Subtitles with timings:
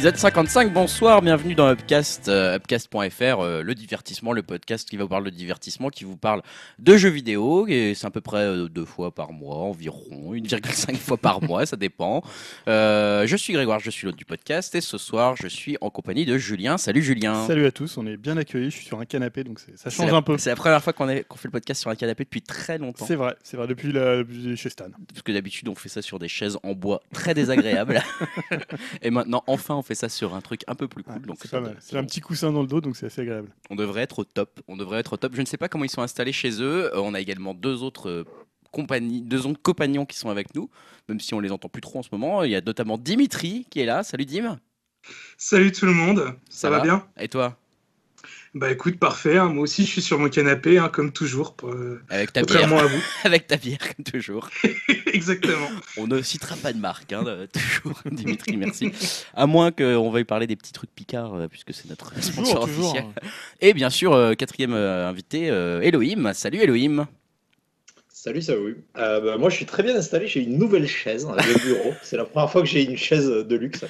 [0.00, 0.72] épisode 55.
[0.72, 5.30] Bonsoir, bienvenue dans Upcast, euh, upcast.fr, euh, le divertissement, le podcast qui va vous parler
[5.30, 6.40] de divertissement, qui vous parle
[6.78, 7.66] de jeux vidéo.
[7.68, 11.66] Et c'est à peu près euh, deux fois par mois, environ 1,5 fois par mois,
[11.66, 12.22] ça dépend.
[12.66, 14.74] Je suis Grégoire, je suis l'hôte du podcast.
[14.74, 16.78] Et ce soir, je suis en compagnie de Julien.
[16.78, 17.46] Salut Julien.
[17.46, 18.70] Salut à tous, on est bien accueillis.
[18.70, 20.38] Je suis sur un canapé, donc ça change la- un peu.
[20.38, 23.04] C'est la première fois qu'on fait le podcast sur un canapé depuis très longtemps.
[23.04, 24.86] C'est vrai, c'est vrai, depuis, la, depuis chez Stan.
[25.08, 28.02] Parce que d'habitude, on fait ça sur des chaises en bois très désagréables.
[29.02, 31.14] et maintenant, enfin, on fait ça sur un truc un peu plus cool.
[31.14, 31.78] Ouais, donc c'est ça pas doit- mal.
[31.82, 33.48] C'est un petit coussin dans le dos, donc c'est assez agréable.
[33.70, 34.60] On devrait être au top.
[34.68, 35.34] On devrait être au top.
[35.34, 36.94] Je ne sais pas comment ils sont installés chez eux.
[36.94, 38.24] Euh, on a également deux autres euh,
[38.70, 40.70] compagnies, deux autres compagnons qui sont avec nous,
[41.08, 42.42] même si on les entend plus trop en ce moment.
[42.44, 44.02] Il y a notamment Dimitri qui est là.
[44.02, 44.58] Salut Dim.
[45.38, 47.06] Salut tout le monde, ça, Ça va, va bien?
[47.18, 47.56] Et toi?
[48.52, 51.68] Bah écoute, parfait, hein, moi aussi je suis sur mon canapé, hein, comme toujours, pour,
[51.70, 52.62] euh, Avec ta bière.
[52.62, 53.00] contrairement à vous.
[53.24, 54.50] Avec ta bière, comme toujours.
[55.12, 55.68] Exactement.
[55.96, 58.00] On ne citera pas de marque, hein, de- toujours.
[58.10, 58.90] Dimitri, merci.
[59.34, 62.66] À moins qu'on veuille parler des petits trucs Picard, euh, puisque c'est notre sponsor Toujours,
[62.66, 62.90] toujours.
[62.96, 63.04] officiel.
[63.60, 66.32] Et bien sûr, euh, quatrième euh, invité, euh, Elohim.
[66.34, 67.06] Salut Elohim.
[68.22, 68.84] Salut, salut.
[68.98, 70.26] Euh, bah, moi, je suis très bien installé.
[70.26, 71.94] J'ai une nouvelle chaise le bureau.
[72.02, 73.86] C'est la première fois que j'ai une chaise de luxe.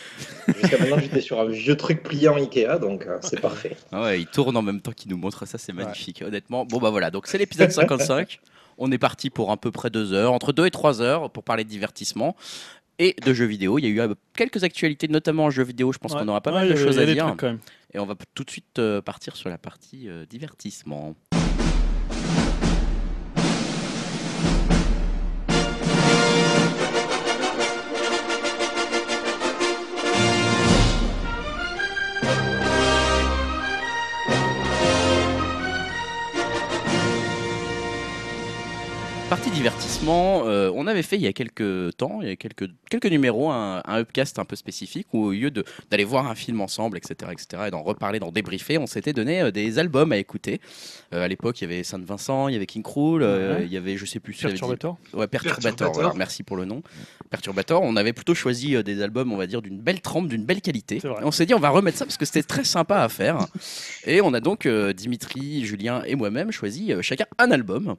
[0.47, 3.77] Jusqu'à maintenant, j'étais sur un vieux truc pliant Ikea, donc euh, c'est parfait.
[3.91, 6.65] Ah ouais, il tourne en même temps qu'il nous montre ça, c'est magnifique, honnêtement.
[6.65, 8.39] Bon bah voilà, donc c'est l'épisode 55.
[8.79, 11.43] On est parti pour à peu près deux heures, entre deux et trois heures, pour
[11.43, 12.37] parler de divertissement
[13.01, 13.81] et de jeux vidéo.
[13.81, 15.93] Il y a eu euh, quelques actualités, notamment en jeux vidéo.
[15.93, 17.27] Je pense qu'on aura pas mal de choses à dire.
[17.27, 17.59] trucs, quand même.
[17.93, 21.17] Et on va tout de suite euh, partir sur la partie euh, divertissement.
[39.65, 43.05] Divertissement, euh, on avait fait il y a quelques temps, il y a quelques, quelques
[43.07, 46.63] numéros, un, un upcast un peu spécifique où au lieu de- d'aller voir un film
[46.63, 50.17] ensemble, etc., etc., et d'en reparler, d'en débriefer, on s'était donné euh, des albums à
[50.17, 50.63] écouter.
[51.13, 53.67] Euh, à l'époque, il y avait Saint-Vincent, il y avait King Cruel, euh, Ouais.
[53.67, 54.97] il y avait, je sais plus, si j'avais dit- Perturbator.
[55.13, 56.17] Ouais, Perturbator, Perturbator.
[56.17, 56.83] merci pour le nom.
[57.29, 60.45] Perturbator, on avait plutôt choisi euh, des albums, on va dire, d'une belle trempe, d'une
[60.47, 61.03] belle qualité.
[61.23, 63.47] On s'est dit, on va remettre ça parce que c'était très sympa à faire.
[64.07, 67.97] Et on a donc, euh, Dimitri, Julien et moi-même, choisi euh, chacun un album.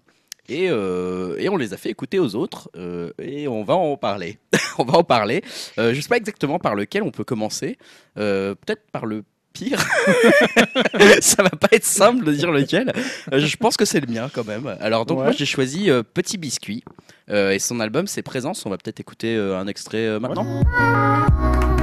[0.52, 2.70] Et, euh, et on les a fait écouter aux autres.
[2.76, 4.38] euh, et on va en parler.
[4.78, 5.42] on va en parler.
[5.80, 7.78] Euh, je sais pas exactement par lequel on peut commencer.
[8.16, 9.24] Peut-être par le
[9.54, 9.80] pire.
[11.22, 12.92] ça va pas être simple de dire lequel.
[13.32, 14.76] Je pense que c'est le mien quand même.
[14.82, 15.24] Alors donc Ouais.
[15.26, 16.84] moi j'ai choisi Petit Biscuit
[17.30, 18.66] et son album c'est Présence.
[18.66, 20.64] On va peut-être écouter un extrait maintenant.
[20.78, 21.81] Alors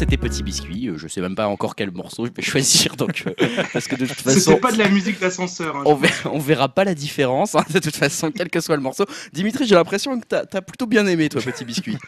[0.00, 0.88] c'était Petit Biscuit.
[0.88, 3.32] Euh, Je sais même pas encore quel morceau je vais choisir donc euh,
[3.70, 5.76] parce que de toute façon C'était pas de la musique d'ascenseur.
[5.76, 8.76] hein, on verra, on verra pas la différence hein, de toute façon quel que soit
[8.76, 9.04] le morceau.
[9.34, 11.98] Dimitri j'ai l'impression que t'as as plutôt bien aimé toi Petit Biscuit.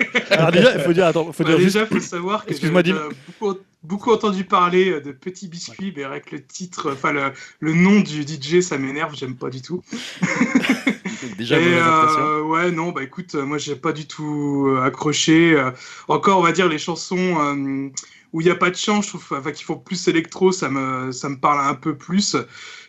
[0.30, 1.76] Alors déjà, il faut dire, attends, faut Bah, dire juste.
[1.76, 5.92] déjà, faut savoir que Excuse-moi, j'ai euh, beaucoup, beaucoup entendu parler euh, de Petit Biscuit,
[5.96, 9.62] mais avec le titre, enfin le, le nom du DJ, ça m'énerve, j'aime pas du
[9.62, 9.82] tout.
[11.38, 15.52] Déjà Et, euh, ouais, non, bah écoute, euh, moi j'ai pas du tout euh, accroché.
[15.54, 15.70] euh,
[16.08, 17.88] encore, on va dire, les chansons euh,
[18.32, 20.68] où il n'y a pas de chant, je trouve enfin, qu'ils font plus électro, ça
[20.70, 22.36] me, ça me parle un peu plus.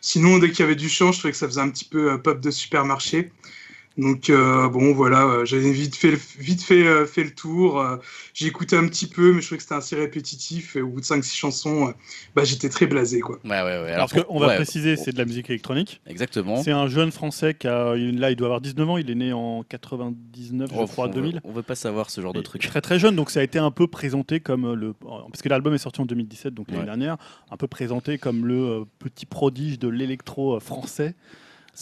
[0.02, 2.12] Sinon, dès qu'il y avait du chant, je trouvais que ça faisait un petit peu
[2.14, 3.32] euh, pop de supermarché.
[3.98, 7.84] Donc euh, bon voilà, euh, j'avais vite fait, le- vite fait, euh, fait le tour.
[8.34, 10.78] j'ai écouté un petit peu, mais je trouvais que c'était assez répétitif.
[10.78, 11.92] Et au bout de 5-6 chansons, euh,
[12.34, 13.38] bah, j'étais très blasé quoi.
[13.44, 13.92] Ouais ouais ouais.
[13.92, 16.02] Alors Parce qu'on va ouais, préciser, c'est de la musique électronique.
[16.08, 16.64] exactement.
[16.64, 18.98] C'est un jeune français qui a, là, il doit avoir 19 ans.
[18.98, 21.42] Il est né en 99, Oh, je crois, on veut- 2000.
[21.44, 22.62] On veut pas savoir ce genre de truc.
[22.62, 24.94] Très très jeune, donc ça a été un peu présenté comme le.
[24.94, 26.86] Parce que l'album est sorti en 2017, donc l'année Ouais.
[26.86, 27.18] dernière,
[27.52, 31.14] un peu présenté comme le petit prodige de l'électro français.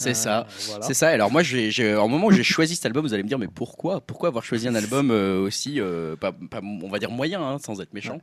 [0.02, 0.46] C'est Euh, ça.
[0.66, 0.86] voilà.
[0.86, 1.08] C'est ça.
[1.08, 3.48] Alors moi, j'ai, au moment où j'ai choisi cet album, vous allez me dire, mais
[3.48, 7.42] pourquoi Pourquoi avoir choisi un album euh, aussi, euh, pas, pas- on va dire moyen,
[7.42, 8.18] hein, sans être méchant?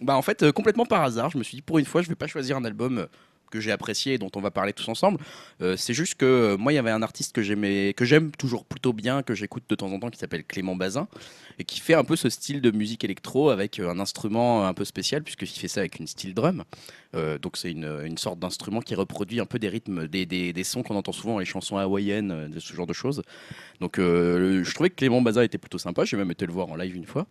[0.00, 2.14] Bah en fait, complètement par hasard, je me suis dit, pour une fois, je vais
[2.14, 3.06] pas choisir un album
[3.52, 5.18] que j'ai apprécié et dont on va parler tous ensemble.
[5.60, 8.30] Euh, c'est juste que euh, moi, il y avait un artiste que j'aimais, que j'aime
[8.32, 11.06] toujours plutôt bien, que j'écoute de temps en temps, qui s'appelle Clément Bazin
[11.58, 14.74] et qui fait un peu ce style de musique électro avec euh, un instrument un
[14.74, 16.64] peu spécial puisqu'il fait ça avec une steel drum.
[17.42, 20.64] Donc c'est une, une sorte d'instrument qui reproduit un peu des rythmes, des, des- des
[20.64, 23.20] sons qu'on entend souvent dans les chansons hawaïennes, de ce genre de choses.
[23.80, 26.06] Donc je trouvais que Clément Bazin était plutôt sympa.
[26.06, 27.26] J'ai même été le voir en live une fois.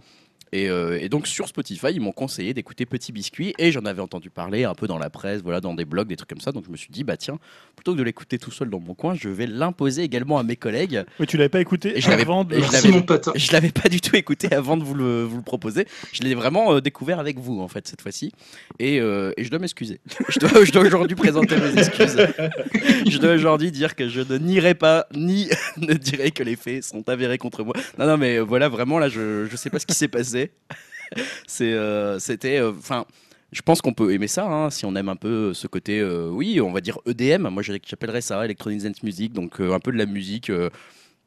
[0.53, 4.01] Et, euh, et donc sur Spotify, ils m'ont conseillé d'écouter Petit Biscuit et j'en avais
[4.01, 6.51] entendu parler un peu dans la presse, voilà, dans des blogs, des trucs comme ça.
[6.51, 7.37] Donc je me suis dit, bah tiens,
[7.77, 10.57] plutôt que de l'écouter tout seul dans mon coin, je vais l'imposer également à mes
[10.57, 11.03] collègues.
[11.21, 12.53] Mais tu l'avais pas écouté Et je l'avais- avant de...
[12.55, 13.31] et je Merci l'avais- mon patin.
[13.33, 15.85] Je l'avais pas du tout écouté avant de vous le, vous le proposer.
[16.11, 18.33] Je l'ai vraiment euh, découvert avec vous en fait cette fois-ci.
[18.79, 20.01] Et, euh, et je dois m'excuser.
[20.27, 22.17] Je dois, je dois aujourd'hui présenter mes excuses.
[23.09, 26.83] Je dois aujourd'hui dire que je ne nierai pas ni ne dirai que les faits
[26.83, 27.73] sont avérés contre moi.
[27.97, 30.40] Non non mais voilà vraiment là je je sais pas ce qui s'est passé.
[31.59, 33.05] Euh, euh, enfin.
[33.51, 36.29] je pense qu'on peut aimer ça, hein, si on aime un peu ce côté, euh,
[36.29, 37.49] oui, on va dire EDM.
[37.49, 40.49] Moi, j'appellerais ça Electronic Dance Music, donc euh, un peu de la musique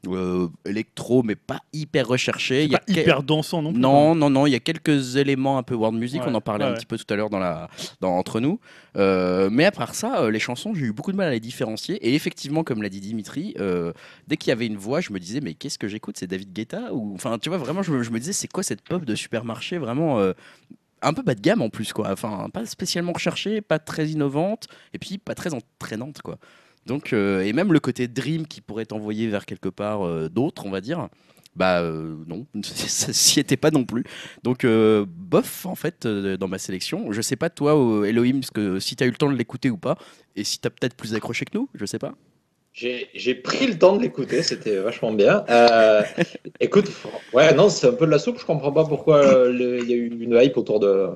[0.09, 2.65] euh, électro, mais pas hyper recherchée.
[2.65, 3.81] Il y a pas hyper dansant non plus.
[3.81, 6.41] non, non, non, il y a quelques éléments un peu world music, Ouais, on en
[6.41, 7.69] parlait ouais, un petit peu tout à l'heure dans la,
[8.01, 8.59] dans, entre nous.
[8.97, 11.41] Euh, mais à part ça, euh, les chansons, j'ai eu beaucoup de mal à les
[11.41, 11.97] différencier.
[12.07, 13.93] Et effectivement, comme l'a dit Dimitri, euh,
[14.29, 16.17] dès qu'il y avait une voix, je me disais, mais qu'est-ce que j'écoute?
[16.19, 18.63] C'est David Guetta ou Enfin, tu vois, vraiment, je, me- je me disais, c'est quoi
[18.63, 19.79] cette pop de supermarché?
[19.79, 20.21] Vraiment.
[21.03, 22.11] un peu bas de gamme en plus, quoi.
[22.13, 26.39] Enfin, pas spécialement recherchée, pas très innovante, et puis pas très entraînante, quoi.
[26.87, 30.67] Donc, euh, et même le côté dream qui pourrait t'envoyer vers quelque part euh, d'autre,
[30.67, 31.09] on va dire,
[31.57, 34.05] bah euh, non, ça s'y était pas non plus.
[34.43, 37.13] Donc, euh, bof, en fait, euh, dans ma sélection.
[37.13, 37.73] Je sais pas, toi,
[38.07, 39.97] Elohim, parce que si tu as eu le temps de l'écouter ou pas,
[40.37, 42.15] et si tu as peut-être plus accroché que nous, je sais pas.
[42.73, 45.45] J'ai pris le temps de l'écouter, c'était vachement bien.
[46.61, 46.91] Écoute,
[47.33, 48.41] ouais, non, c'est un peu de la soupe.
[48.41, 51.11] Je comprends pas pourquoi il y a eu une hype autour de,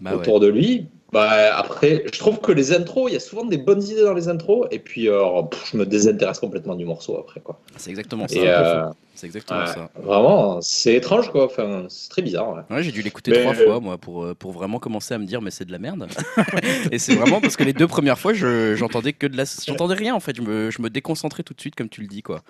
[0.00, 0.16] Bah ouais.
[0.16, 0.86] autour de lui.
[1.12, 4.12] Bah, après, je trouve que les intros, il y a souvent des bonnes idées dans
[4.12, 7.40] les intros, et puis euh, pff, je me désintéresse complètement du morceau après.
[7.40, 7.60] Quoi.
[7.76, 8.36] C'est exactement ça.
[8.38, 9.88] Euh, C'est exactement ouais, ça.
[10.02, 11.44] vraiment, c'est étrange, quoi.
[11.46, 12.52] Enfin, c'est très bizarre.
[12.54, 12.62] ouais.
[12.76, 15.26] Ouais, j'ai dû l'écouter Mais- trois fois, moi, pour, euh, pour vraiment commencer à me
[15.26, 16.08] dire, mais c'est de la merde.
[16.90, 19.44] et c'est vraiment parce que les deux premières fois, je- j'entendais que de la.
[19.64, 20.34] J'entendais rien, en fait.
[20.36, 22.42] Je me, je me déconcentrais tout de suite, comme tu le dis, quoi.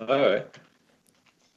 [0.00, 0.46] Ouais, ouais.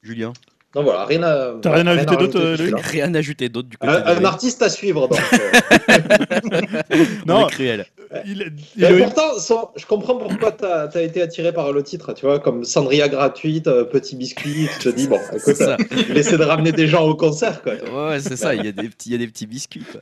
[0.04, 0.34] Julien.
[0.78, 1.54] Non, voilà, rien à.
[1.60, 2.56] T'as rien à ajouter d'autre, euh.
[2.84, 5.20] Rien à ajouter d'autre du côté Un, artiste à suivre, donc.
[5.34, 6.82] euh.
[7.26, 7.48] Non.
[7.48, 7.88] Cruel.
[8.26, 9.32] Il, il- Mais pourtant,
[9.76, 13.68] je comprends pourquoi tu as, été attiré par le titre, tu vois, comme Cendria gratuite,
[13.68, 15.78] euh, petit biscuit, tu te dis, bon, C'est écoute, ça.
[16.10, 17.74] il essaie de ramener des gens au concert, quoi.
[17.74, 18.54] Ouais, c'est ça.
[18.56, 20.02] Il y, a des petits- il y a des petits biscuits, quoi.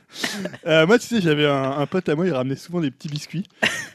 [0.66, 3.08] Euh, moi, tu sais, j'avais un, un pote à moi, il ramenait souvent des petits
[3.08, 3.44] biscuits.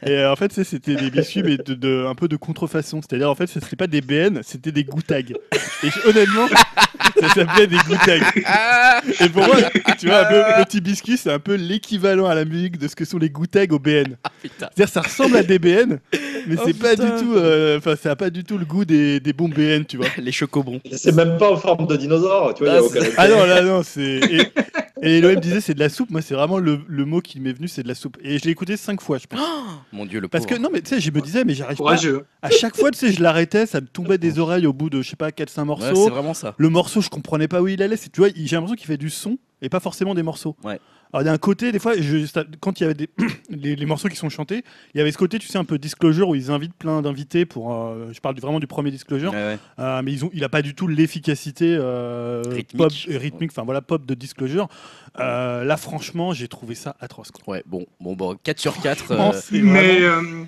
[0.04, 3.00] Et euh, en fait, c'était des biscuits, mais de, de- un peu de contrefaçon.
[3.00, 5.34] C'est-à-dire, en fait, ce serait pas des BN, c'était des goutags.
[5.84, 6.48] Et honnêtement,
[7.20, 8.44] ça s'appelait des goutags.
[9.20, 9.56] Et pour moi,
[9.98, 13.04] tu vois, peu, petit biscuit, c'est un peu l'équivalent à la musique de ce que
[13.04, 14.16] sont les goutags au BN.
[14.24, 14.30] Ah.
[14.42, 15.98] C'est-à-dire, ça ressemble à des BN,
[16.46, 18.84] mais Oh, c'est pas du tout, euh, enfin, ça a pas du tout le goût
[18.84, 20.06] des, des bons BN, tu vois.
[20.18, 20.80] Les chocobons.
[20.92, 23.28] C'est même pas en forme de dinosaure, tu vois, il y a Ah, aucun Ah
[23.28, 24.02] non, là, non, c'est.
[24.02, 24.52] Et,
[25.04, 26.10] et Elohim disait c'est de la soupe.
[26.10, 28.16] Moi, c'est vraiment le, le mot qui m'est venu, c'est de la soupe.
[28.22, 29.40] Et je l'ai écouté cinq fois, je pense.
[29.92, 31.96] Mon dieu, le Parce que non, mais tu sais, je me disais, mais j'arrive pas.
[32.42, 35.02] À chaque fois, tu sais, je l'arrêtais, ça me tombait des oreilles au bout de,
[35.02, 36.04] je sais pas, 4-5 Ouais, morceaux.
[36.04, 36.54] c'est vraiment ça.
[36.62, 37.96] Le morceau, je comprenais pas où il allait.
[37.96, 40.56] C'est- Tu vois, il- j'ai l'impression qu'il fait du son et pas forcément des morceaux.
[40.64, 40.78] Ouais.
[41.14, 43.08] Alors, il y a un côté, des fois, je, ça- quand il y avait des,
[43.50, 44.64] les, les morceaux qui sont chantés,
[44.94, 47.44] il y avait ce côté, tu sais, un peu disclosure où ils invitent plein d'invités
[47.44, 47.74] pour.
[47.74, 49.30] euh, je parle vraiment du premier disclosure.
[49.32, 49.58] Ouais, ouais.
[49.78, 52.76] Euh, mais ils ont, il a pas du tout l'efficacité euh, Rythmique.
[52.78, 54.68] pop, et rythmique, enfin voilà, pop de Disclosure.
[55.20, 57.30] Euh, là, franchement, j'ai trouvé ça atroce.
[57.30, 57.42] Quoi.
[57.56, 59.04] Ouais, bon, bon, bon, 4 sur 4.
[59.04, 60.44] Franchement, c'est Mais vraiment- euh,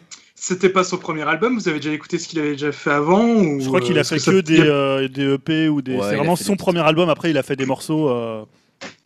[0.47, 1.55] c'était pas son premier album.
[1.59, 4.01] Vous avez déjà écouté ce qu'il avait déjà fait avant ou, je crois qu'il euh,
[4.01, 5.95] a parce fait que des, euh, des EP ou des.
[5.95, 7.09] Ouais, c'est vraiment son des premier album.
[7.09, 8.11] Après, il a fait des morceaux.
[8.11, 8.45] euh,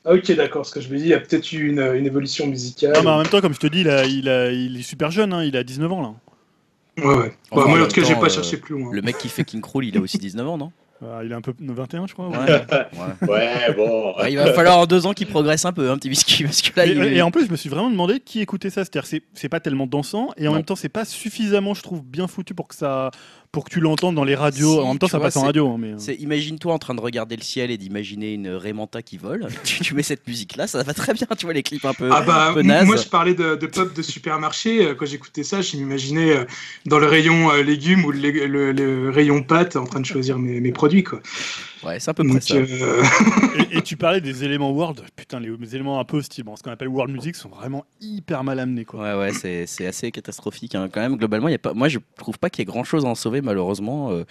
[0.05, 0.67] Ah, ok, d'accord.
[0.67, 2.95] Ce que je me dis, il y a peut-être eu une, une évolution musicale.
[2.97, 4.83] Non, mais en même temps, comme je te dis, il, a- il, a- il est
[4.83, 5.33] super jeune.
[5.33, 7.05] hein, il a 19 ans là.
[7.05, 7.29] Ouais, ouais.
[7.29, 8.91] Bah, Enfin, moi, en tout cas, j'ai pas euh, cherché plus loin.
[8.93, 10.73] Le mec qui fait King Cruel, il a aussi 19 ans, non?
[11.03, 12.29] Euh, il a un peu 21, je crois.
[12.29, 12.37] ouais.
[12.39, 12.61] Ouais.
[13.23, 13.29] ouais.
[13.29, 14.17] Ouais, bon.
[14.17, 16.61] Ouais, il va falloir en deux ans qu'il progresse un peu, un petit biscuit, parce
[16.61, 18.83] que là, Et, il et en plus, je me suis vraiment demandé qui écoutait ça.
[18.85, 20.57] C'est-à-dire, c'est- c'est pas tellement dansant et en Non.
[20.57, 23.11] même temps, c'est pas suffisamment, je trouve, bien foutu pour que ça,
[23.53, 24.75] pour que tu l'entendes dans les radios.
[24.75, 25.69] Si, en même temps, ça vois, passe en radio.
[25.71, 25.95] hein, mais...
[25.99, 29.49] C'est imagine-toi en train de regarder le ciel et d'imaginer une Raymanta qui vole.
[29.65, 31.95] tu, tu mets cette musique là, ça va très bien, tu vois les clips un
[31.95, 32.87] peu, Ah bah, un peu m- nazes.
[32.87, 34.85] moi je parlais de, de pop de supermarché.
[34.87, 36.45] euh, Quand j'écoutais ça, je m'imaginais euh,
[36.87, 40.07] dans le rayon euh, légumes ou le, lég- le- le rayon pâtes en train de
[40.07, 41.05] choisir mes, mes produits.
[41.05, 41.21] Quoi.
[41.85, 42.55] Ouais, c'est à peu près Donc, ça.
[42.55, 43.05] euh,
[43.71, 45.03] et, et tu parlais des éléments world.
[45.15, 46.45] Putain, les, les éléments un peu hostiles.
[46.45, 48.85] Bon, ce qu'on appelle world music sont vraiment hyper mal amenés.
[48.85, 49.01] Quoi.
[49.03, 50.89] Ouais, ouais, c'est c'est assez catastrophique hein.
[50.93, 51.17] quand même.
[51.17, 51.75] Globalement, il y a pas...
[51.75, 54.11] moi je trouve pas qu'il y ait grand chose à en sauver, malheureusement.
[54.11, 54.25] Euh,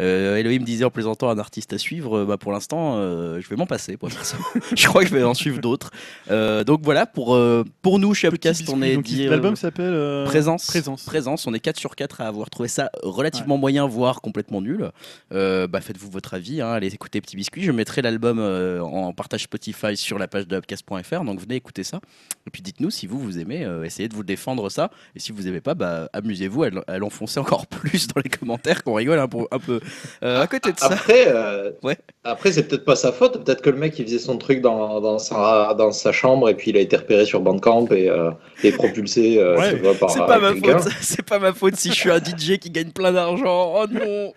[0.00, 2.18] Euh, Elohim disait en plaisantant un artiste à suivre.
[2.18, 3.96] euh, bah, pour l'instant, euh, je vais m'en passer.
[4.76, 5.90] Je crois que je vais en suivre d'autres.
[6.30, 7.38] Euh, donc voilà, pour,
[7.82, 8.94] pour nous chez Upcast, on est
[9.30, 10.66] L'album s'appelle euh, Présence.
[10.66, 11.04] Présence.
[11.04, 14.90] Présence, on est 4 sur 4 à avoir trouvé ça relativement moyen, voire complètement nul.
[15.30, 17.62] Bah, Faites-vous votre avis, hein, allez écouter Petit Biscuit.
[17.62, 18.38] Je mettrai l'album
[18.82, 22.00] en partage Spotify sur la page de upcast.fr, donc venez écouter ça.
[22.46, 24.90] Et puis dites-nous si vous, vous aimez, euh, essayez de vous défendre ça.
[25.14, 28.94] Et si vous aimez pas, bah, amusez-vous à l'enfoncer encore plus dans les commentaires, qu'on
[28.94, 29.79] rigole un, peu- un peu.
[30.22, 31.96] Euh, à côté de ça, Après, euh, Ouais.
[32.24, 33.44] après c'est peut-être pas sa faute.
[33.44, 36.54] Peut-être que le mec il faisait son truc dans, dans, sa, dans sa chambre et
[36.54, 38.30] puis il a été repéré sur Bandcamp et, euh,
[38.62, 40.78] et propulsé euh, Ouais, tu vois, par c'est pas ma quelqu'un.
[40.78, 40.92] faute.
[41.00, 43.74] C'est pas ma faute si je suis un DJ qui gagne plein d'argent.
[43.76, 44.32] Oh non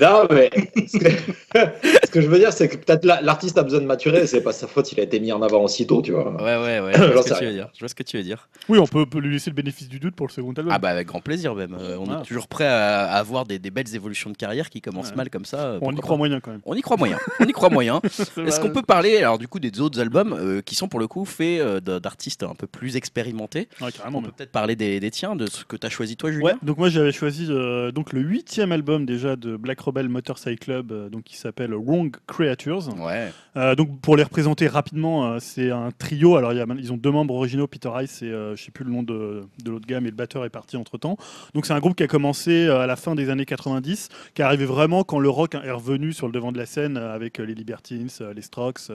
[0.00, 0.50] Non, mais
[0.86, 1.08] ce que,
[2.06, 4.26] ce que je veux dire, c'est que peut-être la- l'artiste a besoin de maturer.
[4.26, 4.90] C'est pas sa faute.
[4.92, 6.30] Il a été mis en avant aussitôt, tu vois.
[6.42, 6.92] Ouais, ouais, ouais.
[6.96, 7.68] Je vois, ce que tu veux dire.
[7.74, 8.48] Je vois ce que tu veux dire.
[8.68, 10.68] Oui, on peut, peut lui laisser le bénéfice du doute pour le second album.
[10.72, 11.76] Ah bah avec grand plaisir même.
[11.78, 12.20] Euh, on Ah.
[12.22, 15.16] est toujours prêt à, à avoir des, des belles évolutions de carrière qui commencent Ouais.
[15.16, 15.58] mal comme ça.
[15.58, 16.60] euh, on y croit moyen quand même.
[16.64, 17.18] On y croit moyen.
[17.40, 18.00] On y croit moyen.
[18.46, 21.06] Est-ce qu'on peut parler alors du coup des autres albums euh, qui sont pour le
[21.08, 23.68] coup faits euh, d'artistes un peu plus expérimentés?
[23.80, 24.18] Ouais, carrément.
[24.18, 26.44] On peut peut-être parler des, des tiens, de ce que tu as choisi toi Julien?
[26.46, 30.62] Ouais, donc moi j'avais choisi euh, donc le huitième album déjà de Black Rebel Motorcycle
[30.62, 32.96] Club, euh, donc qui s'appelle Wrong Creatures.
[32.98, 33.32] Ouais.
[33.56, 36.36] Euh, donc pour les représenter rapidement, euh, c'est un trio.
[36.36, 38.84] Alors il y a, ils ont deux membres originaux, Peter Rice et je sais plus
[38.84, 41.16] le nom de, de l'autre gars, mais le batteur est parti entre temps.
[41.54, 44.44] Donc c'est un groupe qui a commencé à la fin des années 90, qui est
[44.44, 47.54] arrivé vraiment quand le rock est revenu sur le devant de la scène avec les
[47.54, 48.90] Libertines, les Strokes,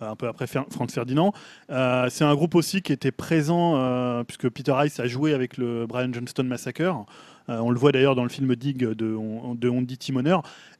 [0.00, 1.32] un peu après Franz Ferdinand.
[1.68, 6.12] C'est un groupe aussi qui était présent puisque Peter Rice a joué avec le Brian
[6.12, 7.06] Johnston Massacre.
[7.50, 10.36] Euh, on le voit d'ailleurs dans le film Dig de, de Andy Timoner.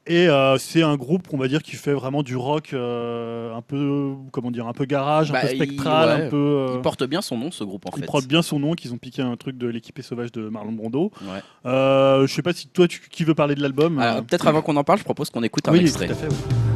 [0.07, 3.61] Et euh, c'est un groupe, on va dire, qui fait vraiment du rock euh, un
[3.61, 6.25] peu, comment dire, un peu garage, Bah, un peu il- spectral, ouais.
[6.25, 6.35] un peu.
[6.37, 8.05] euh, Il porte bien son nom ce groupe en il fait.
[8.05, 11.11] porte bien son nom, qu'ils ont piqué un truc de l'équipée sauvage de Marlon Brando.
[11.23, 11.41] Ouais.
[11.65, 13.97] Je sais pas si toi, tu, qui veut parler de l'album
[14.27, 16.07] Peut-être avant qu'on en parle, je propose qu'on écoute un Oui, extrait.
[16.07, 16.27] tout à fait.
[16.27, 16.68] oui.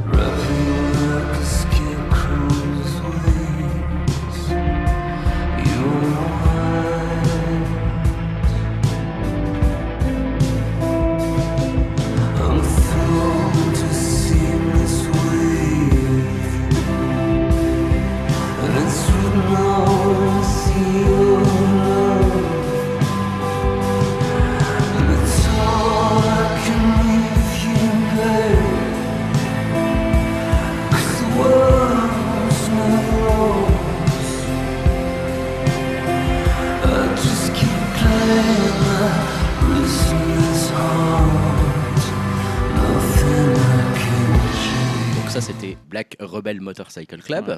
[46.04, 47.48] Black Rebel Motorcycle Club.
[47.48, 47.56] Ouais.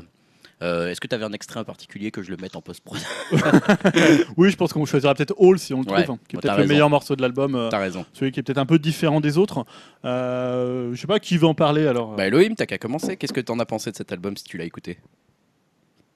[0.63, 2.99] Euh, Est-ce que tu avais un extrait en particulier que je le mette en post-prod
[4.37, 6.39] Oui, je pense qu'on choisira peut-être All si on le Ouais, trouve, hein, qui est
[6.39, 8.05] peut-être le meilleur morceau de l'album, euh, T'as raison.
[8.13, 9.65] celui qui est peut-être un peu différent des autres.
[10.05, 12.15] Euh, je sais pas qui veut en parler alors.
[12.15, 13.17] Bah Elohim, t'as qu'à commencer.
[13.17, 14.97] Qu'est-ce que t'en as pensé de cet album si tu l'as écouté?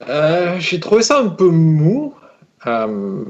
[0.07, 2.13] Euh, J'ai trouvé ça un peu mou.
[2.65, 3.24] Euh,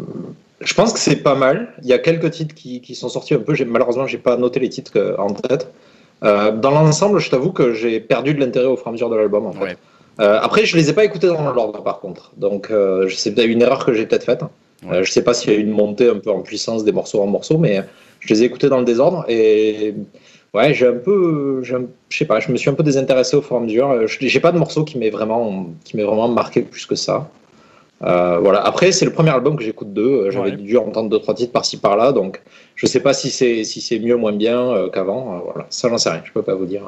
[0.62, 1.74] je pense que c'est pas mal.
[1.82, 3.56] Il y a quelques titres qui, qui sont sortis un peu.
[3.66, 5.72] Malheureusement, j'ai pas noté les titres en tête.
[6.24, 9.10] Euh, dans l'ensemble, je t'avoue que j'ai perdu de l'intérêt au fur et à mesure
[9.10, 9.46] de l'album.
[9.46, 9.64] En fait.
[9.64, 9.78] Ouais.
[10.20, 12.32] Euh, après, je les ai pas écoutés dans l'ordre, par contre.
[12.36, 14.42] Donc, euh, sais peut-être une erreur que j'ai peut-être faite.
[14.86, 14.98] Ouais.
[14.98, 16.92] Euh, je sais pas s'il y a eu une montée un peu en puissance des
[16.92, 17.84] morceaux en morceaux, mais
[18.20, 19.94] je les ai écoutés dans le désordre et
[20.54, 21.76] ouais, j'ai un peu, je
[22.10, 24.08] sais pas, je me suis un peu désintéressé au fur et à mesure.
[24.08, 27.30] Je- J'ai pas de morceau qui m'ait vraiment, qui m'ait vraiment marqué plus que ça.
[28.02, 28.62] Euh, voilà.
[28.62, 30.28] Après, c'est le premier album que j'écoute d'eux.
[30.28, 30.58] Euh, J'avais Ouais.
[30.58, 32.42] dû entendre deux trois titres par-ci par-là, donc
[32.76, 35.36] je sais pas si c'est si c'est mieux ou moins bien euh, qu'avant.
[35.36, 36.22] Euh, voilà, ça j'en sais rien.
[36.24, 36.82] Je peux pas vous dire.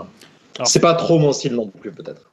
[0.63, 2.27] C'est pas trop mon style non plus, peut-être.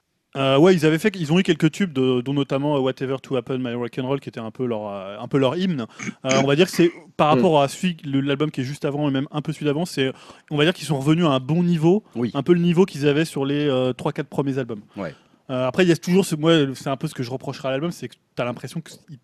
[0.60, 3.58] Ouais, ils avaient fait, ils ont eu quelques tubes, de- dont notamment Whatever to Happen,
[3.58, 5.86] My Rock'n'Roll, qui était un peu leur, un peu leur hymne.
[6.22, 9.10] On va dire que c'est par rapport à celui, l'album qui est juste avant et
[9.12, 10.12] même un peu celui d'avant, c'est,
[10.52, 12.30] on va dire qu'ils sont revenus à un bon niveau, Oui.
[12.34, 14.82] un peu le niveau qu'ils avaient sur les 3-4 premiers albums.
[14.96, 15.12] Ouais.
[15.50, 17.68] Euh, après, il y a toujours, ce, moi, c'est un peu ce que je reprocherai
[17.68, 19.18] à l'album, c'est que tu as l'impression qu'il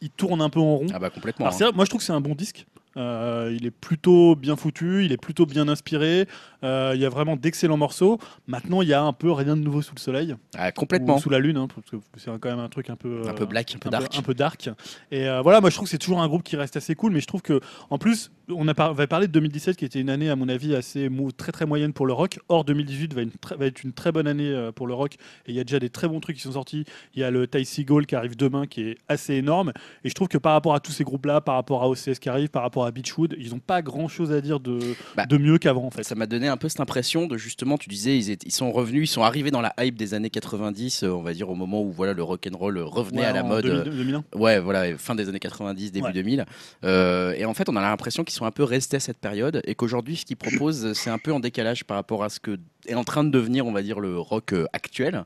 [0.00, 0.86] il tourne un peu en rond.
[0.94, 1.46] Ah bah complètement.
[1.46, 1.72] Alors, hein.
[1.74, 2.66] moi, je trouve que c'est un bon disque.
[2.96, 6.26] Euh, il est plutôt bien foutu, il est plutôt bien inspiré.
[6.64, 8.18] euh, il y a vraiment d'excellents morceaux.
[8.46, 10.34] Maintenant, il y a un peu rien de nouveau sous le soleil.
[10.56, 11.18] Ah, Ou complètement.
[11.18, 13.44] sous la lune, hein, parce que c'est quand même un truc un peu Un peu
[13.46, 14.12] black, un peu un dark.
[14.12, 14.70] peu, un peu dark.
[15.10, 17.20] Et voilà, moi je trouve que c'est toujours un groupe qui reste assez cool, mais
[17.20, 17.60] je trouve que
[17.90, 20.48] en plus, on a par- va parler de 2017 qui était une année à mon
[20.48, 22.38] avis assez mou- très très moyenne pour le rock.
[22.48, 25.14] Or 2018 va, une très- va être une très bonne année euh, pour le rock.
[25.46, 26.84] Et il y a déjà des très bons trucs qui sont sortis.
[27.14, 29.72] Il y a le Ty Seagull qui arrive demain, qui est assez énorme.
[30.04, 32.28] Et je trouve que par rapport à tous ces groupes-là, par rapport à OCS qui
[32.28, 33.34] arrive, par rapport à Beachwood.
[33.38, 34.78] Ils n'ont pas grand chose à dire de,
[35.16, 36.02] Bah, de mieux qu'avant en fait.
[36.04, 39.12] Ça m'a donné un peu cette impression de justement, tu disais, ils, sont revenus, ils
[39.12, 41.90] sont arrivés dans la hype des années 90, euh, on va dire au moment où
[41.90, 43.64] voilà le rock and roll revenait Ouais, à la mode.
[43.64, 44.24] 2000, euh, 2001.
[44.34, 46.12] Ouais, voilà, fin des années 90, début Ouais.
[46.12, 46.46] 2000.
[46.84, 49.60] Euh, et en fait, on a l'impression qu'ils sont un peu restés à cette période
[49.64, 52.58] et qu'aujourd'hui, ce qu'ils proposent, c'est un peu en décalage par rapport à ce que
[52.86, 55.24] est en train de devenir, on va dire, le rock euh, actuel.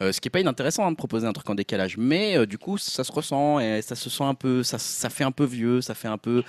[0.00, 2.46] Euh, ce qui est pas inintéressant hein, de proposer un truc en décalage, mais euh,
[2.46, 5.32] du coup ça se ressent et ça se sent un peu, ça, ça fait un
[5.32, 6.44] peu vieux, ça fait un peu,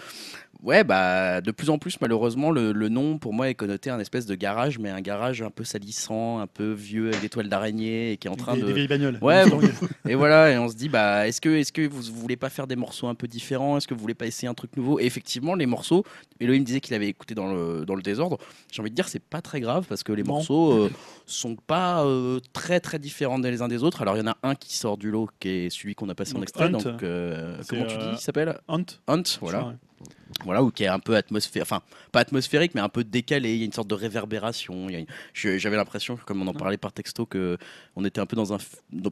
[0.63, 4.00] ouais bah de plus en plus malheureusement le, le nom pour moi est connoté un
[4.00, 7.50] espèce de garage, mais un garage un peu salissant, un peu vieux avec des toiles
[7.50, 9.18] d'araignée et qui est en train des, de, des vieilles bagnoles.
[9.22, 9.44] Ouais,
[10.08, 12.50] et voilà, et on se dit, bah, est-ce que, est-ce que vous, vous voulez pas
[12.50, 13.78] faire des morceaux un peu différents?
[13.78, 15.00] Est-ce que vous voulez pas essayer un truc nouveau?
[15.00, 16.04] Et effectivement, les morceaux,
[16.39, 18.38] Elohim disait qu'il avait écouté dans le, dans le désordre.
[18.72, 20.34] J'ai envie de dire, c'est pas très grave parce que les Non.
[20.36, 20.89] morceaux euh,
[21.25, 24.01] sont pas euh, très très différents les uns des autres.
[24.01, 26.16] Alors, il y en a un qui sort du lot, qui est celui qu'on a
[26.16, 26.66] passé en extrait.
[26.66, 26.72] Hunt.
[26.72, 28.60] Donc, euh, comment tu dis euh, Il s'appelle?
[28.68, 29.74] Hunt, Hunt, voilà.
[30.46, 33.53] Voilà, ou qui est un peu atmosphérique, enfin pas atmosphérique, mais un peu décalé.
[33.53, 34.88] Il y a une sorte de réverbération.
[34.89, 37.58] Une- J'avais l'impression, comme on en parlait par texto, que
[37.96, 38.58] on était un peu dans un,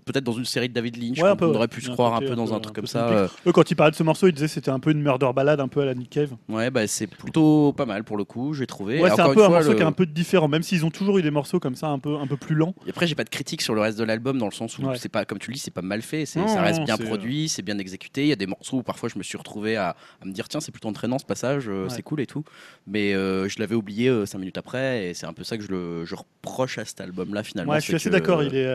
[0.05, 1.19] peut-être dans une série de David Lynch.
[1.19, 2.87] Ouais, un on aurait pu se un croire un peu dans un un truc comme
[2.87, 3.09] ça.
[3.09, 5.01] Euh, Eux, quand il parlait de ce morceau, il disait que c'était un peu une
[5.01, 6.31] murder ballade, un peu à la Nick Cave.
[6.49, 9.01] Ouais, bah c'est plutôt pas mal pour le coup, j'ai trouvé.
[9.01, 10.91] Ouais, c'est un peu un morceau le- qui est un peu différent, même s'ils ont
[10.91, 12.73] toujours eu des morceaux comme ça, un peu, un peu plus lents.
[12.85, 14.83] Et après, j'ai pas de critique sur le reste de l'album dans le sens où
[14.83, 14.97] Ouais.
[14.97, 16.25] c'est pas, comme tu le dis, c'est pas mal fait.
[16.25, 18.21] c'est- Non, ça reste bien c'est, euh, produit, c'est bien exécuté.
[18.23, 20.47] Il y a des morceaux où parfois je me suis retrouvé à, à me dire
[20.47, 21.89] tiens, c'est plutôt entraînant ce passage, euh, Ouais.
[21.89, 22.43] c'est cool et tout.
[22.85, 25.63] Mais euh, je l'avais oublié euh, cinq minutes après et c'est un peu ça que
[25.63, 27.73] je, le, je reproche à cet album-là finalement.
[27.73, 28.43] Ouais, je suis assez que- d'accord.
[28.43, 28.67] Il est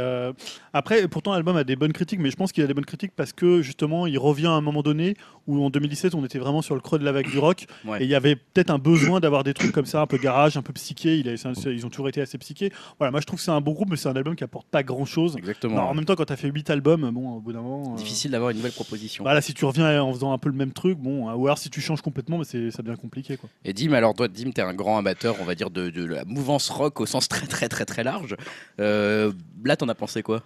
[0.72, 3.12] après, pourtant, l'album a des bonnes critiques, mais je pense qu'il a des bonnes critiques
[3.14, 5.16] parce que justement, il revient à un moment donné
[5.46, 8.00] où en 2017, on était vraiment sur le creux de la vague du rock Ouais.
[8.00, 10.56] et il y avait peut-être un besoin d'avoir des trucs comme ça, un peu garage,
[10.56, 11.18] un peu psyché.
[11.18, 12.72] Il a- c'est un- ils ont toujours été assez psychés.
[12.98, 14.66] Voilà, moi je trouve que c'est un bon groupe, mais c'est un album qui apporte
[14.68, 15.36] pas grand-chose.
[15.36, 15.88] Exactement.
[15.88, 17.92] En même temps, quand tu as fait 8 albums, bon, au bout d'un moment.
[17.94, 19.24] euh, Difficile d'avoir une nouvelle proposition.
[19.24, 21.68] Voilà, si tu reviens en faisant un peu le même truc, bon, ou alors si
[21.70, 23.50] tu changes complètement, mais c'est ça devient compliqué quoi.
[23.64, 26.24] Et Dim, alors toi, Dim, t'es un grand amateur, on va dire, de, de la
[26.24, 28.36] mouvance rock au sens très très très très large.
[28.80, 29.32] Euh,
[29.64, 30.42] là, t'en as pensé quoi?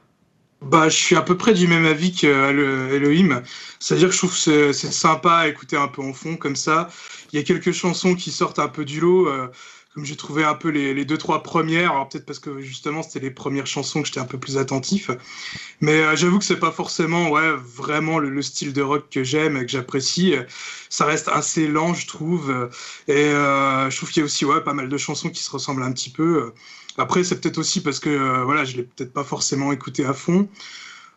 [0.63, 3.43] Bah, je suis à peu près du même avis que euh, Elohim.
[3.79, 6.57] C'est-à-dire que je trouve que c'est c'est sympa à écouter un peu en fond comme
[6.57, 6.89] ça.
[7.33, 9.29] Il y a quelques chansons qui sortent un peu du lot.
[9.29, 9.49] euh,
[9.97, 13.31] comme j'ai trouvé un peu les, deux trois premières, peut-être parce que justement c'était les
[13.33, 15.11] premières chansons que j'étais un peu plus attentif,
[15.81, 19.25] mais euh, j'avoue que c'est pas forcément ouais vraiment le, le style de rock que
[19.25, 20.35] j'aime et que j'apprécie.
[20.91, 22.71] Ça reste assez lent, je trouve,
[23.09, 25.51] et euh, je trouve qu'il y a aussi ouais pas mal de chansons qui se
[25.51, 26.53] ressemblent un petit peu.
[26.99, 30.13] Après c'est peut-être aussi parce que euh, voilà je l'ai peut-être pas forcément écouté à
[30.15, 30.49] fond.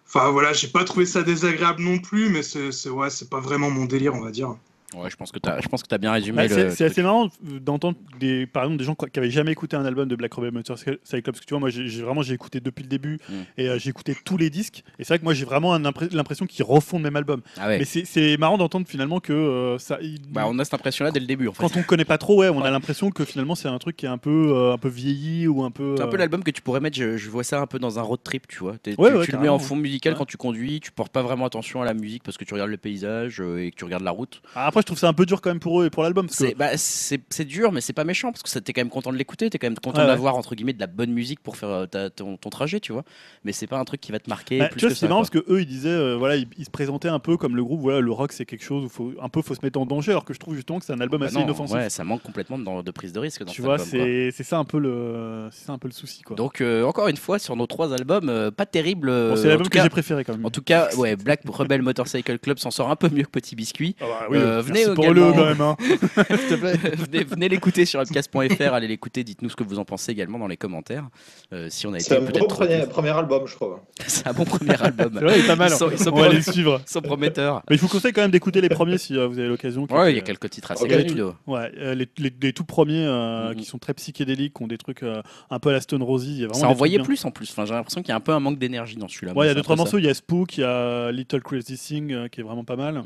[0.07, 3.69] Enfin voilà, j'ai pas trouvé ça désagréable non plus, mais c'est- ouais c'est pas vraiment
[3.71, 4.55] mon délire on va dire.
[4.95, 6.69] Ouais, je pense que pense que t'as bien résumé Ouais, le.
[6.71, 7.29] c'est assez marrant
[7.61, 10.51] d'entendre des, par exemple des gens qui avaient jamais écouté un album de Black Rebel
[10.51, 13.33] Motorcycle Club parce que tu vois moi j'ai vraiment j'ai écouté depuis le début Mm.
[13.57, 16.45] et euh, j'ai écouté tous les disques et c'est vrai que moi j'ai vraiment l'impression
[16.47, 17.77] qu'ils refont le même album Ah ouais.
[17.79, 21.19] mais c'est- marrant d'entendre finalement que euh, ça il- Bah, on a cette impression-là dès
[21.19, 21.61] le début en fait.
[21.61, 24.05] quand on connaît pas trop ouais on a l'impression que finalement c'est un truc qui
[24.05, 26.51] est un peu euh, un peu vieilli ou un peu C'est un peu l'album que
[26.51, 28.75] tu pourrais mettre, je, je vois ça un peu dans un road trip, tu vois.
[28.83, 31.81] Tu tu le mets en fond musical quand tu conduis, tu portes pas vraiment attention
[31.81, 34.41] à la musique parce que tu regardes le paysage et que tu regardes la route.
[34.55, 36.27] Ah, après je trouve ça un peu dur quand même pour eux et pour l'album
[36.27, 39.17] que bah, c'est- dur, mais c'est pas méchant parce que t'es quand même content de
[39.17, 40.07] l'écouter, t'es quand même content ouais.
[40.07, 42.91] d'avoir entre guillemets de la bonne musique pour faire euh, ta- ton, ton trajet, tu
[42.91, 43.03] vois.
[43.43, 45.21] Mais c'est pas un truc qui va te marquer Bah, plus tu vois, c'est marrant
[45.21, 45.29] quoi.
[45.31, 47.63] parce que eux, ils disaient, euh, voilà, ils, ils se présentaient un peu comme le
[47.63, 47.79] groupe.
[47.81, 50.11] Voilà, le rock, c'est quelque chose où faut un peu faut se mettre en danger,
[50.11, 51.75] alors que je trouve justement que c'est un album Bah assez non, inoffensif.
[51.75, 54.65] ouais, ça manque complètement de, de prise de risque dans tu vois, c'est ça un
[54.65, 56.35] peu le, c'est ça un peu le souci, quoi.
[56.35, 59.07] Donc euh, encore une fois sur nos trois albums, euh, pas terrible.
[59.09, 60.45] Bon, c'est l'album que j'ai préféré quand même.
[60.45, 63.55] En tout cas, ouais, Black Rebel Motorcycle Club s'en sort un peu mieux que Petit
[63.55, 63.95] Biscuit.
[64.01, 65.75] Ah bah merci venez pour le quand même, hein.
[65.79, 66.73] s'il te plaît.
[67.11, 70.47] venez venez l'écouter sur upcast.fr, allez l'écouter, dites-nous ce que vous en pensez également dans
[70.47, 71.07] les commentaires.
[71.53, 73.77] Euh, si on a C'est été un peut-être bon trop premier, album, je trouve.
[74.07, 75.11] C'est un bon premier album.
[75.13, 75.69] C'est vrai, il est pas mal.
[75.71, 76.81] Ils sont- ils sont On va les suivre.
[76.87, 77.61] Ils sont prometteurs.
[77.69, 79.87] Mais je vous conseille quand même d'écouter les premiers si euh, vous avez l'occasion.
[79.89, 80.89] Ouais, il y a quelques titres assez Ok.
[80.91, 81.13] connus.
[81.15, 81.33] là.
[81.47, 84.77] Ouais, euh, les, les- les tout premiers euh, qui sont très psychédéliques, qui ont des
[84.77, 86.31] trucs euh, un peu à la Stone Rosy.
[86.31, 87.49] il y a vraiment Ça envoyait plus en plus.
[87.51, 89.33] Enfin, j'ai l'impression qu'il y a un peu un manque d'énergie dans celui-là.
[89.33, 89.75] Ouais, il y a ça.
[89.75, 89.97] morceaux.
[89.97, 93.03] Il y a Spook, il y a Little Crazy Thing qui est vraiment pas mal.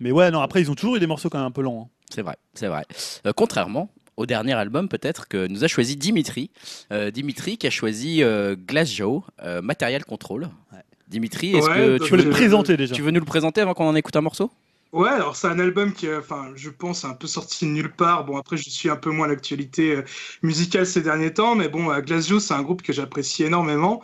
[0.00, 0.40] Mais ouais, non.
[0.40, 1.88] Après, ils ont toujours eu des morceaux quand même un peu lents.
[1.88, 1.90] hein.
[2.10, 2.84] C'est vrai, c'est vrai.
[3.26, 6.50] Euh, contrairement au dernier album, peut-être, que nous a choisi Dimitri.
[6.92, 10.42] Euh, Dimitri qui a choisi euh, Glassjaw, euh, Material Control.
[10.72, 10.78] Ouais.
[11.08, 12.94] Dimitri, est-ce Ouais, que bah, tu Tu peux veux, Euh, présenter déjà.
[12.94, 14.50] tu veux nous le présenter avant qu'on en écoute un morceau?
[14.92, 17.70] Ouais, alors c'est un album qui, euh, enfin, je pense, est un peu sorti de
[17.70, 18.24] nulle part.
[18.24, 20.04] Bon, après, je suis un peu moins l'actualité euh,
[20.42, 24.00] musicale ces derniers temps, mais bon, euh, Glassjaw, c'est un groupe que j'apprécie énormément.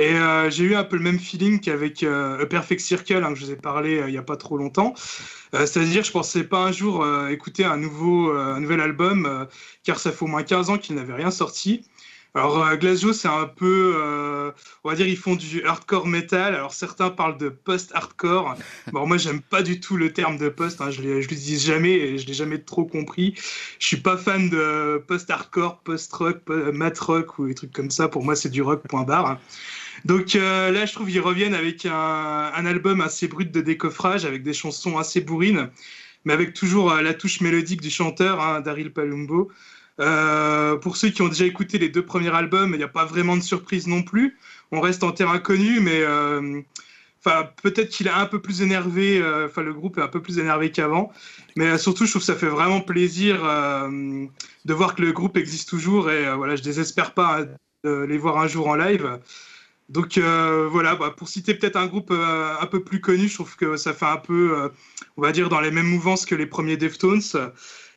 [0.00, 3.34] Et euh, j'ai eu un peu le même feeling qu'avec euh, A Perfect Circle, hein,
[3.34, 4.94] que je vous ai parlé euh, il y a pas trop longtemps.
[5.54, 9.46] Euh, C'est-à-dire, je pensais pas un jour écouter un nouveau, un nouvel album,
[9.84, 11.84] car ça fait au moins 15 ans qu'il n'avait rien sorti.
[12.34, 14.52] Alors, Glasgow, c'est un peu,
[14.84, 16.54] on va dire, ils font du hardcore metal.
[16.54, 18.54] Alors, certains parlent de post-hardcore.
[18.92, 20.80] Bon, moi, j'aime pas du tout le terme de post.
[20.80, 20.90] Hein.
[20.90, 23.34] Je ne l'utilise jamais et je l'ai jamais trop compris.
[23.80, 28.08] Je suis pas fan de post-hardcore, post-rock, mat rock ou des trucs comme ça.
[28.08, 29.38] Pour moi, c'est du rock, point barre.
[30.04, 34.42] Donc euh, là, je trouve qu'ils reviennent avec un, album assez brut de décoffrage, avec
[34.42, 35.70] des chansons assez bourrines,
[36.24, 39.50] mais avec toujours la touche mélodique du chanteur, hein, Daryl Palumbo.
[40.00, 43.04] Euh, pour ceux qui ont déjà écouté les deux premiers albums, il n'y a pas
[43.04, 44.38] vraiment de surprise non plus.
[44.72, 46.60] On reste en terrain connu, mais euh,
[47.22, 49.20] enfin peut-être qu'il est un peu plus énervé.
[49.20, 51.12] Euh, le groupe est un peu plus énervé qu'avant.
[51.56, 55.68] Mais surtout, je trouve que ça fait vraiment plaisir de voir que le groupe existe
[55.68, 56.10] toujours.
[56.10, 57.46] Et voilà, je désespère pas hein,
[57.84, 59.18] de les voir un jour en live.
[59.90, 63.76] Donc voilà, bah, pour citer peut-être un groupe un peu plus connu, je trouve que
[63.76, 64.70] ça fait un peu,
[65.16, 67.20] on va dire, dans les mêmes mouvances que les premiers Deftones.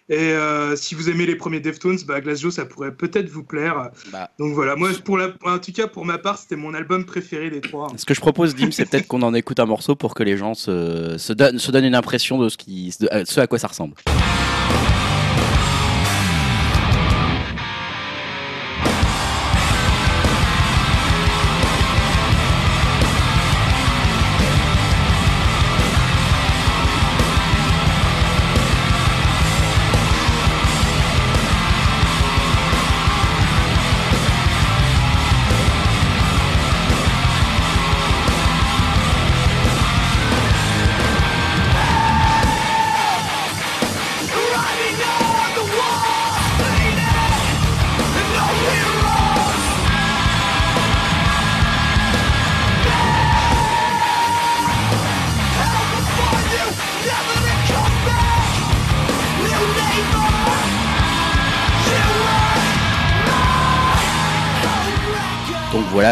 [0.10, 3.90] Et euh, si vous aimez les premiers Deftones, bah, Glasgow, ça pourrait peut-être vous plaire.
[4.12, 4.30] Bah.
[4.38, 7.50] Donc voilà, moi, pour la, en tout cas, pour ma part, c'était mon album préféré
[7.50, 7.88] des trois.
[7.96, 10.36] Ce que je propose, Dim, c'est peut-être qu'on en écoute un morceau pour que les
[10.36, 13.60] gens se, se, donnent, se donnent une impression de ce, qui, de ce à quoi
[13.60, 13.96] ça ressemble.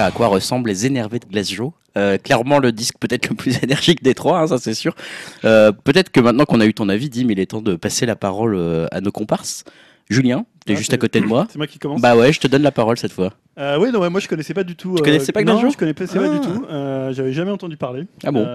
[0.06, 1.74] À quoi ressemblent les énervés de Glasgow.
[1.98, 4.96] Euh, clairement le disque peut-être le plus énergique des trois, hein, ça c'est sûr.
[5.44, 8.06] Euh, peut-être que maintenant qu'on a eu ton avis, Dim, il est temps de passer
[8.06, 9.66] la parole euh, à nos comparses.
[10.10, 11.48] Julien, tu es ah, juste à côté de moi.
[11.50, 12.02] C'est moi qui commence.
[12.02, 13.34] Bah ouais, je te donne la parole cette fois.
[13.60, 14.96] Euh, oui, non, moi je connaissais pas du tout.
[14.96, 16.46] Tu connaissais pas Glasgow Non, je connaissais pas du ah.
[16.46, 16.66] tout.
[16.70, 18.06] Euh, J'avais jamais entendu parler.
[18.24, 18.46] Ah bon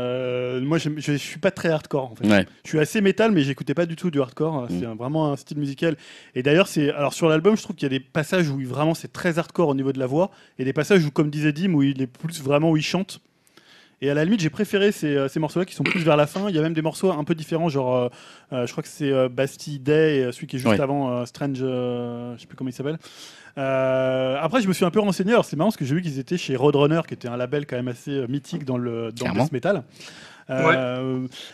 [0.63, 2.47] Moi je, je, suis pas très hardcore en fait.
[2.65, 4.67] Je suis assez métal, mais j'écoutais pas du tout du hardcore.
[4.71, 4.97] C'est mm.
[4.97, 5.97] vraiment un style musical.
[6.35, 8.95] Et d'ailleurs, c'est alors sur l'album, je trouve qu'il y a des passages où vraiment
[8.95, 11.75] c'est très hardcore au niveau de la voix, et des passages où, comme disait Dim,
[11.75, 13.21] où il est plus vraiment où il chante.
[14.03, 16.27] Et à la limite, j'ai préféré ces, euh, ces morceaux-là qui sont plus vers la
[16.27, 16.51] fin.
[16.51, 18.09] Il y a même des morceaux un peu différents, genre, euh,
[18.53, 22.37] euh, je crois que c'est Bastille Day, et celui qui est juste avant Strange, je
[22.39, 22.99] sais plus comment il s'appelle.
[23.57, 25.33] après, je me suis un peu renseigné.
[25.33, 27.67] Alors, c'est marrant parce que j'ai vu qu'ils étaient chez Roadrunner, qui était un label
[27.67, 29.83] quand même assez mythique dans le, dans le metal.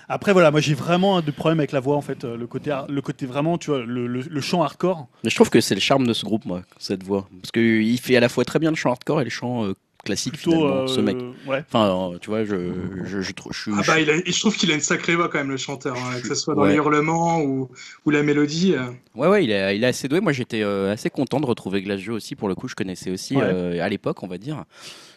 [0.09, 3.00] Après voilà, moi j'ai vraiment un problème avec la voix en fait, le côté, le
[3.00, 5.07] côté vraiment, tu vois, le, le, chant hardcore.
[5.22, 8.00] Mais je trouve que c'est le charme de ce groupe, moi, cette voix, parce qu'il
[8.00, 9.72] fait à la fois très bien le chant hardcore et le chant
[10.05, 11.17] classique finalement, ce mec.
[11.47, 11.65] Ouais.
[11.73, 12.73] Enfin, tu vois, je,
[13.05, 15.57] je, je, je, ah bah, je trouve qu'il a une sacrée voix quand même, le
[15.57, 17.69] chanteur, hein, que ce soit dans les hurlements ou,
[18.05, 18.75] ou la mélodie.
[18.75, 18.91] Euh.
[19.15, 20.21] Ouais, ouais, il est, il est assez doué.
[20.21, 22.35] Moi, j'étais euh, assez content de retrouver Glacieux aussi.
[22.35, 24.65] Pour le coup, je connaissais aussi euh, à l'époque, on va dire.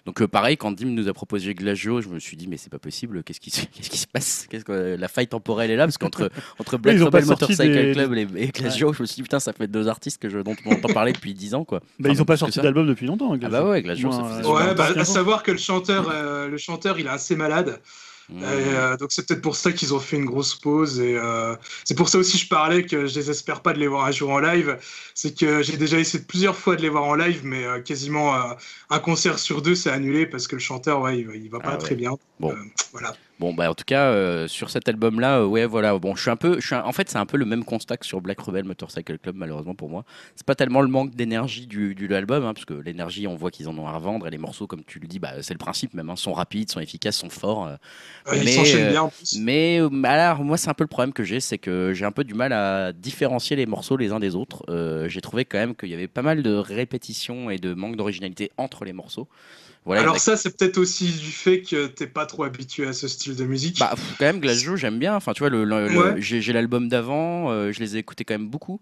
[0.06, 2.70] Donc euh, pareil, quand Dim nous a proposé Glacio, je me suis dit mais c'est
[2.70, 4.46] pas possible, qu'est-ce qui, qu'est-ce qui se passe?
[4.50, 5.86] Qu'est-ce que, La faille temporelle est là?
[5.86, 9.40] Parce qu'entre entre Black Rebel Motorcycle Club et, et Glacio, je me suis dit putain
[9.40, 11.82] ça fait deux artistes que je, dont on entend parler depuis 10 ans quoi.
[12.00, 13.34] Bah, ils ont pas sorti d'album depuis longtemps.
[13.34, 16.48] Hein, ah bah ouais, Glacio, ça faisait Ouais, bah, à savoir que le chanteur, euh,
[16.48, 17.80] le chanteur, il est assez malade.
[18.30, 18.42] Mmh.
[18.44, 21.94] Euh, donc c'est peut-être pour ça qu'ils ont fait une grosse pause et euh, c'est
[21.94, 24.40] pour ça aussi je parlais que je désespère pas de les voir un jour en
[24.40, 24.78] live.
[25.14, 28.36] C'est que j'ai déjà essayé plusieurs fois de les voir en live, mais euh, quasiment
[28.90, 31.74] un concert sur deux c'est annulé parce que le chanteur ouais il, il va pas
[31.74, 32.14] ah très bien.
[32.40, 32.56] Bon.
[32.92, 33.16] voilà.
[33.38, 35.98] Bon, bah, en tout cas, euh, sur cet album-là, euh, ouais, voilà.
[35.98, 36.60] Bon, je suis un peu.
[36.62, 39.18] Je suis en fait, c'est un peu le même constat que sur Black Rebel Motorcycle
[39.18, 40.06] Club, malheureusement pour moi.
[40.36, 43.52] C'est pas tellement le manque d'énergie du, du album, hein, parce que l'énergie, on voit
[43.52, 45.58] qu'ils en ont à revendre, et les morceaux, comme tu le dis, bah, c'est le
[45.58, 47.68] principe même, hein, sont rapides, sont efficaces, sont forts.
[47.68, 47.76] Euh.
[48.32, 49.38] mais, ils s'enchaînent bien en plus.
[49.38, 52.24] Mais alors, moi, c'est un peu le problème que j'ai, c'est que j'ai un peu
[52.24, 54.64] du mal à différencier les morceaux les uns des autres.
[55.10, 58.52] j'ai trouvé quand même qu'il y avait pas mal de répétitions et de manque d'originalité
[58.58, 59.28] entre les morceaux.
[59.94, 63.36] Alors ça, c'est peut-être aussi du fait que t'es pas trop habitué à ce style
[63.36, 63.80] de musique.
[63.80, 65.16] Bah quand même, Glasgow, j'aime bien.
[65.16, 68.82] Enfin, tu vois, le, j'ai l'album d'avant, euh, je les ai écoutés quand même beaucoup.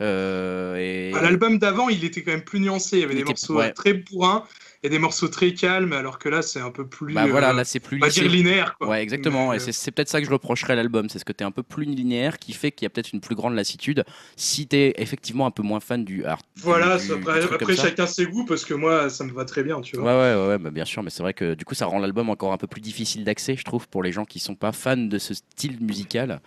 [0.00, 1.12] Euh, et...
[1.12, 2.98] Bah, l'album d'avant, il était quand même plus nuancé.
[2.98, 4.44] Il y avait des morceaux très bourrins
[4.84, 7.14] et des morceaux très calmes, alors que là, c'est un peu plus.
[7.14, 7.98] Bah voilà, euh, là, c'est plus.
[8.04, 8.76] On dire linéaire.
[8.76, 8.88] Quoi.
[8.88, 9.54] Ouais, exactement.
[9.54, 11.08] et euh, c'est peut-être ça que je reprocherais à l'album.
[11.08, 13.14] C'est ce que tu es un peu plus linéaire qui fait qu'il y a peut-être
[13.14, 14.04] une plus grande lassitude
[14.36, 16.40] si tu es effectivement un peu moins fan du art.
[16.56, 16.98] Voilà,
[17.54, 20.04] après, chacun ses goûts, parce que moi, ça me va très bien, tu vois.
[20.04, 22.28] Ouais, ouais, ouais, bah, bien sûr, mais c'est vrai que du coup, ça rend l'album
[22.28, 24.98] encore un peu plus difficile d'accès, je trouve, pour les gens qui sont pas fans
[24.98, 26.42] de ce style musical.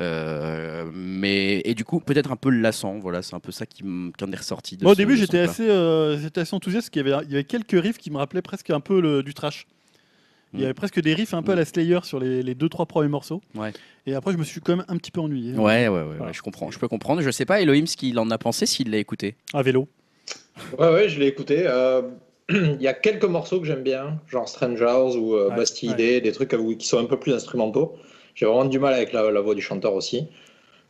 [0.00, 2.98] Euh, mais et du coup peut-être un peu lassant.
[2.98, 4.76] Voilà, c'est un peu ça qui, en est ressorti.
[4.76, 7.24] De Moi, au ce- début, j'étais assez, euh, j'étais assez enthousiaste parce qu'il y avait,
[7.26, 9.66] il y avait quelques riffs qui me rappelaient presque un peu le- du trash.
[10.52, 10.64] Il y Mm.
[10.64, 13.08] avait presque des riffs un peu à la Slayer sur les, les deux trois premiers
[13.08, 13.40] morceaux.
[13.54, 13.72] Ouais.
[14.06, 15.54] Et après, je me suis quand même un petit peu ennuyé.
[15.54, 17.20] Ouais, ouais, ouais, je comprends, je peux comprendre.
[17.22, 19.36] Je sais pas, Elohim, ce qu'il en a pensé, s'il l'a écouté.
[19.54, 19.86] À vélo.
[20.78, 21.62] Ouais, ouais, je l'ai écouté.
[21.66, 22.02] Euh,
[22.50, 25.94] Il y a quelques morceaux que j'aime bien, genre Strangers ou euh, Ouais, Bastille ouais.
[25.94, 27.94] Idée, des trucs qui sont un peu plus instrumentaux.
[28.34, 30.28] J'ai vraiment du mal avec la, la voix du chanteur aussi.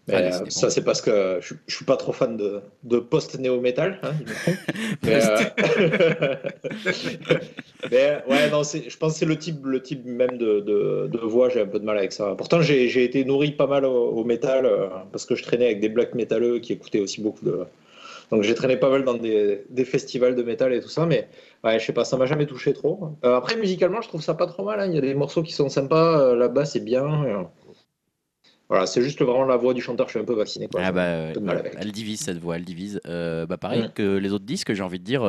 [0.08, 2.98] Mais Allez, euh, ça, c'est parce que je, je suis pas trop fan de, de
[2.98, 4.00] post-néo-metal.
[4.02, 4.12] hein,
[5.02, 6.34] mais, euh,
[7.90, 11.18] mais, ouais, non, je pense que c'est le type, le type même de, de, de
[11.18, 12.34] voix, j'ai un peu de mal avec ça.
[12.36, 15.66] Pourtant, j'ai j'ai été nourri pas mal au, au métal euh, parce que je traînais
[15.66, 17.64] avec des black métalleux qui écoutaient aussi beaucoup de.
[18.30, 21.28] Donc j'ai traîné pas mal dans des, des festivals de métal et tout ça, mais
[21.64, 23.16] ouais, je sais pas, ça m'a jamais touché trop.
[23.24, 24.78] Euh, après, musicalement, je trouve ça pas trop mal.
[24.80, 24.86] hein.
[24.86, 27.24] Il y a des morceaux qui sont sympas, euh, là-bas, c'est bien.
[27.24, 27.42] euh.
[28.68, 30.68] Voilà, c'est juste vraiment la voix du chanteur, je suis un peu vacciné.
[30.68, 30.80] Quoi.
[30.84, 31.40] Ah bah, euh, peu
[31.80, 33.00] elle divise cette voix, elle divise.
[33.04, 33.92] Bah pareil Mm.
[33.94, 35.22] que les autres disques, j'ai envie de dire.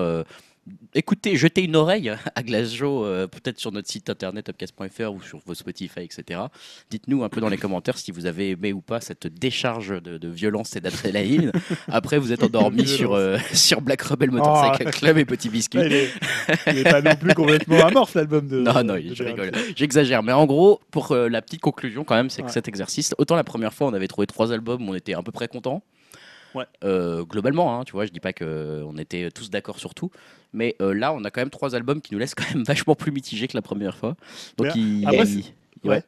[0.68, 5.22] Euh, Écoutez, jetez une oreille à Glasgow, euh, peut-être sur notre site internet upcast.fr ou
[5.22, 6.42] sur vos Spotify, etc.
[6.90, 10.18] Dites-nous un peu dans les commentaires si vous avez aimé ou pas cette décharge de,
[10.18, 11.52] de violence et d'adrénaline.
[11.88, 14.92] Après, vous êtes endormi sur, euh, sur Black Rebel Motorcycle Oh.
[14.92, 15.80] Club et Petit Biscuit.
[15.80, 16.10] Ouais, il, est,
[16.68, 18.60] il est pas non plus complètement amorphe l'album de.
[18.62, 19.52] Non, non, de je rigole.
[19.76, 20.24] J'exagère.
[20.24, 22.54] Mais en gros, pour euh, la petite conclusion, quand même, c'est que Ouais.
[22.54, 25.32] cet exercice, autant la première fois, on avait trouvé trois albums, on était à peu
[25.32, 25.84] près content.
[26.54, 26.66] Ouais.
[26.84, 30.12] Euh, globalement, hein, tu vois, je dis pas qu'on était tous d'accord sur tout,
[30.54, 32.96] mais euh, là, on a quand même trois albums qui nous laissent quand même vachement
[32.96, 34.16] plus mitigés que la première fois.
[34.58, 35.08] Donc, il,
[35.84, 36.04] ouais.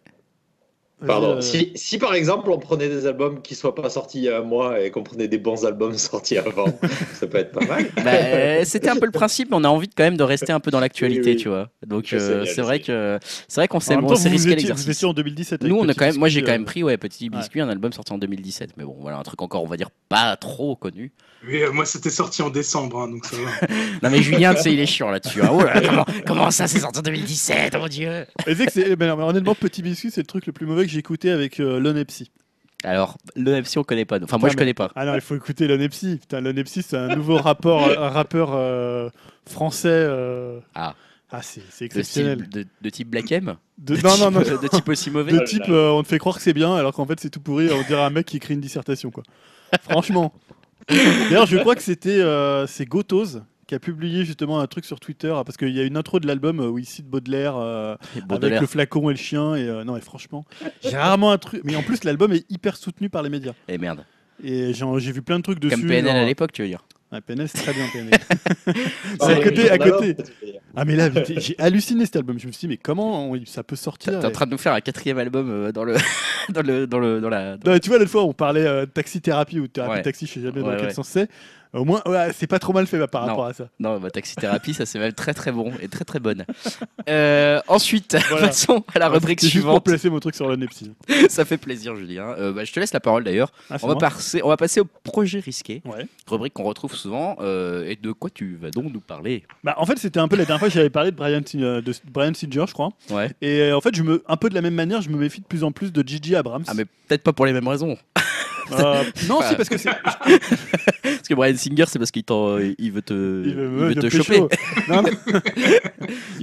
[1.08, 1.38] Pardon.
[1.38, 4.30] Euh, Si, si par exemple on prenait des albums qui soient pas sortis il y
[4.30, 6.66] a un mois et qu'on prenait des bons albums sortis avant,
[7.14, 7.86] ça peut être pas mal.
[8.04, 10.52] Bah, euh, c'était un peu le principe, mais on a envie quand même de rester
[10.52, 11.42] un peu dans l'actualité, Oui, oui.
[11.42, 11.70] tu vois.
[11.86, 14.56] Donc, euh, c'est vrai que c'est vrai qu'on s'est même on temps, s'est vous, risqué
[14.56, 14.88] l'exercice.
[14.88, 15.62] étiez en 2017.
[15.62, 17.38] avec Nous, on a quand même, moi j'ai Biscuit, quand même pris ouais, Petit ouais.
[17.38, 19.90] Biscuit, un album sorti en 2017, mais bon, voilà, un truc encore, on va dire,
[20.10, 21.12] pas trop connu.
[21.48, 23.68] Oui, euh, moi, c'était sorti en décembre, hein, donc ça va.
[24.04, 25.42] Non mais Julien, tu sais, il est chiant là-dessus.
[25.42, 25.50] hein.
[25.52, 29.06] Oh là comment, comment ça, c'est sorti en 2017, oh mon dieu Mais c'est que
[29.06, 31.80] non, mais honnêtement, Petit Biscuit, c'est le truc le plus mauvais que écouté avec euh,
[31.80, 32.32] Lonepsy.
[32.86, 34.18] Alors, MC, on connaît pas.
[34.22, 34.92] Enfin, moi, Ah, je mais- connais pas.
[34.96, 36.18] Ah non, il faut écouter Lonepsy.
[36.18, 39.10] Putain, Lonepsy, c'est un nouveau rapport, un rappeur euh,
[39.48, 39.88] français.
[39.90, 40.94] euh, Ah.
[41.36, 42.40] Ah, c'est c'est De, exceptionnel.
[42.40, 44.40] style, de, de type Black M De, non, non, non.
[44.62, 46.94] De type aussi mauvais De type, euh, on te fait croire que c'est bien, alors
[46.94, 47.70] qu'en fait, c'est tout pourri.
[47.72, 49.24] On dirait un mec qui écrit une dissertation, quoi.
[49.82, 50.34] Franchement.
[50.90, 53.40] D'ailleurs, je crois que c'était euh, c'est Gotos
[53.74, 56.28] qui a publié justement un truc sur Twitter parce qu'il y a une intro de
[56.28, 58.62] l'album euh, où il cite Baudelaire euh, Et avec Baudelaire.
[58.62, 60.46] le flacon et le chien et euh, non mais franchement
[60.84, 63.80] j'ai rarement un truc mais en plus l'album est hyper soutenu par les médias Eh
[63.80, 64.06] merde.
[64.44, 66.86] et j'ai vu plein de trucs dessus Comme PNL à genre- l'époque, tu veux dire
[67.12, 68.12] Ouais, PNL c'est très bien PNL
[68.68, 68.72] Ah,
[69.22, 70.18] c'est à côté à côté
[70.76, 73.64] ah mais là j'ai halluciné cet album je me suis dit mais comment on- ça
[73.64, 75.96] peut sortir t'es en train de nous faire un quatrième album euh, dans le,
[76.50, 77.58] dans le, dans le, dans la.
[77.66, 80.02] Non, tu vois, l'autre fois, on parlait euh, taxi thérapie ou thérapie Ouais.
[80.02, 80.94] taxi, je sais jamais dans Ouais, quel ouais.
[80.94, 81.30] sens c'est.
[81.74, 83.30] Au moins, ouais, c'est pas trop mal fait bah, par Non.
[83.30, 83.68] rapport à ça.
[83.80, 86.46] Non, bah, Taxi Thérapie, ça c'est même très très bon et très très bonne.
[87.10, 88.48] Euh, ensuite, Voilà.
[88.48, 89.86] passons à la rubrique C'est juste pour suivante.
[89.86, 90.92] placer mon truc sur le Nepsi.
[91.30, 92.36] ça fait plaisir, Julien.
[92.38, 93.52] Euh, bah, je te laisse la parole d'ailleurs.
[93.70, 96.06] Ah, On va, passer, on va passer au projet risqué, Ouais.
[96.28, 97.38] rubrique qu'on retrouve souvent.
[97.42, 99.44] euh, et de quoi tu vas donc nous parler?
[99.64, 101.94] Bah, en fait, c'était un peu la dernière fois, j'avais parlé de Brian, Sin- de
[102.12, 102.90] Brian Singer, je crois.
[103.10, 103.32] Ouais.
[103.42, 105.46] Et en fait, je me, un peu de la même manière, je me méfie de
[105.48, 106.64] plus en plus de Gigi Abrams.
[106.68, 107.98] Ah, mais peut-être pas pour les mêmes raisons.
[108.72, 109.90] Euh, non, Enfin, c'est parce que c'est.
[111.04, 113.92] Parce que Brian Singer, c'est parce qu'il t'en- il veut te, il veut- il veut
[113.96, 114.40] il te choper.
[114.90, 115.10] non, non.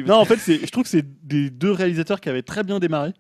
[0.07, 2.79] Non, en fait, c'est- je trouve que c'est des deux réalisateurs qui avaient très bien
[2.79, 3.13] démarré.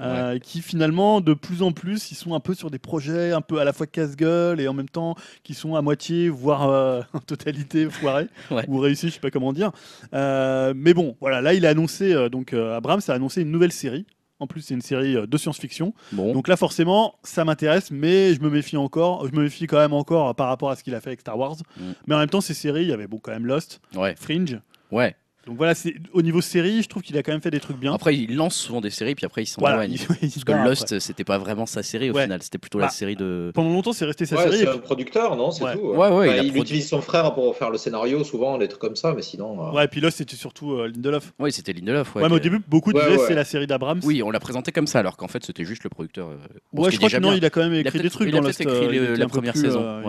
[0.00, 3.40] euh, qui finalement de plus en plus ils sont un peu sur des projets un
[3.40, 7.00] peu à la fois casse-gueule et en même temps qui sont à moitié voire euh,
[7.12, 8.64] en totalité foirés Ouais.
[8.66, 9.70] ou réussis je sais pas comment dire
[10.12, 13.52] Euh, mais bon voilà là il a annoncé euh, donc euh, Abrams a annoncé une
[13.52, 14.04] nouvelle série
[14.44, 15.92] en plus c'est une série euh, de science-fiction.
[16.12, 19.78] Bon, donc là forcément ça m'intéresse mais je me méfie encore je me méfie quand
[19.78, 21.56] même encore euh, par rapport à ce qu'il a fait avec Star Wars.
[21.76, 21.82] Mm.
[22.06, 24.60] mais en même temps ces séries il y avait bon quand même Lost ouais, Fringe.
[24.90, 25.16] Ouais.
[25.46, 27.78] Donc voilà c'est au niveau série je trouve qu'il a quand même fait des trucs
[27.78, 29.92] bien Après, il lance souvent des séries, puis après, il s'en voilà éloigne.
[29.92, 32.22] il- il se Parce que Lost, c'était pas vraiment sa série au Ouais.
[32.24, 33.50] final, c'était plutôt Bah, la série de.
[33.54, 35.74] pendant longtemps c'est resté sa Ouais, série c'est un producteur, non C'est Ouais.
[35.74, 35.80] tout.
[35.80, 38.58] Ouais, ouais, Enfin, il a il produ- utilise son frère pour faire le scénario, souvent,
[38.58, 39.68] des trucs comme ça, mais sinon.
[39.68, 41.32] euh, Ouais, et puis là, c'était surtout euh, Lindelof.
[41.38, 42.14] Oui, c'était Lindelof.
[42.16, 43.26] Ouais, Ouais, mais au début, beaucoup Ouais, disaient ouais.
[43.28, 44.00] c'est la série d'Abrams.
[44.04, 46.28] Oui, on l'a présenté comme ça, alors qu'en fait, c'était juste le producteur.
[46.28, 46.36] euh,
[46.72, 48.44] ouais, je crois que non, il a quand même écrit des trucs il a dans
[48.44, 48.80] peut-être Lost.
[48.82, 50.02] écrit euh, le- il était la un peu première saison, euh,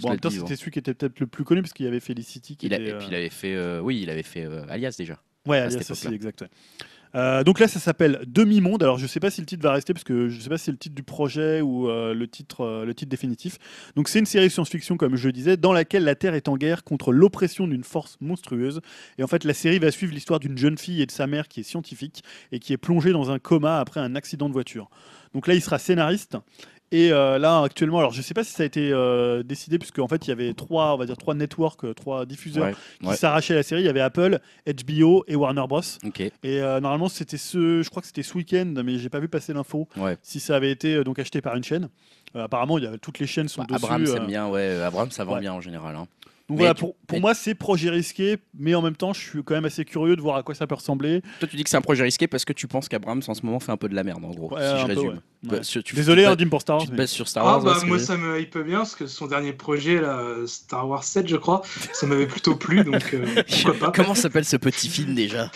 [0.00, 1.88] Bon, en même temps, c'était celui qui était peut-être le plus connu parce qu'il y
[1.88, 4.64] avait Felicity a- et euh, puis il avait fait, euh, oui, il avait fait euh,
[4.72, 5.18] Alias déjà.
[5.46, 6.44] Ouais, Alias aussi, exact.
[7.14, 8.82] Euh, donc là, ça s'appelle Demi-monde.
[8.82, 10.64] Alors, je sais pas si le titre va rester parce que je sais pas si
[10.64, 13.58] c'est le titre du projet ou euh, le, titre, euh, le titre définitif.
[13.96, 16.56] Donc, c'est une série science-fiction, comme je le disais, dans laquelle la Terre est en
[16.56, 18.80] guerre contre l'oppression d'une force monstrueuse.
[19.18, 21.48] Et en fait, la série va suivre l'histoire d'une jeune fille et de sa mère
[21.48, 24.88] qui est scientifique et qui est plongée dans un coma après un accident de voiture.
[25.34, 26.36] Donc là, il sera scénariste.
[26.92, 29.98] Et euh, là, actuellement, alors je sais pas si ça a été euh, décidé, puisque
[29.98, 32.74] en fait, il y avait trois, on va dire trois networks, euh, trois diffuseurs Ouais,
[33.00, 33.16] qui ouais.
[33.16, 33.80] s'arrachaient à la série.
[33.80, 35.80] Il y avait Apple, HBO et Warner Bros.
[36.42, 39.28] Et euh, normalement, c'était ce, je crois que c'était ce week-end, mais j'ai pas vu
[39.28, 39.88] passer l'info.
[39.96, 40.18] Ouais.
[40.22, 41.88] Si ça avait été donc acheté par une chaîne.
[42.34, 44.06] Apparemment, il y a, toutes les chaînes sont Bah, dessus.
[44.06, 44.80] C'est bien, ouais.
[44.82, 45.40] Abraham, ça vend ouais.
[45.40, 45.96] bien en général.
[45.96, 46.06] hein.
[46.48, 49.12] Donc Mais voilà, tu- pour, pour mais- moi, c'est projet risqué, mais en même temps,
[49.12, 51.22] je suis quand même assez curieux de voir à quoi ça peut ressembler.
[51.38, 53.46] Toi, tu dis que c'est un projet risqué parce que tu penses qu'Abraham, en ce
[53.46, 54.52] moment, fait un peu de la merde, en gros.
[54.54, 55.08] Ouais, si un je peu, résume.
[55.08, 55.16] ouais.
[55.44, 55.62] Bah, Ouais.
[55.62, 56.84] sur- tu- Désolé, hein, te Dim pour Star Wars.
[56.86, 57.62] tu te mais- sur Star Ah Wars.
[57.62, 61.04] bah hein, moi ça me hype bien parce que son dernier projet là, Star Wars
[61.04, 63.92] 7 je crois, ça m'avait plutôt plu donc euh, pourquoi pas.
[63.92, 65.50] Comment s'appelle ce petit film déjà?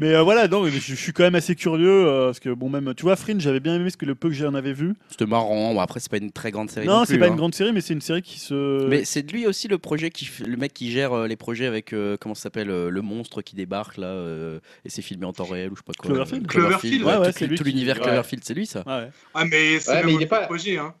[0.00, 2.48] Mais euh, voilà, non, mais je, je suis quand même assez curieux euh, parce que
[2.48, 4.72] bon, même tu vois, Fringe, j'avais bien aimé ce que le peu que j'en avais
[4.72, 4.94] vu.
[5.10, 5.74] C'était marrant.
[5.74, 6.86] Bon, après, c'est pas une très grande série.
[6.86, 7.28] non, Non, c'est pas hein.
[7.28, 8.86] une grande série, mais c'est une série qui se.
[8.86, 11.66] Mais c'est de lui aussi le projet qui, le mec qui gère euh, les projets
[11.66, 15.26] avec euh, comment ça s'appelle euh, le monstre qui débarque là euh, et c'est filmé
[15.26, 16.06] en temps réel ou je sais pas quoi.
[16.08, 18.02] Cloverfield Cloverfield, ouais, ouais, tout, c'est lui tout qui- l'univers ouais.
[18.02, 18.84] Cloverfield, c'est lui ça.
[18.86, 20.94] Ah mais c'est pas- projet hein.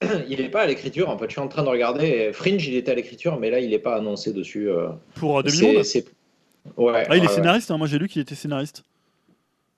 [0.28, 1.24] Il n'est pas à l'écriture, en fait.
[1.26, 2.30] Je suis en train de regarder.
[2.32, 4.70] Fringe, il était à l'écriture, mais là, il n'est pas annoncé dessus.
[4.70, 4.90] euh.
[5.16, 6.06] Pour euh, C'est- Demi-Monde c'est-
[6.76, 7.06] Ouais.
[7.08, 8.84] Ah, il est scénariste, hein, moi j'ai lu qu'il était scénariste.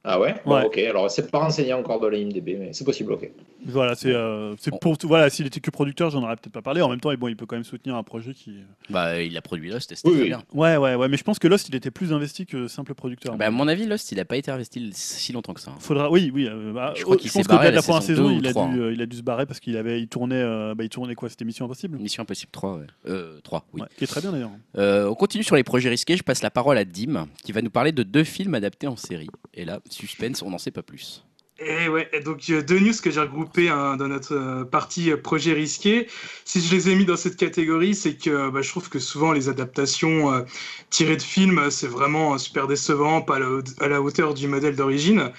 [0.03, 0.65] Ah ouais, Bon, Ouais.
[0.65, 3.31] Ok, alors c'est pas renseigné encore de la IMDB, mais c'est possible, ok.
[3.67, 4.79] Voilà, c'est euh, c'est Bon.
[4.79, 6.81] pour tout- voilà, s'il était que producteur, j'en aurais peut-être pas parlé.
[6.81, 8.55] En même temps, et bon, il peut quand même soutenir un projet qui.
[8.89, 10.29] Bah il a produit Lost, et c'était Oui, très oui.
[10.31, 10.43] bien.
[10.55, 13.37] Ouais, ouais, ouais, mais je pense que Lost, il était plus investi que simple producteur.
[13.37, 15.73] Bah, à mon avis, Lost, il a pas été investi si longtemps que ça.
[15.73, 15.77] hein.
[15.81, 16.47] Faudra, oui, oui.
[16.49, 18.59] euh, bah, Je crois qu'il s'est barré de la première saison saison, il a, dû,
[18.59, 18.73] hein.
[18.79, 21.15] euh, il a dû se barrer parce qu'il avait, il tournait, euh, bah, il tournait
[21.15, 21.29] quoi?
[21.29, 21.99] C'était Mission Impossible?
[21.99, 22.87] Mission Impossible 3, ouais.
[23.09, 23.83] Euh, 3, oui.
[23.83, 24.51] Ouais, qui est très bien d'ailleurs.
[24.79, 26.17] Euh, on continue sur les projets risqués.
[26.17, 28.97] Je passe la parole à Dim, qui va nous parler de deux films adaptés en
[28.97, 29.29] série.
[29.53, 31.25] Et là, suspense, on n'en sait pas plus.
[31.63, 35.19] Et ouais, donc euh, deux news que j'ai regroupées hein, dans notre euh, partie euh,
[35.19, 36.07] projet risqué.
[36.47, 39.33] Si je les ai mis dans cette catégorie, c'est que bah, je trouve que souvent
[39.33, 40.47] les adaptations
[40.89, 45.33] tirées de films, c'est vraiment super décevant, pas à la, hauteur du modèle d'origine.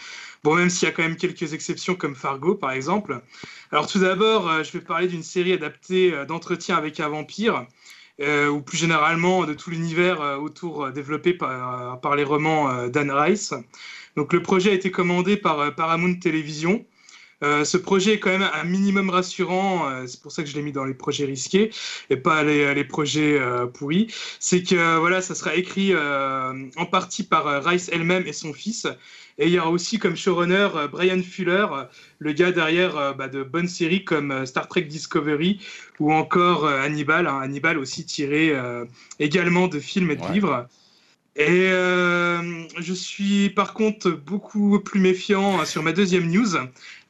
[0.43, 3.21] Bon, même s'il y a quand même quelques exceptions comme Fargo par exemple.
[3.71, 7.65] Alors tout d'abord, je vais parler d'une série adaptée d'entretien avec un vampire.
[8.19, 13.53] ou plus généralement de tout l'univers autour développé par, par les romans d'Anne Rice.
[14.15, 16.86] Donc le projet a été commandé par euh, Paramount Television.
[17.43, 20.54] Euh, ce projet est quand même un minimum rassurant, euh, c'est pour ça que je
[20.54, 21.71] l'ai mis dans les projets risqués
[22.12, 24.13] et pas les, les projets euh, pourris.
[24.39, 28.86] C'est que voilà, ça sera écrit en partie par Rice elle-même et son fils.
[29.39, 31.65] Et il y aura aussi comme showrunner Brian Fuller,
[32.19, 35.60] le gars derrière bah, de bonnes séries comme Star Trek Discovery
[36.00, 37.26] ou encore Hannibal.
[37.26, 37.39] hein.
[37.41, 38.54] Hannibal aussi tiré
[39.17, 40.34] également de films et de Ouais.
[40.34, 40.67] livres.
[41.38, 42.41] Et euh,
[42.78, 46.58] je suis par contre beaucoup plus méfiant sur ma deuxième news,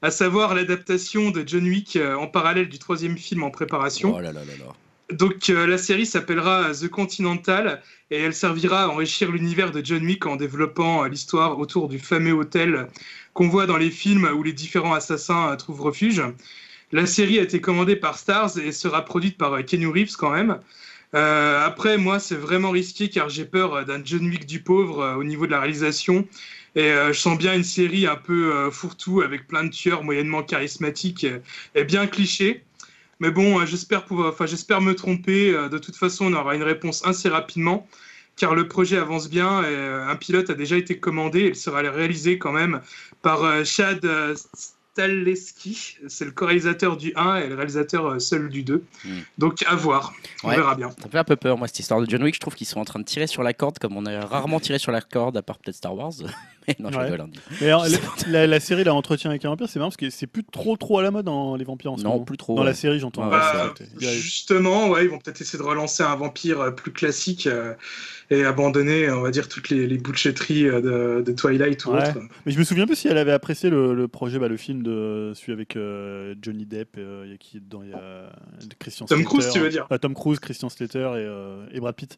[0.04, 4.16] à savoir l'adaptation de John Wick euh, en parallèle du troisième film en préparation.
[4.16, 4.76] Oh là là là.
[5.12, 7.82] Donc euh, la série s'appellera The Continental
[8.12, 12.34] et elle servira à enrichir l'univers de John Wick en développant l'histoire autour du fameux
[12.34, 12.88] hôtel
[13.34, 16.22] qu'on voit dans les films où les différents assassins trouvent refuge.
[16.92, 20.60] La série a été commandée par Stars et sera produite par Keanu Reeves quand même.
[21.14, 25.02] Euh, après, moi, c'est vraiment risqué car j'ai peur euh, d'un John Wick du pauvre
[25.02, 26.28] euh, au niveau de la réalisation.
[26.76, 31.28] Et je sens bien une série un peu fourre-tout avec plein de tueurs moyennement charismatiques
[31.76, 32.64] et bien clichés.
[33.20, 35.52] Mais bon, j'espère me tromper.
[35.52, 37.90] De toute façon, on aura une réponse assez rapidement,
[38.38, 39.64] car le projet avance bien.
[39.64, 41.42] Et, un pilote a déjà été commandé.
[41.42, 42.80] Il sera réalisé quand même
[43.22, 44.06] par Chad
[44.94, 45.98] Staleski.
[46.08, 48.84] C'est le co-réalisateur du 1 et le réalisateur euh, seul du 2.
[49.06, 49.10] Mm.
[49.38, 50.14] Donc à voir.
[50.44, 50.56] On Ouais.
[50.56, 50.90] verra bien.
[51.02, 52.36] Ça fait un peu peur, moi, cette histoire de John Wick.
[52.36, 54.60] Je trouve qu'ils sont en train de tirer sur la corde comme on a rarement
[54.60, 56.14] tiré sur la corde, à part peut-être Star Wars.
[56.80, 57.04] Non, je Ouais.
[57.06, 57.22] rigole.
[57.22, 57.30] hein.
[57.60, 57.98] Mais alors, la,
[58.28, 60.78] la- la série, là, Entretien avec un vampire, c'est marrant parce que c'est plus trop
[60.78, 62.24] trop à la mode dans les vampires en ce Non, moment.
[62.26, 62.56] plus trop.
[62.56, 62.68] Dans ouais.
[62.68, 63.24] la série, j'entends.
[63.24, 67.48] Ouais, Bah, justement, ouais, ils vont peut-être essayer de relancer un vampire euh, plus classique
[67.48, 67.74] euh,
[68.30, 71.98] et abandonner, on va dire, toutes les, les bullshitteries euh, de, de Twilight ou Ouais.
[72.10, 72.20] autre.
[72.46, 74.84] Mais je me souviens plus si elle avait apprécié le, le projet, bah, le film
[74.84, 76.96] de celui avec euh, Johnny Depp.
[76.98, 78.30] euh, Il y a qui dedans Il y a
[78.80, 79.30] Christian Tom Slater.
[79.30, 82.18] Cruise, tu veux dire Ah, Tom Cruise, Christian Slater et, euh, et Brad Pitt.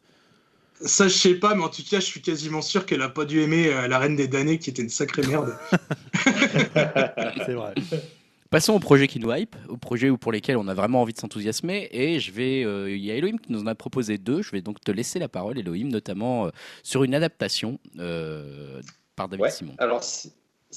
[0.80, 3.24] Ça, je sais pas, mais en tout cas, je suis quasiment sûr qu'elle a pas
[3.24, 5.56] dû aimer euh, La Reine des damnés, qui était une sacrée merde.
[7.46, 7.74] C'est vrai.
[8.50, 11.18] Passons au projet qui nous hype, au projet pour lesquels on a vraiment envie de
[11.18, 11.88] s'enthousiasmer.
[11.90, 14.42] Et je vais, euh, il y a Elohim qui nous en a proposé deux.
[14.42, 16.50] Je vais donc te laisser la parole, Elohim, notamment euh,
[16.82, 18.80] sur une adaptation euh,
[19.16, 19.50] par David Ouais.
[19.50, 19.74] Simon.
[19.78, 20.30] Alors, c'est-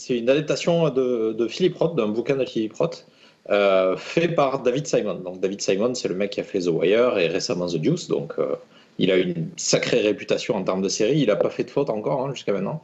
[0.10, 3.07] une adaptation de, de Philip Roth, d'un bouquin de Philip Roth,
[3.49, 5.15] euh, fait par David Simon.
[5.15, 8.07] Donc, David Simon, c'est le mec qui a fait The Wire et récemment The Deuce.
[8.07, 8.55] Donc, euh,
[8.99, 11.19] il a une sacrée réputation en termes de série.
[11.19, 12.81] Il n'a pas fait de faute encore hein, jusqu'à maintenant.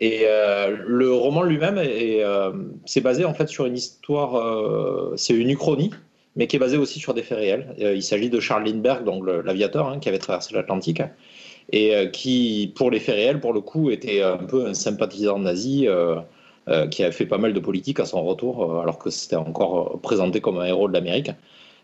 [0.00, 2.52] Et euh, le roman lui-même est, euh,
[2.86, 5.90] c'est basé en fait sur une histoire, euh, c'est une uchronie,
[6.36, 7.74] mais qui est basée aussi sur des faits réels.
[7.78, 11.02] Il s'agit de Charles Lindbergh, donc l'aviateur hein, qui avait traversé l'Atlantique,
[11.72, 15.86] et qui, pour les faits réels, pour le coup, était un peu un sympathisant nazi.
[16.90, 20.40] qui a fait pas mal de politique à son retour, alors que c'était encore présenté
[20.40, 21.32] comme un héros de l'Amérique.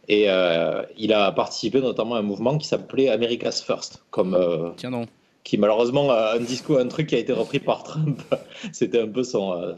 [0.09, 4.70] Et euh, il a participé notamment à un mouvement qui s'appelait America's First, comme, euh,
[4.76, 5.07] Tiens
[5.44, 8.20] qui malheureusement a un discours, un truc qui a été repris par Trump.
[8.72, 9.72] C'était un peu son, euh,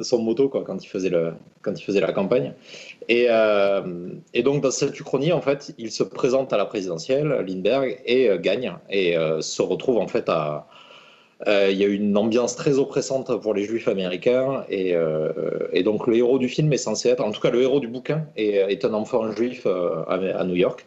[0.00, 2.52] son motto quoi, quand, il faisait le, quand il faisait la campagne.
[3.08, 3.28] Et,
[4.34, 8.28] et donc dans cette uchronie, en fait, il se présente à la présidentielle, Lindbergh, et
[8.40, 10.66] gagne, et se retrouve en fait à...
[11.46, 15.30] euh, Il y a une ambiance très oppressante pour les juifs américains et, euh,
[15.72, 17.88] et donc le héros du film est censé être, en tout cas le héros du
[17.88, 20.86] bouquin est, est un enfant juif euh, à, New York.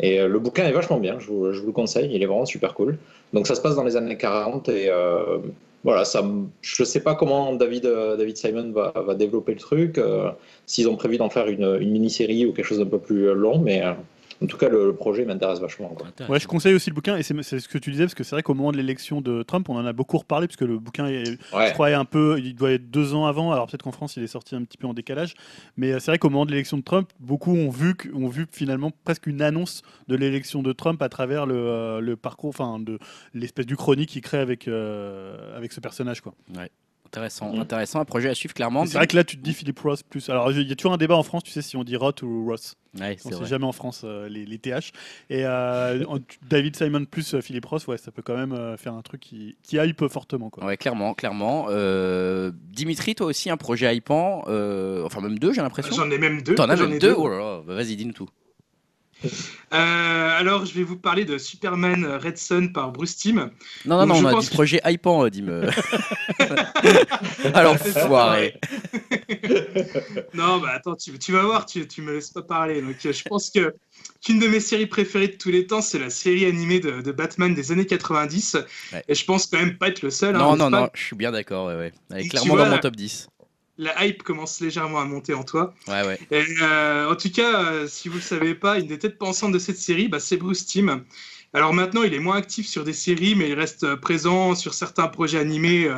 [0.00, 2.98] Et le bouquin est vachement bien, je vous, le conseille, il est vraiment super cool.
[3.32, 4.90] Donc ça se passe dans les années 40 et
[5.82, 6.24] voilà, ça,
[6.60, 7.88] je ne sais pas comment David,
[8.36, 10.00] Simon va, développer le truc,
[10.66, 13.58] s'ils ont prévu d'en faire une, une mini-série ou quelque chose d'un peu plus long,
[13.58, 13.82] mais
[14.42, 15.88] en tout cas le, le projet m'intéresse vachement.
[15.88, 16.08] Quoi.
[16.28, 18.34] Ouais, je conseille aussi le bouquin, et c'est ce que tu disais, parce que c'est
[18.34, 20.78] vrai qu'au moment de l'élection de Trump, on en a beaucoup reparlé, parce que le
[20.78, 23.82] bouquin, est, je crois, est un peu, il doit être deux ans avant, alors peut-être
[23.82, 25.34] qu'en France, il est sorti un petit peu en décalage,
[25.76, 28.46] mais euh, c'est vrai qu'au moment de l'élection de Trump, beaucoup ont vu, ont vu
[28.50, 32.78] finalement presque une annonce de l'élection de Trump à travers le, euh, le parcours, enfin,
[32.78, 32.98] de
[33.34, 36.34] l'espèce du chronique qu'il crée avec, euh, avec ce personnage, quoi.
[37.08, 37.60] Intéressant, Mm.
[37.60, 38.84] intéressant, un projet à suivre clairement.
[38.84, 40.28] C'est vrai que là, tu te dis Philippe Ross plus.
[40.28, 42.22] Alors, il y a toujours un débat en France, tu sais, si on dit Roth
[42.22, 42.74] ou Ross.
[43.00, 43.46] Ouais, On c'est sait vrai.
[43.46, 44.92] jamais en France euh, les, les TH.
[45.30, 46.04] Et euh,
[46.48, 49.20] David Simon plus euh, Philippe Ross, ouais, ça peut quand même euh, faire un truc
[49.20, 50.50] qui, qui hype fortement.
[50.50, 50.64] Quoi.
[50.64, 51.66] Ouais, clairement, clairement.
[51.70, 55.94] Euh, Dimitri, toi aussi, un projet hypant, euh, enfin même deux, j'ai l'impression.
[55.94, 56.54] J'en ai même deux.
[56.54, 58.28] T'en as même deux Oh là là, bah, vas-y, dis-nous tout.
[59.24, 63.50] Euh, alors, je vais vous parler de Superman Red Son par Bruce Timm.
[63.84, 65.68] Non, non, Donc, non, on a dit que- projet hypant, euh, dis-me.
[67.54, 68.54] Alors, C'est ça, foiré.
[70.34, 72.80] Non, bah attends, tu, tu vas voir, tu, tu me laisses pas parler.
[72.80, 73.74] Donc, euh, je pense que
[74.24, 77.12] qu'une de mes séries préférées de tous les temps, c'est la série animée de, de
[77.12, 78.56] Batman des années 90.
[78.92, 79.02] Ouais.
[79.08, 80.34] Et je pense quand même pas être le seul.
[80.34, 81.92] hein, Non, non, non, je suis bien d'accord, ouais, ouais.
[82.10, 83.28] Elle est clairement vois, dans mon top 10.
[83.78, 85.72] La hype commence légèrement à monter en toi.
[85.86, 86.18] Ouais, ouais.
[86.32, 89.52] Et, euh, en tout cas, euh, si vous le savez pas, une des têtes pensantes
[89.52, 91.04] de cette série, bah, c'est Bruce Timm.
[91.54, 94.74] Alors maintenant, il est moins actif sur des séries, mais il reste euh, présent sur
[94.74, 95.88] certains projets animés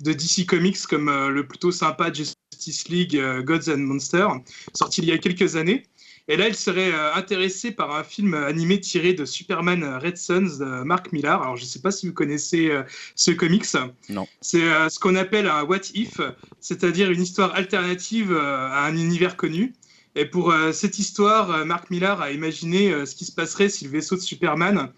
[0.00, 4.40] de DC Comics, comme le plutôt sympa Justice League Gods and Monsters,
[4.74, 5.84] sorti il y a quelques années.
[6.28, 10.16] Et là, il serait euh, intéressé par un film animé tiré de Superman euh, Red
[10.16, 11.40] Sons de Mark Millar.
[11.42, 12.82] Alors, je ne sais pas si vous connaissez euh,
[13.14, 13.66] ce comics.
[14.08, 14.26] Non.
[14.40, 16.20] C'est ce qu'on appelle un what if,
[16.60, 19.74] c'est-à-dire une histoire alternative à un univers connu.
[20.14, 24.16] Et pour cette histoire, Mark Millar a imaginé ce qui se passerait si le vaisseau
[24.16, 24.90] de Superman,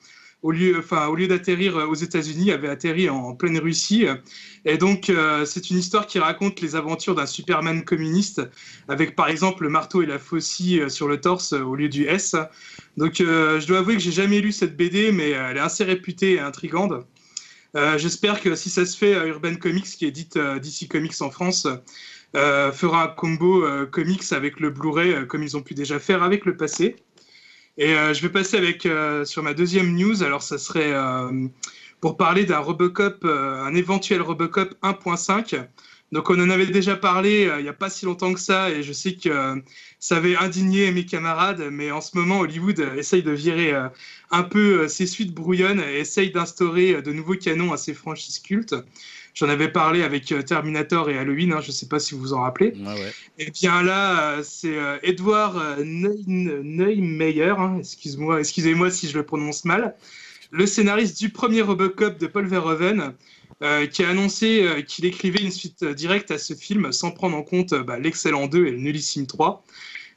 [0.42, 4.06] au lieu, enfin, au lieu d'atterrir euh, aux États-Unis, avait atterri en pleine Russie.
[4.64, 8.42] Et donc, euh, c'est une histoire qui raconte les aventures d'un Superman communiste,
[8.88, 12.04] avec par exemple le marteau et la faucille euh, sur le torse au lieu du
[12.04, 12.36] S.
[12.96, 16.32] Donc, je dois avouer que j'ai jamais lu cette BD, mais elle est assez réputée
[16.32, 16.92] et intrigante.
[17.96, 21.68] J'espère que si ça se fait, Urban Comics, qui édite DC Comics en France,
[22.34, 26.56] fera un combo comics avec le Blu-ray, comme ils ont pu déjà faire avec le
[26.56, 26.96] passé.
[27.78, 30.24] Et euh, je vais passer avec euh, sur ma deuxième news.
[30.24, 31.46] Alors, ça serait euh,
[32.00, 35.64] pour parler d'un Robocop, un éventuel Robocop 1.5.
[36.10, 38.82] Donc, on en avait déjà parlé il n'y a pas si longtemps que ça, et
[38.82, 39.62] je sais que
[40.00, 43.74] ça avait indigné mes camarades, mais en ce moment, Hollywood essaye de virer
[44.30, 48.74] un peu ses suites brouillonnes et essaye d'instaurer de nouveaux canons à ses franchises cultes.
[49.38, 52.20] J'en avais parlé avec euh, Terminator et Halloween, hein, je ne sais pas si vous
[52.20, 52.72] vous en rappelez.
[52.84, 53.12] Ouais.
[53.38, 59.24] Et bien là, euh, c'est euh, Edward Neu- Neumeyer, hein, excuse-moi, excusez-moi si je le
[59.24, 59.94] prononce mal,
[60.50, 63.12] le scénariste du premier Robocop de Paul Verhoeven,
[63.62, 67.12] euh, qui a annoncé euh, qu'il écrivait une suite euh, directe à ce film sans
[67.12, 69.64] prendre en compte bah, l'excellent 2 et le nullissime 3.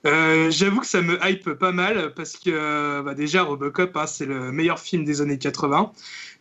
[0.08, 4.26] Euh, J'avoue que ça me hype pas mal parce que bah, déjà Robocop, hein, c'est
[4.26, 5.92] le meilleur film des années 80.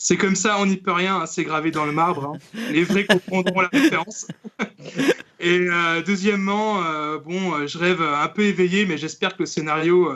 [0.03, 2.25] C'est comme ça, on n'y peut rien, hein, c'est gravé dans le marbre.
[2.35, 2.39] hein.
[2.71, 4.27] Les vrais comprendront la référence.
[5.41, 9.47] Et euh, deuxièmement, euh, bon, euh, je rêve un peu éveillé, mais j'espère que le
[9.47, 10.11] scénario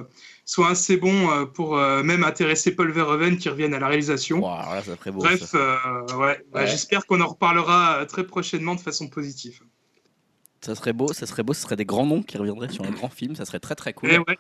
[0.47, 4.39] soit assez bon pour euh, même intéresser Paul Verhoeven qui revienne à la réalisation.
[4.41, 5.21] Wow, alors là, ça ferait beau.
[5.21, 5.79] Bref, ça.
[6.17, 6.67] ouais, bah, Ouais.
[6.67, 9.61] j'espère qu'on en reparlera très prochainement de façon positive.
[10.63, 12.91] Ça serait beau, ça serait beau, ce serait des grands noms qui reviendraient sur un
[12.91, 14.11] grand film, ça serait très très cool.
[14.11, 14.39] Et ouais,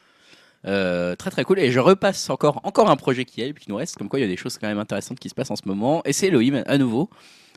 [0.66, 1.58] Euh, très très cool.
[1.58, 4.22] Et je repasse encore, encore un projet qui est, qui nous reste, comme quoi il
[4.22, 6.02] y a des choses quand même intéressantes qui se passent en ce moment.
[6.04, 7.08] Et c'est Elohim, à nouveau,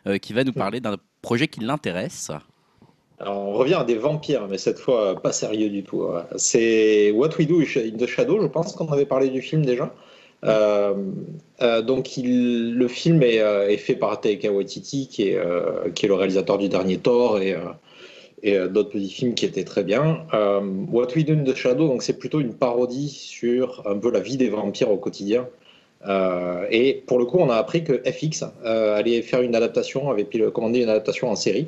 [0.07, 2.31] euh, qui va nous parler d'un projet qui l'intéresse.
[3.19, 6.03] Alors, on revient à des vampires, mais cette fois pas sérieux du tout.
[6.03, 6.21] ouais.
[6.35, 9.91] C'est What We Do in the Shadow, je pense qu'on avait parlé du film déjà.
[10.43, 10.93] Euh,
[11.61, 15.39] euh, donc il, le film est, euh, est, fait par Taika Waititi, qui est,
[15.93, 17.55] qui est le réalisateur du dernier Thor et,
[18.43, 20.25] et d'autres petits films qui étaient très bien.
[20.31, 24.19] What We Do in the Shadow, donc c'est plutôt une parodie sur un peu la
[24.19, 25.47] vie des vampires au quotidien.
[26.69, 30.83] et pour le coup, on a appris que FX allait faire une adaptation, avait commandé
[30.83, 31.67] une adaptation en série.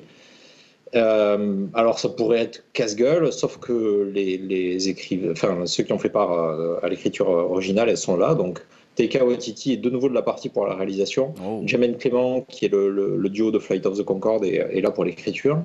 [0.95, 5.99] Euh, alors ça pourrait être casse-gueule, sauf que les, les écrivains, enfin ceux qui ont
[5.99, 6.31] fait part
[6.83, 8.33] à, l'écriture originale, elles sont là.
[8.33, 8.65] Donc
[8.95, 11.33] Taika Waititi est de nouveau de la partie pour la réalisation.
[11.45, 11.61] Oh.
[11.65, 15.05] Jamen Clément, qui est le, le, duo de Flight of the Concorde, est, là pour
[15.05, 15.61] l'écriture.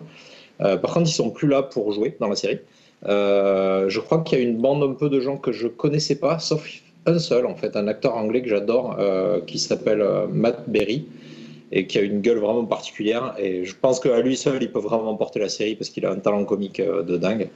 [0.61, 2.59] Euh, par contre, ils sont plus là pour jouer dans la série.
[3.07, 6.17] Euh, je crois qu'il y a une bande un peu de gens que je connaissais
[6.17, 6.67] pas, sauf
[7.07, 8.97] un seul en fait, un acteur anglais que j'adore,
[9.47, 10.03] qui s'appelle
[10.33, 11.07] Matt Berry
[11.75, 13.35] et qui a une gueule vraiment particulière.
[13.39, 16.11] Et je pense qu'à lui seul, il peut vraiment porter la série parce qu'il a
[16.11, 17.49] un talent comique euh, de dingue.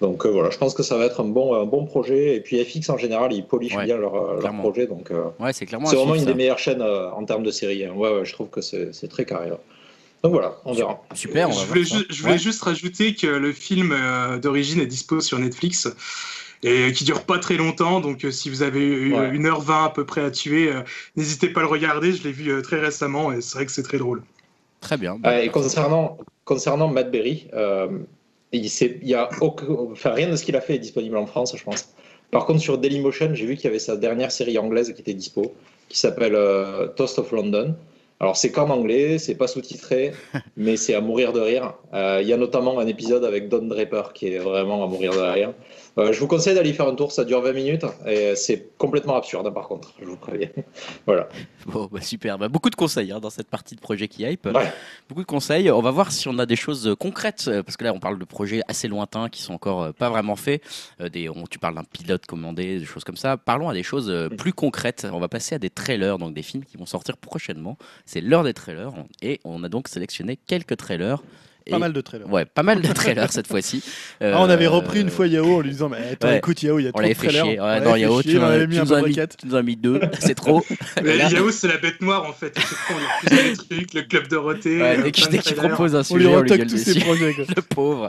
[0.00, 2.34] Donc euh, voilà, je pense que ça va être un bon, un bon projet.
[2.34, 4.88] Et puis FX en général, ils polissent bien leur, euh, leur, projet.
[4.88, 7.84] Donc ouais, c'est vraiment une des meilleures chaînes en termes de série.
[7.84, 7.92] Hein.
[7.94, 9.50] Ouais, ouais, je trouve que c'est très carré.
[10.22, 11.02] Donc voilà, on verra.
[11.14, 11.50] Super.
[11.50, 13.94] je voulais, je voulais juste rajouter que le film
[14.40, 15.88] d'origine est dispo sur Netflix
[16.62, 18.00] et qui dure pas très longtemps.
[18.00, 20.82] Donc, euh, si vous avez eu une heure 20 à peu près à tuer, euh,
[21.16, 22.12] n'hésitez pas à le regarder.
[22.12, 24.22] Je l'ai vu euh, très récemment et c'est vrai que c'est très drôle.
[24.80, 25.18] Très bien.
[25.40, 27.46] et concernant, concernant Matt Berry,
[28.52, 31.54] il, il y a enfin, rien de ce qu'il a fait est disponible en France,
[31.56, 31.94] je pense.
[32.32, 35.14] Par contre, sur Dailymotion, j'ai vu qu'il y avait sa dernière série anglaise qui était
[35.14, 35.54] dispo,
[35.88, 36.36] qui s'appelle
[36.96, 37.76] Toast of London.
[38.22, 40.12] Alors c'est qu'en anglais, c'est pas sous-titré,
[40.56, 41.74] mais c'est à mourir de rire.
[41.92, 45.18] Il y a notamment un épisode avec Don Draper qui est vraiment à mourir de
[45.18, 45.54] rire.
[45.98, 49.14] Euh, je vous conseille d'aller faire un tour, ça dure 20 minutes et c'est complètement
[49.14, 50.48] absurde hein, par contre, je vous préviens.
[51.06, 51.28] voilà.
[51.66, 54.48] Bon, bah, super, bah, beaucoup de conseils hein, dans cette partie de projet qui hype.
[55.08, 55.70] Beaucoup de conseils.
[55.70, 58.18] On va voir si on a des choses concrètes euh, parce que là on parle
[58.18, 60.62] de projets assez lointains qui sont encore euh, pas vraiment faits.
[61.12, 63.36] des, tu parles d'un pilote commandé, des choses comme ça.
[63.36, 64.36] Parlons à des choses mm.
[64.36, 65.06] plus concrètes.
[65.12, 67.76] On va passer à des trailers, donc des films qui vont sortir prochainement.
[68.06, 71.22] C'est l'heure des trailers et on a donc sélectionné quelques trailers
[71.70, 72.30] pas mal de trailers.
[72.30, 73.82] Ouais, pas mal de trailers cette fois-ci.
[74.20, 76.84] Ah, on avait repris une fois Yao en lui disant Mais attends, écoute, Yao, il
[76.84, 77.44] y a trop de trailers.
[77.44, 77.60] Chier.
[77.60, 80.64] Ouais, non, Yao, tu, nous mis tu nous as mis deux, c'est trop.
[81.02, 82.56] Mais Yao, c'est la bête noire en fait.
[83.26, 84.80] Il a des trucs, le club Dorothée.
[84.80, 87.34] Ouais, dès qu'il propose un sujet, on lui ses projets.
[87.56, 88.08] Le pauvre.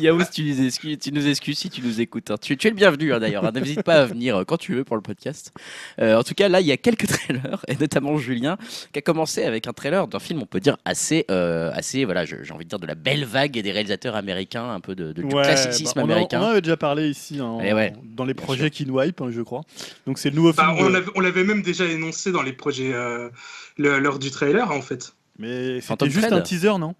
[0.00, 2.30] Yao, tu nous excuses, tu nous excuses si tu nous écoutes.
[2.30, 2.36] Hein.
[2.40, 3.44] Tu, es le bienvenu hein, d'ailleurs.
[3.44, 3.52] Hein.
[3.54, 5.52] N'hésite pas à venir euh, quand tu veux pour le podcast.
[6.00, 8.56] Euh, en tout cas, là, il y a quelques trailers, et notamment Julien,
[8.92, 12.24] qui a commencé avec un trailer d'un film, on peut dire, assez, euh, assez voilà,
[12.24, 15.26] j'ai envie de dire de la belle vague des réalisateurs américains, un peu de, du
[15.26, 16.40] classicisme bah, américain.
[16.40, 19.30] on en avait déjà parlé ici hein, eh dans les projets qui nous hype, hein,
[19.30, 19.62] je crois.
[20.06, 21.04] Donc c'est le nouveau bah, film.
[21.14, 23.30] On l'avait même déjà énoncé dans les projets euh,
[23.78, 25.14] lors du trailer en fait.
[25.38, 26.94] Mais c'était juste un teaser, non?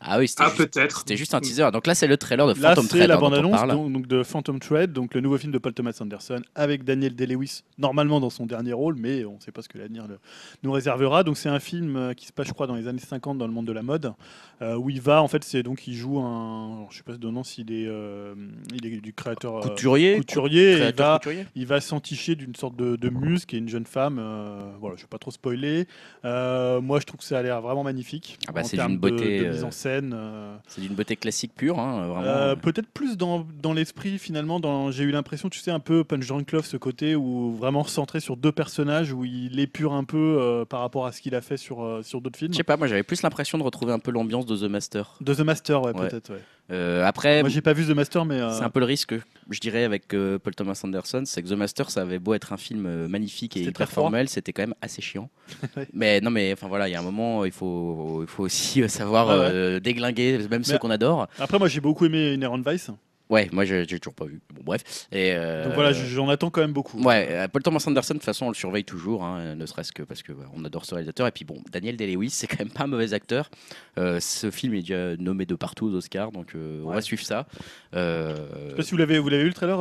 [0.00, 1.00] Ah oui, c'était ah, peut-être.
[1.00, 1.70] C'était juste un teaser.
[1.72, 3.00] Donc là, c'est le trailer de Phantom Thread.
[3.00, 5.96] Là, c'est la bande-annonce donc, de Phantom Thread, donc le nouveau film de Paul Thomas
[6.00, 9.68] Anderson avec Daniel Day-Lewis, normalement dans son dernier rôle, mais on ne sait pas ce
[9.68, 10.06] que l'avenir
[10.62, 11.24] nous réservera.
[11.24, 13.46] Donc c'est un film euh, qui se passe, je crois, dans les années 50 dans
[13.46, 14.12] le monde de la mode,
[14.62, 17.28] euh, où il va, en fait, c'est donc il joue un, je sais pas de
[17.28, 18.34] nom s'il est, euh,
[18.72, 21.20] il est du créateur couturier, couturier, il va,
[21.56, 24.22] il va s'enticher d'une sorte de, muse qui est une jeune femme.
[24.80, 25.86] voilà, je vais pas trop spoiler.
[26.22, 28.38] moi, je trouve que ça a l'air vraiment magnifique.
[28.46, 29.40] Ah bah, c'est d'une beauté.
[29.40, 29.87] De, mise en scène.
[30.66, 34.60] C'est d'une beauté classique pure, hein, euh, Peut-être plus dans, dans l'esprit, finalement.
[34.60, 37.84] Dans, j'ai eu l'impression, tu sais, un peu Punch Drunk Love, ce côté où vraiment
[37.84, 41.34] centré sur deux personnages, où il épure un peu euh, par rapport à ce qu'il
[41.34, 42.52] a fait sur, euh, sur d'autres films.
[42.52, 45.14] Je sais pas, moi j'avais plus l'impression de retrouver un peu l'ambiance de The Master.
[45.20, 46.42] De The Master, ouais, peut-être, ouais.
[46.70, 49.14] Euh, après, moi j'ai pas vu The Master, mais c'est un peu le risque,
[49.50, 52.56] je dirais, avec Paul Thomas Anderson, c'est que The Master, ça avait beau être un
[52.58, 55.30] film magnifique et hyper formel, c'était quand même assez chiant.
[55.92, 58.86] Mais non, mais enfin voilà, il y a un moment, il faut, il faut aussi
[58.88, 59.50] savoir
[59.80, 61.26] déglinguer même ceux qu'on adore.
[61.38, 62.90] Après, moi j'ai beaucoup aimé Inherent Vice.
[63.30, 64.40] Ouais, moi j'ai toujours pas vu.
[64.54, 65.06] Bon, bref.
[65.12, 67.02] Et euh, Donc voilà, j'en attends quand même beaucoup.
[67.02, 69.92] Ouais, euh, Paul Thomas Anderson, de toute façon, on le surveille toujours, hein, ne serait-ce
[69.92, 71.26] que parce que on adore ce réalisateur.
[71.26, 73.50] Et puis bon, Daniel Day-Lewis, c'est quand même pas un mauvais acteur.
[73.98, 77.46] Euh, ce film est déjà nommé de partout aux Oscars, donc on va suivre ça.
[77.92, 78.34] Je
[78.70, 79.78] sais pas si vous l'avez, vous l'avez vu le trailer.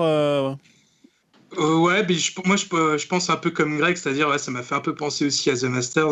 [1.58, 4.76] ouais, mais moi je, je, pense un peu comme Greg, c'est-à-dire ouais, ça m'a fait
[4.76, 6.06] un peu penser aussi à The Master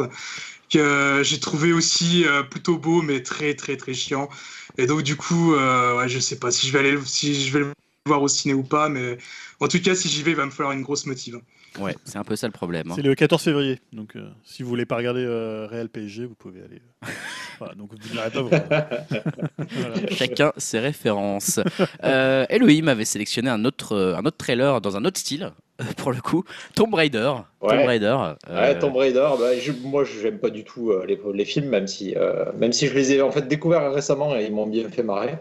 [0.71, 4.29] que j'ai trouvé aussi plutôt beau mais très très très chiant.
[4.77, 7.53] Et donc, du coup, euh, ouais, je sais pas si je vais aller, si je
[7.53, 7.73] vais le
[8.05, 9.17] voir au ciné ou pas, mais
[9.59, 11.39] en tout cas, si j'y vais, il va me falloir une grosse motive.
[11.79, 12.89] Ouais, c'est un peu ça le problème.
[12.89, 12.93] Hein.
[12.95, 16.35] C'est le 14 février, donc euh, si vous voulez pas regarder euh, Real PSG, vous
[16.35, 16.81] pouvez aller.
[17.03, 17.07] Euh,
[17.59, 20.09] voilà, donc vous n'irez pas voilà.
[20.11, 21.59] Chacun ses références.
[22.01, 25.51] Elohim avait sélectionné un autre, un autre trailer dans un autre style,
[25.97, 26.43] pour le coup,
[26.75, 27.31] Tomb Raider.
[27.61, 27.69] Ouais.
[27.69, 28.17] Tomb Raider.
[28.49, 29.27] Ouais, Tomb Raider.
[29.39, 32.15] Bah, je, moi, j'aime pas du tout les, les, films, même si,
[32.57, 35.37] même si je les ai en fait découverts récemment et ils m'ont bien fait marrer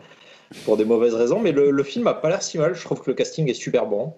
[0.64, 1.40] pour des mauvaises raisons.
[1.40, 2.74] Mais le, le film a pas l'air si mal.
[2.74, 4.14] Je trouve que le casting est super bon.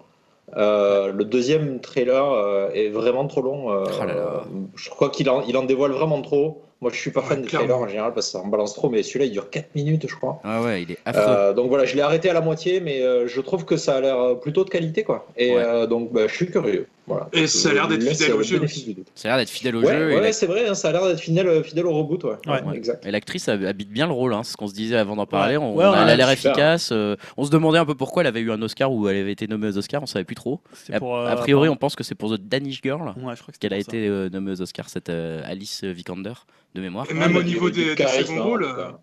[0.57, 3.73] Euh, le deuxième trailer euh, est vraiment trop long.
[3.73, 4.45] euh, Oh là là.
[4.77, 6.63] Je crois qu'il en, il en dévoile vraiment trop.
[6.83, 7.69] Moi, je suis pas Ouais, fan des clairement.
[7.69, 10.07] trailers en général parce que ça en balance trop, mais celui-là, il dure 4 minutes,
[10.09, 10.41] je crois.
[10.45, 11.23] Ah ouais, il est affreux.
[11.27, 13.97] Euh, donc voilà, je l'ai arrêté à la moitié, mais euh, je trouve que ça
[13.97, 15.27] a l'air euh, plutôt de qualité, quoi.
[15.39, 15.63] Et Ouais.
[15.65, 16.87] euh, donc, bah, je suis curieux.
[17.09, 17.29] Voilà.
[17.33, 19.07] Et ça a l'air d'être fidèle euh, au jeu doute.
[19.15, 20.21] Ça a l'air d'être fidèle au Ouais, jeu.
[20.21, 22.35] ouais, c'est vrai, hein, ça a l'air d'être fidèle, fidèle au reboot, ouais.
[22.49, 22.63] Ouais.
[22.65, 23.07] Ouais, exact.
[23.07, 25.25] Et l'actrice hab- habite bien le rôle, hein, c'est ce qu'on se disait avant d'en
[25.27, 25.57] parler.
[25.57, 26.91] On, Ouais, elle ouais, a l'air efficace.
[26.93, 29.31] euh, on se demandait un peu pourquoi elle avait eu un Oscar ou elle avait
[29.31, 30.61] été nommée aux Oscars, on savait plus trop.
[30.75, 33.15] C'est A, pour, euh, a priori, on pense que c'est pour The Danish Girl Ouais,
[33.15, 33.89] je crois que c'était qu'elle a ça.
[33.89, 36.33] été euh, nommée aux Oscars, cette euh, Alice Vikander
[36.75, 37.07] de mémoire.
[37.09, 38.99] Et même au niveau des, seconds hein, rôles, euh, cas.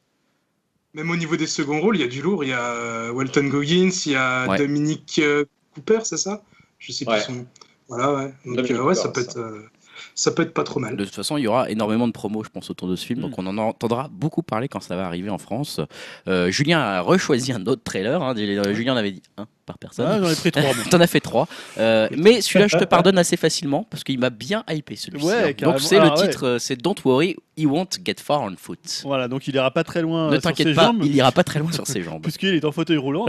[0.93, 2.43] même au niveau des seconds rôles, il y a du lourd.
[2.43, 4.58] Il y a euh, Walton Goggins, il y a Ouais.
[4.58, 6.43] Dominique euh, Cooper, c'est ça?
[6.80, 7.22] Je sais plus Ouais.
[7.22, 7.45] son nom.
[7.88, 8.34] Voilà, ouais.
[8.46, 9.30] Donc euh, ouais, ça peut ça.
[9.30, 9.62] être, euh,
[10.16, 10.96] ça peut être pas trop mal.
[10.96, 13.20] De toute façon, il y aura énormément de promos, je pense, autour de ce film.
[13.20, 13.24] Mm.
[13.24, 15.80] Donc, on en entendra beaucoup parler quand ça va arriver en France.
[16.28, 18.22] Euh, Julien a rechoisi un autre trailer.
[18.22, 18.34] hein.
[18.36, 20.05] Julien en avait dit un par personne.
[20.07, 20.72] Ah, j'en ai pris trois.
[20.89, 21.47] T'en as fait trois.
[21.78, 25.26] Euh, mais celui-là, je te pardonne assez facilement parce qu'il m'a bien hypé celui-ci.
[25.26, 25.53] Ouais.
[25.53, 26.30] Donc, c'est le Alors, ouais.
[26.30, 29.01] titre, euh, c'est Don't worry, he won't get far on foot.
[29.03, 31.01] Voilà, donc il ira pas très loin ne euh, t'inquiète pas, jambes.
[31.03, 32.22] il ira pas très loin sur ses jambes.
[32.24, 33.26] Puisqu'il est en fauteuil roulant,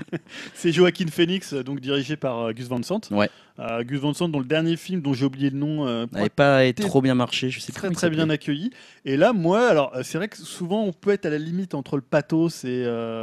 [0.54, 3.00] c'est Joaquin Phoenix, donc dirigé par Gus Van Sant.
[3.10, 3.30] Ouais.
[3.58, 6.28] Euh, Gus Van Sant, dont le dernier film, dont j'ai oublié le nom, euh, N'avait
[6.30, 8.70] pas été trop bien marché, je sais très très bien accueilli.
[9.04, 11.96] Et là, moi, alors c'est vrai que souvent on peut être à la limite entre
[11.96, 12.82] le pathos et,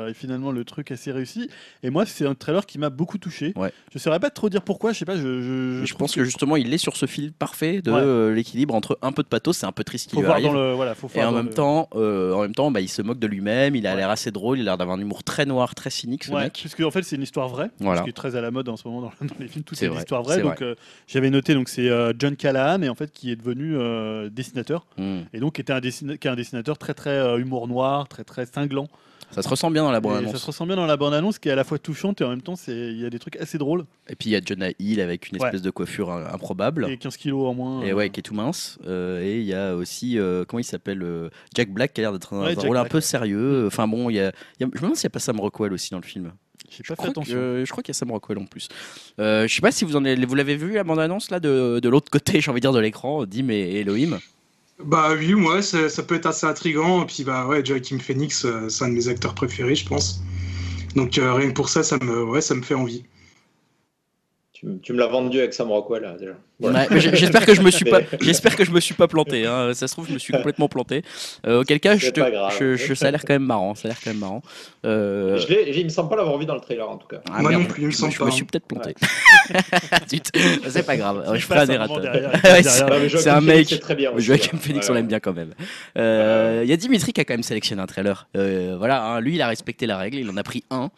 [0.09, 1.49] et finalement le truc assez réussi.
[1.83, 3.51] Et moi, c'est un trailer qui m'a beaucoup touché.
[3.55, 3.71] Ouais.
[3.93, 4.93] Je saurais pas trop dire pourquoi.
[4.93, 5.17] Je sais pas.
[5.17, 7.99] Je, pense que justement, il est sur ce fil parfait de Ouais.
[8.01, 10.45] euh, l'équilibre entre un peu de pathos, c'est un peu triste qu'il arrive.
[10.47, 10.95] dans le voilà.
[10.95, 13.27] Faut Et en même, le- temps, euh, en même temps, bah, il se moque de
[13.27, 13.75] lui-même.
[13.75, 13.97] Il a Ouais.
[13.97, 14.59] l'air assez drôle.
[14.59, 16.53] Il a l'air d'avoir un humour très noir, très cynique, ce mec.
[16.53, 17.99] puisque en fait c'est une histoire vraie, Voilà.
[17.99, 19.75] ce qui est très à la mode en ce moment dans, dans les films, tout
[19.75, 20.41] C'est est, vrai, une histoire vraie.
[20.41, 20.75] Donc euh,
[21.07, 23.75] j'avais noté donc c'est euh, John Callahan et en fait qui est devenu
[24.31, 25.21] dessinateur Hmm.
[25.33, 28.23] et donc qui était un, dessina- qui est un dessinateur très très humour noir, très
[28.23, 28.87] très cinglant.
[29.31, 30.37] Ça se ressent bien dans la Et ça bande-annonce.
[30.37, 32.29] se ressent bien dans la bande annonce qui est à la fois touchante et en
[32.29, 34.69] même temps il y a des trucs assez drôles Et puis il y a Jonah
[34.79, 35.45] Hill avec une Ouais.
[35.47, 36.87] espèce de coiffure improbable.
[36.89, 37.81] et 15 kilos en moins.
[37.83, 38.79] Et euh, ouais, qui est tout mince.
[38.87, 42.03] Euh, et il y a aussi, euh, comment il s'appelle euh, Jack Black qui a
[42.03, 43.01] l'air d'être un, Ouais, un Jack rôle un peu ouais.
[43.01, 43.67] sérieux.
[43.67, 45.39] Enfin bon, il y a, y a- je me demande s'il n'y a pas Sam
[45.39, 46.31] Rockwell aussi dans le film.
[46.69, 48.67] J'ai pas fait que- je crois qu'il y a Sam Rockwell en plus.
[49.19, 51.79] Euh, je sais pas si vous en avez, vous l'avez vu la bande-annonce là de,
[51.81, 54.19] de l'autre côté, j'ai envie de dire de l'écran, Dim et Elohim?
[54.79, 57.03] Bah oui, moi, ça, ça peut être assez intriguant.
[57.03, 60.23] Et puis, bah ouais, Joaquin Phoenix, euh, c'est un de mes acteurs préférés, je pense.
[60.95, 63.05] Donc, euh, rien que pour ça, ça me, ouais, ça me fait envie.
[64.81, 66.31] Tu, me l'as vendu avec Sam Rockwell, là, déjà.
[66.59, 69.45] Ouais, j'espère que je me suis pas, j'espère que je me suis pas planté.
[69.45, 69.71] hein.
[69.75, 71.03] Ça se trouve, je me suis complètement planté.
[71.45, 72.55] Euh, auquel cas, je C'est te- pas grave.
[72.59, 73.75] je- je- ça a l'air quand même marrant.
[73.75, 74.41] Ça a l'air quand même marrant.
[74.83, 77.21] Euh, Je il me semble pas l'avoir vu dans le trailer, en tout cas.
[77.31, 78.33] ah, Moi merde, non plus, il me je semble je pas, me hein.
[78.33, 78.95] suis peut-être planté.
[80.09, 80.31] Zut,
[80.67, 81.29] c'est pas grave.
[81.35, 83.11] Je ferai Ouais, derrière.
[83.19, 83.79] c'est- un mec.
[83.79, 84.59] très bien aussi, Joachim ouais.
[84.59, 85.09] Phoenix, Ouais, on l'aime ouais.
[85.09, 85.53] bien quand même.
[85.97, 88.27] Euh, Il y a Dimitri qui a quand même sélectionné un trailer.
[88.35, 90.89] Euh, voilà, hein, lui, il a respecté la règle, il en a pris un.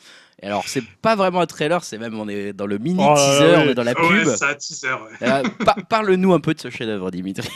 [0.41, 3.13] Et alors, c'est pas vraiment un trailer, c'est même, on est dans le mini Oh
[3.15, 4.35] teaser, on est dans la Ouais, pub.
[4.35, 5.27] c'est un teaser, ouais.
[5.27, 7.49] Euh, pa- Parle-nous un peu de ce chef-d'œuvre, Dimitri.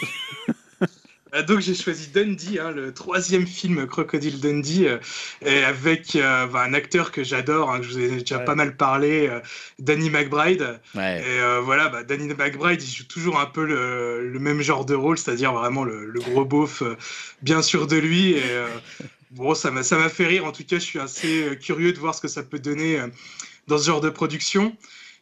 [1.33, 4.97] Euh, Donc j'ai choisi Dundee, hein, le troisième film Crocodile Dundee, euh,
[5.45, 8.45] et avec euh, bah, un acteur que j'adore, hein, que je vous ai déjà Ouais.
[8.45, 9.39] pas mal parlé, euh,
[9.79, 10.79] Danny McBride.
[10.93, 11.21] Ouais.
[11.21, 14.93] Et voilà, bah, Danny McBride, il joue toujours un peu le, le même genre de
[14.93, 16.83] rôle, c'est-à-dire vraiment le, le gros beauf,
[17.41, 18.33] bien sûr de lui.
[18.33, 18.43] Et
[19.33, 20.45] bon, ça m'a fait rire.
[20.45, 22.99] En tout cas, je suis assez euh, curieux de voir ce que ça peut donner
[22.99, 23.07] euh,
[23.67, 24.75] dans ce genre de production.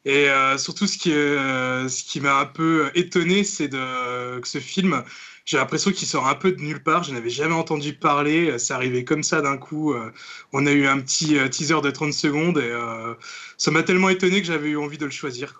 [0.06, 5.04] Et euh, surtout, ce qui, m'a un peu étonné, c'est que ce film,
[5.46, 7.04] j'ai l'impression qu'il sort un peu de nulle part.
[7.04, 8.58] Je n'avais jamais entendu parler.
[8.58, 9.94] C'est arrivé comme ça d'un coup.
[10.54, 12.74] On a eu un petit teaser de 30 secondes et
[13.58, 15.54] ça m'a tellement étonné que j'avais eu envie de le choisir.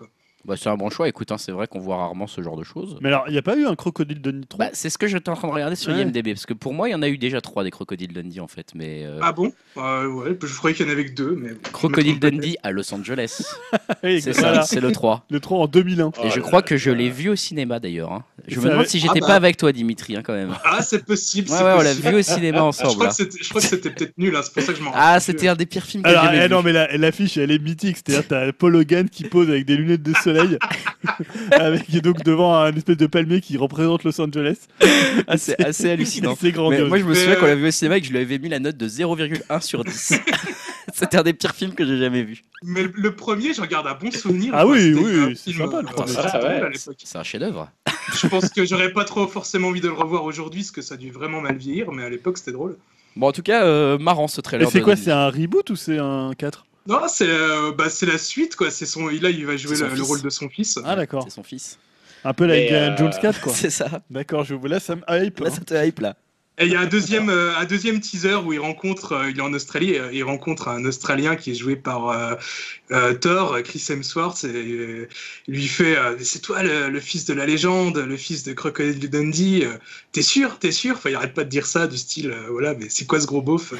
[0.44, 1.08] Bah, c'est un bon choix.
[1.08, 2.96] Écoute, hein, c'est vrai qu'on voit rarement ce genre de choses.
[3.00, 5.06] Mais alors, il n'y a pas eu un crocodile de Nitro Bah, c'est ce que
[5.06, 6.02] j'étais en train de regarder sur Ouais.
[6.02, 6.28] IMDb.
[6.34, 8.48] Parce que pour moi, il y en a eu déjà trois des Crocodile Dundee en
[8.48, 8.68] fait.
[8.74, 9.52] Mais euh, Ah bon?
[9.76, 11.36] Euh, Ouais, je croyais qu'il y en avait que deux.
[11.40, 13.42] Mais Crocodile Dundee à Los Angeles.
[14.02, 15.26] C'est ça, c'est le 3.
[15.30, 16.10] Le 3 en 2001.
[16.16, 18.12] Oh Et je là crois là que je l'ai vu au cinéma d'ailleurs.
[18.12, 18.24] hein.
[18.48, 19.26] Je me demande avait- si j'étais Ah bah.
[19.28, 20.54] pas avec toi, Dimitri, hein, quand même.
[20.64, 21.48] Ah, c'est possible.
[21.50, 22.94] Ouais, c'est ouais, on l'a vu au cinéma je ensemble.
[22.94, 24.90] crois que c'était- je crois que c'était peut-être nul, c'est pour ça que je m'en
[24.94, 26.64] Ah, c'était un des pires films que j'ai eh, jamais non, vu.
[26.66, 27.98] mais la- l'affiche, elle est mythique.
[27.98, 30.31] C'est-à-dire, t'as Paul Hogan qui pose avec des lunettes de soleil,
[31.52, 34.56] avec et donc devant un espèce de palmier qui représente Los Angeles.
[35.26, 36.34] Ah, c'est assez hallucinant.
[36.40, 36.88] C'est Mais grandiose.
[36.88, 38.18] moi, je me Mais, souviens qu'on euh, l'a vu au cinéma et que je lui
[38.18, 40.14] avais mis la note de 0,1 sur 10.
[40.94, 42.42] C'était un des pires films que j'ai jamais vu.
[42.64, 44.52] Mais le, premier, j'en garde un bon souvenir.
[44.54, 44.72] Ah quoi.
[44.72, 46.04] oui, oui, c'est sympa, Ah.
[46.98, 47.70] C'est un chef-d'œuvre.
[48.20, 50.94] Je pense que j'aurais pas trop forcément envie de le revoir aujourd'hui, parce que ça
[50.94, 52.76] a dû vraiment mal vieillir, mais à l'époque, c'était drôle.
[53.16, 54.70] Bon, en tout cas, euh, marrant ce Et trailer.
[54.70, 58.06] c'est de- quoi C'est un reboot ou c'est un 4 Non, c'est euh, bah, c'est
[58.06, 58.70] la suite, quoi.
[58.70, 59.08] C'est son...
[59.08, 60.78] Là, il va jouer le, le rôle de son fils.
[60.84, 61.24] Ah, d'accord.
[61.24, 61.78] C'est son fils.
[62.24, 63.52] Un peu la euh, Jones 4, quoi.
[63.54, 64.02] C'est ça.
[64.10, 65.40] D'accord, je vous là, ça me hype.
[65.40, 65.50] Là, hein.
[65.50, 66.16] ça te hype là.
[66.62, 69.36] Et il y a un deuxième, euh, un deuxième teaser où il rencontre, euh, il
[69.36, 72.36] est en Australie, euh, il rencontre un Australien qui est joué par euh,
[72.92, 75.08] euh, Thor, Chris Hemsworth, et euh,
[75.48, 78.52] il lui fait euh, C'est toi le, le fils de la légende, le fils de
[78.52, 79.76] Crocodile Dundee, euh,
[80.12, 80.94] t'es sûr, t'es sûr?
[80.94, 83.26] Enfin, il arrête pas de dire ça, du style euh, Voilà, mais c'est quoi ce
[83.26, 83.74] gros beauf?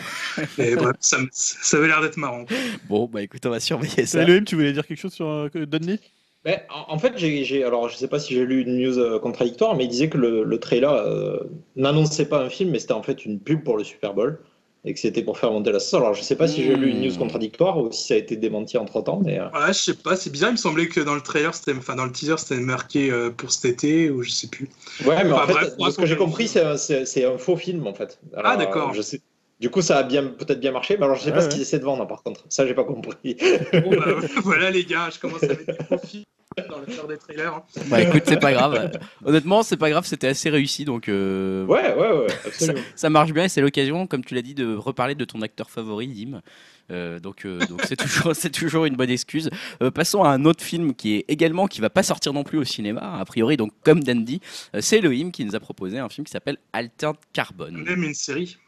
[0.59, 2.47] Et bref, ça, ça avait l'air d'être marrant.
[2.89, 4.22] Bon, bah écoute, on va surveiller ça.
[4.22, 6.01] Elohim, tu voulais dire quelque chose sur euh, Dudley
[6.45, 9.76] Ben, en, fait, j'ai, alors je sais pas si j'ai lu une news euh, contradictoire,
[9.76, 11.38] mais il disait que le, le trailer euh,
[11.76, 14.40] n'annonçait pas un film, mais c'était en fait une pub pour le Super Bowl
[14.84, 15.95] et que c'était pour faire monter la sauce.
[16.01, 17.16] Alors je sais pas si j'ai lu une news Hmm.
[17.16, 20.16] contradictoire ou si ça a été démenti entre temps, mais euh, Ouais, je sais pas,
[20.16, 22.57] c'est bizarre, il me semblait que dans le trailer, c'était, enfin dans le teaser, c'était
[22.61, 24.68] marqué euh, pour cet été, ou je sais plus.
[25.01, 27.57] ouais, mais en fait, bref, ce que j'ai compris, c'est un, c'est- c'est un faux
[27.57, 28.20] film en fait.
[28.34, 28.95] Alors, Ah, d'accord.
[28.95, 29.20] Je sais.
[29.63, 31.45] Du coup, ça a bien, peut-être bien marché, mais alors je sais Ouais, pas ouais.
[31.45, 32.45] ce qu'ils essaient de vendre par contre.
[32.49, 33.37] Ça, j'ai pas compris.
[33.73, 34.07] Bon, bah,
[34.43, 36.25] voilà les gars, je commence à mettre des profils
[36.69, 37.55] dans le cœur des trailers.
[37.55, 37.63] hein.
[37.87, 38.91] Bah écoute, c'est pas grave.
[39.25, 42.81] Honnêtement, c'est pas grave, c'était assez réussi, donc euh, Ouais, ouais, ouais, absolument.
[42.97, 45.71] ça marche bien et c'est l'occasion, comme tu l'as dit, de reparler de ton acteur
[45.71, 46.41] favori, Dim.
[46.91, 49.49] Euh, donc euh, donc c'est toujours c'est toujours une bonne excuse.
[49.81, 52.59] Euh, passons à un autre film qui est également qui va pas sortir non plus
[52.59, 54.41] au cinéma a priori donc comme Dandy,
[54.75, 57.71] euh, c'est Elohim qui nous a proposé un film qui s'appelle Altered Carbon.
[57.71, 58.59] Même une série.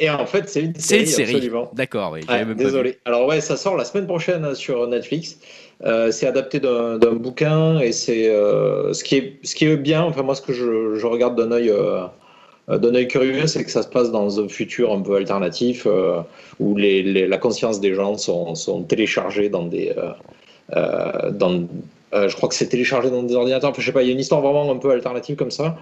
[0.00, 1.00] Et en fait, c'est une C'est série.
[1.02, 1.34] une série.
[1.36, 1.70] Absolument.
[1.72, 2.20] D'accord, oui.
[2.28, 2.98] Ouais, pas désolé.
[3.04, 5.38] Alors ouais, ça sort la semaine prochaine sur Netflix.
[5.84, 9.76] Euh, c'est adapté d'un d'un bouquin et c'est euh, ce qui est ce qui est
[9.76, 10.02] bien.
[10.02, 12.06] Enfin moi, ce que je, je regarde d'un œil euh,
[12.68, 15.86] d'un œil curieux, c'est que ça se passe dans un futur un peu alternatif
[16.58, 19.92] où les, les- la conscience des gens sont, sont téléchargées dans des
[20.72, 21.68] dans
[22.12, 23.70] je crois que c'est téléchargé dans des ordinateurs.
[23.70, 24.02] Enfin, je sais pas.
[24.02, 25.76] Il y a une histoire vraiment un peu alternative comme ça.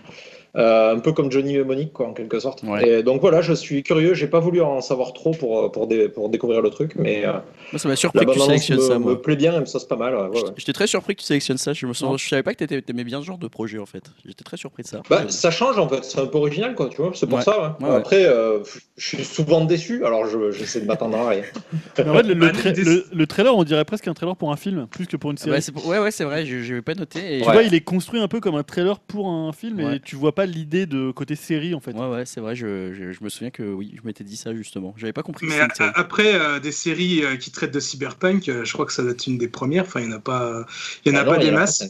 [0.54, 2.62] Euh, un peu comme Johnny Mnemonic, quoi, en quelque sorte.
[2.64, 2.86] Ouais.
[2.86, 4.12] Et donc voilà, je suis curieux.
[4.12, 7.32] J'ai pas voulu en savoir trop pour, pour, dé- pour découvrir le truc, mais euh,
[7.72, 9.12] Moi, ça m'a surpris que tu sélectionnes me, ça, moi.
[9.12, 10.14] me plaît bien, et ça c'est pas mal.
[10.14, 10.50] ouais, ouais, ouais.
[10.58, 11.72] J'étais très surpris que tu sélectionnes ça.
[11.72, 14.02] Je me sens, je savais pas que t'aimais bien ce genre de projet en fait.
[14.26, 15.00] J'étais très surpris de ça.
[15.08, 17.12] Bah, ça change en fait, c'est un peu original, quoi, tu vois.
[17.14, 17.44] C'est pour Ouais.
[17.44, 17.78] ça.
[17.80, 17.96] Ouais, ouais.
[17.96, 18.58] Après, euh,
[18.98, 21.42] je suis souvent déçu, alors je- j'essaie de m'attendre à rien.
[22.06, 24.52] En fait, le, le tra- des- le- le trailer, on dirait presque un trailer pour
[24.52, 25.60] un film, plus que pour une Ah série.
[25.72, 26.44] bah, pour- ouais ouais c'est vrai.
[26.44, 27.38] Je je vais pas noter.
[27.38, 27.40] Et...
[27.40, 27.52] Tu Ouais.
[27.54, 29.96] vois, il est construit un peu comme un trailer pour un film Ouais.
[29.96, 31.92] et tu vois pas l'idée de côté série en fait.
[31.92, 32.54] Ouais ouais c'est vrai.
[32.56, 34.94] Je, je, je me souviens que oui, je m'étais dit ça justement.
[34.96, 35.46] J'avais pas compris.
[35.46, 38.86] que Mais a- après, euh, des séries euh, qui traitent de cyberpunk, euh, je crois
[38.86, 39.84] que ça doit être une des premières.
[39.84, 40.66] Enfin, il n'y en a pas,
[41.04, 41.82] il y en a non, pas des masses.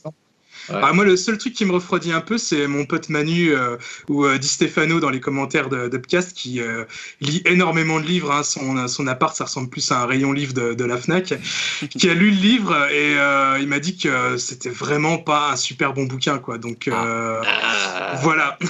[0.68, 0.80] Ouais.
[0.82, 3.76] Ah, moi, le seul truc qui me refroidit un peu, c'est mon pote Manu euh,
[4.08, 6.84] ou euh, Di Stefano dans les commentaires de d'Upcast qui euh,
[7.20, 8.30] lit énormément de livres.
[8.32, 8.42] hein.
[8.42, 11.34] Son, son appart, ça ressemble plus à un rayon livre de, de la Fnac.
[11.90, 15.56] qui a lu le livre et euh, il m'a dit que c'était vraiment pas un
[15.56, 16.58] super bon bouquin, quoi.
[16.58, 18.16] Donc euh, Ah.
[18.22, 18.58] voilà.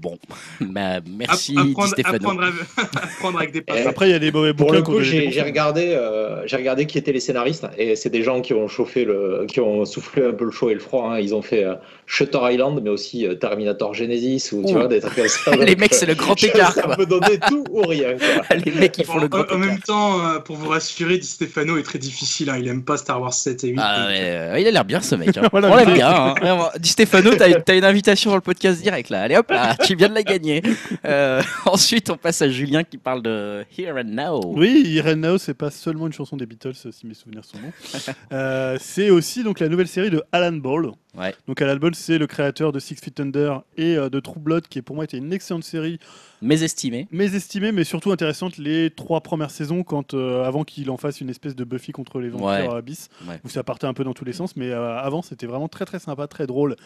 [0.00, 0.18] Bon,
[0.60, 2.16] bah, merci App- Di apprendre, Stefano.
[2.16, 3.86] apprendre, à- apprendre avec des pincettes.
[3.86, 6.86] Après, il y a des mauvais Pour bouquins le coup, j'ai regardé, euh, j'ai regardé
[6.86, 10.24] qui étaient les scénaristes, et c'est des gens qui ont chauffé le, qui ont soufflé
[10.24, 11.09] un peu le chaud et le froid.
[11.09, 11.09] hein.
[11.16, 11.74] Ils ont fait euh,
[12.06, 14.78] Shutter Island, mais aussi euh, Terminator Genesis, ou tu Ouh.
[14.78, 15.56] vois des trucs comme ça.
[15.64, 16.72] Les mecs, c'est le grand écart.
[16.72, 16.96] Ça quoi.
[16.96, 18.16] peut donner tout ou rien.
[18.16, 18.56] Quoi.
[18.64, 19.58] Les mecs, ils font Bon, le grand en, écart.
[19.58, 22.50] même temps, euh, pour vous rassurer, Di Stefano est très difficile.
[22.50, 22.56] hein.
[22.58, 23.78] Il aime pas Star Wars 7 et 8.
[23.80, 25.36] Ah, donc, mais, euh, il a l'air bien ce mec.
[25.36, 25.48] hein.
[25.50, 26.34] Voilà, On l'aime bien.
[26.42, 26.68] Hein.
[26.78, 29.22] Di Stefano, t'as t'as une invitation dans le podcast direct là.
[29.22, 30.62] Allez hop là, tu viens de la gagner.
[31.04, 34.40] Euh, ensuite, on passe à Julien qui parle de Here and Now.
[34.56, 38.12] Oui, Irene Now, c'est pas seulement une chanson des Beatles, si mes souvenirs sont bons.
[38.32, 40.90] Euh, c'est aussi donc la nouvelle série de Alan Ball.
[41.16, 41.34] Ouais.
[41.48, 44.68] Donc Alan Ball, c'est le créateur de Six Feet Under et euh, de True Blood,
[44.68, 45.98] qui pour moi était une excellente série,
[46.42, 47.08] Mésestimé.
[47.10, 51.28] mésestimée, mais surtout intéressante les trois premières saisons, quand euh, avant qu'il en fasse une
[51.28, 52.74] espèce de Buffy contre les vampires Ouais.
[52.74, 53.40] euh, bis, Ouais.
[53.44, 55.84] où ça partait un peu dans tous les sens, mais euh, avant c'était vraiment très
[55.84, 56.76] très sympa, très drôle.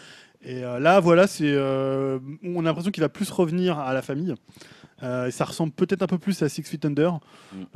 [0.46, 4.34] Et là, voilà, c'est, on a l'impression qu'il va plus revenir à la famille.
[5.02, 7.14] Euh, ça ressemble peut-être un peu plus à Six Feet Under.
[7.14, 7.18] Mm.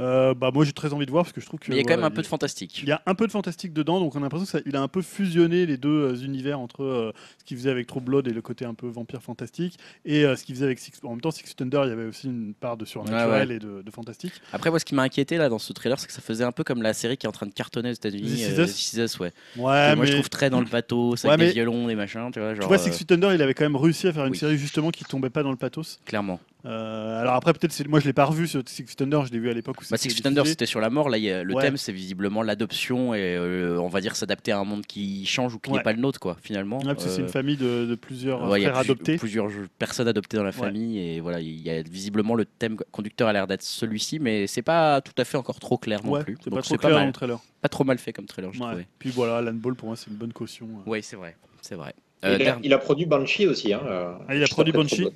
[0.00, 1.78] Euh, bah moi j'ai très envie de voir parce que je trouve que Mais il
[1.78, 2.78] y a quand voilà, même un peu de fantastique.
[2.82, 4.88] il y a un peu de fantastique dedans, donc on a l'impression qu'il a un
[4.88, 8.32] peu fusionné les deux euh, univers entre euh, ce qu'il faisait avec True Blood et
[8.32, 10.92] le côté un peu vampire fantastique, et euh, ce qu'il faisait avec Six.
[11.04, 13.56] En même temps, Six Feet Under, il y avait aussi une part de surnaturel Ouais,
[13.56, 14.32] et de, de fantastique.
[14.52, 16.52] Après, moi, ce qui m'a inquiété là dans ce trailer, c'est que ça faisait un
[16.52, 18.44] peu comme la série qui est en train de cartonner aux États-Unis.
[18.44, 19.32] Euh, Us ouais.
[19.56, 22.38] Ouais, moi, je trouve très dans le pathos, avec Ouais, des violons, des machins, tu
[22.40, 22.54] vois.
[22.54, 24.38] Genre, tu vois, Six Feet Under, il avait quand même réussi à faire une oui.
[24.38, 26.00] série justement qui tombait pas dans le pathos.
[26.04, 26.40] clairement.
[26.66, 29.32] Euh, alors après, peut-être, c'est- moi je l'ai pas revu ce Six Feet Under, je
[29.32, 30.52] l'ai vu à l'époque où Bah, Six Feet Under, diffusé.
[30.54, 31.08] c'était sur la mort.
[31.08, 31.62] Là, il y a- le Ouais.
[31.62, 35.54] thème, c'est visiblement l'adoption et euh, on va dire s'adapter à un monde qui change
[35.54, 35.76] ou qui Ouais.
[35.78, 36.78] n'est pas le nôtre, quoi, finalement.
[36.78, 38.82] Ouais, parce que c'est une Euh, famille de, de plusieurs ouais, il y a frères
[38.82, 39.16] plus- adoptés.
[39.18, 39.48] plusieurs
[39.78, 43.32] personnes adoptées dans la famille et voilà, il y a visiblement le thème conducteur a
[43.32, 46.36] l'air d'être celui-ci, mais c'est pas tout à fait encore trop clair non Ouais, plus.
[46.42, 47.38] c'est pas trop clair dans mal, le trailer.
[47.62, 48.66] pas trop mal fait comme trailer, je Ouais.
[48.66, 48.86] trouvais.
[48.98, 50.66] Puis voilà, Alan Ball pour moi c'est une bonne caution.
[50.66, 50.90] euh.
[50.90, 51.94] Oui, c'est vrai, c'est vrai.
[52.24, 53.72] Il, Euh, a, der- il a produit Banshee aussi.
[53.72, 55.06] Hein, euh, Ah, il a produit Banshee.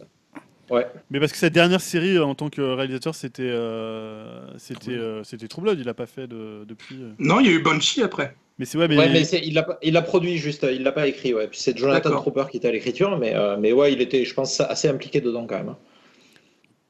[0.73, 0.87] Ouais.
[1.11, 5.23] Mais parce que sa dernière série euh, en tant que réalisateur, c'était euh, c'était euh,
[5.23, 5.79] c'était True Blood.
[5.79, 6.97] Il a pas fait de, depuis.
[6.97, 7.11] euh.
[7.19, 8.35] Non, il y a eu Banshee après.
[8.59, 10.83] Mais c'est ouais, mais, Ouais, mais c'est- il l'a pas- il l'a produit juste, il
[10.83, 11.35] l'a pas écrit.
[11.35, 11.47] Ouais.
[11.49, 12.11] Puis c'est Jonathan.
[12.11, 15.21] Trooper qui était à l'écriture, mais, euh, mais ouais, il était, je pense, assez impliqué
[15.21, 15.75] dedans quand même.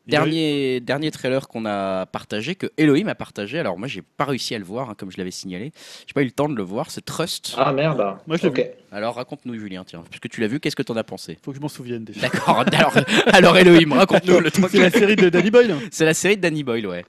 [0.07, 3.59] Dernier, dernier trailer qu'on a partagé, que Elohim a partagé.
[3.59, 5.72] Alors moi, j'ai pas réussi à le voir, hein, comme je l'avais signalé.
[6.07, 6.90] J'ai pas eu le temps de le voir.
[6.90, 7.55] C'est Trust.
[7.57, 8.16] Ah merde.
[8.26, 8.68] Moi, je l'ai vu.
[8.90, 11.38] Alors raconte-nous, Julien, tiens, puisque tu l'as vu, qu'est-ce que t'en as pensé?
[11.42, 12.20] Faut que je m'en souvienne déjà.
[12.22, 12.64] D'accord.
[12.72, 12.94] alors,
[13.32, 14.66] alors Elohim, raconte-nous le truc.
[14.70, 15.76] C'est la série de Danny Boyle.
[15.90, 17.05] C'est la série de Danny Boyle, ouais.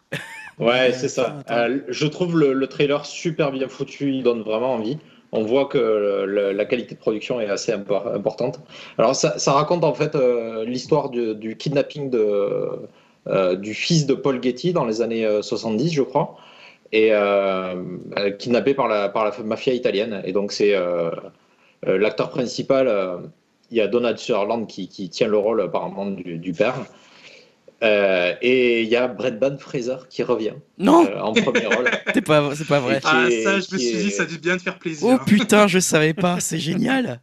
[0.60, 1.40] Ouais, c'est ça.
[1.50, 5.00] Euh, je trouve le, le trailer super bien foutu, il donne vraiment envie.
[5.36, 8.60] On voit que la qualité de production est assez impor- importante.
[9.00, 14.74] Alors ça, raconte en fait euh, l'histoire du, kidnapping euh, du fils de Paul Getty
[14.74, 16.38] dans les années euh, 70, je crois,
[16.92, 17.74] et euh,
[18.18, 19.12] euh, kidnappé par la,
[19.44, 20.22] mafia italienne.
[20.24, 21.10] Et donc c'est euh,
[21.88, 23.18] euh, l'acteur principal, euh,
[23.72, 26.76] il y a Donald Sutherland qui, tient le rôle apparemment du père.
[27.84, 31.90] Euh, et il y a Brendan Fraser qui revient Non, euh, en premier rôle.
[32.14, 33.02] c'est pas, c'est pas vrai.
[33.04, 35.10] Ah, est- ça, je me suis est- dit, ça a dû bien te faire plaisir.
[35.22, 36.40] Oh putain, je savais pas.
[36.40, 37.20] C'est génial.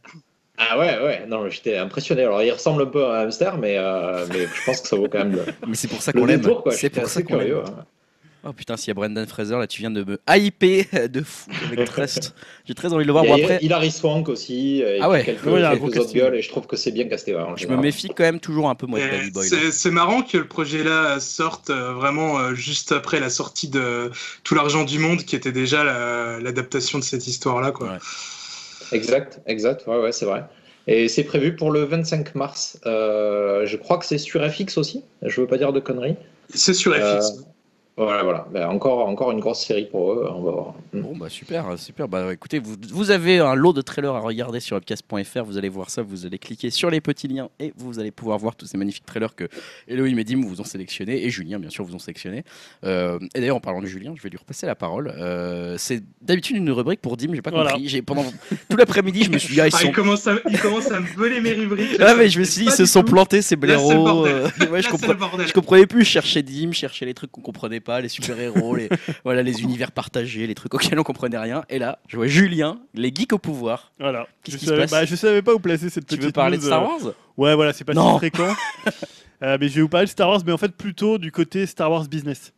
[0.57, 2.21] Ah ouais, ouais, non, j'étais impressionné.
[2.21, 4.95] Alors, il ressemble un peu à un hamster, mais, euh, mais je pense que ça
[4.95, 6.41] vaut quand même le, Mais c'est pour ça qu'on l'aime.
[6.71, 7.63] C'est pour ça qu'on l'aime.
[7.65, 7.85] hein.
[8.43, 11.51] Oh putain, s'il y a Brendan Fraser, là, tu viens de me hyper de fou
[11.67, 12.33] avec Trust.
[12.65, 13.23] J'ai très envie de le voir.
[13.23, 15.23] Il y Bon, a après, Hilary Swank aussi, et Ah ouais.
[15.23, 17.07] quelques, Ouais, il y a un quelques autres gueules, et je trouve que c'est bien
[17.07, 17.35] casté.
[17.55, 19.47] je me méfie quand même toujours un peu, moi, de Et Boyle.
[19.53, 19.69] hein.
[19.71, 24.09] C'est marrant que le projet-là sorte euh, vraiment euh, juste après la sortie de
[24.43, 27.71] Tout l'argent du monde, qui était déjà la- l'adaptation de cette histoire-là.
[27.71, 27.89] quoi.
[27.91, 27.97] Ouais.
[28.91, 30.43] Exact, exact, ouais, ouais, c'est vrai.
[30.87, 32.79] Et c'est prévu pour le 25 mars.
[32.87, 35.03] Euh, je crois que c'est sur FX aussi.
[35.21, 36.15] Je veux pas dire de conneries.
[36.53, 37.45] C'est sur FX.
[37.97, 38.47] Voilà, voilà.
[38.51, 40.25] Ben, encore, encore une grosse série pour eux.
[40.33, 40.73] On va voir.
[40.93, 41.01] Mm.
[41.01, 42.07] Bon bah super, super.
[42.07, 45.69] Bah écoutez, vous, vous avez un lot de trailers à regarder sur upcast.fr, vous allez
[45.69, 48.65] voir ça, vous allez cliquer sur les petits liens et vous allez pouvoir voir tous
[48.65, 49.47] ces magnifiques trailers que
[49.87, 52.43] Elohim et Dim vous ont sélectionnés et Julien bien sûr vous ont sélectionné.
[52.85, 55.13] Euh, et d'ailleurs en parlant de Julien, je vais lui repasser la parole.
[55.17, 57.71] Euh, c'est d'habitude une rubrique pour Dim, j'ai pas Voilà.
[57.71, 57.89] compris.
[57.89, 58.23] J'ai pendant
[58.69, 60.89] tout l'après-midi, je me suis dit ah ils Ah, sont il, commence à, il commence
[60.91, 61.97] à me voler mes rubriques.
[61.99, 64.03] ah mais je me suis dit ils se sont plantés ces Là, c'est le blaireaux.
[64.05, 64.43] bordel.
[64.71, 65.47] ouais, Là, je.
[65.47, 68.75] Je comprenais plus, je cherchais Dim, je cherchais les trucs qu'on comprenait pas, les super-héros,
[68.75, 68.89] les,
[69.23, 71.63] voilà, les univers partagés, les trucs auxquels on comprenait rien.
[71.69, 73.91] Et là, je vois Julien, les geeks au pouvoir.
[73.99, 74.27] Voilà.
[74.47, 76.63] Je savais, passe bah, je savais pas où placer cette Tu petite veux parler de
[76.63, 78.13] Star euh, Wars Ouais, voilà, c'est pas Non.
[78.13, 78.53] si fréquent.
[79.43, 81.65] Euh, mais je vais vous parler de Star Wars, mais en fait plutôt du côté
[81.65, 82.53] Star Wars business.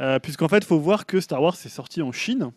[0.00, 2.52] Euh, Puisqu'en fait, il faut voir que Star Wars est sorti en Chine.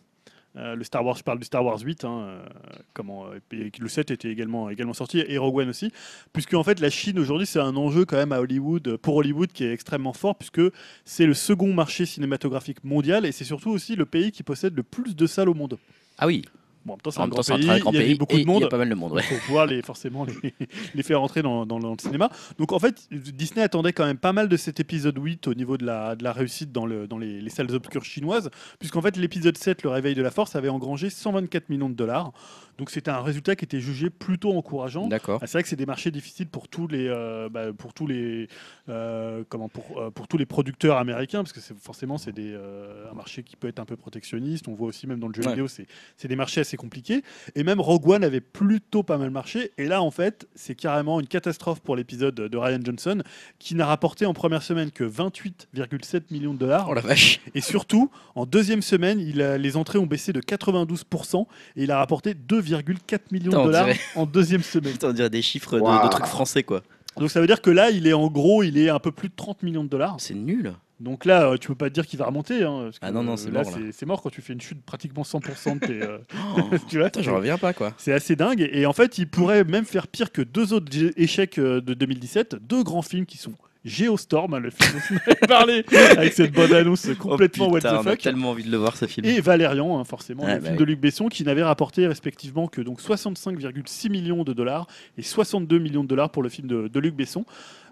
[0.56, 4.10] Euh, le Star Wars, je parle du Star Wars 8, hein, euh, euh, le 7
[4.10, 5.92] était également, également sorti, et Rogue One aussi,
[6.32, 9.52] puisque en fait la Chine aujourd'hui c'est un enjeu quand même à Hollywood, pour Hollywood
[9.52, 10.62] qui est extrêmement fort, puisque
[11.04, 14.82] c'est le second marché cinématographique mondial, et c'est surtout aussi le pays qui possède le
[14.82, 15.78] plus de salles au monde.
[16.18, 16.42] Ah oui,
[16.84, 18.02] Bon, en même temps c'est un grand temps, c'est un pays, grand il y a
[18.04, 18.14] pays.
[18.16, 19.22] beaucoup de Il y monde, a pas mal de monde, ouais.
[19.22, 20.54] faut pouvoir les, forcément les,
[20.94, 22.30] les faire entrer dans, dans le, dans le cinéma.
[22.58, 25.76] Donc en fait, Disney attendait quand même pas mal de cet épisode 8 au niveau
[25.76, 29.16] de la, de la réussite dans, le, dans les, les salles obscures chinoises, puisqu'en fait
[29.18, 32.32] l'épisode 7, le réveil de la force, avait engrangé 124 millions de dollars.
[32.78, 35.06] Donc c'était un résultat qui était jugé plutôt encourageant.
[35.06, 35.38] D'accord.
[35.42, 38.06] Ah, c'est vrai que c'est des marchés difficiles pour tous les, euh, bah, pour tous
[38.06, 38.48] les,
[38.88, 42.54] euh, comment, pour, euh, pour tous les producteurs américains, parce que forcément c'est des,
[43.10, 44.66] un marché qui peut être un peu protectionniste.
[44.66, 45.48] On voit aussi même dans le jeu Ouais.
[45.50, 47.22] vidéo, c'est des marchés assez compliqués.
[47.54, 49.72] Et même Rogue One avait plutôt pas mal marché.
[49.78, 53.22] Et là, en fait, c'est carrément une catastrophe pour l'épisode de Ryan Johnson,
[53.58, 56.88] qui n'a rapporté en première semaine que 28,7 millions de dollars.
[56.88, 57.40] Oh la vache.
[57.54, 61.46] Et surtout, en deuxième semaine, il a- les entrées ont baissé de 92%
[61.76, 64.92] et il a rapporté 2,4 millions de dollars dirait- en deuxième semaine.
[64.92, 66.82] Putain, on dirait des chiffres de, de trucs français, quoi.
[67.16, 69.28] Donc ça veut dire que là, il est en gros, il est un peu plus
[69.28, 70.16] de 30 millions de dollars.
[70.18, 70.72] C'est nul.
[71.00, 72.62] Donc là, euh, tu peux pas te dire qu'il va remonter.
[72.62, 74.60] hein, parce Ah non, non, euh, c'est là, mort, c'est- mort quand tu fais une
[74.60, 76.02] chute pratiquement 100% de tes.
[76.02, 76.18] euh,
[76.56, 77.92] Oh, tu vois, putain, j'en reviens pas, quoi.
[77.96, 78.68] c'est assez dingue.
[78.72, 82.56] Et en fait, il pourrait même faire pire que deux autres échecs euh, de 2017.
[82.60, 83.52] Deux grands films qui sont
[83.84, 85.84] Geostorm, hein, le film dont on avait parlé,
[86.16, 88.18] avec cette bonne annonce complètement oh, what the on a fuck.
[88.20, 89.26] tellement envie de le voir, ce film.
[89.26, 90.78] Et Valérian, hein, forcément, Ouais, le bah film oui.
[90.80, 94.86] de Luc Besson, qui n'avait rapporté respectivement que donc 65,6 millions de dollars
[95.18, 97.44] et 62 millions de dollars pour le film de, de Luc Besson.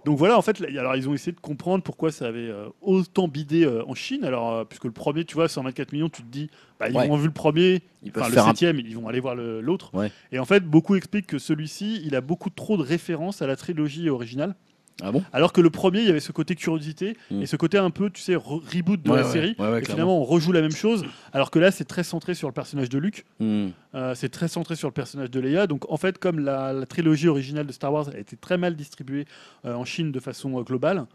[0.05, 3.27] Donc voilà, en fait, alors ils ont essayé de comprendre pourquoi ça avait euh, autant
[3.27, 4.25] bidé euh, en Chine.
[4.25, 7.11] Alors, euh, puisque le premier, tu vois, 124 millions, tu te dis, bah, ils Ouais.
[7.11, 9.91] ont vu le premier, Ils enfin le un septième, ils vont aller voir l'autre.
[9.95, 10.13] Ouais.
[10.31, 13.57] Et en fait, beaucoup expliquent que celui-ci, il a beaucoup trop de références à la
[13.57, 14.55] trilogie originale.
[15.03, 17.43] Ah bon Alors que le premier, il y avait ce côté curiosité Mm.
[17.43, 19.33] et ce côté un peu, tu sais, re- reboot de Ouais, la ouais.
[19.33, 19.55] série.
[19.59, 21.05] Ouais, et finalement, on rejoue la même chose.
[21.33, 23.25] Alors que là, c'est très centré sur le personnage de Luke.
[23.39, 23.69] Hmm.
[23.95, 25.67] Euh, c'est très centré sur le personnage de Leia.
[25.69, 28.75] Donc, en fait, comme la, la trilogie originale de Star Wars a été très mal
[28.75, 29.27] distribuée
[29.65, 31.07] euh, en Chine de façon euh, globale,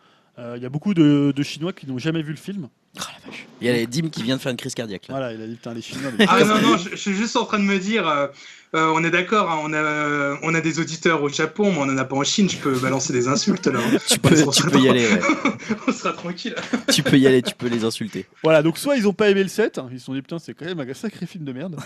[0.55, 2.67] il y a beaucoup de, de Chinois qui n'ont jamais vu le film.
[2.96, 3.46] Oh la vache.
[3.62, 5.08] Il y a les Dim qui vient de faire une crise cardiaque.
[5.08, 5.16] Là.
[5.16, 6.12] Voilà, il a dit putain les Chinois.
[6.18, 8.28] mais- Ah non, non, je, je suis juste en train de me dire, euh,
[8.76, 11.84] euh, on est d'accord, hein, on, a, on a des auditeurs au Japon, mais on
[11.84, 13.80] en a pas en Chine, je peux balancer des insultes là.
[13.80, 13.98] hein.
[14.08, 15.20] Tu peux, tu peux y aller, ouais.
[15.88, 16.54] on sera tranquille.
[16.94, 18.26] tu peux y aller, tu peux les insulter.
[18.44, 20.54] Voilà, donc soit ils ont pas aimé le set, ils se sont dit putain c'est
[20.54, 21.78] quand même un sacré film de merde,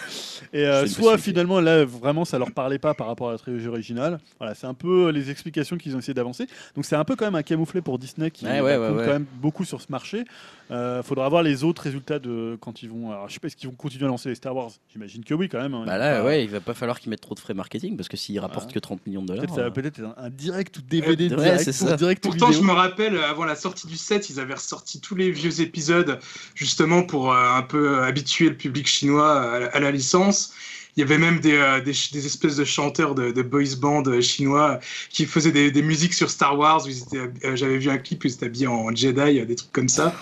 [0.52, 3.68] et euh, soit finalement là vraiment ça leur parlait pas par rapport à la trilogie
[3.68, 4.20] originale.
[4.40, 6.48] Voilà, c'est un peu les explications qu'ils ont essayé d'avancer.
[6.76, 8.98] Donc c'est un peu quand même un camouflet pour Disney qui Ouais, ouais, ouais, compte
[8.98, 9.06] ouais.
[9.06, 10.26] quand même beaucoup sur ce marché.
[10.70, 13.12] Euh, faudra voir les autres résultats de quand ils vont.
[13.12, 14.72] Alors je sais pas est-ce qu'ils vont continuer à lancer les Star Wars?
[14.92, 15.74] J'imagine que oui quand même.
[15.74, 15.84] hein.
[15.86, 18.18] Bah là, ouais, il va pas falloir qu'ils mettent trop de frais marketing parce que
[18.18, 19.42] s'ils rapportent que 30 millions de dollars.
[19.46, 21.88] Peut-être ça va euh, peut-être être un, un direct ou DVD Ouais, direct, c'est ou
[21.88, 21.96] ça.
[21.96, 22.68] direct ou Pourtant, je vidéo.
[22.68, 26.20] me rappelle, euh, avant la sortie du set, ils avaient ressorti tous les vieux épisodes,
[26.54, 30.54] justement pour euh, un peu habituer le public chinois à, la- à la licence.
[30.98, 33.76] Il y avait même des, euh, des, ch- des espèces de chanteurs de, de boys
[33.80, 34.80] band euh, chinois
[35.12, 36.84] qui faisaient des, des musiques sur Star Wars.
[37.14, 40.16] euh, J'avais vu un clip où ils étaient habillés en Jedi, des trucs comme ça.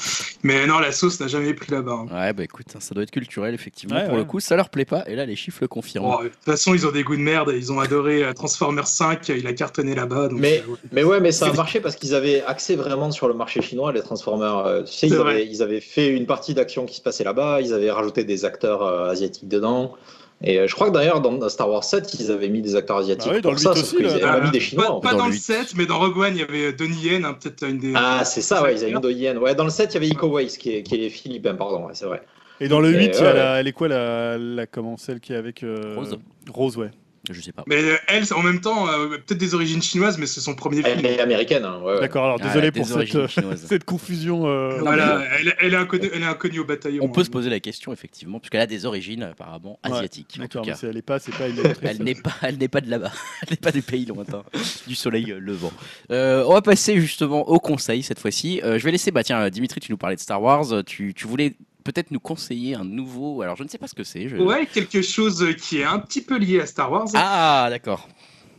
[0.44, 2.06] Mais non, la sauce n'a jamais pris là-bas.
[2.12, 2.14] hein.
[2.14, 3.96] Ouais, bah écoute, ça doit être culturel, effectivement.
[3.96, 5.04] Ouais, Pour le coup, ça leur plaît pas.
[5.08, 6.06] Et là, les chiffres le confirment.
[6.10, 7.54] Bon, de toute façon, ils ont des goûts de merde.
[7.56, 9.30] Ils ont adoré Transformers 5.
[9.30, 10.28] Il a cartonné là-bas.
[10.34, 10.78] Mais- euh, ouais.
[10.92, 13.94] Mais ouais, mais ça a marché parce qu'ils avaient accès vraiment sur le marché chinois,
[13.94, 14.84] les Transformers.
[14.86, 15.32] tu sais, C'est ils vrai.
[15.36, 18.44] avaient, ils avaient fait une partie d'action qui se passait là-bas, ils avaient rajouté des
[18.44, 19.96] acteurs euh, asiatiques dedans.
[20.44, 22.98] Et euh, je crois que d'ailleurs, dans Star Wars 7, ils avaient mis des acteurs
[22.98, 23.32] asiatiques.
[23.32, 24.30] Bah oui, dans pour le ça, 8 sauf aussi, qu'ils là.
[24.34, 24.86] avaient Euh, mis des Chinois.
[24.86, 25.12] Pas, en pas.
[25.14, 27.34] Dans dans le le 7, mais dans Rogue One, il y avait Donnie Yen, hein,
[27.42, 27.94] peut-être une des.
[27.96, 29.02] Ah, c'est ça, ouais, ils avaient mis acteurs.
[29.02, 29.38] Doyen.
[29.38, 31.86] Ouais, dans le 7, il y avait Iko Uwais qui est, qui est philippin, pardon,
[31.86, 32.22] ouais, c'est vrai.
[32.60, 33.34] Et dans le Et 8, il y a ouais.
[33.34, 36.18] la- elle est quoi la, la comment celle qui est avec euh, Rose.
[36.52, 36.92] Rose ouais.
[37.30, 37.64] Je sais pas.
[37.68, 40.82] Mais euh, elle, en même temps, euh, peut-être des origines chinoises, mais c'est son premier
[40.86, 41.06] Elle film.
[41.06, 42.00] est américaine, hein, ouais, ouais.
[42.02, 44.48] D'accord, alors Ah, désolé pour cette, euh, cette confusion.
[44.48, 47.04] euh, Voilà, elle, elle est inconnue, elle est inconnue au bataillon.
[47.04, 47.26] On peut hein.
[47.26, 50.38] se poser la question, effectivement, puisqu'elle a des origines apparemment Ouais, asiatiques.
[50.40, 51.60] D'accord, mais elle est pas, c'est pas une.
[51.82, 53.12] Elle n'est pas, elle n'est pas de là-bas.
[53.44, 54.44] Elle n'est pas des pays lointains,
[54.88, 55.72] du soleil levant.
[56.12, 58.62] Euh, on va passer justement au conseil cette fois-ci.
[58.64, 60.66] Euh, je vais laisser, bah tiens, Dimitri, tu nous parlais de Star Wars.
[60.86, 61.54] Tu, tu voulais
[61.86, 63.42] peut-être nous conseiller un nouveau.
[63.42, 64.28] Alors, je ne sais pas ce que c'est.
[64.28, 67.08] je- Ouais, quelque chose qui est un petit peu lié à Star Wars.
[67.14, 68.10] Ah, d'accord.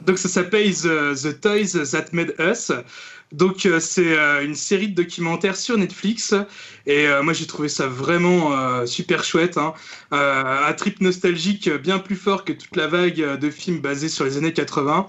[0.06, 2.70] Donc ça s'appelle The, The Toys That Made Us.
[3.32, 6.32] Donc euh, c'est euh, une série de documentaires sur Netflix
[6.86, 9.74] et euh, moi j'ai trouvé ça vraiment super chouette, hein.
[10.12, 14.36] Un trip nostalgique bien plus fort que toute la vague de films basés sur les
[14.36, 15.08] années 80.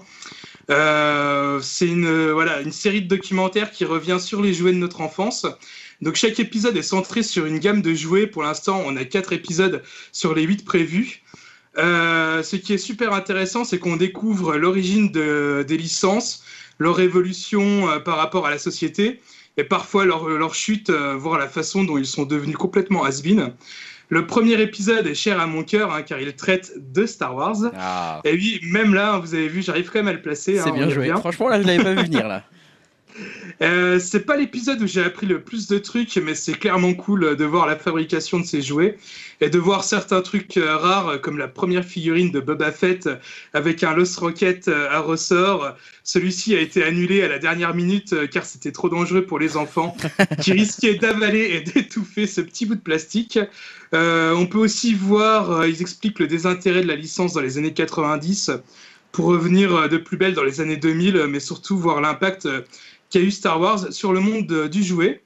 [0.70, 5.00] Euh, c'est une voilà une série de documentaires qui revient sur les jouets de notre
[5.00, 5.46] enfance.
[6.00, 8.26] Donc chaque épisode est centré sur une gamme de jouets.
[8.26, 9.82] Pour l'instant, on a quatre épisodes
[10.12, 11.22] sur les huit prévus.
[11.76, 16.42] Euh, ce qui est super intéressant, c'est qu'on découvre l'origine de- des licences,
[16.78, 19.20] leur évolution euh, par rapport à la société,
[19.56, 23.52] et parfois leur, leur chute, euh, voire la façon dont ils sont devenus complètement has-been.
[24.08, 27.56] Le premier épisode est cher à mon cœur, hein, car il traite de Star Wars.
[27.76, 30.58] Ah, Et oui, même là, vous avez vu, j'arrive quand même à le placer.
[30.58, 31.08] c'est hein, bien joué.
[31.18, 32.44] Franchement, là, je l'avais pas vu venir là.
[33.60, 37.36] Euh, c'est pas l'épisode où j'ai appris le plus de trucs, mais c'est clairement cool
[37.36, 38.96] de voir la fabrication de ces jouets
[39.40, 43.08] et de voir certains trucs euh, rares, comme la première figurine de Boba Fett
[43.54, 45.74] avec un Lost Rocket euh, à ressort.
[46.04, 49.96] Celui-ci a été annulé à la dernière minute car c'était trop dangereux pour les enfants
[50.40, 53.38] qui risquaient d'avaler et d'étouffer ce petit bout de plastique.
[53.92, 58.52] On peut aussi voir, ils expliquent le désintérêt de la licence dans les années 90
[59.12, 62.48] pour revenir de plus belle dans les années 2000, mais surtout voir l'impact
[63.10, 65.22] qu'a eu Star Wars sur le monde de- du jouet.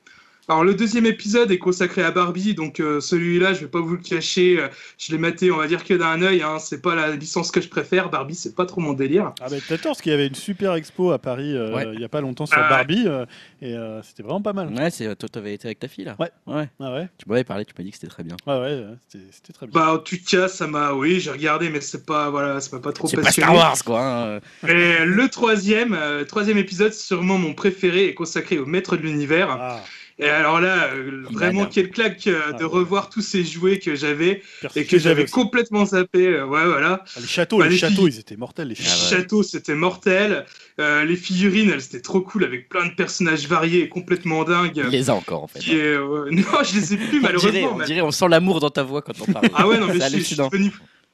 [0.53, 3.95] Alors le deuxième épisode est consacré à Barbie, donc euh, celui-là je vais pas vous
[3.95, 6.95] le cacher, euh, je l'ai maté on va dire que d'un œil, hein, c'est pas
[6.95, 9.33] la licence que je préfère, Barbie c'est pas trop mon délire.
[9.41, 11.87] Ah bah t'as tort, parce qu'il y avait une super expo à Paris euh, Ouais.
[11.95, 12.69] il y a pas longtemps sur Ah ouais.
[12.69, 13.25] Barbie, euh,
[13.63, 14.69] et euh, c'était vraiment pas mal.
[14.75, 16.17] Ouais, c'est toi, t'avais été avec ta fille là.
[16.19, 16.31] Ouais.
[16.47, 16.69] Ouais.
[16.81, 18.37] Ah ouais, Tu m'avais parlé, tu m'as dit que c'était très bien.
[18.47, 18.97] ouais, ouais, ouais,
[19.31, 19.81] c'était très bien.
[19.81, 22.83] Bah en tout cas ça m'a, oui j'ai regardé mais c'est pas voilà, ça m'a
[22.83, 23.47] pas trop C'est pas passionné.
[23.47, 24.03] Star Wars quoi.
[24.05, 24.41] hein.
[24.69, 29.49] Et le troisième, euh, troisième épisode, sûrement mon préféré, est consacré au maître de l'univers.
[29.59, 29.81] Ah,
[30.23, 32.67] Et alors là, euh, vraiment quelle claque euh, de Ah.
[32.67, 34.43] revoir tous ces jouets que j'avais
[34.77, 36.27] et que j'avais complètement zappé.
[36.29, 37.03] euh, ouais voilà.
[37.17, 39.41] Ah, les châteaux, Bah, les les châteaux, ils étaient mortels, les Les châteaux.
[39.43, 40.45] Ah c'était mortel.
[40.81, 44.83] Euh, les figurines, elles, c'était trop cool avec plein de personnages variés et complètement dingues.
[44.85, 45.61] Il les a encore en fait.
[45.73, 47.71] Euh, Non, je les ai plus On dirait, malheureusement.
[47.75, 49.47] on mais- dirait, on sent l'amour dans ta voix quand on parle.
[49.55, 50.73] Ah ouais, non, mais C'est je, suis- je suis devenu-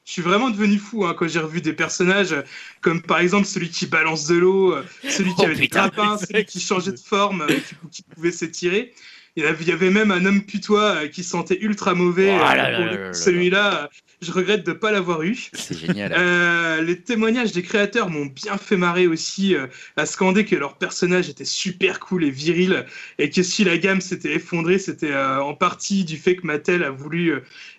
[0.09, 2.35] je suis vraiment devenu fou hein, quand j'ai revu des personnages
[2.81, 6.17] comme par exemple celui qui balance de l'eau, euh, celui qui Oh, avait des grappins,
[6.17, 8.91] celui qui changeait de forme, euh, qui, qui pouvait s'étirer.
[9.35, 12.35] Il y, avait, il y avait même un homme putois euh, qui sentait ultra mauvais.
[12.35, 13.91] Oh euh, Celui-là,
[14.21, 15.37] je regrette de ne pas l'avoir eu.
[15.53, 16.13] C'est génial.
[16.17, 20.75] Euh, les témoignages des créateurs m'ont bien fait marrer aussi, euh, à scander que leur
[20.77, 22.85] personnage était super cool et viril,
[23.17, 26.83] et que si la gamme s'était effondrée, c'était euh, en partie du fait que Mattel
[26.83, 27.33] a voulu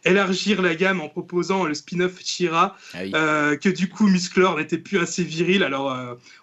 [0.04, 3.10] élargir la gamme en proposant le spin-off Shira, Ah oui.
[3.58, 5.62] que du coup Musclor n'était plus assez viril.
[5.62, 5.94] Alors,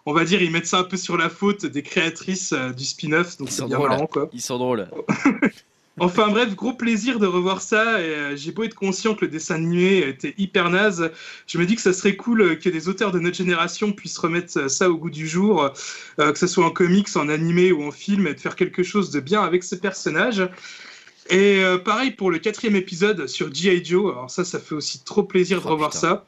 [0.05, 3.37] on va dire, ils mettent ça un peu sur la faute des créatrices du spin-off,
[3.37, 3.89] donc Ils c'est sont bien drôles.
[3.89, 4.29] marrant quoi.
[4.31, 4.87] Ils sont drôles.
[5.99, 7.99] Enfin bref, gros plaisir de revoir ça.
[8.01, 11.11] Et euh, j'ai beau être conscient que le dessin animé était hyper naze,
[11.47, 14.19] je me dis que ça serait cool euh, que des auteurs de notre génération puissent
[14.19, 15.71] remettre euh, ça au goût du jour,
[16.19, 18.83] euh, que ce soit en comics, en animé ou en film, et de faire quelque
[18.83, 20.47] chose de bien avec ces personnages.
[21.29, 23.83] Et euh, pareil pour le quatrième épisode sur G.I.
[23.83, 24.11] Joe.
[24.11, 25.99] Alors ça, ça fait aussi trop plaisir de Oh, revoir putain.
[25.99, 26.25] ça.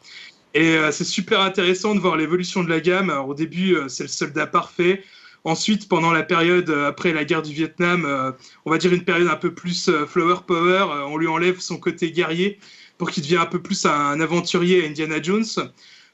[0.56, 3.12] Et c'est super intéressant de voir l'évolution de la gamme.
[3.12, 5.04] Alors, au début, c'est le soldat parfait.
[5.46, 8.32] Ensuite, pendant la période euh, après la guerre du Vietnam, euh,
[8.66, 11.78] on va dire une période un peu plus euh, flower power, on lui enlève son
[11.78, 12.60] côté guerrier
[12.98, 15.46] pour qu'il devienne un peu plus un aventurier Indiana Jones,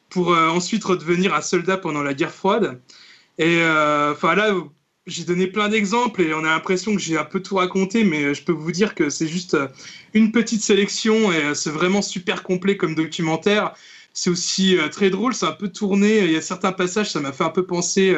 [0.09, 2.79] pour ensuite redevenir un soldat pendant la guerre froide.
[3.39, 3.55] Et
[4.11, 4.53] enfin là,
[5.07, 8.35] j'ai donné plein d'exemples et on a l'impression que j'ai un peu tout raconté, mais
[8.35, 9.57] je peux vous dire que c'est juste
[10.13, 13.73] une petite sélection et c'est vraiment super complet comme documentaire.
[14.13, 16.19] C'est aussi très drôle, c'est un peu tourné.
[16.19, 18.15] Il y a certains passages, ça m'a fait un peu penser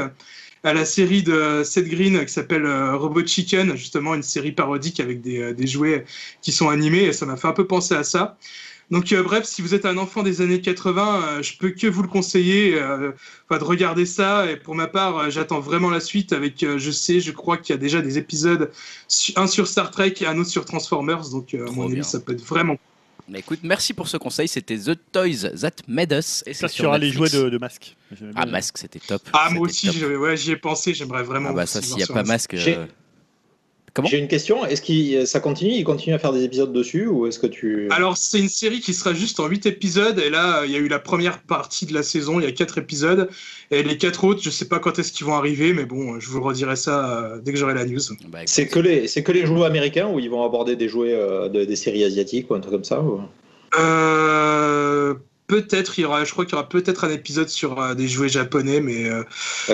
[0.64, 4.99] à la série de Seth Green qui s'appelle euh, Robot Chicken, justement une série parodique
[4.99, 6.05] avec des, euh, des jouets
[6.41, 8.38] qui sont animés et ça m'a fait un peu penser à ça.
[8.89, 11.88] Donc euh, bref, si vous êtes un enfant des années 80, euh, je peux que
[11.88, 13.12] vous le conseiller euh,
[13.51, 14.49] de regarder ça.
[14.49, 17.78] Et pour ma part, j'attends vraiment la suite avec, je sais, je crois qu'il y
[17.78, 18.72] a déjà des épisodes,
[19.36, 21.30] un sur Star Trek et un autre sur Transformers.
[21.30, 22.78] Donc à mon avis, ça peut être vraiment
[23.30, 24.47] Mais écoute, merci pour ce conseil.
[24.47, 26.43] C'était The Toys That Made Us.
[26.45, 27.95] Et Ça sur sera les jouets de, de masque.
[28.36, 28.45] Ah.
[28.45, 29.21] Masque, c'était top.
[29.34, 31.49] Ah, moi aussi, ouais, j'y ai pensé, j'aimerais vraiment.
[31.49, 32.55] Ah, bah ça, s'il n'y a pas Masque.
[33.98, 34.66] J'ai- Comment J'ai une question.
[34.66, 37.88] Est-ce que ça continue Il continue à faire des épisodes dessus ou est-ce que tu
[37.91, 40.20] Alors, c'est une série qui sera juste en 8 épisodes.
[40.20, 42.52] Et là, il y a eu la première partie de la saison, il y a
[42.52, 43.30] 4 épisodes.
[43.72, 46.30] Et les 4 autres, je sais pas quand est-ce qu'ils vont arriver, mais bon, je
[46.30, 48.00] vous redirai ça euh, dès que j'aurai la news.
[48.30, 51.14] bah, C'est que les c'est que les jouets américains ou ils vont aborder des jouets
[51.14, 53.22] euh, de- des séries asiatiques ou un truc comme ça ou-
[53.80, 55.14] Euh,
[55.48, 58.08] peut-être, il y aura, je crois qu'il y aura peut-être un épisode sur euh, des
[58.08, 59.24] jouets japonais, mais euh,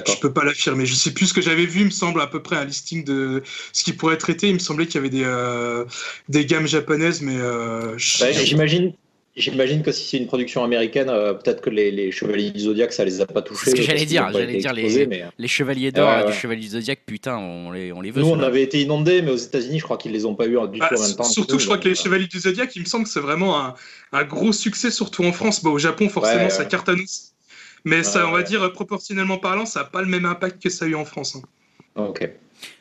[0.07, 0.85] je peux pas l'affirmer.
[0.85, 3.03] Je sais plus ce que j'avais vu, il me semble à peu près un listing
[3.03, 3.43] de
[3.73, 4.47] ce qui pourrait être traité.
[4.49, 5.85] Il me semblait qu'il y avait des, euh,
[6.29, 8.93] des gammes japonaises, mais euh, je- Ouais, J'imagine
[9.35, 12.93] j'imagine que si c'est une production américaine, euh, peut-être que les, les chevaliers du Zodiac
[12.93, 13.61] ça les a pas touchés.
[13.65, 16.31] C'est ce que j'allais dire, j'allais dire les- exposés, mais, euh, Les chevaliers d'or Ouais,
[16.31, 18.21] du chevalier du Zodiac, putain, on les, on les veut.
[18.21, 20.57] Nous, on avait été inondés, mais aux États-Unis, je crois qu'ils les ont pas eu
[20.69, 21.23] du Bah, tout en même temps.
[21.23, 23.73] surtout, je crois que les Chevaliers du Zodiac, il me semble que c'est vraiment un,
[24.11, 25.63] un gros succès, surtout en France.
[25.63, 27.31] Bon, au Japon, forcément, Ouais, ça cartonne aussi.
[27.85, 28.43] Mais ça, on va ouais.
[28.43, 31.35] dire, proportionnellement parlant, ça n'a pas le même impact que ça a eu en France.
[31.35, 31.41] hein.
[31.95, 32.29] Ok.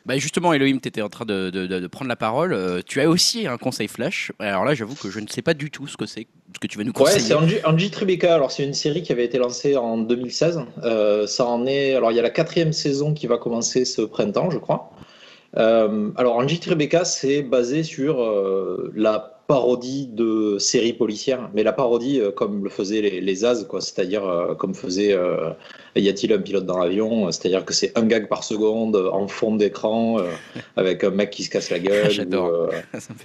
[0.05, 2.53] Bah justement, Elohim, tu étais en train de, de- de- de prendre la parole.
[2.53, 4.31] Euh, tu as aussi un conseil flash.
[4.39, 6.67] Alors là, j'avoue que je ne sais pas du tout ce que c'est, ce que
[6.67, 7.19] tu vas nous Ouais, conseiller.
[7.21, 8.35] c'est Angie, Angie Tribeca.
[8.35, 10.61] Alors, c'est une série qui avait été lancée en 2016.
[10.83, 11.95] Euh, ça en est.
[11.95, 14.91] Alors, il y a la quatrième saison qui va commencer ce printemps, je crois.
[15.57, 21.73] Euh, alors, Angie Tribeca, c'est basé sur euh, la parodie de séries policières, mais la
[21.73, 23.81] parodie euh, comme le faisaient les, les As, quoi.
[23.81, 25.51] C'est-à-dire euh, comme faisait euh,
[25.95, 29.55] Y a-t-il un pilote dans l'avion C'est-à-dire que c'est un gag par seconde en fond
[29.55, 30.17] d'écran
[30.77, 32.27] avec un mec qui se casse la gueule.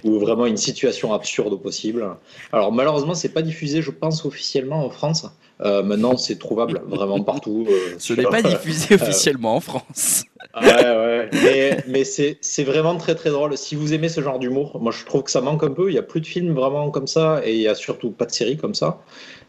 [0.03, 2.05] Ou, vraiment une situation absurde au possible.
[2.51, 5.25] Alors malheureusement, c'est pas diffusé, je pense, officiellement en France.
[5.61, 7.67] Maintenant, c'est trouvable vraiment partout.
[7.97, 10.23] Ce n'est pas diffusé officiellement en France.
[10.55, 11.29] Ouais, ouais.
[11.31, 13.55] Mais, mais c'est vraiment très très drôle.
[13.55, 15.89] Si vous aimez ce genre d'humour, moi je trouve que ça manque un peu.
[15.89, 18.25] Il y a plus de films vraiment comme ça et il y a surtout pas
[18.25, 18.99] de séries comme ça.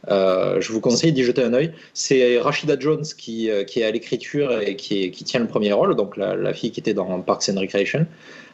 [0.09, 1.73] Euh, je vous conseille d'y jeter un œil.
[1.95, 5.73] C'est Rashida Jones qui, euh, qui est à l'écriture et qui, qui tient le premier
[5.73, 8.07] rôle, donc la, la fille qui était dans Parks and Recreation.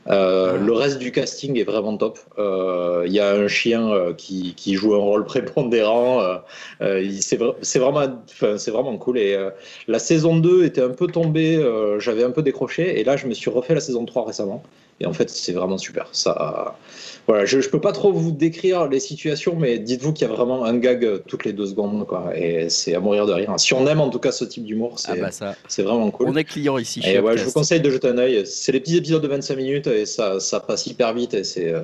[0.08, 2.18] Euh, le reste du casting est vraiment top.
[2.38, 6.20] Euh, Il y a un chien euh, qui, qui joue un rôle prépondérant.
[6.20, 6.36] Euh,
[6.80, 8.22] euh, c'est vra- c'est vraiment,
[8.56, 9.18] c'est vraiment cool.
[9.18, 9.50] Et euh,
[9.88, 13.00] la saison 2 était un peu tombée, euh, j'avais un peu décroché.
[13.00, 14.62] Et là, je me suis refait la saison 3 récemment.
[15.00, 16.08] Et en fait, c'est vraiment super.
[16.12, 16.78] Ça,
[17.26, 20.32] voilà, je, je peux pas trop vous décrire les situations, mais dites-vous qu'il y a
[20.32, 22.06] vraiment un gag euh, toutes les deux secondes.
[22.06, 23.52] Quoi, et c'est à mourir de rire.
[23.58, 26.10] Si on aime en tout cas ce type d'humour, c'est Ah bah ça, c'est vraiment
[26.10, 26.28] cool.
[26.28, 28.46] on est client ici Et chez ouais, je vous conseille de jeter un œil.
[28.46, 31.34] C'est les petits épisodes de 25 minutes et ça, ça passe hyper vite.
[31.34, 31.82] Et c'est, euh,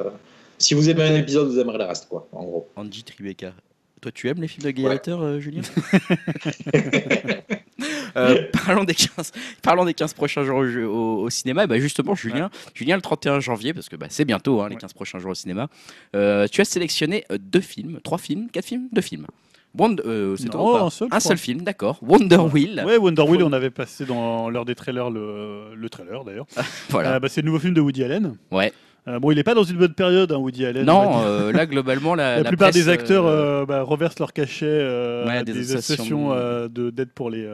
[0.58, 2.68] Si vous aimez un épisode, vous aimerez le reste, quoi, en gros.
[2.76, 3.52] Angie Tribeca.
[4.00, 5.62] Toi, tu aimes les films de gladiateurs, euh, Julien?
[8.16, 9.32] Euh, parlons, des 15,
[9.62, 11.66] parlons des 15 prochains jours au, jeu- au- au cinéma.
[11.66, 14.80] Bah justement, Julien, Julien, le 31 janvier, parce que bah, c'est bientôt hein, les Ouais.
[14.80, 15.68] 15 prochains jours au cinéma,
[16.16, 19.26] euh, tu as sélectionné euh, deux films, trois films, quatre films, deux films.
[19.78, 21.98] Wonder- euh, c'est un seul, Un seul film, d'accord.
[22.02, 22.82] Wonder Wheel.
[22.86, 26.46] Ouais, Wonder Wheel, on avait passé dans l'heure des trailers le, le trailer d'ailleurs.
[26.90, 27.14] Voilà.
[27.14, 28.36] Euh, bah, c'est le nouveau film de Woody Allen.
[28.50, 28.70] Ouais.
[29.08, 30.84] Euh, bon, il n'est pas dans une bonne période, hein, Woody Allen.
[30.86, 34.32] Non, euh, là globalement, la, la, la plupart presse, des acteurs euh, bah, reversent leur
[34.32, 37.48] cachet Ouais, à des des, associations associations de- de d'aide pour les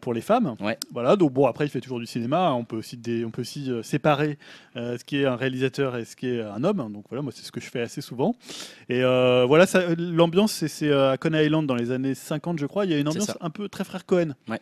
[0.00, 0.56] pour les femmes.
[0.60, 0.76] Ouais.
[0.92, 1.14] Voilà.
[1.14, 2.48] Donc bon, après il fait toujours du cinéma.
[2.48, 2.54] hein.
[2.54, 4.36] On peut aussi on peut aussi séparer
[4.74, 6.78] ce qui est un réalisateur et ce qui est un homme.
[6.92, 8.34] Donc voilà, moi c'est ce que je fais assez souvent.
[8.88, 12.84] Et voilà, l'ambiance c'est- à Coney Island dans les années 50, je crois.
[12.84, 14.34] Il y a une ambiance un peu très frère Cohen.
[14.48, 14.58] Ouais.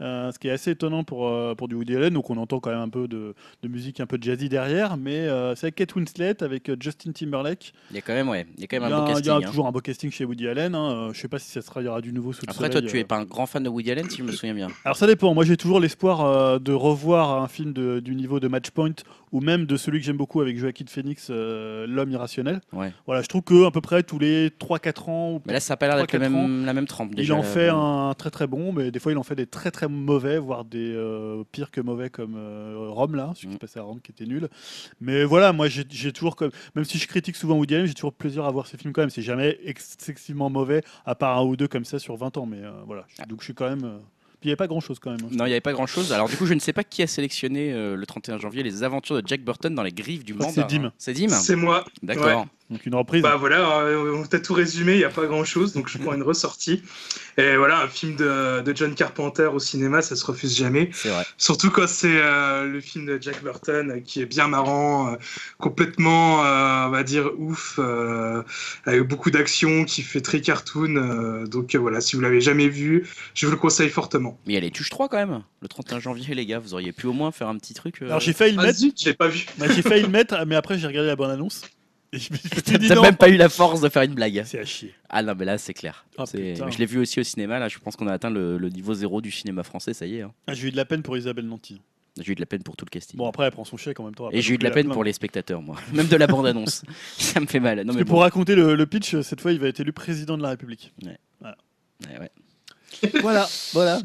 [0.00, 2.14] Euh, ce qui est assez étonnant pour, euh, pour du Woody Allen.
[2.14, 5.16] Donc on entend quand même un peu de, de musique un peu jazzy derrière, mais
[5.28, 7.72] euh, c'est avec Kate Winslet, avec Justin Timberlake.
[7.90, 9.08] Il y a quand même, ouais, il y a quand même a, un beau il
[9.08, 9.32] y a casting.
[9.44, 9.48] hein.
[9.48, 10.74] toujours un beau casting chez Woody Allen.
[10.74, 11.10] hein.
[11.12, 12.80] Je sais pas si ça sera, il y aura du nouveau sous le Après, toi,
[12.82, 14.68] tu es pas un grand fan de Woody Allen, si je me souviens bien.
[14.84, 15.34] Alors ça dépend.
[15.34, 18.92] Moi, j'ai toujours l'espoir de revoir un film de- du niveau de Matchpoint
[19.32, 22.60] ou même de celui que j'aime beaucoup avec Joaquin Phoenix, L'homme irrationnel.
[22.72, 22.92] Ouais.
[23.06, 25.74] Voilà, je trouve que à peu près tous les 3-4 ans, ou Mais là, ça
[25.74, 27.12] a pas l'air d'être 3-4 même, la même trempe.
[27.16, 29.70] il en fait un très très bon, mais des fois il en fait des très
[29.70, 33.58] très mauvais, voire des euh, pires que mauvais comme euh, Rome là, celui qui Mm.
[33.58, 34.48] passait à Rome qui était nul.
[35.00, 38.12] Mais voilà, moi j'ai toujours comme, même si je critique souvent Woody Allen, j'ai toujours
[38.12, 39.10] plaisir à voir ses films quand même.
[39.10, 42.46] C'est jamais excessivement mauvais, à part un ou deux comme ça sur 20 ans.
[42.46, 43.84] Mais euh, voilà, Je- donc je suis quand même.
[43.84, 43.98] euh,
[44.40, 45.20] Puis il n'y avait pas grand chose quand même.
[45.24, 45.28] hein.
[45.32, 46.12] Non, il n'y avait pas grand chose.
[46.12, 48.84] Alors, du coup, je ne sais pas qui a sélectionné euh, le 31 janvier les
[48.84, 50.92] aventures de Jack Burton dans les griffes du que c'est Dim.
[50.96, 51.84] C'est Dim C'est moi.
[52.02, 52.46] D'accord.
[52.70, 53.22] Donc une reprise.
[53.22, 55.96] Bah voilà, euh, on t'a tout résumé, il n'y a pas grand chose, donc je
[55.96, 56.82] prends une ressortie.
[57.38, 60.90] Et voilà, un film de, de John Carpenter au cinéma, ça se refuse jamais.
[60.92, 61.24] C'est vrai.
[61.38, 65.16] Surtout quand c'est euh, le film de Jack Burton euh, qui est bien marrant, euh,
[65.58, 68.42] complètement, euh, on va dire, ouf, euh,
[68.84, 70.96] avec beaucoup d'action, qui fait très cartoon.
[70.96, 74.38] euh, donc euh, voilà, si vous l'avez jamais vu, je vous le conseille fortement.
[74.46, 76.58] Mais il y a les Tuches 3 quand même, le 31 janvier, les gars.
[76.58, 78.02] Vous auriez pu au moins faire un petit truc.
[78.02, 79.46] euh, Alors j'ai failli le Ah mettre, j'ai pas vu.
[79.58, 81.62] bah, j'ai failli le mettre, mais après j'ai regardé la bonne annonce.
[82.88, 84.42] T'as même pas eu la force de faire une blague.
[84.46, 84.94] C'est à chier.
[85.08, 86.06] Ah non, mais là, c'est clair.
[86.16, 87.58] Ah, je l'ai vu aussi au cinéma.
[87.58, 89.92] Là, je pense qu'on a atteint le, le niveau zéro du cinéma français.
[89.94, 90.22] Ça y est.
[90.22, 90.32] hein.
[90.46, 91.80] Ah, j'ai eu de la peine pour Isabelle Nanty.
[92.20, 93.16] J'ai eu de la peine pour tout le casting.
[93.16, 94.28] Bon après elle prend son chèque en même temps.
[94.32, 95.76] Et j'ai eu de la peine pour les spectateurs, moi.
[95.92, 96.82] Même de la bande-annonce.
[97.16, 97.78] ça me fait mal.
[97.78, 98.14] Non, Parce mais que bon.
[98.14, 100.92] pour raconter le, le pitch, cette fois il va être élu président de la République.
[101.04, 102.30] Ouais, ouais.
[103.22, 103.98] Voilà, voilà.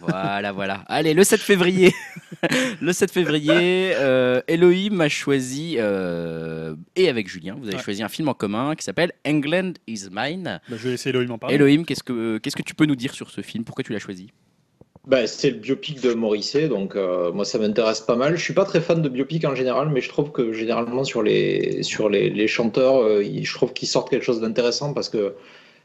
[0.00, 0.84] Voilà, voilà.
[0.86, 1.92] Allez, le 7 février.
[2.80, 7.82] le 7 février, euh, Elohim a choisi, euh, et avec Julien, vous avez Ouais.
[7.82, 10.60] choisi un film en commun qui s'appelle England is Mine.
[10.68, 11.54] Bah, je vais laisser Elohim en parler.
[11.56, 13.64] Elohim, qu'est-ce que, qu'est-ce que tu peux nous dire sur ce film?
[13.64, 14.28] Pourquoi tu l'as choisi?
[15.06, 18.36] Bah, c'est le biopic de Morrissey, donc euh, moi ça m'intéresse pas mal.
[18.36, 21.22] Je suis pas très fan de biopic en général, mais je trouve que généralement sur
[21.22, 25.08] les, sur les, les chanteurs, euh, ils- je trouve qu'ils sortent quelque chose d'intéressant parce
[25.08, 25.34] que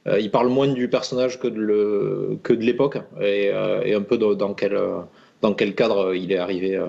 [0.07, 4.53] euh, ils parlent moins du personnage que de l'époque et, euh, et un peu dans,
[4.53, 5.01] quel euh,
[5.41, 6.79] dans quel cadre il est arrivé.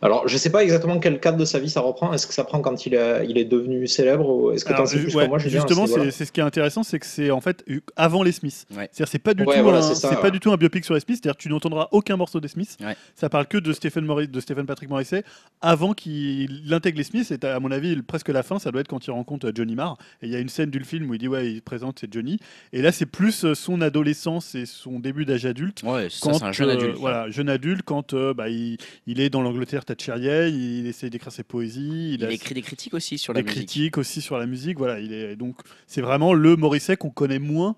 [0.00, 2.12] Alors je sais pas exactement quel cadre de sa vie ça reprend.
[2.12, 4.86] Est-ce que ça prend quand il est, il est devenu célèbre ou est-ce que Alors,
[4.86, 7.40] sais plus ouais, que moi justement, c'est ce qui est intéressant, c'est que c'est en
[7.40, 7.64] fait
[7.96, 8.66] avant les Smiths.
[8.70, 8.88] Ouais.
[8.92, 10.20] C'est-à-dire c'est pas du Ouais, tout voilà, un, c'est ça, c'est ouais.
[10.22, 11.18] pas du tout un biopic sur les Smiths.
[11.22, 12.76] C'est-à-dire que tu n'entendras aucun morceau des Smiths.
[12.80, 12.96] Ouais.
[13.14, 15.24] Ça parle que de Stephen Morris, de Stephen Patrick Morrissey
[15.60, 17.30] avant qu'il intègre les Smiths.
[17.32, 19.74] Et à mon avis, presque la fin, ça doit être quand il rencontre euh, Johnny
[19.74, 19.96] Marr.
[20.22, 22.12] Et il y a une scène du film où il dit ouais, il présente c'est
[22.12, 22.38] Johnny.
[22.72, 25.82] Et là, c'est plus euh, son adolescence et son début d'âge adulte.
[25.82, 26.96] Ouais, c'est un jeune euh, adulte.
[26.98, 28.76] voilà, jeune adulte, quand euh, bah, il,
[29.06, 32.94] il est dans l'Angleterre thatchérienne, il essaie d'écrire ses poésies, Il a écrit des critiques
[32.94, 33.56] aussi sur des la musique.
[33.68, 34.78] critiques aussi sur la musique.
[34.78, 35.56] Voilà, il est donc
[35.86, 37.76] c'est vraiment le Morrissey qu'on connaît moins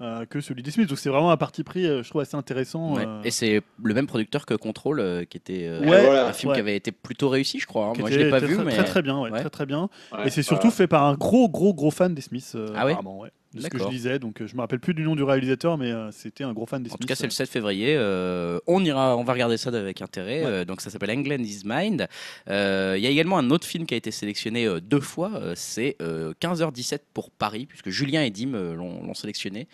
[0.00, 0.88] euh, que celui des Smiths.
[0.88, 2.94] Donc c'est vraiment un parti pris, euh, je trouve assez intéressant.
[2.96, 3.04] Ouais.
[3.06, 6.26] euh, Et c'est le même producteur que Control, euh, qui était euh, Ouais, voilà.
[6.28, 6.56] un film ouais.
[6.56, 7.86] qui avait été plutôt réussi, je crois.
[7.86, 7.92] hein.
[7.98, 9.40] Moi, je l'ai pas très, vu, très, mais très très bien, ouais, ouais.
[9.40, 9.88] très très bien.
[10.12, 12.52] Ouais, Et c'est surtout fait par un gros gros gros fan des Smiths.
[12.56, 13.30] euh, Ah apparemment, ouais.
[13.54, 15.76] De ce que je lisais, donc euh, je me rappelle plus du nom du réalisateur,
[15.76, 17.00] mais euh, c'était un gros fan des En Smiths.
[17.02, 17.94] tout cas, c'est le 7 février.
[17.98, 20.40] euh, on ira, on va regarder ça avec intérêt.
[20.44, 20.50] Ouais.
[20.50, 22.08] euh, donc, ça s'appelle England is Mind.
[22.48, 25.40] Il y a également un autre film qui a été sélectionné deux fois.
[25.54, 29.68] c'est euh, 15h17 pour Paris, puisque Julien et Dim l'ont sélectionné.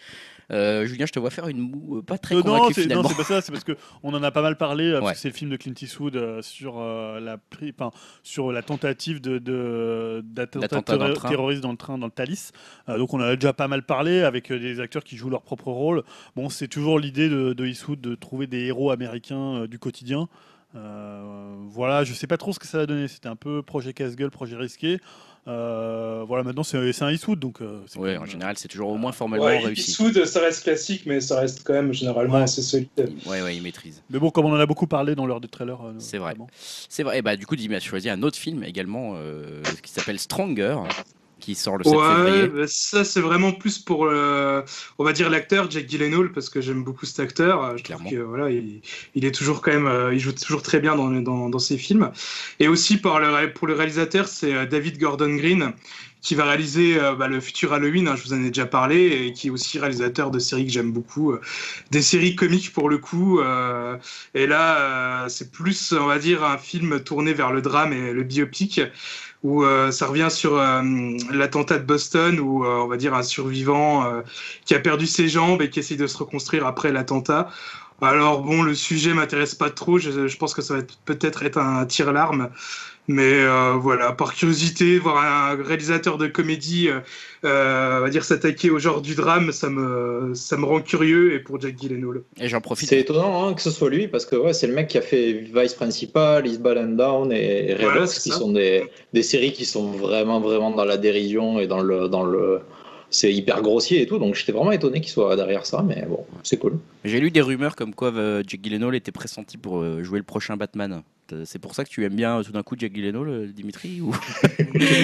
[0.50, 2.86] Euh, Julien, je te vois faire une moue euh, pas très Euh, non, convaincue c'est,
[2.86, 5.18] non, c'est pas ça, c'est parce que on en a pas mal parlé, parce que
[5.18, 7.90] c'est le film de Clint Eastwood sur, la, pri- enfin,
[8.22, 12.52] sur la tentative de, de, d'attentat terro- terroriste dans le train, dans le Thalys.
[12.88, 15.68] Donc on en a déjà pas mal parlé avec des acteurs qui jouent leur propre
[15.70, 16.02] rôle.
[16.34, 20.28] Bon, c'est toujours l'idée de, de Eastwood de trouver des héros américains du quotidien.
[20.74, 23.08] Euh, voilà, je sais pas trop ce que ça va donner.
[23.08, 24.98] C'était un peu projet casse-gueule, projet risqué.
[25.48, 29.12] Euh, voilà, maintenant c'est, un Eastwood, donc euh, quand en général, c'est toujours au moins
[29.12, 29.92] formellement Ouais, réussi.
[29.92, 32.42] Eastwood, ça reste classique, mais ça reste quand même généralement Ouais.
[32.42, 32.88] assez solide.
[33.24, 34.02] Ouais, ouais, il maîtrise.
[34.10, 36.34] Mais bon, comme on en a beaucoup parlé dans l'heure des trailers, euh, C'est vrai.
[36.58, 37.18] C'est vrai.
[37.18, 40.76] Et bah, du coup, Dim a choisi un autre film également euh, qui s'appelle Stronger,
[41.48, 42.48] qui sort le 7 Ouais, février.
[42.48, 44.62] bah, ça c'est vraiment plus pour, euh,
[44.98, 47.62] on va dire l'acteur Jack Gyllenhaal parce que j'aime beaucoup cet acteur.
[47.64, 48.10] Euh, trouve Clairement.
[48.10, 48.80] que voilà, il,
[49.14, 51.78] il est toujours quand même, euh, il joue toujours très bien dans, dans, dans ses
[51.78, 52.10] films.
[52.58, 55.72] Et aussi pour le, ré- pour le réalisateur, c'est David Gordon Green
[56.20, 58.08] qui va réaliser euh, bah, le futur Halloween.
[58.08, 60.72] hein, je vous en ai déjà parlé et qui est aussi réalisateur de séries que
[60.72, 61.40] j'aime beaucoup, euh,
[61.92, 63.38] des séries comiques pour le coup.
[63.40, 63.96] euh,
[64.34, 68.22] et là, c'est plus, on va dire, un film tourné vers le drame et le
[68.24, 68.80] biopic
[69.42, 70.82] où euh, ça revient sur euh,
[71.32, 74.22] l'attentat de Boston, où euh, on va dire un survivant
[74.64, 77.48] qui a perdu ses jambes et qui essaye de se reconstruire après l'attentat.
[78.00, 79.98] Alors bon, le sujet m'intéresse pas trop.
[79.98, 82.50] Je, je pense que ça va être- peut-être être un tir-larme.
[83.10, 87.00] Mais euh, voilà, par curiosité, voir un réalisateur de comédie, euh,
[87.46, 91.32] euh, on va dire, s'attaquer au genre du drame, ça me, ça me rend curieux.
[91.32, 92.20] Et pour Jack Gyllenhaal.
[92.38, 92.90] Et j'en profite.
[92.90, 95.00] C'est étonnant hein, que ce soit lui parce que ouais, c'est le mec qui a
[95.00, 98.36] fait Vice Principal, Eastbound and Down et Red Voilà, qui ça.
[98.36, 102.24] sont des, des séries qui sont vraiment vraiment dans la dérision et dans le dans
[102.24, 102.60] le
[103.10, 106.24] c'est hyper grossier et tout donc j'étais vraiment étonné qu'il soit derrière ça mais bon
[106.42, 106.78] c'est cool.
[107.04, 110.24] J'ai lu des rumeurs comme quoi euh, Jack Gyllenhaal était pressenti pour euh, jouer le
[110.24, 111.02] prochain Batman.
[111.44, 114.10] C'est pour ça que tu aimes bien euh, tout d'un coup Jack Gyllenhaal, Dimitri ou...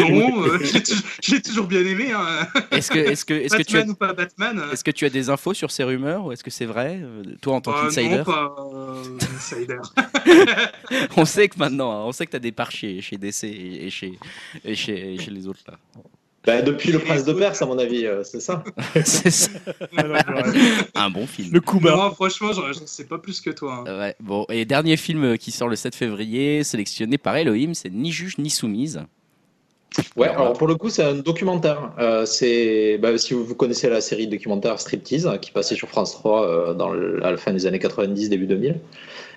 [0.09, 0.59] non, euh,
[1.22, 2.12] je l'ai toujours bien aimé.
[2.12, 2.47] Hein.
[2.70, 5.05] Est-ce que, est-ce que, est-ce que tu as, Batman ou pas Batman est-ce que tu
[5.05, 7.01] as des infos sur ces rumeurs ou est-ce que c'est vrai
[7.43, 9.78] Toi en tant euh, qu'insider, Non, pas euh, insider.
[11.16, 13.44] on sait que maintenant, hein, on sait que tu as des parts chez, chez DC
[13.44, 14.18] et et chez,
[14.64, 15.78] et chez, et chez les autres là.
[16.46, 18.62] Bah, depuis le Prince de Perse à mon avis euh, c'est ça.
[19.04, 19.48] c'est ça,
[20.94, 21.48] un bon film.
[21.52, 21.96] Le coup bas.
[21.96, 23.84] Non, franchement, j'en j'en sais pas plus que toi.
[23.86, 23.98] hein.
[23.98, 28.12] Ouais, bon, et dernier film qui sort le 7 février, sélectionné par Elohim, c'est Ni
[28.12, 29.00] juge ni soumise.
[30.16, 31.92] Ouais, Alors, alors pour le coup, c'est un documentaire.
[32.00, 36.12] Euh, c'est, bah, si vous, vous connaissez la série documentaire Striptease, qui passait sur France
[36.12, 38.80] 3 euh, dans le- à la fin des années 90, début 2000.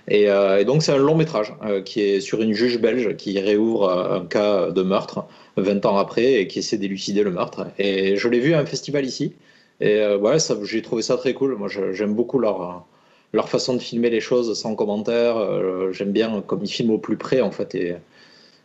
[0.09, 3.15] Et, euh, et donc, c'est un long métrage euh, qui est sur une juge belge
[3.17, 5.25] qui réouvre euh, un cas de meurtre
[5.57, 7.67] 20 ans après et qui essaie d'élucider le meurtre.
[7.77, 9.34] Et je l'ai vu à un festival ici.
[9.79, 11.55] Et euh, ouais, j'ai trouvé ça très cool.
[11.55, 12.85] Moi, j'aime beaucoup leur,
[13.34, 15.38] leur façon de filmer les choses sans commentaire.
[15.38, 17.77] Euh, j'aime bien comme ils filment au plus près, en fait.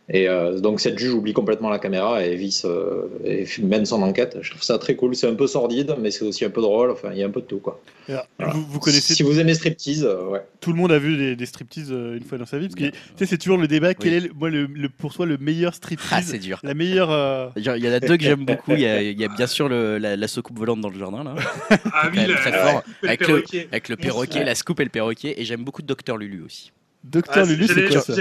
[0.09, 4.01] Et euh, donc cette juge oublie complètement la caméra et, visse, euh, et mène son
[4.01, 4.37] enquête.
[4.41, 5.15] Je trouve ça très cool.
[5.15, 6.91] C'est un peu sordide, mais c'est aussi un peu drôle.
[6.91, 7.59] Enfin, il y a un peu de tout.
[7.59, 7.81] Quoi.
[8.09, 8.53] Alors, Voilà.
[8.53, 10.41] Vous, vous connaissez, Si vous aimez Striptease, euh, ouais.
[10.59, 12.67] tout le monde a vu des, des striptease euh, une fois dans sa vie.
[12.67, 13.93] Parce que tu sais, c'est toujours le débat.
[13.93, 16.59] Quel est le- moi, le, le- pour toi le meilleur Ah, striptease c'est dur.
[16.63, 17.09] La meilleure.
[17.09, 18.73] euh, Il y en a deux que j'aime beaucoup.
[18.73, 20.99] Il y a, il y a bien sûr le- la, la soucoupe volante dans le
[20.99, 21.35] jardin, là,
[21.93, 22.83] Ah oui, le, très le- fort.
[23.03, 23.67] le Avec le, perroquet.
[23.71, 25.35] avec le perroquet, la scoop et le perroquet.
[25.37, 26.73] Et j'aime beaucoup Docteur Lulu aussi.
[27.03, 28.13] Docteur Ah, Lulu, c'est quoi ça.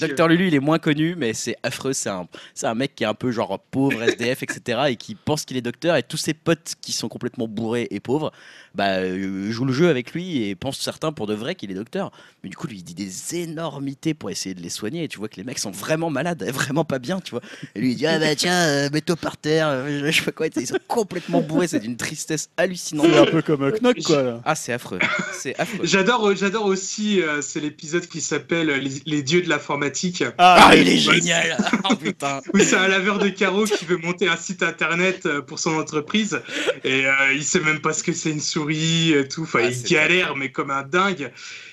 [0.00, 1.92] Docteur Lulu, il est moins connu, mais c'est affreux.
[1.92, 2.26] C'est un,
[2.62, 4.80] un mec qui est un peu genre pauvre, SDF, etc.
[4.88, 5.96] et qui pense qu'il est docteur.
[5.96, 8.32] Et tous ses potes qui sont complètement bourrés et pauvres,
[8.74, 11.74] bah, euh, jouent le jeu avec lui et pensent certains pour de vrai qu'il est
[11.74, 12.10] docteur.
[12.42, 15.04] Mais du coup, lui, il dit des énormités pour essayer de les soigner.
[15.04, 17.42] Et tu vois que les mecs sont vraiment malades, vraiment pas bien, tu vois.
[17.74, 20.32] Et lui, il dit Ah bah tiens, euh, mets-toi par terre, euh, je sais pas
[20.32, 20.46] quoi.
[20.56, 21.68] Ils sont complètement bourrés.
[21.68, 23.06] C'est d'une tristesse hallucinante.
[23.10, 24.22] C'est un peu comme euh, Knock, quoi.
[24.22, 24.40] Là.
[24.44, 24.98] Ah, c'est affreux.
[25.32, 25.84] C'est affreux.
[25.84, 30.24] J'adore, j'adore aussi, euh, c'est l'épisode qui s'appelle les, les dieux de l'informatique.
[30.38, 31.56] Ah, il est génial
[31.90, 35.42] Oh putain Où c'est un laveur de carreaux qui veut monter un site internet euh,
[35.42, 36.40] pour son entreprise
[36.84, 39.42] et euh, il sait même pas ce que c'est une souris et tout.
[39.42, 41.30] Enfin, Ah, il galère mais comme un dingue.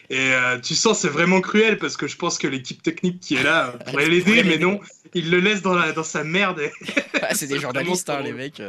[0.10, 3.36] Et euh, tu sens c'est vraiment cruel parce que je pense que l'équipe technique qui
[3.36, 4.80] est là euh, pourrait l'aider, mais non,
[5.14, 6.60] il le laisse dans, la, dans sa merde.
[6.60, 6.72] et-
[7.28, 8.62] Ah, C'est des journalistes, hein, les mecs.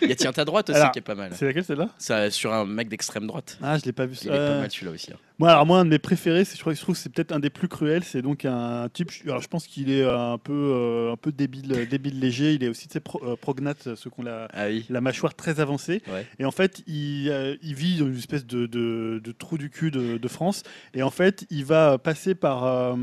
[0.00, 1.32] Il y a Tiens ta droite aussi Alors, qui est pas mal.
[1.34, 1.90] C'est laquelle celle-là?
[1.98, 3.58] Ça, sur un mec d'extrême droite.
[3.62, 4.14] Ah, je l'ai pas vu.
[4.22, 5.12] Il est pas Euh, mal celui-là aussi.
[5.12, 5.16] hein.
[5.40, 7.12] Moi, alors moi, un de mes préférés, c'est, je crois que je trouve que c'est
[7.12, 8.04] peut-être un des plus cruels.
[8.04, 9.10] C'est donc un type.
[9.26, 12.54] Alors, je pense qu'il est un peu, euh, un peu débile, débile léger.
[12.54, 14.86] Il est aussi, pro- euh, prognate, ceux qui ont la, Ah oui.
[14.88, 16.00] la mâchoire très avancée.
[16.10, 16.24] Ouais.
[16.38, 19.68] Et en fait, il, euh, il vit dans une espèce de, de- de trou du
[19.70, 20.53] cul de, de France.
[20.94, 22.94] Et en fait, il va passer par, euh,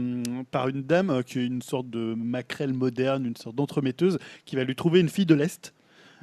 [0.52, 4.56] par une dame euh, qui est une sorte de maquerelle moderne, une sorte d'entremetteuse, qui
[4.56, 5.74] va lui trouver une fille de l'Est.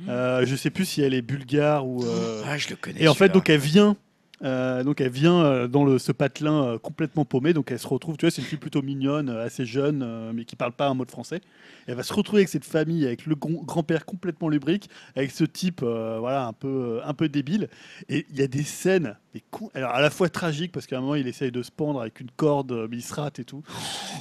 [0.09, 2.05] Euh, je sais plus si elle est bulgare ou.
[2.05, 3.03] euh, Ah, je le connais.
[3.03, 3.97] et en fait, donc elle vient,
[4.43, 7.53] euh, donc elle vient euh, dans ce patelin euh, complètement paumé.
[7.53, 10.57] Donc elle se retrouve, tu vois, c'est une fille plutôt mignonne, assez jeune, mais qui
[10.57, 11.41] parle pas un mot de français.
[11.87, 15.83] Elle va se retrouver avec cette famille, avec le grand-père complètement lubrique, avec ce type,
[15.83, 17.69] voilà, un peu, un peu débile.
[18.09, 19.43] Et il y a des scènes, mais
[19.75, 22.21] alors à la fois tragiques parce qu'à un moment il essaye de se pendre avec
[22.21, 23.63] une corde, mais il se rate et tout.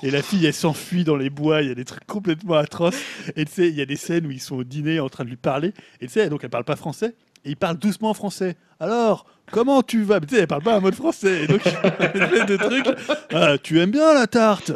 [0.04, 1.62] Et la fille, elle s'enfuit dans les bois.
[1.62, 3.02] Il y a des trucs complètement atroces.
[3.36, 5.24] Et tu sais, il y a des scènes où ils sont au dîner en train
[5.24, 5.74] de lui parler.
[6.02, 7.16] Et tu sais, donc elle parle pas français.
[7.46, 8.58] Et il parle doucement en français.
[8.80, 10.20] Alors, comment tu vas?
[10.20, 11.48] Tu elle parle pas un mot de français.
[11.48, 11.62] Donc.
[13.34, 14.72] Ah, tu aimes bien la tarte?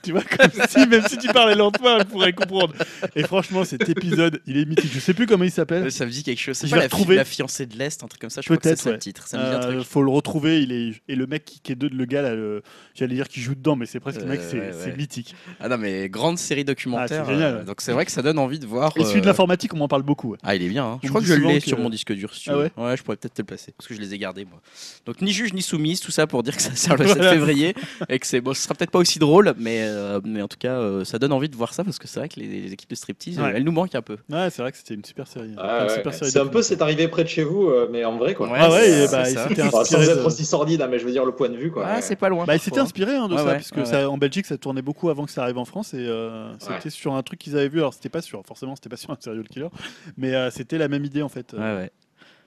[0.04, 2.72] Tu vois, comme si, même si tu parlais lentement, elle pourrait comprendre.
[3.14, 4.90] Et franchement, cet épisode, il est mythique.
[4.94, 5.84] Je sais plus comment il s'appelle.
[5.84, 6.56] Euh, Ça me dit quelque chose.
[6.56, 7.16] C'est Je pas vais la, retrouver.
[7.16, 8.40] la fiancée de l'Est, un truc comme ça.
[8.40, 8.98] Je crois que c'est Peut-être, ça le ouais.
[8.98, 9.28] titre.
[9.28, 9.86] Ça me dit un Euh, truc.
[9.88, 10.62] faut le retrouver.
[10.62, 12.62] Il est et le mec qui, qui est de, le gars le-
[12.94, 14.96] j'allais dire qui joue dedans, mais c'est presque le mec, Euh, c'est ouais, ouais.
[14.96, 15.34] mythique.
[15.60, 17.22] Ah non, mais grande série documentaire.
[17.22, 17.64] Ah, c'est génial, euh, ouais.
[17.64, 18.92] donc c'est vrai que ça donne envie de voir.
[18.96, 20.30] Et celui de euh, l'informatique, on m'en parle beaucoup.
[20.32, 20.38] ouais.
[20.42, 20.84] Ah, il est bien.
[20.86, 21.00] hein.
[21.02, 22.32] Je crois que je l'ai sur mon disque dur.
[22.46, 22.70] Ah veux.
[22.78, 24.60] ouais je pourrais peut-être te le passer parce que je les ai gardés moi.
[25.04, 27.32] Donc ni juge ni soumise, tout ça pour dire que ça sert le 7 Voilà.
[27.32, 27.74] février
[28.08, 28.54] et que c'est bon.
[28.54, 31.32] Ce sera peut-être pas aussi drôle, mais euh, mais en tout cas, euh, ça donne
[31.32, 33.52] envie de voir ça parce que c'est vrai que les, les équipes de striptease, Ouais.
[33.54, 34.16] elles nous manquent un peu.
[34.30, 35.52] Ouais, c'est vrai que c'était une super série.
[35.58, 35.94] Ah, Une ouais.
[35.96, 38.34] super série C'est un peu c'est arrivé près de chez vous, euh, mais en vrai
[38.34, 38.48] quoi.
[38.50, 39.48] Ouais, Ah ouais, et bah, c'est il ça.
[39.48, 41.48] s'était Enfin, inspiré sans de- être aussi sordide, hein, mais je veux dire le point
[41.48, 41.84] de vue quoi.
[41.86, 42.44] Ah, c'est pas loin.
[42.44, 42.84] Bah, il s'était parfois.
[42.84, 45.24] inspiré hein, de Ouais, ça, ouais, puisque ouais, ça, en Belgique, ça tournait beaucoup avant
[45.26, 46.90] que ça arrive en France, et euh, c'était Ouais.
[46.90, 47.78] sur un truc qu'ils avaient vu.
[47.78, 49.68] Alors, c'était pas sur, forcément, c'était pas sur un serial killer,
[50.16, 51.54] mais euh, c'était la même idée en fait.
[51.54, 51.90] euh, Ouais, ouais.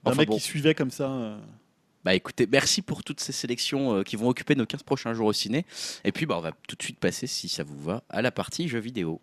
[0.04, 0.36] D'un Enfin, mec bon.
[0.36, 1.10] qui suivait comme ça.
[1.10, 1.38] euh.
[2.04, 5.28] Bah écoutez, merci pour toutes ces sélections euh, qui vont occuper nos 15 prochains jours
[5.28, 5.66] au ciné.
[6.04, 8.32] Et puis bah, on va tout de suite passer, si ça vous va, à la
[8.32, 9.22] partie jeux vidéo.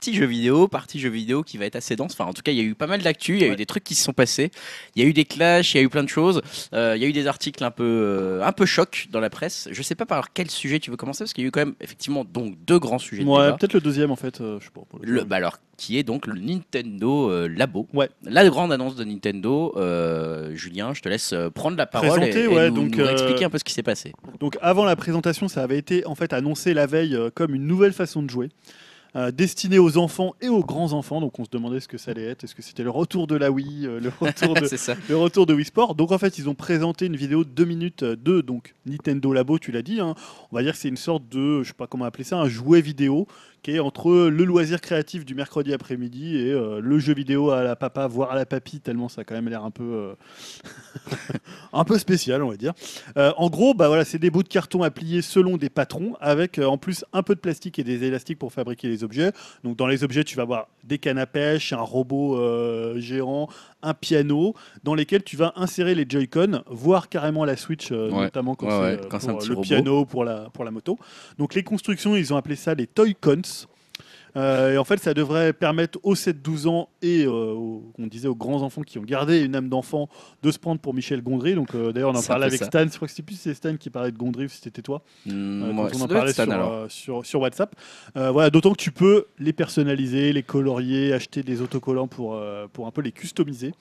[0.00, 2.12] Partie jeux vidéo, partie jeux vidéo qui va être assez dense.
[2.14, 3.56] Enfin, en tout cas, il y a eu pas mal d'actu, il y a eu
[3.56, 4.50] des trucs qui se sont passés,
[4.96, 6.40] il y a eu des clashs, il y a eu plein de choses.
[6.72, 9.28] Euh, Il y a eu des articles un peu, euh, un peu chocs dans la
[9.28, 9.68] presse.
[9.70, 11.60] Je sais pas par quel sujet tu veux commencer parce qu'il y a eu quand
[11.60, 14.40] même effectivement donc deux grands sujets Ouais, peut-être le deuxième en fait.
[14.40, 14.80] euh, je sais pas.
[14.88, 17.86] pour le bah alors, qui est donc le Nintendo euh, Labo.
[17.92, 18.08] Ouais.
[18.24, 19.74] La grande annonce de Nintendo.
[19.76, 23.04] Euh, Julien, je te laisse prendre la parole Présenter, et, et ouais, nous, donc, nous
[23.06, 24.14] expliquer un peu ce qui s'est passé.
[24.40, 27.92] Donc avant la présentation, ça avait été en fait annoncé la veille comme une nouvelle
[27.92, 28.48] façon de jouer.
[29.16, 32.12] Euh, destinée aux enfants et aux grands enfants, donc on se demandait ce que ça
[32.12, 32.44] allait être.
[32.44, 34.94] Est-ce que c'était le retour de la Wii, euh, le retour de, ça.
[35.08, 35.94] le retour de Wii Sport?
[35.94, 39.32] Donc en fait, ils ont présenté une vidéo de 2 minutes euh, de donc Nintendo
[39.32, 40.00] Labo, tu l'as dit.
[40.00, 40.14] hein.
[40.52, 42.48] On va dire que c'est une sorte de, je sais pas comment appeler ça, un
[42.48, 43.26] jouet vidéo
[43.62, 47.62] qui est entre le loisir créatif du mercredi après-midi et euh, le jeu vidéo à
[47.62, 50.14] la papa, voire à la papy, tellement ça a quand même l'air un peu, euh,
[51.72, 52.72] un peu spécial, on va dire.
[53.16, 56.16] Euh, en gros, bah voilà, c'est des bouts de carton à plier selon des patrons,
[56.20, 59.32] avec en plus un peu de plastique et des élastiques pour fabriquer les objets.
[59.64, 62.38] Donc dans les objets, tu vas avoir des cannes à pêche, un robot
[62.98, 63.48] géant,
[63.82, 64.54] un piano,
[64.84, 68.22] dans lesquels tu vas insérer les Joy-Con, voire carrément la Switch, euh, Ouais.
[68.24, 69.62] notamment quand Ouais, c'est ouais, euh, c'est un euh, petit le robot.
[69.62, 70.98] piano pour la, pour la moto.
[71.38, 73.66] Donc les constructions, ils ont appelé ça les Toy-Cons.
[74.36, 78.28] Euh, et en fait, ça devrait permettre aux 7-12 ans et euh, aux, on disait
[78.28, 80.08] aux grands enfants qui ont gardé une âme d'enfant
[80.42, 81.54] de se prendre pour Michel Gondry.
[81.54, 82.66] Donc euh, d'ailleurs, on en C'est parlait avec ça.
[82.66, 82.84] Stan.
[82.84, 85.02] Je crois que c'était plus c'est Stan qui parlait de Gondry, ou si c'était toi.
[85.26, 85.30] Mm,
[85.62, 87.74] Euh, ouais, quand on en parlait Stan, sur, sur, sur WhatsApp.
[88.14, 92.40] Voilà, d'autant que tu peux les personnaliser, les colorier, acheter des autocollants pour,
[92.72, 93.72] pour un peu les customiser.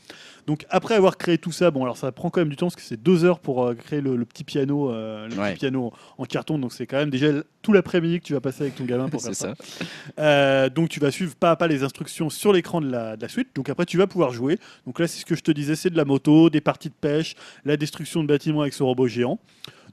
[0.47, 2.75] Donc après avoir créé tout ça, bon alors ça prend quand même du temps parce
[2.75, 5.51] que c'est deux heures pour créer le, le petit piano, le Ouais.
[5.53, 6.57] petit piano en carton.
[6.57, 7.27] Donc c'est quand même déjà
[7.61, 9.53] tout l'après-midi que tu vas passer avec ton gamin pour faire C'est ça.
[9.55, 10.23] ça.
[10.39, 13.49] Euh, donc tu vas suivre pas à pas les instructions sur l'écran de la, suite.
[13.55, 14.57] Donc après tu vas pouvoir jouer.
[14.85, 16.93] Donc là c'est ce que je te disais, c'est de la moto, des parties de
[16.93, 17.35] pêche,
[17.65, 19.39] la destruction de bâtiments avec ce robot géant.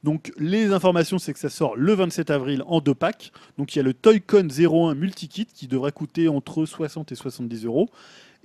[0.04, 3.32] Donc les informations c'est que ça sort le 27 avril en deux packs.
[3.58, 7.64] Donc il y a le Toy-Con 01 Multikit qui devrait coûter entre 60 et 70
[7.64, 7.90] euros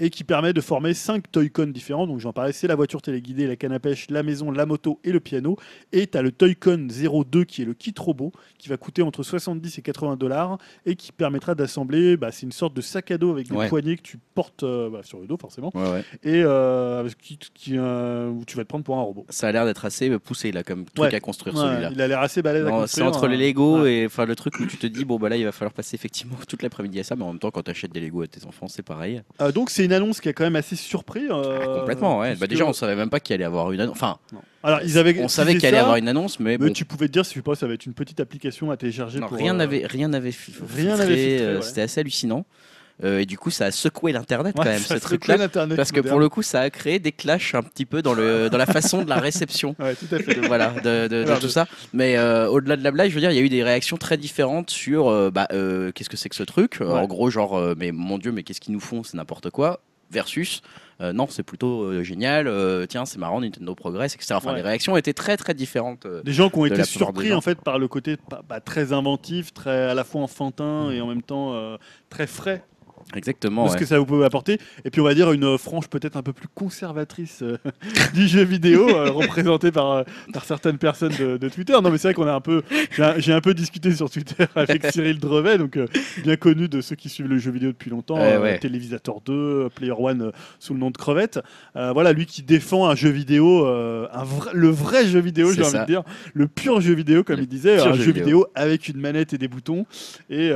[0.03, 2.07] et qui permet de former 5 Toy-Con différents.
[2.07, 4.99] Donc j'en parlais, c'est la voiture téléguidée, la canne à pêche, la maison, la moto
[5.03, 5.56] et le piano.
[5.94, 9.22] Et tu as le Toy-Con 02 qui est le kit robot qui va coûter entre
[9.23, 13.18] 70 et 80 dollars et qui permettra d'assembler, bah, c'est une sorte de sac à
[13.18, 13.69] dos avec des Ouais.
[13.69, 16.03] poignées que tu portes euh, bah, sur le dos forcément Ouais, ouais.
[16.23, 19.26] et euh, qui, qui, euh, où tu vas te prendre pour un robot.
[19.30, 21.91] Ça a l'air d'être assez euh, poussé là, comme truc à construire celui-là.
[21.94, 23.30] il a l'air assez balèze à C'est entre hein.
[23.30, 23.94] les Lego Ouais.
[23.98, 25.95] et enfin le truc où tu te dis bon bah là il va falloir passer
[25.95, 28.28] effectivement toute l'après-midi à ça mais en même temps quand tu achètes des Lego à
[28.28, 29.22] tes enfants c'est pareil
[29.53, 31.23] donc c'est une annonce qui a quand même assez surpris.
[31.30, 33.81] euh, Ah, complètement ouais bah déjà on savait même pas qu'il allait y avoir une
[33.81, 34.39] annonce enfin Non.
[34.63, 36.85] Alors ils avaient on savait qu'il allait y avoir une annonce mais Mais bon tu
[36.85, 39.19] pouvais te dire, je sais pas, ça va être une petite application à télécharger.
[39.19, 41.61] non, pour, rien euh, n'avait rien n'avait fi- rien filtré, n'avait filtré, euh, ouais.
[41.61, 42.45] c'était assez hallucinant
[43.03, 45.36] Euh, et du coup ça a secoué l'internet ouais, quand même ce serait truc là
[45.36, 46.11] plein Internet parce que moderne.
[46.14, 48.65] pour le coup ça a créé des clashs un petit peu dans le dans la
[48.68, 50.36] façon de la réception Ouais, tout à fait.
[50.48, 51.68] voilà, de, de- de Alors, tout ça.
[51.94, 53.98] Mais euh, au-delà de la blague, je veux dire, il y a eu des réactions
[53.98, 56.78] très différentes sur euh, bah, qu'est-ce que c'est que ce truc?
[56.80, 56.86] Ouais.
[56.88, 59.03] En gros, genre, mais mon Dieu, mais qu'est-ce qu'ils nous font?
[59.03, 59.82] C'est n'importe quoi.
[60.11, 60.61] Versus,
[60.99, 62.48] euh, non, c'est plutôt euh, génial.
[62.48, 64.34] euh, tiens, c'est marrant, Nintendo progresse, etc.
[64.36, 64.57] Enfin, Ouais.
[64.57, 66.06] les réactions étaient très très différentes.
[66.26, 68.18] Des gens qui ont été surpris en fait par le côté
[68.49, 71.56] bah, très inventif, très à la fois enfantin et en même temps
[72.10, 72.64] très frais
[73.15, 73.67] Exactement.
[73.67, 73.79] ce ouais.
[73.79, 74.57] que ça vous peut apporter.
[74.85, 77.57] Et puis on va dire une euh, frange peut-être un peu plus conservatrice euh,
[78.13, 81.73] du jeu vidéo, euh, représentée par, euh, par certaines personnes de, de Twitter.
[81.73, 82.63] Non mais c'est vrai qu'on a un peu,
[83.17, 85.77] j'ai un, peu discuté sur Twitter avec Cyril Drevet, donc
[86.23, 88.59] bien connu de ceux qui suivent le jeu vidéo depuis longtemps, Ouais.
[88.59, 91.39] Télévisateur 2, euh, Player One sous le nom de Crevette.
[91.75, 95.79] Voilà, lui qui défend un jeu vidéo, un vrai- le vrai jeu vidéo, j'ai envie
[95.79, 98.23] de dire, le pur jeu vidéo comme Le il disait, un jeu vidéo.
[98.23, 99.85] vidéo avec une manette et des boutons
[100.29, 100.51] et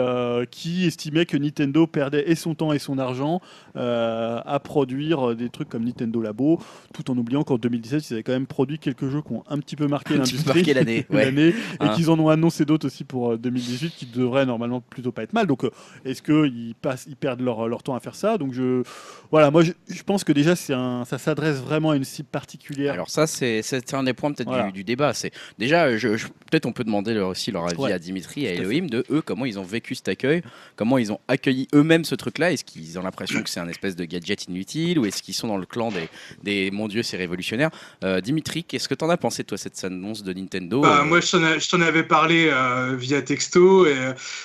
[0.52, 3.42] qui estimait que Nintendo perdait et son temps et son argent
[3.76, 6.60] euh, à produire des trucs comme Nintendo Labo,
[6.94, 9.58] tout en oubliant qu'en 2017, ils avaient quand même produit quelques jeux qui ont un
[9.60, 10.46] petit peu marqué l'industrie.
[10.60, 11.34] marqué l'année, ouais.
[11.34, 11.90] et Hein.
[11.96, 15.34] qu'ils en ont annoncé d'autres aussi pour euh, 2018 qui devraient normalement plutôt pas être
[15.34, 15.48] mal.
[15.48, 15.72] Donc, euh,
[16.06, 18.38] est-ce qu'ils passent, ils perdent leur, leur temps à faire ça?
[18.38, 18.84] Donc, je,
[19.32, 22.30] voilà, moi, je, je pense que déjà, c'est un, ça s'adresse vraiment à une cible
[22.30, 22.94] particulière.
[22.94, 24.68] Alors ça, c'est c'est un des points peut-être Voilà.
[24.68, 25.14] du, du débat.
[25.14, 27.92] C'est déjà, je, je- peut-être on peut demander leur, aussi leur avis Ouais.
[27.92, 30.42] à Dimitri et à Elohim de eux comment ils ont vécu cet accueil,
[30.76, 32.52] comment ils ont accueilli eux-mêmes ce truc-là.
[32.52, 35.48] Est-ce qu'ils ont l'impression que c'est un espèce de gadget inutile ou est-ce qu'ils sont
[35.48, 36.10] dans le clan des,
[36.44, 37.70] des mon Dieu c'est révolutionnaire
[38.03, 41.20] Euh, Dimitri, qu'est-ce que t'en as pensé toi cette annonce de Nintendo Bah, Euh, moi,
[41.22, 43.95] je t'en avais parlé euh, via texto et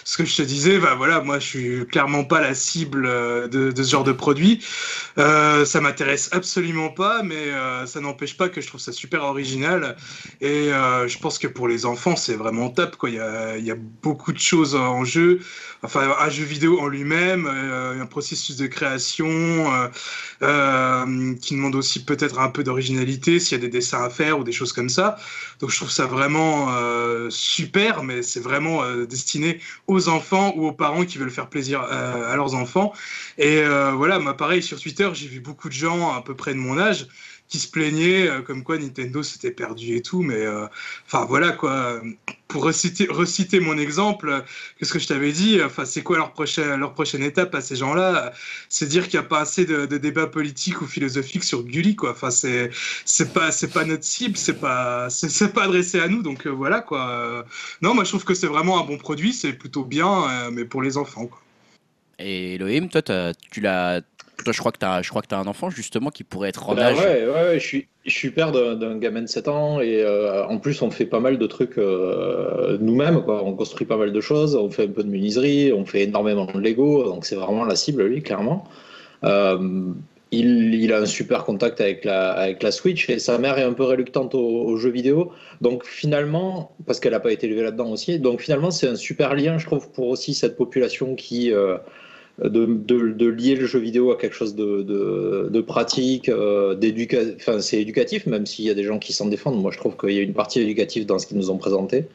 [0.04, 3.02] ce que je te disais, bah voilà, moi, je suis clairement pas la cible
[3.50, 4.64] de, de ce genre de produit.
[5.16, 7.48] Ça m'intéresse absolument pas, mais
[7.86, 9.96] ça n'empêche pas que je trouve ça super original.
[10.40, 12.96] Et je pense que pour les enfants, c'est vraiment top.
[12.96, 13.10] Quoi.
[13.10, 15.40] Il, y a, il y a beaucoup de choses en jeu.
[15.82, 19.10] Enfin, un jeu vidéo en lui-même, euh, un processus de création
[21.40, 24.44] qui demande aussi peut-être un peu d'originalité s'il y a des dessins à faire ou
[24.44, 25.16] des choses comme ça.
[25.60, 26.68] Donc je trouve ça vraiment
[27.30, 32.34] super, mais c'est vraiment destiné aux enfants ou aux parents qui veulent faire plaisir à
[32.36, 32.92] leurs enfants.
[33.38, 33.62] Et
[33.94, 36.78] voilà, moi pareil sur Twitter, j'ai vu beaucoup de gens à peu près de mon
[36.78, 37.06] âge
[37.50, 40.22] qui se plaignaient euh, comme quoi Nintendo s'était perdu et tout.
[40.22, 40.66] Mais euh,
[41.06, 42.00] enfin voilà quoi.
[42.48, 44.44] Pour reciter, reciter mon exemple,
[44.78, 45.60] qu'est-ce que je t'avais dit?
[45.62, 48.32] Enfin c'est quoi leur prochaine leur prochaine étape à ces gens-là?
[48.68, 51.96] C'est dire qu'il n'y a pas assez de, de débats politiques ou philosophiques sur Gulli
[51.96, 52.12] quoi.
[52.12, 52.70] Enfin c'est
[53.04, 56.22] c'est pas c'est pas notre cible, c'est pas c'est pas adressé à nous.
[56.22, 57.44] Donc euh, voilà quoi.
[57.82, 60.82] non moi je trouve que c'est vraiment un bon produit, c'est plutôt bien, mais pour
[60.82, 61.40] les enfants quoi.
[62.20, 63.02] Et Elohim, toi,
[63.50, 64.02] tu l'as
[64.44, 66.48] toi, je crois que tu as, je crois que as un enfant justement qui pourrait
[66.48, 66.98] être en bah âge.
[66.98, 70.58] Ouais, ouais, je suis, je suis père d'un gamin de 7 ans et euh, en
[70.58, 73.22] plus on fait pas mal de trucs euh, nous-mêmes.
[73.26, 76.46] On construit pas mal de choses, on fait un peu de menuiserie, on fait énormément
[76.46, 78.68] de Lego, donc c'est vraiment la cible lui, clairement.
[79.24, 79.92] Euh,
[80.32, 83.64] il, il, a un super contact avec la, avec la Switch et sa mère est
[83.64, 85.32] un peu réluctante aux, jeux vidéo.
[85.60, 89.34] Donc finalement, parce qu'elle n'a pas été élevée là-dedans aussi, donc finalement c'est un super
[89.34, 91.52] lien, je trouve, pour aussi cette population qui
[92.48, 96.74] de, lier le jeu vidéo à quelque chose de, pratique, euh,
[97.36, 99.60] enfin c'est éducatif, même s'il y a des gens qui s'en défendent.
[99.60, 102.06] Moi, je trouve qu'il y a une partie éducative dans ce qu'ils nous ont présenté.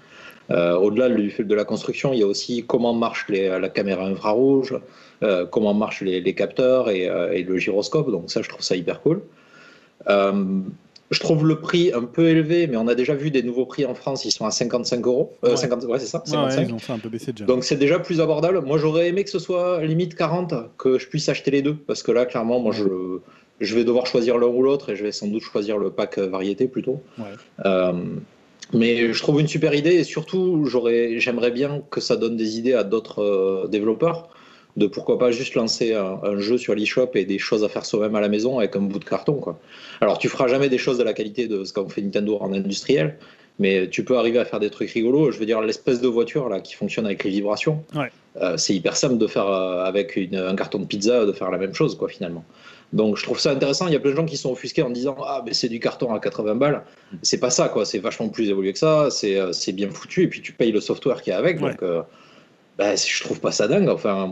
[0.52, 4.76] Euh, au-delà de la construction, il y a aussi comment marche la caméra infrarouge,
[5.24, 7.04] euh, comment marchent les, capteurs et,
[7.34, 8.12] et, le gyroscope.
[8.12, 9.22] Donc ça, je trouve ça hyper cool.
[11.12, 13.86] Je trouve le prix un peu élevé, mais on a déjà vu des nouveaux prix
[13.86, 15.34] en France, ils sont à 55 euros.
[15.44, 15.58] Euh, ouais.
[15.58, 16.68] 50, ouais, c'est ça 55.
[16.68, 17.46] ils ont fait un peu baisser déjà.
[17.46, 18.62] Donc c'est déjà plus abordable.
[18.62, 22.02] Moi, j'aurais aimé que ce soit limite 40, que je puisse acheter les deux, parce
[22.02, 23.20] que là, clairement, moi, je,
[23.62, 26.18] je vais devoir choisir l'un ou l'autre, et je vais sans doute choisir le pack
[26.18, 27.02] variété plutôt.
[27.66, 27.94] Euh,
[28.74, 32.74] mais je trouve une super idée, et surtout, j'aimerais bien que ça donne des idées
[32.74, 34.30] à d'autres euh, développeurs
[34.76, 38.16] de pourquoi pas juste lancer un, jeu sur l'eShop et des choses à faire soi-même
[38.16, 39.36] à la maison avec un bout de carton.
[39.36, 39.60] Quoi.
[40.02, 42.52] Alors tu feras jamais des choses de la qualité de ce qu'on fait Nintendo en
[42.52, 43.18] industriel,
[43.58, 45.32] mais tu peux arriver à faire des trucs rigolos.
[45.32, 47.84] Je veux dire, l'espèce de voiture là qui fonctionne avec les vibrations,
[48.42, 51.58] euh, c'est hyper simple de faire euh, avec un carton de pizza, de faire la
[51.58, 52.44] même chose quoi finalement.
[52.92, 53.88] Donc je trouve ça intéressant.
[53.88, 55.80] Il y a plein de gens qui sont offusqués en disant ah mais c'est du
[55.80, 56.84] carton à 80 balles.
[57.22, 57.86] C'est pas ça quoi.
[57.86, 59.08] C'est vachement plus évolué que ça.
[59.10, 61.60] C'est euh, bien foutu et puis tu payes le software qui est avec.
[61.60, 61.82] Donc
[62.78, 63.90] bah, je trouve pas ça dingue.
[63.90, 64.30] Enfin,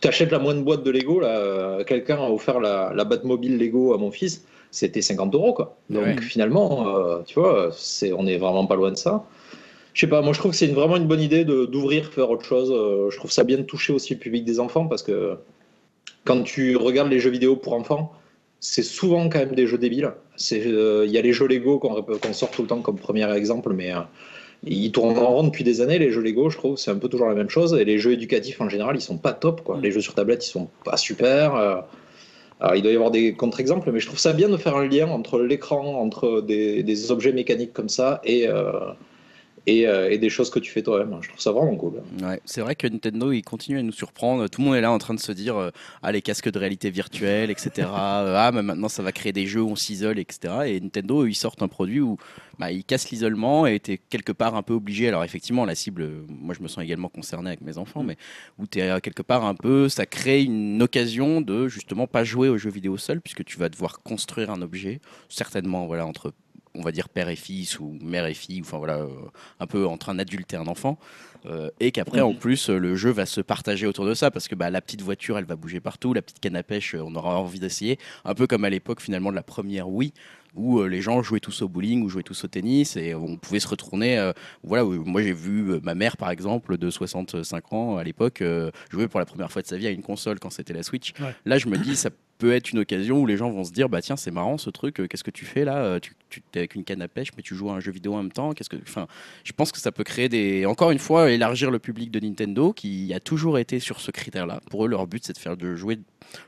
[0.00, 3.94] tu achètes la moindre boîte de Lego, là, quelqu'un a offert la, la Batmobile Lego
[3.94, 5.76] à mon fils, c'était 50 euros, quoi.
[5.90, 9.24] Donc finalement, euh, tu vois, c'est, on est vraiment pas loin de ça.
[9.94, 12.44] Je sais pas, moi je trouve que c'est vraiment une bonne idée d'ouvrir, faire autre
[12.44, 12.70] chose.
[12.70, 15.36] Euh, je trouve ça bien de toucher aussi le public des enfants parce que
[16.24, 18.12] quand tu regardes les jeux vidéo pour enfants,
[18.60, 20.12] c'est souvent quand même des jeux débiles.
[20.52, 23.32] Euh, il y a les jeux Lego qu'on, qu'on sort tout le temps comme premier
[23.34, 23.92] exemple, mais
[24.66, 27.08] ils tournent en rond depuis des années, les jeux Lego, je trouve, c'est un peu
[27.08, 27.74] toujours la même chose.
[27.74, 29.62] Et les jeux éducatifs en général, ils sont pas top.
[29.62, 29.78] Quoi.
[29.80, 31.54] Les jeux sur tablette, ils sont pas super.
[31.54, 31.76] Euh.
[32.60, 34.86] alors, il doit y avoir des contre-exemples, mais je trouve ça bien de faire un
[34.86, 38.72] lien entre l'écran, entre des, objets mécaniques comme ça et, euh,
[39.68, 41.18] euh, et, des choses que tu fais toi-même.
[41.20, 41.94] Je trouve ça vraiment cool.
[42.22, 44.48] Ouais, c'est vrai que Nintendo, il continue à nous surprendre.
[44.48, 45.70] Tout le monde est là en train de se dire euh,
[46.02, 47.88] Ah, les casques de réalité virtuelle, etc.
[47.92, 50.54] ah, mais maintenant, ça va créer des jeux où on s'isole, etc.
[50.66, 52.16] Et Nintendo, ils sortent un produit où
[52.58, 55.08] bah, ils cassent l'isolement et tu es quelque part un peu obligé.
[55.08, 58.06] Alors, effectivement, la cible, moi, je me sens également concerné avec mes enfants, mm.
[58.06, 58.16] mais
[58.58, 59.88] où tu es euh, quelque part un peu.
[59.88, 63.68] Ça crée une occasion de justement pas jouer aux jeux vidéo seul, puisque tu vas
[63.68, 66.32] devoir construire un objet, certainement, voilà, entre
[66.76, 69.08] on va dire père et fils ou mère et fille, enfin voilà, euh,
[69.60, 70.98] un peu entre un adulte et un enfant,
[71.46, 74.54] euh, et qu'après en plus le jeu va se partager autour de ça parce que
[74.54, 77.38] bah, la petite voiture elle va bouger partout, la petite canne à pêche on aura
[77.38, 80.12] envie d'essayer, un peu comme à l'époque finalement de la première Wii
[80.54, 83.36] où euh, les gens jouaient tous au bowling ou jouaient tous au tennis et on
[83.36, 84.32] pouvait se retourner.
[84.64, 88.42] voilà, moi j'ai vu ma mère par exemple de 65 ans à l'époque
[88.90, 91.12] jouer pour la première fois de sa vie à une console quand c'était la Switch.
[91.44, 93.88] Là je me dis ça peut être une occasion où les gens vont se dire
[93.88, 96.58] bah tiens c'est marrant ce truc euh, qu'est-ce que tu fais là euh, tu, es
[96.58, 98.52] avec une canne à pêche mais tu joues à un jeu vidéo en même temps
[98.52, 99.06] qu'est-ce que enfin
[99.44, 102.72] je pense que ça peut créer des encore une fois élargir le public de Nintendo
[102.72, 105.56] qui a toujours été sur ce critère là pour eux leur but c'est de faire
[105.56, 105.98] de jouer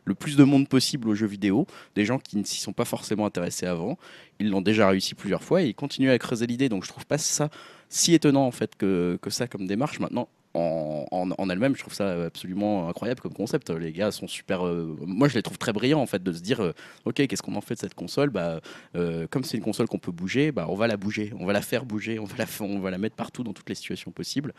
[0.05, 2.85] le plus de monde possible aux jeux vidéo des gens qui ne s'y sont pas
[2.85, 3.99] forcément intéressés avant.
[4.41, 6.69] Ils l'ont déjà réussi plusieurs fois et ils continuent à creuser l'idée.
[6.69, 7.51] Donc je trouve pas ça
[7.89, 10.01] si étonnant en fait que, que ça comme démarche.
[10.01, 13.71] Maintenant en, elle-même, je trouve ça absolument incroyable comme concept.
[13.71, 14.67] Les gars sont super.
[14.67, 16.73] Euh, moi, je les trouve très brillants en fait de se dire, euh,
[17.05, 18.31] ok, qu'est-ce qu'on en fait de cette console?
[18.31, 18.61] Bah,
[18.97, 21.53] euh, comme c'est une console qu'on peut bouger, bah, on va la bouger, on va
[21.53, 24.11] la faire bouger, on va la, on va la mettre partout dans toutes les situations
[24.11, 24.55] possibles.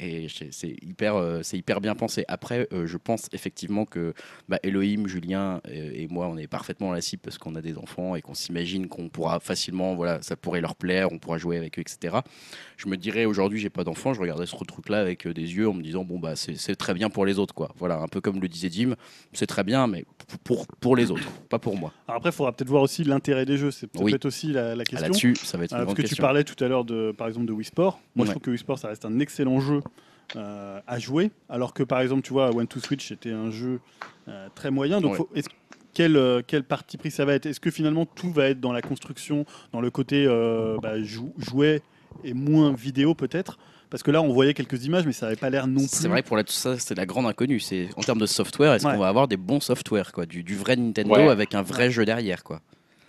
[0.00, 2.24] Et c'est hyper, euh, c'est hyper bien pensé.
[2.28, 4.14] Après, euh, je pense effectivement que
[4.48, 7.62] bah, Elohim, Julien euh, et moi, on est parfaitement dans la cible parce qu'on a
[7.62, 11.38] des enfants et qu'on s'imagine qu'on pourra facilement, voilà, ça pourrait leur plaire, on pourra
[11.38, 12.18] jouer avec eux, etc.
[12.76, 15.74] Je me dirais aujourd'hui, j'ai pas d'enfants, je regarderais ce truc-là avec des yeux en
[15.74, 17.72] me disant, bon, bah, c'est très bien pour les autres, quoi.
[17.76, 18.94] Voilà, un peu comme le disait Jim,
[19.32, 20.04] c'est très bien, mais
[20.44, 21.92] pour, pour les autres, pas pour moi.
[22.06, 23.70] Alors après, il faudra peut-être voir aussi l'intérêt des jeux.
[23.70, 24.12] C'est Oui.
[24.12, 25.08] peut-être aussi la, la Ah, question.
[25.08, 27.46] Là-dessus, ça va être une parce que tu parlais tout à l'heure de, par exemple,
[27.46, 28.00] de Wii Sport.
[28.14, 29.80] Moi, je trouve que Wii Sport, ça reste un excellent jeu
[30.36, 33.80] euh, à jouer, alors que par exemple, tu vois, One to Switch, c'était un jeu
[34.28, 35.00] euh, très moyen.
[35.00, 35.16] Donc, Ouais.
[35.18, 35.48] faut- est-ce-
[35.94, 37.46] quel, euh, quel parti pris ça va être?
[37.46, 41.32] Est-ce que finalement tout va être dans la construction, dans le côté euh, bah, jou-
[41.38, 41.80] jouet
[42.24, 43.58] et moins vidéo peut-être?
[43.90, 45.88] Parce que là, on voyait quelques images, mais ça n'avait pas l'air non plus.
[45.90, 47.58] C'est vrai que pour la, ça, c'est la grande inconnue.
[47.58, 48.92] C'est en termes de software, est-ce Ouais.
[48.92, 51.28] qu'on va avoir des bons softwares, quoi, du, du vrai Nintendo Ouais.
[51.30, 52.60] avec un vrai jeu derrière, quoi?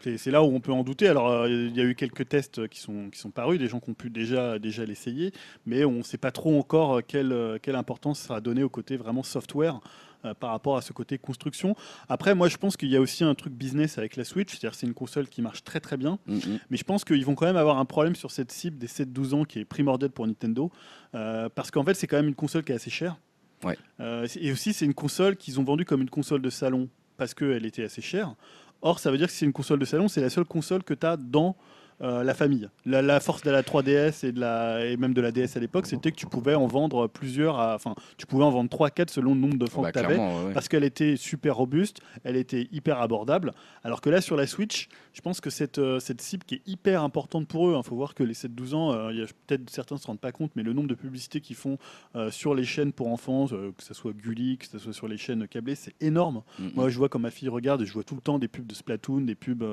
[0.01, 1.07] C'est là où on peut en douter.
[1.07, 3.79] Alors, euh, il y a eu quelques tests qui sont, qui sont parus, des gens
[3.79, 5.31] qui ont pu déjà, déjà l'essayer,
[5.65, 8.69] mais on ne sait pas trop encore euh, quelle, euh, quelle importance sera donnée au
[8.69, 9.79] côté vraiment software
[10.25, 11.77] euh, par rapport à ce côté construction.
[12.09, 14.75] Après, moi, je pense qu'il y a aussi un truc business avec la Switch, c'est-à-dire
[14.75, 16.59] c'est une console qui marche très très bien, Mm, mm.
[16.69, 19.33] mais je pense qu'ils vont quand même avoir un problème sur cette cible des 7-12
[19.33, 20.71] ans qui est primordiale pour Nintendo,
[21.15, 23.17] euh, parce qu'en fait, c'est quand même une console qui est assez chère.
[23.63, 23.77] Ouais.
[23.99, 27.33] Euh, et aussi, c'est une console qu'ils ont vendue comme une console de salon parce
[27.33, 28.35] qu'elle était assez chère.
[28.81, 30.93] Or, ça veut dire que c'est une console de salon, c'est la seule console que
[30.93, 31.55] tu as dans
[32.01, 32.69] euh, la famille.
[32.85, 35.59] La, la force de la 3DS et, de la, et même de la DS à
[35.59, 39.09] l'époque, c'était que tu pouvais en vendre plusieurs, à- enfin, tu pouvais en vendre 3-4
[39.09, 40.53] selon le nombre de Bah, que tu avais clairement, ouais, ouais.
[40.53, 43.51] parce qu'elle était super robuste, elle était hyper abordable.
[43.83, 46.61] Alors que là, sur la Switch, je pense que cette, euh, cette cible qui est
[46.67, 49.99] hyper importante pour eux, il faut voir que les 7-12 ans, euh, peut-être certains ne
[49.99, 51.77] se rendent pas compte, mais le nombre de publicités qu'ils font
[52.15, 55.17] euh, sur les chaînes pour enfants, que ce soit Gulli, que ce soit sur les
[55.17, 56.41] chaînes câblées, c'est énorme.
[56.57, 56.71] Mm, mm.
[56.75, 58.75] Moi, je vois quand ma fille regarde, je vois tout le temps des pubs de
[58.75, 59.63] Splatoon, des pubs,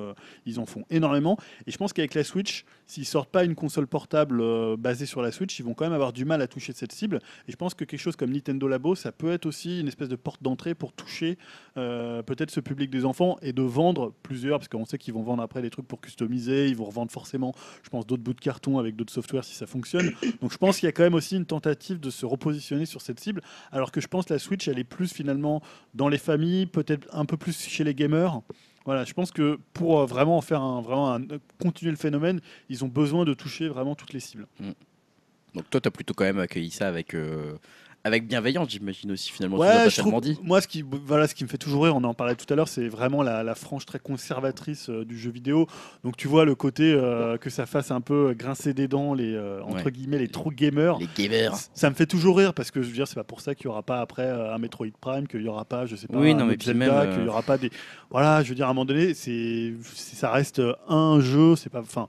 [0.47, 1.39] ils en font énormément.
[1.67, 5.33] Et je pense qu'avec la Switch, s'ils sortent pas une console portable basée sur la
[5.33, 7.21] Switch, ils vont quand même avoir du mal à toucher cette cible.
[7.49, 10.09] Et je pense que quelque chose comme Nintendo Labo, ça peut être aussi une espèce
[10.09, 11.39] de porte d'entrée pour toucher
[11.77, 15.23] euh, peut-être ce public des enfants et de vendre plusieurs, parce qu'on sait qu'ils vont
[15.27, 18.41] vendre après des trucs pour customiser, ils vont revendre forcément, je pense, d'autres bouts de
[18.41, 20.11] carton avec d'autres softwares si ça fonctionne.
[20.41, 23.03] Donc je pense qu'il y a quand même aussi une tentative de se repositionner sur
[23.03, 23.43] cette cible,
[23.73, 25.61] alors que je pense que la Switch, elle est plus finalement
[25.95, 28.41] dans les familles, peut-être un peu plus chez les gamers.
[28.87, 31.27] Voilà, je pense que pour euh, vraiment en faire un, vraiment un-
[31.61, 34.47] continuer le phénomène, ils ont besoin de toucher vraiment toutes les cibles.
[35.55, 37.55] Donc toi, tu as plutôt quand même accueilli ça avec, euh,
[38.07, 39.59] avec bienveillance, j'imagine aussi, finalement.
[39.59, 40.39] Ouais, pas je trouve- dit.
[40.43, 42.57] moi, ce qui, voilà, ce qui me fait toujours rire, on en parlait tout à
[42.57, 45.67] l'heure, c'est vraiment la, la frange très conservatrice euh, du jeu vidéo.
[46.05, 49.35] Donc, tu vois le côté euh, que ça fasse un peu grincer des dents, les,
[49.35, 49.91] euh, entre Ouais.
[49.93, 50.99] guillemets, les true gamers.
[50.99, 51.55] Les gamers.
[51.75, 53.67] Ça me fait toujours rire parce que je veux dire, c'est pas pour ça qu'il
[53.67, 56.19] y aura pas après euh, un Metroid Prime, qu'il y aura pas, je sais pas,
[56.19, 57.71] Oui, un non, mais Zelda, euh, qu'il y aura pas des.
[58.11, 61.81] Voilà, je veux dire, à un moment donné, c'est- ça reste un jeu, c'est pas.
[61.81, 62.07] Enfin,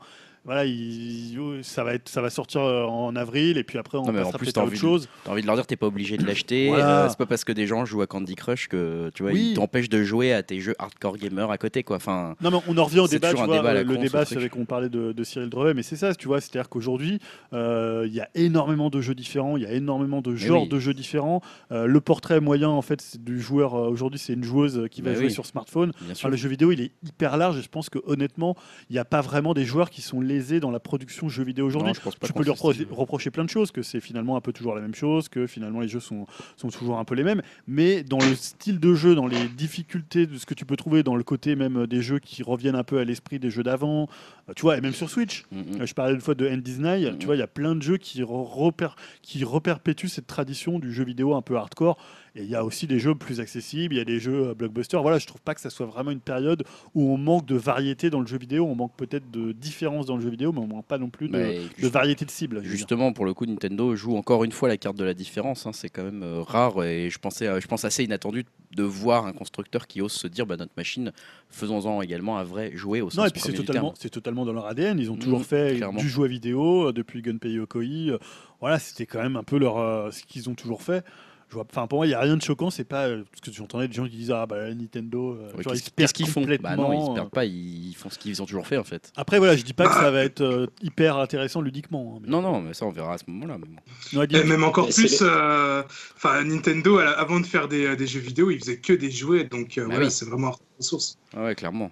[0.48, 4.04] voilà, il- ça va être, ça va sortir euh, en avril et puis après on
[4.06, 5.08] Non, mais en plus, à autre chose.
[5.24, 6.68] T'as envie de leur dire, t'es pas obligé de l'acheter.
[6.70, 7.04] Voilà.
[7.06, 9.50] euh, c'est pas parce que des gens jouent à Candy Crush que tu vois, Oui.
[9.52, 11.98] ils t'empêchent de jouer à tes jeux hardcore gamer à côté, quoi.
[11.98, 14.56] Enfin, Non, mais on en revient au débat, tu vois, débat le con, débat avec
[14.56, 17.20] on parlait de, de Cyril Drevet, mais c'est ça, tu vois, c'est-à-dire qu'aujourd'hui,
[17.54, 20.70] euh, il y a énormément de jeux différents, il y a énormément de genres oui.
[20.70, 21.42] de jeux différents.
[21.72, 25.16] Euh, le portrait moyen, en fait, du joueur, aujourd'hui, c'est une joueuse qui va Mais
[25.18, 25.32] jouer oui.
[25.32, 25.92] sur smartphone.
[26.12, 28.56] Enfin, le jeu vidéo, il est hyper large et je pense que honnêtement,
[28.90, 31.94] il n'y a pas vraiment des joueurs qui sont dans la production jeux vidéo aujourd'hui.
[31.94, 34.96] Tu peux repro- reprocher plein de choses, que c'est finalement un peu toujours la même
[34.96, 38.36] chose, que finalement les jeux sont, sont toujours un peu les mêmes, mais dans le
[38.36, 41.56] style de jeu, dans les difficultés de ce que tu peux trouver, dans le côté
[41.56, 44.08] même euh, des jeux qui reviennent un peu à l'esprit des jeux d'avant,
[44.50, 45.46] euh, tu vois, et même sur Switch.
[45.52, 45.82] Mm, mm.
[45.82, 47.18] Euh, Je parlais une fois de End Disney, Mhm.
[47.18, 50.80] tu vois, il y a plein de jeux qui, re- repère- qui reperpétuent cette tradition
[50.80, 51.98] du jeu vidéo un peu hardcore.
[52.40, 54.54] Et il y a aussi des jeux plus accessibles, il y a des jeux euh,
[54.54, 55.02] blockbusters.
[55.02, 58.12] Voilà, je trouve pas que ça soit vraiment une période où on manque de variété
[58.12, 60.68] dans le jeu vidéo, on manque peut-être de différence dans le jeu vidéo, mais on
[60.68, 62.62] manque pas non plus de, variété de dire.
[62.64, 65.66] Justement, pour le coup, Nintendo joue encore une fois la carte de la différence.
[65.66, 65.72] hein.
[65.74, 68.46] C'est quand même euh, rare et je pensais, euh, je pense assez inattendu
[68.76, 71.12] de voir un constructeur qui ose se dire, bah, notre machine,
[71.50, 74.54] faisons-en également un vrai jouet au sens Non, et puis c'est totalement, c'est totalement dans
[74.54, 75.00] leur ADN.
[75.00, 76.00] Ils ont toujours Mhm, fait clairement.
[76.00, 78.20] du jouet vidéo depuis Gunpei Yokoi.
[78.62, 81.04] Voilà, c'était quand même un peu leur, euh, ce qu'ils ont toujours fait.
[81.50, 82.70] Je vois, enfin, pour moi, il n'y a rien de choquant.
[82.70, 85.32] C'est pas euh, parce que j'entendais des gens qui disaient ah bah Nintendo.
[85.32, 86.42] euh, Ouais, genre, Qu'est-ce ils se perdent qu'ils font?
[86.60, 89.14] Bah non, ils se perdent pas, ils font ce qu'ils ont toujours fait en fait.
[89.16, 92.16] Après voilà, je dis pas que ça va être euh, hyper intéressant ludiquement.
[92.18, 93.58] hein, mais- Non, non, mais ça on verra à ce moment-là.
[93.60, 95.84] mais Et même encore plus, euh,
[96.18, 99.78] enfin Nintendo, avant de faire des, des jeux vidéo, ils faisaient que des jouets, donc
[99.78, 100.12] euh, Bah voilà, oui.
[100.12, 101.18] c'est vraiment leur source.
[101.34, 101.92] Ah ouais, clairement.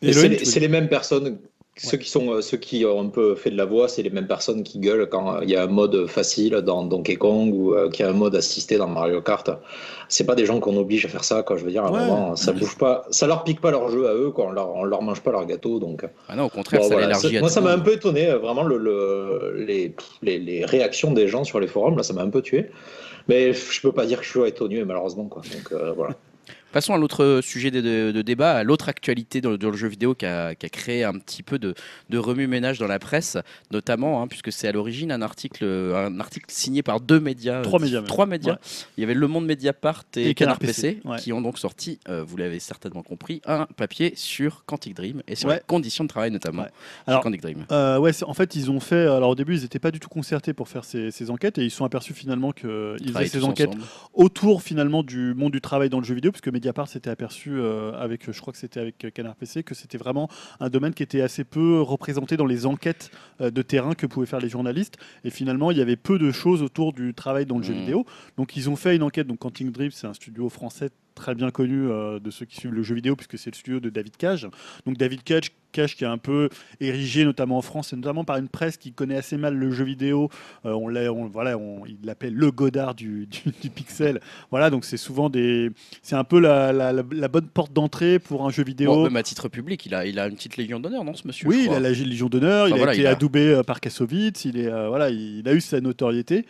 [0.00, 1.38] Et les, c'est les mêmes personnes
[1.78, 4.10] Ceux qui, sont, euh, ceux qui ont un peu fait de la voix, c'est les
[4.10, 7.74] mêmes personnes qui gueulent quand il y a un mode facile dans Donkey Kong ou
[7.74, 9.48] euh, qu'il y a un mode assisté dans Mario Kart.
[10.10, 11.56] C'est pas des gens qu'on oblige à faire ça, quoi.
[11.56, 12.00] Je veux dire, à un Ouais.
[12.00, 14.48] moment, ça bouge pas, ça leur pique pas leur jeu à eux, quoi.
[14.48, 16.04] On leur, on leur mange pas leur gâteau, donc.
[16.28, 17.06] Ah non, au contraire, Bon, ça voilà.
[17.06, 20.38] l'élargit C'est- à Moi, ça m'a un peu étonné, euh, vraiment, le, le- les, les,
[20.38, 22.66] les réactions des gens sur les forums, là, ça m'a un peu tué.
[23.28, 25.40] Mais je peux pas dire que je suis étonné, malheureusement, quoi.
[25.42, 26.14] Donc, euh, voilà.
[26.72, 29.76] Passons à l'autre sujet de, de- de débat, à l'autre actualité dans le, dans le
[29.76, 31.74] jeu vidéo qui a, qui a créé un petit peu de,
[32.10, 33.36] de remue-ménage dans la presse,
[33.70, 37.62] notamment, hein, puisque c'est à l'origine un article, un article signé par deux médias.
[37.62, 38.08] Trois euh, médias, même.
[38.08, 38.52] Trois médias.
[38.54, 38.58] Ouais.
[38.96, 41.18] Il y avait Le Monde Mediapart et, Et Canard Canard PC, PC, ouais.
[41.18, 45.34] qui ont donc sorti, euh, vous l'avez certainement compris, un papier sur Quantic Dream et
[45.36, 45.56] sur Ouais.
[45.56, 46.66] les conditions de travail notamment
[47.06, 47.66] Alors, Quantic Dream.
[47.72, 49.02] Euh, ouais, en fait, ils ont fait.
[49.06, 51.64] Alors au début, ils n'étaient pas du tout concertés pour faire ces, ces enquêtes et
[51.64, 53.84] ils se sont aperçus finalement qu'ils faisaient Travaillent ces enquêtes ensemble.
[54.14, 57.92] autour finalement du monde du travail dans le jeu vidéo, puisque Mediapart s'était aperçu euh,
[57.94, 60.28] avec, je crois que c'était avec Canard PC, que c'était vraiment
[60.60, 63.10] un domaine qui était assez peu représenté dans les enquêtes
[63.40, 64.96] euh, de terrain que pouvaient faire les journalistes.
[65.24, 67.80] Et finalement, il y avait peu de choses autour du travail dans le jeu Mhm.
[67.80, 68.06] vidéo.
[68.36, 69.26] Donc ils ont fait une enquête.
[69.26, 72.72] Donc Quantic Dream, c'est un studio français très bien connu euh, de ceux qui suivent
[72.74, 74.48] le jeu vidéo, puisque c'est le studio de David Cage.
[74.86, 78.36] Donc David Cage, Cage qui est un peu érigé, notamment en France, et notamment par
[78.36, 80.28] une presse qui connaît assez mal le jeu vidéo.
[80.66, 84.20] Euh, on l'a, on- voilà, on, il l'appelle le Godard du, du, du pixel.
[84.50, 85.70] Voilà, donc c'est souvent des,
[86.02, 88.92] c'est un peu la, la- la- la bonne porte d'entrée pour un jeu vidéo.
[88.94, 91.26] Bon, même à titre public, il a, il a une petite légion d'honneur, non, ce
[91.26, 93.48] monsieur Oui, il a la Légion d'honneur, il Enfin, a voilà, été il a- adoubé
[93.54, 96.44] euh, par Kassovitz, il, est, euh, voilà, il a eu sa notoriété.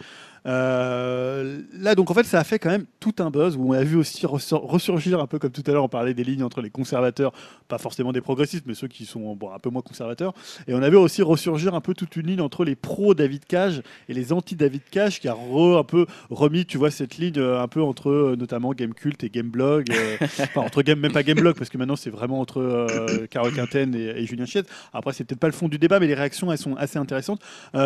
[0.47, 3.73] Euh, là, donc en fait, ça a fait quand même tout un buzz où on
[3.73, 6.61] a vu aussi ressurgir un peu comme tout à l'heure, on parlait des lignes entre
[6.61, 7.33] les conservateurs,
[7.69, 10.35] pas forcément des progressistes, mais ceux qui sont bon, un peu moins conservateurs.
[10.67, 13.83] Et on avait aussi ressurgir un peu toute une ligne entre les pros David Cage
[14.09, 17.61] et les anti-David Cage qui a re- un peu remis, tu vois, cette ligne euh,
[17.63, 21.57] un peu entre euh, notamment Gamekult et Gameblog, euh, enfin entre Game, même pas Gameblog
[21.57, 24.63] parce que maintenant c'est vraiment entre euh, Carole Quinten et, et Julien Chiez.
[24.93, 27.41] Après, c'est peut-être pas le fond du débat, mais les réactions elles sont assez intéressantes.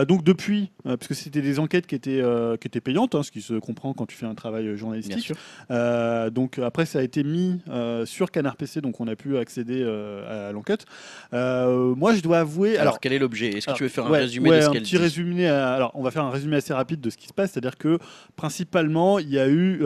[0.09, 3.31] Donc depuis, parce que c'était des enquêtes qui étaient euh, qui étaient payantes, hein, ce
[3.31, 5.33] qui se comprend quand tu fais un travail euh, journalistique.
[5.71, 7.61] Euh, donc après, ça a été mis
[8.05, 10.85] sur Canard PC, donc on a pu accéder à l'enquête.
[11.33, 13.01] Moi, je dois avouer, Alors, alors.
[13.01, 13.49] quel est l'objet?
[13.51, 14.97] Est-ce que alors, tu veux faire un ouais, résumé ouais, de ce un qu'elle petit
[14.97, 15.49] résumé.
[15.49, 17.77] à- alors, on va faire un résumé assez rapide de ce qui se passe, c'est-à-dire
[17.77, 17.99] que
[18.37, 19.81] principalement, il y a eu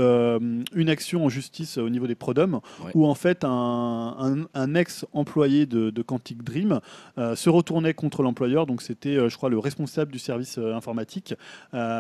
[0.75, 2.91] une action en justice au niveau des Prodom, Ouais.
[2.95, 3.49] où en fait un,
[4.19, 6.81] un- un ex-employé de, de Quantic Dream
[7.17, 11.35] se retournait contre l'employeur, donc c'était, je crois, le responsable du service informatique,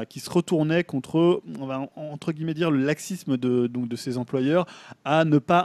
[0.08, 0.49] qui se retournait
[0.82, 3.66] contre, va en- entre guillemets dire, le laxisme de,
[3.96, 4.66] ses employeurs
[5.04, 5.60] à ne pas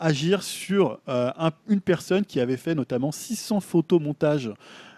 [0.00, 4.48] agir sur euh, un- une personne qui avait fait notamment 600 photomontages.
[4.48, 4.54] Euh,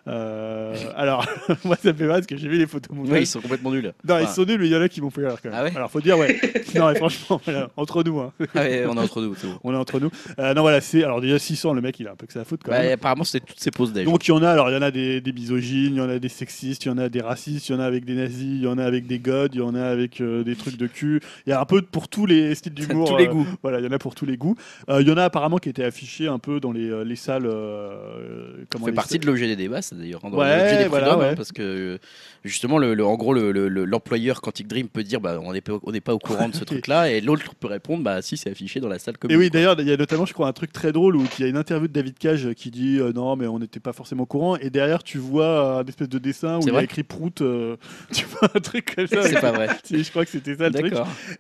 [0.06, 1.26] alors,
[1.64, 3.12] moi ça me fait mal parce que j'ai vu les photomontages.
[3.12, 3.92] Oui, ils sont complètement nuls.
[4.08, 5.58] Non, ils sont nuls, mais il y en a qui m'ont fait rire quand même.
[5.60, 6.40] Ah ouais Alors, faut dire, ouais.
[6.74, 8.32] non, mais franchement, voilà, entre nous, hein.
[8.54, 9.30] ah ouais, on est entre nous.
[9.30, 9.58] bon.
[9.64, 10.10] on est entre nous.
[10.38, 11.04] Euh, non, voilà, c'est.
[11.04, 12.82] Alors, déjà, 600, le mec, il a un peu que ça à foutre quand Bah,
[12.82, 12.92] même.
[12.92, 14.04] apparemment, c'était toutes ces pauses d'âge.
[14.04, 16.00] Donc, il y en a, alors, il y en a des, des misogynes, il y
[16.00, 18.04] en a des sexistes, il y en a des racistes, il y en a avec
[18.04, 20.42] des nazis, il y en a avec des gods, il y en a avec euh,
[20.44, 21.20] des trucs de cul.
[21.46, 23.08] Il y a un peu pour tous les styles d'humour.
[23.10, 23.46] tous les euh, goûts.
[23.62, 24.54] Voilà, il y en a pour tous les goûts.
[24.88, 27.16] Euh, il y en a apparemment qui étaient affichés un peu dans les, euh, les
[27.16, 27.46] salles.
[27.46, 30.20] euh, Ça comment fait les partie de l'objet des débats, d'ailleurs.
[30.24, 31.34] hein, dans Ouais, l'objet des voilà, hein, ouais.
[31.34, 31.98] parce que
[32.44, 35.52] justement, le, le- en gros, le- le- le- l'employeur Quantic Dream peut dire bah, on
[35.52, 38.22] n'est pas, on n'est pas au courant de ce truc-là, et l'autre peut répondre bah
[38.22, 39.36] si, c'est affiché dans la salle Et commune.
[39.38, 39.54] oui, quoi.
[39.60, 41.48] d'ailleurs, il y a notamment, je crois, un truc très drôle où il y a
[41.48, 44.26] une interview de David Cage qui dit euh, non, mais on n'était pas forcément au
[44.26, 44.56] courant.
[44.56, 47.40] Et derrière, tu vois un espèce de dessin où il y a écrit Prout.
[47.40, 47.76] euh,
[48.12, 49.22] tu vois un truc comme ça.
[49.22, 49.68] c'est pas vrai.
[49.90, 50.94] Je crois que c'était ça le truc.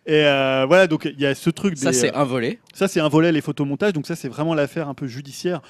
[0.06, 1.76] Et euh, voilà, donc il y a ce truc.
[1.78, 2.58] Ça, c'est un volet.
[2.74, 3.92] ça, c'est un volet, les photomontages.
[3.92, 5.60] Donc ça, c'est vraiment l'affaire un peu judiciaire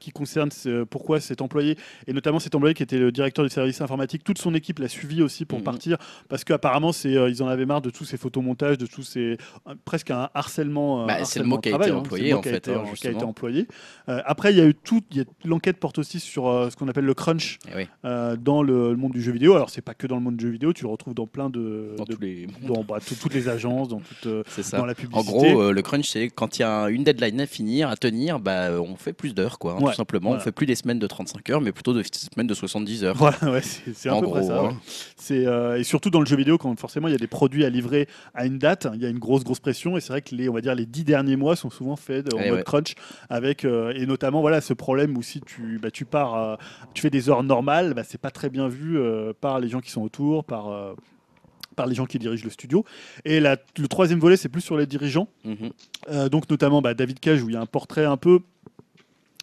[0.00, 1.76] qui concerne ce- pourquoi cet employé,
[2.06, 4.88] et notamment cet employé qui était le directeur du service informatique, toute son équipe l'a
[4.88, 5.64] suivi aussi pour Mhm.
[5.64, 5.96] partir,
[6.28, 9.38] parce qu'apparemment, euh, ils en avaient marre de tous ces photomontages, de tous ces...
[9.68, 11.02] euh, presque un harcèlement.
[11.02, 12.76] euh, Bah, c'est le mot qui a de été employé, en a fait, été- qui
[12.76, 13.28] a été justement.
[13.30, 13.66] employé.
[14.08, 15.00] Euh, après, il y a eu tout,
[15.44, 18.90] l'enquête porte aussi sur euh, ce qu'on appelle le crunch Eh oui, euh, dans le,
[18.90, 19.54] le monde du jeu vidéo.
[19.54, 21.50] Alors, c'est pas que dans le monde du jeu vidéo, tu le retrouves dans plein
[21.50, 21.94] de...
[21.96, 22.46] dans de- tous les.
[22.66, 24.76] dans, bah, tout- toutes les agences, dans, toute, euh, C'est ça.
[24.78, 25.32] dans la En publicité.
[25.52, 28.40] gros, euh, le crunch, c'est quand il y a une deadline à finir, à tenir,
[28.40, 29.74] bah, euh, on fait plus d'heures, quoi.
[29.74, 30.30] hein, Ouais, tout simplement.
[30.30, 30.40] voilà.
[30.40, 33.16] On fait plus des semaines de 35 heures, mais plutôt des semaines de 70 heures.
[33.16, 34.62] Voilà, ouais, c'est En peu près gros, ça.
[34.64, 34.72] ouais.
[35.30, 37.70] Euh, et surtout dans le jeu vidéo quand forcément il y a des produits à
[37.70, 40.34] livrer à une date, il y a une grosse grosse pression et c'est vrai que
[40.34, 42.94] les on va dire les dix derniers mois sont souvent faits en Eh mode crunch
[43.28, 46.56] avec euh, et notamment voilà ce problème où si tu bah, tu pars euh,
[46.94, 49.80] tu fais des heures normales, bah, c'est pas très bien vu euh, par les gens
[49.80, 50.94] qui sont autour, par euh,
[51.74, 52.84] par les gens qui dirigent le studio.
[53.26, 55.28] Et la- le troisième volet, c'est plus sur les dirigeants.
[55.44, 55.56] Mhm.
[56.10, 58.38] Euh, donc notamment bah, David Cage, où il y a un portrait un peu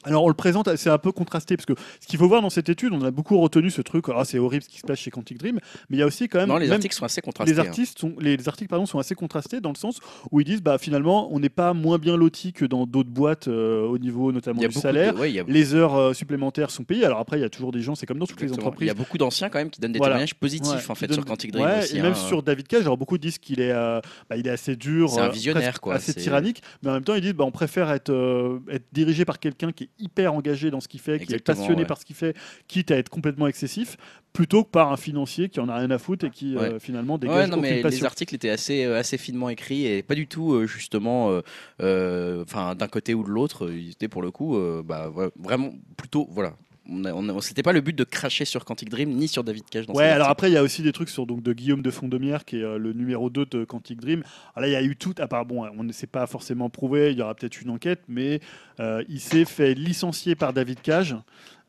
[0.05, 2.49] Alors on le présente, c'est un peu contrasté parce que ce qu'il faut voir dans
[2.49, 4.99] cette étude, on a beaucoup retenu ce truc, ah, c'est horrible ce qui se passe
[4.99, 5.59] chez Quantic Dream,
[5.89, 6.49] mais il y a aussi quand même.
[6.49, 7.53] Non, les même- articles sont assez contrastés.
[7.53, 9.99] les artistes sont, les, articles pardon, sont assez contrastés dans le sens
[10.31, 13.47] où ils disent bah finalement on n'est pas moins bien loti que dans d'autres boîtes
[13.47, 15.13] euh, au niveau notamment du salaire.
[15.13, 17.05] de- ouais, il y a- Les heures euh, supplémentaires sont payées.
[17.05, 18.65] Alors après il y a toujours des gens, c'est comme dans toutes les exactement.
[18.65, 18.87] Il entreprises.
[18.87, 20.13] y a beaucoup d'anciens quand même qui donnent des Voilà.
[20.15, 21.97] témoignages positifs Ouais, en fait sur Quantic Dream Ouais, aussi.
[21.97, 22.27] et même hein.
[22.27, 23.99] sur David Cage, alors beaucoup disent qu'il est, euh,
[24.29, 27.03] bah, il est assez dur, C'est un visionnaire, presque quoi, assez tyrannique, mais en même
[27.03, 30.71] temps ils disent bah, on préfère être, être dirigé par quelqu'un qui est hyper engagé
[30.71, 31.85] dans ce qu'il fait, qui est passionné ouais.
[31.85, 32.35] par ce qu'il fait,
[32.67, 33.97] quitte à être complètement excessif,
[34.33, 37.13] plutôt que par un financier qui en a rien à foutre et qui euh, finalement
[37.13, 40.15] Ouais, dégage non, aucune mais les articles étaient assez, euh, assez finement écrits et pas
[40.15, 41.41] du tout euh, justement,
[41.81, 43.71] euh, enfin d'un côté ou de l'autre.
[43.71, 46.55] Ils étaient pour le coup, bah, vraiment plutôt, voilà.
[46.89, 49.93] On C'était pas le but de cracher sur Quantic Dream ni sur David Cage dans
[49.93, 52.43] Ouais, alors après, il y a aussi des trucs sur donc, de Guillaume de Fondomière,
[52.43, 54.23] qui est euh, le numéro 2 de Quantic Dream.
[54.53, 56.69] Alors là, il y a eu tout, à part, bon, on ne s'est pas forcément
[56.69, 58.41] prouvé, il y aura peut-être une enquête, mais
[58.81, 61.15] euh, il s'est fait licencier par David Cage,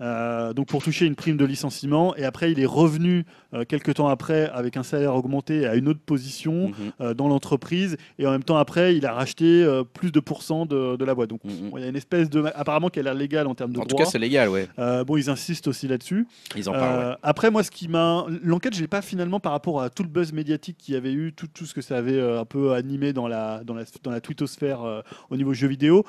[0.01, 3.95] euh, donc pour toucher une prime de licenciement, et après, il est revenu euh, quelques
[3.95, 8.27] temps après avec un salaire augmenté à une autre position Mhm, euh, dans l'entreprise, et
[8.27, 11.31] en même temps, après, il a racheté euh, plus de pourcents de, de la boîte.
[11.31, 11.71] Donc, mhm.
[11.71, 12.45] bon, il y a une espèce de.
[12.55, 14.05] Apparemment, qu'elle a l'air légale en termes de En tout droit.
[14.05, 14.69] cas, c'est légal, ouais.
[15.07, 16.27] Bon, ils insistent aussi là-dessus.
[16.57, 17.11] Ils en parlent.
[17.11, 17.17] ouais.
[17.23, 18.27] Après, moi, ce qui m'a.
[18.43, 21.13] L'enquête, je l'ai pas finalement par rapport à tout le buzz médiatique qu'il y avait
[21.13, 24.11] eu, tout, tout ce que ça avait un peu animé dans la, dans la, dans
[24.11, 26.05] la twittosphère au niveau jeux vidéo.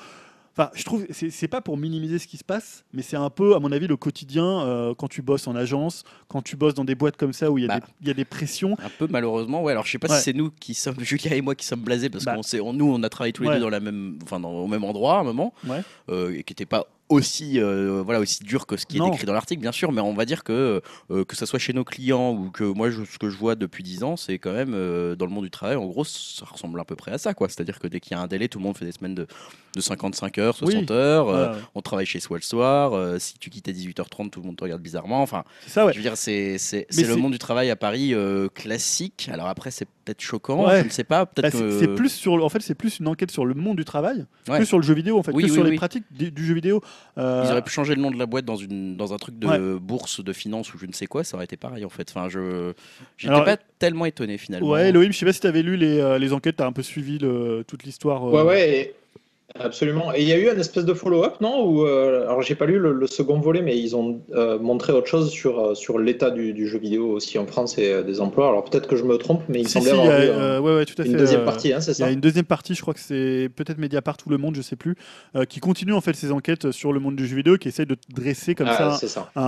[0.58, 3.54] Enfin, je trouve, c'est pas pour minimiser ce qui se passe, mais c'est un peu,
[3.54, 6.84] à mon avis, le quotidien euh, quand tu bosses en agence, quand tu bosses dans
[6.84, 7.80] des boîtes comme ça où il y, a Bah.
[7.80, 8.74] des- il y a des pressions.
[8.82, 9.72] Un peu malheureusement, ouais.
[9.72, 10.16] Alors je sais pas Ouais.
[10.16, 12.34] si c'est nous qui sommes, Julia et moi qui sommes blasés parce Bah.
[12.36, 13.54] qu'on sait, on- nous on a travaillé tous les Ouais.
[13.56, 15.82] deux dans la même, enfin dans- au même endroit à un moment, Ouais.
[16.08, 19.26] euh, et qui n'était pas aussi, euh, voilà, aussi dur que ce qui est décrit
[19.26, 21.84] dans l'article, bien sûr, mais on va dire que euh, que ça soit chez nos
[21.84, 24.72] clients ou que moi je- ce que je vois depuis 10 ans, c'est quand même
[24.74, 27.32] euh, dans le monde du travail, en gros, ça ressemble à peu près à ça,
[27.34, 27.48] quoi.
[27.48, 29.26] C'est-à-dire que dès qu'il y a un délai, tout le monde fait des semaines de,
[29.74, 31.26] de 55 heures, 60 heures.
[31.28, 31.58] ouais.
[31.74, 33.20] on travaille chez soi le soir.
[33.20, 35.22] si tu quittes à 18h30, tout le monde te regarde bizarrement.
[35.22, 35.92] Enfin, C'est ça, ouais.
[35.92, 38.14] je veux dire, c'est c'est- le monde du travail à Paris
[38.54, 39.28] classique.
[39.32, 40.80] Alors après, c'est peut-être choquant, Ouais.
[40.80, 41.24] je ne sais pas.
[41.24, 41.78] Bah, Peut-être c'est que.
[41.80, 44.64] c'est plus sur, en fait, c'est plus une enquête sur le monde du travail que
[44.64, 46.54] sur le jeu vidéo, en fait, Oui, que oui, sur les pratiques du, du jeu
[46.54, 46.80] vidéo.
[47.18, 49.38] Euh, Ils auraient pu changer le nom de la boîte dans, une, dans un truc
[49.38, 52.10] de bourse, de finance ou je ne sais quoi, ça aurait été pareil en fait.
[52.14, 52.72] Enfin, je
[53.16, 54.68] j'étais Alors, pas tellement étonné finalement.
[54.68, 56.66] Ouais, Elohim, je sais pas si tu avais lu les, euh, les enquêtes, tu as
[56.66, 58.28] un peu suivi le- toute l'histoire.
[58.28, 58.94] euh, Ouais, ouais, et-
[59.60, 60.12] absolument.
[60.14, 61.64] Et il y a eu un espèce de follow-up, non?
[61.66, 64.92] Ou, euh, Alors, j'ai pas lu le, le second volet, mais ils ont euh, montré
[64.92, 68.02] autre chose sur, euh, sur l'état du, du jeu vidéo aussi en France et euh,
[68.02, 68.48] des emplois.
[68.48, 70.56] Alors, peut-être que je me trompe, mais il Si, semblait si, il y avoir a,
[70.56, 71.18] eu, ouais, ouais, tout à une fait.
[71.18, 72.12] deuxième partie, hein, c'est Il y a ça?
[72.12, 74.94] une deuxième partie, je crois que c'est peut-être Mediapart ou Le Monde, je sais plus,
[75.48, 77.96] qui continue en fait ses enquêtes sur le monde du jeu vidéo, qui essaye de
[78.14, 79.30] dresser comme Ah, ça ça.
[79.36, 79.42] un,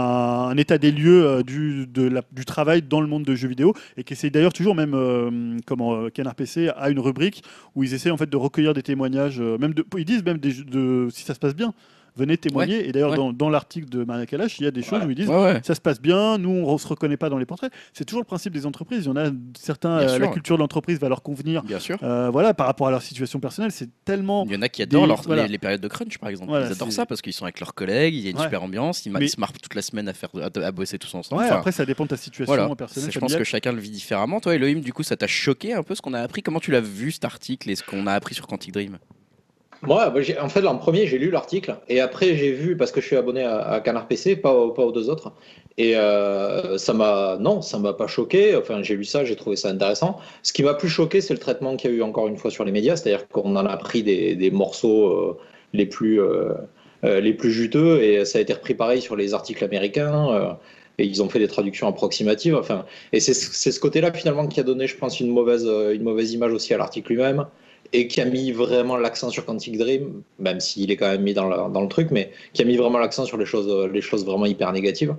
[0.50, 3.74] un état des lieux du, de la- du travail dans le monde de jeux vidéo,
[3.96, 7.42] et qui essaye d'ailleurs toujours même, comment Canard PC a une rubrique
[7.74, 10.50] où ils essaient en fait de recueillir des témoignages, même de, ils disent même des,
[10.50, 11.74] jeux de, si ça se passe bien,
[12.16, 12.88] venez témoigner.
[12.88, 13.16] et d'ailleurs ouais.
[13.16, 15.60] dans, dans l'article de Maria Kalash, il y a des choses où ils disent Ouais,
[15.62, 17.72] ça se passe bien, nous on se reconnaît pas dans les portraits.
[17.92, 19.04] C'est toujours le principe des entreprises.
[19.04, 21.62] Il y en a certains, euh, sûr, la culture de l'entreprise va leur convenir.
[21.62, 21.96] Bien sûr.
[22.02, 24.44] Euh, voilà, par rapport à leur situation personnelle, c'est tellement.
[24.46, 25.42] Il y en a qui adorent des- leur- voilà.
[25.44, 26.48] les, les périodes de crunch, par exemple.
[26.50, 28.64] Voilà, ils adorent ça parce qu'ils sont avec leurs collègues, il y a une super
[28.64, 31.14] ambiance, ils, ma- Mais- se marrent toute la semaine à, faire, à, à bosser tous
[31.14, 31.42] ensemble.
[31.44, 33.12] Enfin, après ça dépend de ta situation personnelle.
[33.12, 34.40] Je pense que chacun le vit différemment.
[34.40, 36.42] Toi, Elohim, du coup, ça t'a choqué un peu ce qu'on a appris?
[36.42, 38.98] Comment tu l'as vu cet article et ce qu'on a appris sur Quantic Dream?
[39.82, 43.00] Moi, bah, en fait, en premier, j'ai lu l'article et après, j'ai vu, parce que
[43.00, 45.32] je suis abonné à, à Canard PC, pas, aux- deux autres.
[45.76, 48.56] Et euh, ça m'a, non, ça m'a pas choqué.
[48.56, 50.18] Enfin, j'ai lu ça, j'ai trouvé ça intéressant.
[50.42, 52.50] Ce qui m'a plus choqué, c'est le traitement qu'il y a eu encore une fois
[52.50, 55.38] sur les médias, c'est-à-dire qu'on en a pris des, morceaux euh,
[55.72, 56.54] les plus, euh,
[57.04, 60.56] les plus juteux et ça a été repris pareil sur les articles américains.
[60.98, 62.56] et ils ont fait des traductions approximatives.
[62.56, 66.32] Enfin, et c'est ce côté-là finalement qui a donné, je pense, une mauvaise, une mauvaise
[66.32, 67.46] image aussi à l'article lui-même
[67.92, 71.34] et qui a mis vraiment l'accent sur Quantic Dream, même s'il est quand même mis
[71.34, 74.00] dans, la- dans le truc, mais qui a mis vraiment l'accent sur les choses, les
[74.00, 75.14] choses vraiment hyper négatives.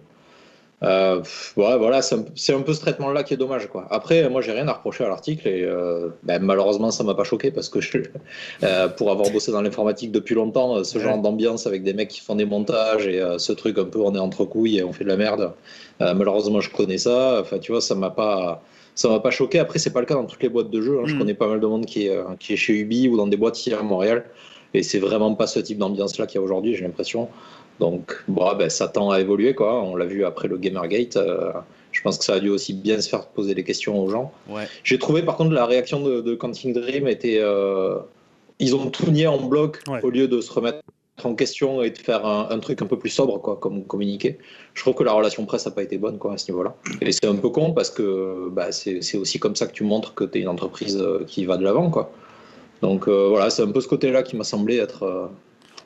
[0.82, 1.22] Euh,
[1.58, 2.16] ouais, voilà, c'est
[2.54, 3.68] un, peu ce traitement-là qui est dommage.
[3.68, 3.86] Quoi.
[3.90, 7.26] Après, moi, j'ai rien à reprocher à l'article et euh, ben, malheureusement, ça m'a pas
[7.26, 7.98] choqué parce que je,
[8.64, 12.22] euh, pour avoir bossé dans l'informatique depuis longtemps, ce genre d'ambiance avec des mecs qui
[12.22, 14.94] font des montages et euh, ce truc un peu on est entre couilles et on
[14.94, 15.54] fait de la merde,
[16.00, 17.40] malheureusement, je connais ça.
[17.42, 18.62] Enfin, tu vois, ça m'a pas.
[18.96, 19.60] Ça m'a pas choqué.
[19.60, 21.00] Après, c'est pas le cas dans toutes les boîtes de jeux.
[21.00, 21.04] hein.
[21.06, 21.20] Je Mm.
[21.20, 23.38] connais pas mal de monde qui est, euh, qui est chez Ubi ou dans des
[23.38, 24.26] boîtes ici à Montréal.
[24.74, 27.30] Et c'est vraiment pas ce type d'ambiance-là qu'il y a aujourd'hui, j'ai l'impression.
[27.80, 29.82] Donc, bon, ben, ça tend à évoluer, quoi.
[29.84, 31.16] On l'a vu après le Gamergate.
[31.18, 31.52] euh,
[31.92, 34.32] je pense que ça a dû aussi bien se faire poser des questions aux gens.
[34.48, 34.68] Ouais.
[34.84, 37.40] J'ai trouvé, par contre, la réaction de, de Quantic Dream était.
[37.40, 37.96] euh,
[38.60, 40.02] ils ont tout nié en bloc Ouais.
[40.04, 40.80] au lieu de se remettre
[41.26, 44.38] en question et de faire un, truc un peu plus sobre, quoi, comme communiquer.
[44.74, 46.76] Je trouve que la relation presse n'a pas été bonne, quoi, à ce niveau-là.
[47.02, 50.14] Et c'est un peu con parce que bah, c'est aussi comme ça que tu montres
[50.14, 51.92] que tu es une entreprise euh, qui va de l'avant.
[52.82, 55.30] Donc euh, voilà, c'est un peu ce côté-là qui m'a semblé être.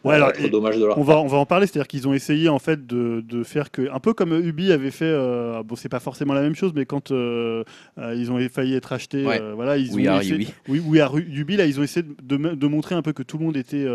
[0.04, 2.14] Ouais, alors, être dommage de leur On va, on va en parler, c'est-à-dire qu'ils ont
[2.14, 5.76] essayé en fait de, de faire que, un peu comme Ubi avait fait, euh, bon
[5.76, 7.64] c'est pas forcément la même chose, mais quand euh,
[7.98, 9.40] euh, ils ont failli être achetés, Ouais.
[9.42, 10.54] euh, voilà, ils We ont essayé, Ubi.
[10.68, 10.82] oui,
[11.34, 13.86] Ubi là, ils ont essayé de, montrer un peu que tout le monde était,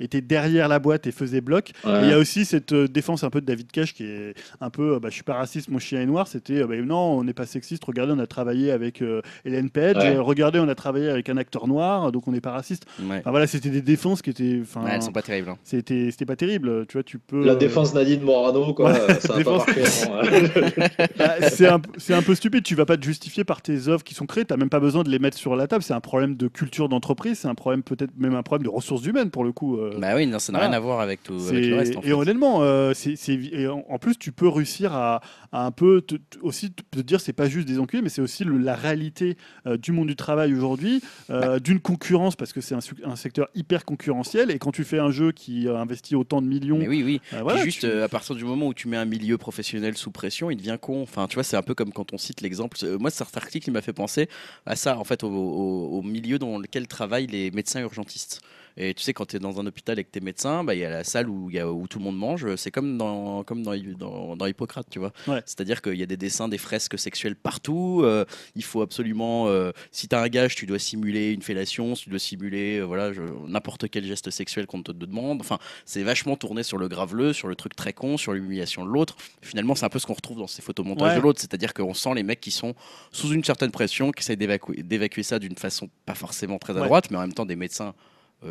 [0.00, 1.70] était derrière la boîte et faisait bloc.
[1.84, 4.70] Et il y a aussi cette défense un peu de David Cage qui est un
[4.70, 6.28] peu, bah, je suis pas raciste, mon chien est noir.
[6.28, 7.84] C'était, bah, non, on n'est pas sexiste.
[7.84, 9.02] Regardez, on a travaillé avec
[9.44, 9.96] Hélène Page.
[9.96, 10.16] Ouais.
[10.18, 12.86] regardez, on a travaillé avec un acteur noir, donc on n'est pas raciste.
[13.04, 15.41] Enfin, voilà, c'était des défenses qui étaient, enfin, Ouais, elles sont pas terribles.
[15.48, 15.58] Hein.
[15.64, 16.86] c'était, c'était pas terrible.
[16.86, 17.44] Tu vois, tu peux.
[17.44, 20.72] La euh, défense Nadine Morano, quoi, Ouais, ça pas non, ouais.
[21.18, 22.62] bah, c'est un, c'est un peu stupide.
[22.64, 24.44] Tu vas pas te justifier par tes œuvres qui sont créées.
[24.44, 25.82] T'as même pas besoin de les mettre sur la table.
[25.82, 27.38] C'est un problème de culture d'entreprise.
[27.40, 29.76] C'est un problème peut-être même un problème de ressources humaines pour le coup.
[29.78, 29.94] euh.
[29.98, 30.70] Bah oui, non, ça n'a voilà.
[30.70, 31.96] rien à voir avec tout avec le reste.
[31.96, 32.12] En et fait.
[32.12, 35.20] honnêtement, euh, c'est, c'est- et en, en plus, tu peux réussir à,
[35.52, 38.22] à un peu te- te- aussi te dire c'est pas juste des enculés, mais c'est
[38.22, 42.60] aussi le- la réalité euh, du monde du travail aujourd'hui, euh, d'une concurrence parce que
[42.60, 44.50] c'est un, secteur hyper concurrentiel.
[44.50, 47.20] Et quand tu fais un jeu qui euh, investit autant de millions, Mais oui, oui.
[47.62, 50.56] juste tu- à partir du moment où tu mets un milieu professionnel sous pression, il
[50.56, 51.02] devient con.
[51.02, 52.78] Enfin, tu vois, c'est un peu comme quand on cite l'exemple.
[52.98, 54.28] Moi, cet article, il m'a fait penser
[54.66, 58.40] à ça, en fait, au, au- au milieu dans lequel travaillent les médecins urgentistes.
[58.76, 60.74] Et tu sais, quand tu es dans un hôpital et que tu es médecin, bah,
[60.74, 62.54] il y a la salle où, il y a- où tout le monde mange.
[62.56, 65.12] C'est comme dans, comme dans, dans, dans Hippocrate, tu vois.
[65.28, 65.42] Ouais.
[65.46, 68.00] C'est-à-dire qu'il y a des dessins, des fresques sexuelles partout.
[68.04, 68.24] euh,
[68.54, 69.48] il faut absolument.
[69.48, 72.84] euh, si tu as un gage, tu dois simuler une fellation, tu dois simuler euh,
[72.84, 73.10] voilà,
[73.46, 75.40] n'importe quel geste sexuel qu'on te demande.
[75.40, 78.90] Enfin, c'est vachement tourné sur le graveleux, sur le truc très con, sur l'humiliation de
[78.90, 79.16] l'autre.
[79.42, 81.16] Finalement, c'est un peu ce qu'on retrouve dans ces photomontages Ouais.
[81.16, 82.74] de l'autre, c'est-à-dire qu'on sent les mecs qui sont
[83.10, 86.80] sous une certaine pression, qui essayent d'évacuer d'évacuer ça d'une façon pas forcément très à
[86.80, 86.86] Ouais.
[86.86, 87.94] droite, mais en même temps, des médecins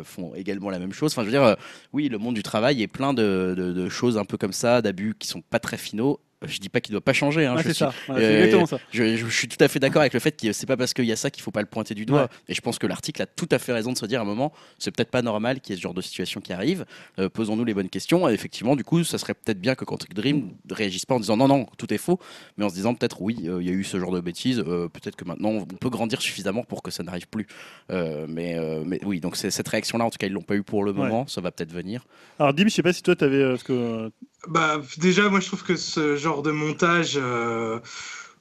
[0.04, 1.12] font également la même chose.
[1.12, 1.54] Enfin, je veux dire, euh,
[1.92, 4.82] oui, le monde du travail est plein de, de- de choses un peu comme ça,
[4.82, 6.20] d'abus qui sont pas très finaux.
[6.46, 7.46] Je dis pas qu'il doit pas changer.
[7.46, 7.92] hein, je c'est suis- ça.
[8.06, 8.78] C'est euh, exactement ça.
[8.92, 11.04] je, je suis tout à fait d'accord avec le fait que c'est pas parce qu'il
[11.04, 12.22] y a ça qu'il faut pas le pointer du doigt.
[12.22, 12.28] Ouais.
[12.48, 14.26] Et je pense que l'article a tout à fait raison de se dire à un
[14.26, 16.84] moment, c'est peut-être pas normal qu'il y ait ce genre de situation qui arrive.
[17.18, 18.28] Euh, Posons-nous les bonnes questions.
[18.28, 21.20] Et effectivement, du coup, ça serait peut-être bien que Quantic Dream ne réagisse pas en
[21.20, 22.18] disant non, non, tout est faux,
[22.56, 24.58] mais en se disant peut-être oui, euh, il y a eu ce genre de bêtises.
[24.66, 27.46] euh, peut-être que maintenant on peut grandir suffisamment pour que ça n'arrive plus.
[27.90, 28.56] Mais,
[28.86, 30.98] mais oui, donc cette réaction-là, en tout cas, ils l'ont pas eu pour le Ouais.
[30.98, 31.26] moment.
[31.26, 32.04] Ça va peut-être venir.
[32.38, 33.56] Alors, Dim, je sais pas si toi, tu avais.
[33.64, 34.10] que...
[34.48, 37.78] Bah, déjà, moi, je trouve que ce genre de montage, euh,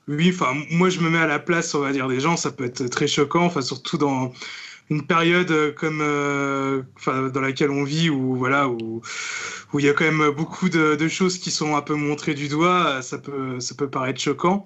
[0.08, 2.52] oui, enfin, moi, je me mets à la place, on va dire, des gens, ça
[2.52, 4.34] peut être très choquant, enfin, surtout dans
[4.90, 9.02] une période euh, comme, euh, dans laquelle on vit, où, voilà, où,
[9.74, 12.48] où il y a quand même beaucoup de, choses qui sont un peu montrées du
[12.48, 14.66] doigt, ça peut, ça peut paraître choquant.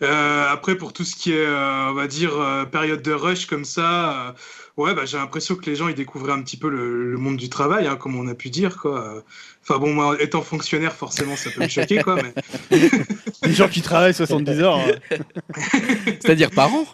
[0.00, 2.32] Après, pour tout ce qui est, on va dire,
[2.70, 4.34] période de rush comme ça,
[4.76, 7.36] ouais, bah, j'ai l'impression que les gens ils découvraient un petit peu le, le monde
[7.36, 9.24] du travail, hein, comme on a pu dire, quoi.
[9.68, 12.16] Enfin bon, moi, étant fonctionnaire, forcément, ça peut me choquer, quoi.
[12.16, 12.32] Mais...
[13.42, 14.78] Les gens qui travaillent 70 heures.
[14.78, 15.16] euh,
[16.06, 16.86] C'est-à-dire par an?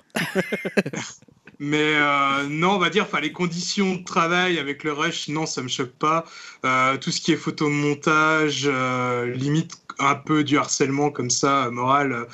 [1.61, 5.47] Mais euh, non, on va dire, enfin, les conditions de travail avec le rush, non,
[5.47, 6.25] ça me choque pas.
[6.65, 12.13] Euh, tout ce qui est photomontage, euh, limite un peu du harcèlement comme ça, moral,
[12.13, 12.25] euh,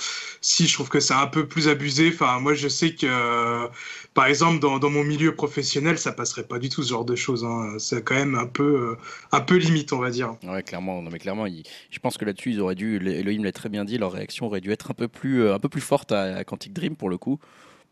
[0.41, 2.11] si je trouve que c'est un peu plus abusé.
[2.15, 3.69] Enfin, moi, je sais que, euh,
[4.15, 7.15] par exemple, dans, dans mon milieu professionnel, ça passerait pas du tout ce genre de
[7.15, 7.45] choses.
[7.45, 7.75] hein.
[7.79, 8.63] C'est quand même un peu,
[8.93, 8.97] euh,
[9.33, 10.35] un peu limite, on va dire.
[10.43, 11.01] Ouais, clairement.
[11.03, 12.97] Non, mais clairement, je pense que là-dessus, ils auraient dû.
[12.97, 13.99] Elohim l'a très bien dit.
[13.99, 16.45] Leur réaction aurait dû être un peu plus, euh, un peu plus forte à, à
[16.45, 17.39] Quantic Dream pour le coup.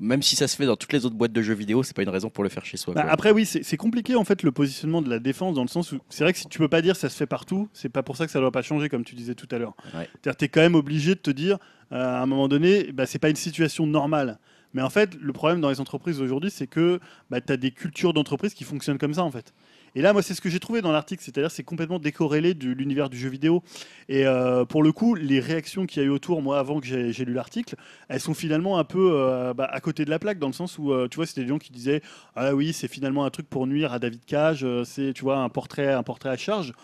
[0.01, 2.03] Même si ça se fait dans toutes les autres boîtes de jeux vidéo, c'est pas
[2.05, 2.95] une raison pour le faire chez soi.
[2.95, 5.91] Bah, après, oui, c'est compliqué en fait le positionnement de la défense dans le sens
[5.91, 8.05] où c'est vrai que si tu peux pas dire ça se fait partout, c'est pas
[8.05, 9.75] pour ça que ça doit pas changer comme tu disais tout à l'heure.
[9.95, 10.09] Ouais.
[10.23, 11.59] C'est-à-dire tu es quand même obligé de te dire
[11.91, 14.39] euh, à un moment donné, bah, c'est pas une situation normale.
[14.75, 17.01] Mais en fait, le problème dans les entreprises aujourd'hui, c'est que
[17.31, 19.53] bah, tu as des cultures d'entreprise qui fonctionnent comme ça en fait.
[19.95, 22.71] Et là, moi, c'est ce que j'ai trouvé dans l'article, c'est-à-dire c'est complètement décorrélé de
[22.71, 23.63] l'univers du jeu vidéo.
[24.09, 26.87] Et euh, pour le coup, les réactions qu'il y a eu autour, moi, avant que
[26.87, 27.77] j'ai lu l'article,
[28.09, 30.79] elles sont finalement un peu euh, bah, à côté de la plaque, dans le sens
[30.79, 32.03] où, euh, tu vois, c'était des gens qui disaient
[32.37, 35.49] Ah oui, c'est finalement un truc pour nuire à David Cage, c'est, tu vois, un
[35.49, 36.75] portrait, un portrait à charge.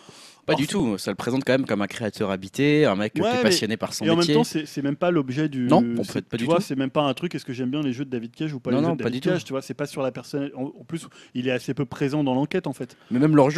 [0.46, 0.98] Pas du tout.
[0.98, 3.76] Ça le présente quand même comme un créateur habité, un mec Ouais, qui est passionné
[3.76, 4.34] par son Et en même métier.
[4.34, 5.66] temps, c'est même pas l'objet du.
[5.66, 6.62] Non, fait, pas du vois, tout.
[6.62, 7.34] c'est même pas un truc.
[7.34, 8.96] Est-ce que j'aime bien les jeux de David Cage ou pas Non, les non, jeux
[8.96, 9.34] de pas David du tout.
[9.34, 10.50] Cage Tu vois, c'est pas sur la personne.
[10.54, 12.96] En, plus, il est assez peu présent dans l'enquête en fait.
[13.10, 13.50] Mais même leurs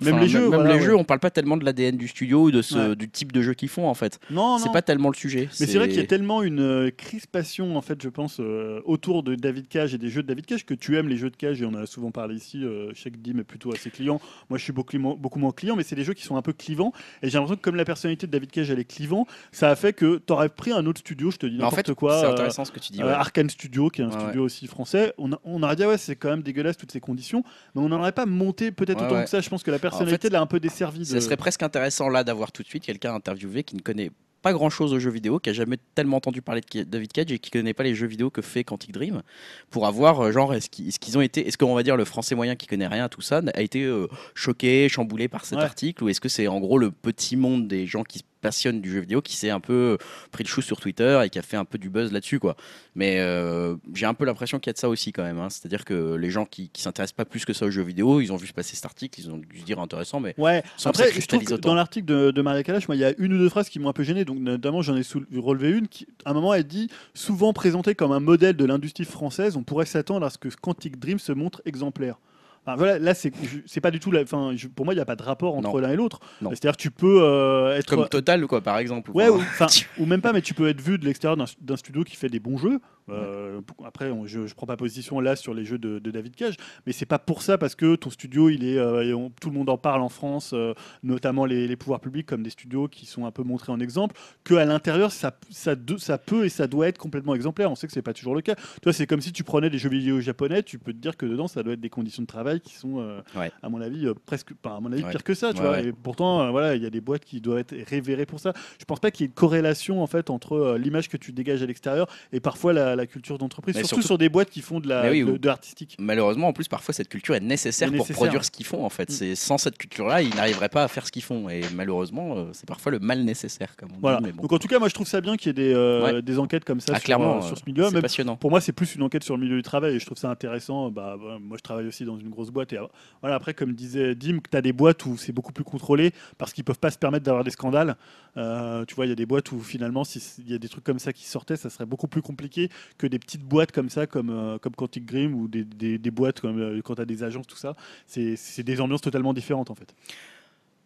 [0.00, 0.86] Même les jeux, Même voilà, les ouais.
[0.86, 2.96] jeux, on parle pas tellement de l'ADN du studio ou de ce, Ouais.
[2.96, 4.18] du type de jeu qu'ils font en fait.
[4.30, 5.48] Non, C'est pas tellement le sujet.
[5.60, 8.80] Mais c'est vrai qu'il y a tellement une euh, crispation, en fait, je pense, euh,
[8.86, 11.28] autour de David Cage et des jeux de David Cage, que tu aimes les jeux
[11.30, 14.20] de Cage, et on a souvent parlé ici, euh, chaque Dim est plutôt assez client.
[14.48, 16.52] Moi, je suis beaucoup, beaucoup moins client, mais c'est des jeux qui sont un peu
[16.54, 16.92] clivants.
[17.22, 19.76] Et j'ai l'impression que comme la personnalité de David Cage, elle est clivant, ça a
[19.76, 21.94] fait que tu aurais pris un autre studio, je te dis Mais en n'importe fait,
[21.94, 22.18] quoi.
[22.20, 23.02] c'est euh, intéressant ce que tu dis.
[23.02, 23.10] ouais.
[23.10, 25.98] Arkane Studio, qui est un studio aussi français, on, a- on aurait dit, ah ouais,
[25.98, 27.44] c'est quand même dégueulasse toutes ces conditions,
[27.74, 29.40] mais on n'en aurait pas monté peut-être autant que ça.
[29.40, 31.04] Je pense que la personnalité fait, l'a un peu desservi.
[31.04, 34.10] Ça de- serait presque intéressant là d'avoir tout de suite quelqu'un interviewé qui ne connaît
[34.40, 37.30] pas grand chose aux jeux vidéo, qui a jamais tellement entendu parler de David Cage
[37.30, 39.22] et qui connaît pas les jeux vidéo que fait Quantic Dream,
[39.70, 42.56] pour avoir euh, genre est-ce qu'ils ont été, est-ce qu'on va dire le français moyen
[42.56, 46.08] qui connaît rien à tout ça a été euh, choqué, chamboulé par cet article, ou
[46.08, 49.00] est-ce que c'est en gros le petit monde des gens qui se passionne du jeu
[49.00, 49.96] vidéo qui s'est un peu
[50.32, 52.56] pris le chou sur Twitter et qui a fait un peu du buzz là-dessus quoi.
[52.94, 55.38] Mais euh, j'ai un peu l'impression qu'il y a de ça aussi quand même.
[55.38, 55.48] Hein.
[55.48, 58.32] C'est-à-dire que les gens qui, qui s'intéressent pas plus que ça aux jeux vidéo, ils
[58.32, 60.62] ont vu se passer cet article, ils ont dû se dire intéressant, mais ouais.
[60.84, 63.38] Après, je trouve que dans l'article de, de Maria Kalash, il y a une ou
[63.38, 64.24] deux phrases qui m'ont un peu gêné.
[64.24, 65.02] Donc notamment, j'en ai
[65.36, 69.04] relevé une qui, à un moment, elle dit souvent présenté comme un modèle de l'industrie
[69.04, 72.18] française, on pourrait s'attendre à ce que Quantic Dream se montre exemplaire
[72.64, 74.10] voilà, là, c'est pas du tout.
[74.10, 76.20] La, fin, pour moi, il n'y a pas de rapport entre l'un et l'autre.
[76.40, 79.10] C'est-à-dire, tu peux euh, être comme Total, quoi, par exemple.
[79.12, 79.40] Ouais, ou,
[79.98, 82.40] ou, même pas, mais tu peux être vu de l'extérieur d'un studio qui fait des
[82.40, 82.78] bons jeux.
[83.08, 86.56] Euh, après, je ne prends pas position là sur les jeux de, David Cage,
[86.86, 89.70] mais c'est pas pour ça parce que ton studio, il est, euh, tout le monde
[89.70, 93.30] en parle en France, euh, notamment les, pouvoirs publics comme des studios qui sont un
[93.30, 94.14] peu montrés en exemple,
[94.44, 97.70] que à l'intérieur, ça, ça, ça, peut et ça doit être complètement exemplaire.
[97.70, 98.54] On sait que c'est pas toujours le cas.
[98.82, 101.26] Toi, c'est comme si tu prenais des jeux vidéo japonais, tu peux te dire que
[101.26, 103.22] dedans, ça doit être des conditions de travail qui sont,
[103.62, 105.52] à mon avis, presque, pas à mon avis, pire que ça.
[105.52, 108.38] Tu vois et pourtant, voilà, il y a des boîtes qui doivent être révérées pour
[108.38, 108.52] ça.
[108.78, 111.62] Je pense pas qu'il y ait une corrélation en fait entre l'image que tu dégages
[111.62, 114.88] à l'extérieur et parfois la la, culture d'entreprise, surtout, sur des boîtes qui font de
[114.88, 115.50] la de.
[115.98, 118.84] Malheureusement, en plus, parfois cette culture est nécessaire, pour produire ce qu'ils font.
[118.84, 119.12] En fait, mm.
[119.12, 121.48] c'est sans cette culture-là, ils n'arriveraient pas à faire ce qu'ils font.
[121.48, 124.20] Et malheureusement, euh, c'est parfois le mal nécessaire, comme on voilà.
[124.20, 124.32] dit.
[124.32, 126.38] Donc en tout cas, moi, je trouve ça bien qu'il y ait des, euh, des
[126.38, 127.88] enquêtes comme ça ah, sur, euh, sur, ce milieu.
[127.90, 128.36] C'est passionnant.
[128.36, 130.30] Pour moi, c'est plus une enquête sur le milieu du travail et je trouve ça
[130.30, 130.90] intéressant.
[130.90, 132.78] Bah, moi, je travaille aussi dans une grosse boîte et
[133.20, 133.36] voilà.
[133.36, 136.64] Après, comme disait Dim, tu as des boîtes où c'est beaucoup plus contrôlé parce qu'ils
[136.64, 137.96] peuvent pas se permettre d'avoir des scandales.
[138.34, 140.98] Tu vois, il y a des boîtes où finalement, s'il y a des trucs comme
[140.98, 142.68] ça qui sortaient, ça serait beaucoup plus compliqué
[142.98, 146.40] que des petites boîtes comme ça, comme, euh, comme Quantic Dream ou des, des, boîtes
[146.40, 147.74] comme euh, quand tu as des agences, tout ça.
[148.06, 149.94] C'est des ambiances totalement différentes en fait.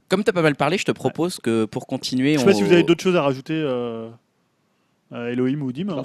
[0.08, 2.34] Comme tu as pas mal parlé, je te propose que pour continuer.
[2.34, 4.10] Je sais pas si vous avez d'autres choses à rajouter, euh,
[5.12, 5.88] Elohim ou Dim.
[5.88, 6.02] Hein,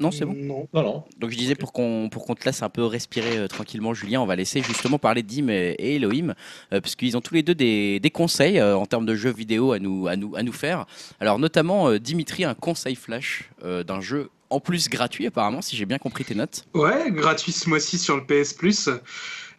[0.00, 0.34] non, c'est bon.
[0.34, 3.46] Non, non, Donc je disais pour qu'on pour qu'on te laisse un peu respirer euh,
[3.46, 6.34] tranquillement, Julien, on va laisser justement parler d'Im et, Elohim,
[6.72, 9.32] euh, parce qu'ils ont tous les deux des, des conseils euh, en termes de jeux
[9.32, 10.86] vidéo à nous à nous à nous faire.
[11.20, 15.98] Alors notamment Dimitri un conseil flash d'un jeu en plus gratuit apparemment, si j'ai bien
[15.98, 16.64] compris tes notes.
[16.74, 18.88] Ouais, gratuit ce mois-ci sur le PS Plus.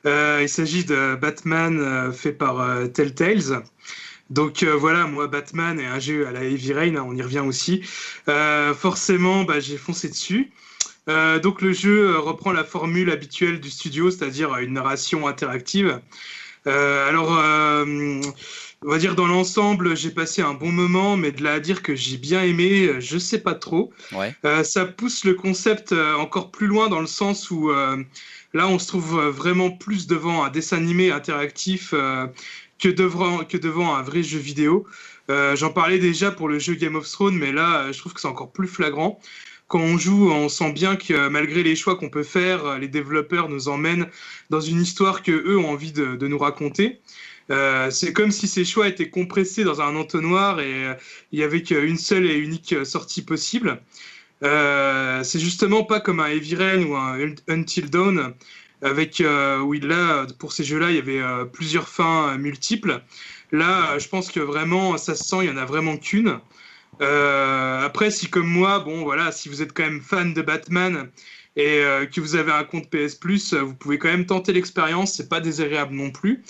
[0.06, 3.64] il s'agit de Batman fait par Telltales.
[4.30, 7.22] Donc euh, voilà, moi Batman et un jeu à la Heavy Rain, hein, on y
[7.22, 7.82] revient aussi.
[8.28, 10.52] Euh, forcément, bah, j'ai foncé dessus.
[11.08, 16.02] Euh, donc le jeu reprend la formule habituelle du studio, c'est-à-dire une narration interactive.
[16.66, 17.30] alors,
[18.82, 21.84] on va dire dans l'ensemble, j'ai passé un bon moment, mais de là à dire
[21.84, 23.94] que j'ai bien aimé, je sais pas trop.
[24.64, 29.28] ça pousse le concept encore plus loin dans le sens où là, on se trouve
[29.28, 31.94] vraiment plus devant un dessin animé interactif
[32.80, 34.86] que devant, un vrai jeu vidéo.
[35.30, 38.22] Euh, j'en parlais déjà pour le jeu Game of Thrones, mais là, je trouve que
[38.22, 39.20] c'est encore plus flagrant.
[39.68, 43.50] Quand on joue, on sent bien que malgré les choix qu'on peut faire, les développeurs
[43.50, 44.08] nous emmènent
[44.52, 47.02] dans une histoire que eux ont envie de, nous raconter.
[47.52, 50.94] Euh, c'est comme si ces choix étaient compressés dans un entonnoir et euh,
[51.32, 53.82] il y avait qu'une seule et unique sortie possible.
[54.42, 58.36] c'est justement pas comme un Heavy Rain ou un Until Dawn
[58.86, 63.02] avec euh, où là, pour ces jeux-là, il y avait euh, plusieurs fins euh, multiples.
[63.52, 66.40] Là, je pense que vraiment, ça se sent, il y en a vraiment qu'une.
[67.00, 71.10] après, si comme moi, bon voilà, si vous êtes quand même fan de Batman
[71.56, 75.14] et que vous avez un compte PS Plus, vous pouvez quand même tenter l'expérience.
[75.14, 76.44] C'est pas désagréable non plus.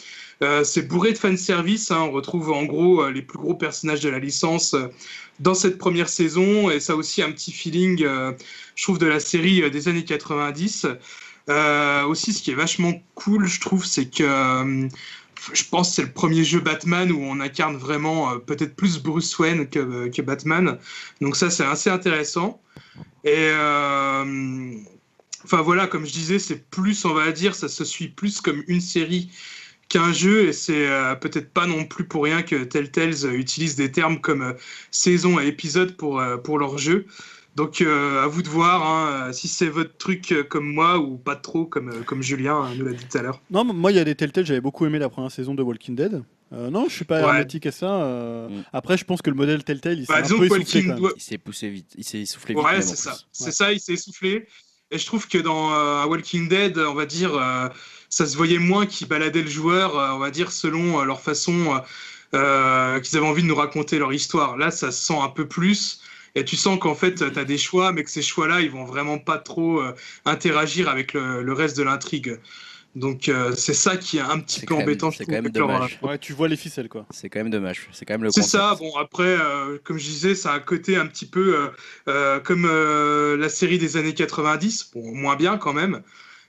[0.64, 1.92] c'est bourré de fan service.
[1.92, 2.06] Hein.
[2.08, 4.76] On retrouve en gros les plus gros personnages de la licence
[5.40, 9.70] dans cette première saison et ça aussi un petit feeling, je trouve, de la série
[9.70, 10.88] des années 90.
[11.50, 14.88] Euh, aussi, ce qui est vachement cool, je trouve, c'est que euh,
[15.54, 19.02] je pense que c'est le premier jeu Batman où on incarne vraiment euh, peut-être plus
[19.02, 20.80] Bruce Wayne que, Batman.
[21.22, 22.62] Donc ça, c'est assez intéressant.
[23.24, 23.50] Et
[25.44, 28.64] enfin voilà, comme je disais, c'est plus, on va dire, ça se suit plus comme
[28.68, 29.32] une série
[29.90, 30.88] qu'un jeu et c'est
[31.22, 34.56] peut-être pas non plus pour rien que Telltales utilise des termes comme
[34.92, 37.06] saison et épisode pour, pour leur jeu.
[37.56, 41.18] Donc euh, à vous de voir hein, si c'est votre truc euh, comme moi ou
[41.18, 43.42] pas trop comme, euh, comme Julien hein, nous l'a dit tout à l'heure.
[43.50, 45.96] Non, moi il y a des Telltale, j'avais beaucoup aimé la première saison de Walking
[45.96, 46.22] Dead.
[46.52, 48.48] non, je suis pas hermétique à ça.
[48.50, 48.64] Mm.
[48.74, 50.86] Après, je pense que le modèle Telltale, il s'est bah, un peu essoufflé.
[51.16, 52.64] Il s'est poussé vite, il s'est essoufflé vite.
[52.64, 53.18] Ouais, c'est ça.
[53.32, 54.48] C'est ça, il s'est essoufflé.
[54.92, 57.32] Et je trouve que dans Walking Dead, on va dire,
[58.10, 61.82] ça se voyait moins qu'ils baladaient le joueur, on va dire, selon leur façon
[62.32, 64.58] qu'ils avaient envie de nous raconter leur histoire.
[64.58, 66.02] Là, ça se sent un peu plus.
[66.36, 68.86] Et tu sens qu'en fait, tu as des choix, mais que ces choix-là, ils vont
[68.86, 69.96] vraiment pas trop euh,
[70.26, 72.40] interagir avec le, reste de l'intrigue.
[72.96, 75.12] Donc euh, c'est ça qui est un petit peu embêtant.
[75.12, 76.00] je c'est quand même dommage.
[76.02, 77.06] Ouais, tu vois les ficelles quoi.
[77.10, 77.90] C'est quand même dommage.
[77.92, 80.60] C'est quand même le C'est ça, bon après, euh, comme je disais, ça a un
[80.60, 81.68] côté un petit peu euh,
[82.08, 86.04] euh, comme euh, la série des années 90, bon, moins bien quand même.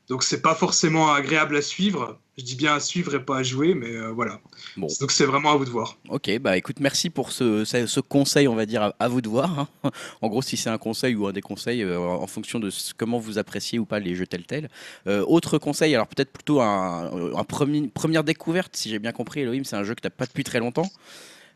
[0.08, 2.18] Donc c'est pas forcément agréable à suivre.
[2.38, 4.40] Je dis bien à suivre et pas à jouer, mais euh, voilà.
[4.76, 4.86] Bon.
[5.00, 5.96] Donc c'est vraiment à vous de voir.
[6.10, 9.20] Ok, bah écoute, merci pour ce, ce, ce conseil, on va dire, à, à vous
[9.20, 9.68] de voir.
[9.84, 9.90] hein.
[10.22, 12.92] En gros, si c'est un conseil ou un des conseils, euh, en fonction de ce-
[12.94, 14.68] comment vous appréciez ou pas les jeux tels tels.
[15.06, 19.40] Euh, autre conseil, alors peut-être plutôt un, un premier, première découverte, si j'ai bien compris,
[19.40, 20.90] Elohim, c'est un jeu que tu n'as pas depuis très longtemps.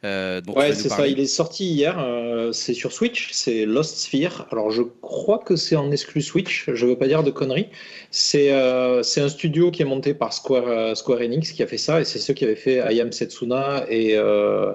[0.04, 1.06] Euh, Ouais, c'est ça.
[1.06, 1.98] Il est sorti hier.
[1.98, 3.30] euh, c'est sur Switch.
[3.32, 4.46] C'est Lost Sphere.
[4.50, 6.64] Alors, je crois que c'est en exclu Switch.
[6.72, 7.68] Je veux pas dire de conneries.
[8.10, 11.76] C'est euh, un studio qui est monté par Square, euh, Square Enix qui a fait
[11.78, 12.00] ça.
[12.00, 13.84] Et c'est ceux qui avaient fait I Am Setsuna.
[13.90, 14.72] Et euh,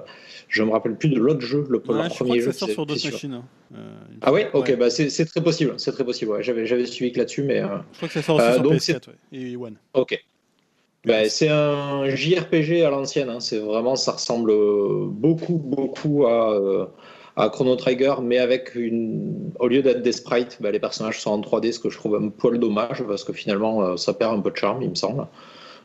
[0.48, 2.52] je me rappelle plus de l'autre jeu, le Ouais, leur je crois premier que jeu.
[2.52, 3.42] ça sort sur d'autres machines.
[3.74, 3.78] Euh,
[4.22, 4.56] Ah ouais, semble.
[4.58, 6.30] ok, bah c'est très possible, c'est très possible.
[6.30, 6.42] ouais.
[6.44, 8.62] J'avais j'avais suivi que là-dessus, mais euh, Je crois que ça sort aussi Euh, sur
[8.62, 9.14] donc PS4 ouais.
[9.32, 9.74] et One.
[9.94, 10.24] ok.
[11.06, 13.30] Bah, c'est un JRPG à l'ancienne.
[13.30, 13.38] hein.
[13.38, 16.86] C'est vraiment, ça ressemble euh, beaucoup, beaucoup à, euh,
[17.36, 21.30] à Chrono Trigger, mais avec une, au lieu d'être des sprites, bah, les personnages sont
[21.30, 24.34] en 3D, ce que je trouve un poil dommage parce que finalement, euh, ça perd
[24.36, 25.28] un peu de charme, il me semble.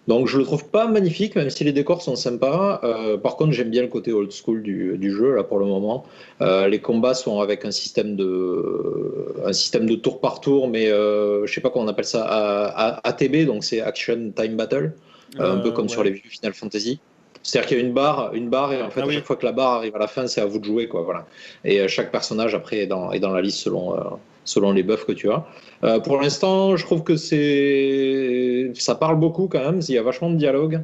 [0.07, 2.81] Donc je le trouve pas magnifique, même si les décors sont sympas.
[3.21, 6.05] Par contre, j'aime bien le côté old school du, jeu là pour le moment.
[6.39, 11.45] Les combats sont avec un système de un système de tour par tour, mais euh,
[11.45, 12.23] je sais pas comment on appelle ça,
[13.03, 14.93] ATB, donc c'est Action Time Battle,
[15.39, 15.89] un peu Euh, comme ouais.
[15.91, 16.99] sur les vieux Final Fantasy.
[17.43, 19.35] C'est-à-dire qu'il y a une barre, une barre, et en fait, Ah à chaque fois
[19.35, 21.01] que la barre arrive à la fin, c'est à vous de jouer, quoi.
[21.01, 21.25] Voilà.
[21.65, 24.01] Et euh, chaque personnage après est dans, est dans la liste selon, euh,
[24.45, 25.43] selon les buffs que tu as.
[25.83, 29.79] Euh, pour l'instant, je trouve que c'est, ça parle beaucoup quand même.
[29.87, 30.83] Il y a vachement de dialogue.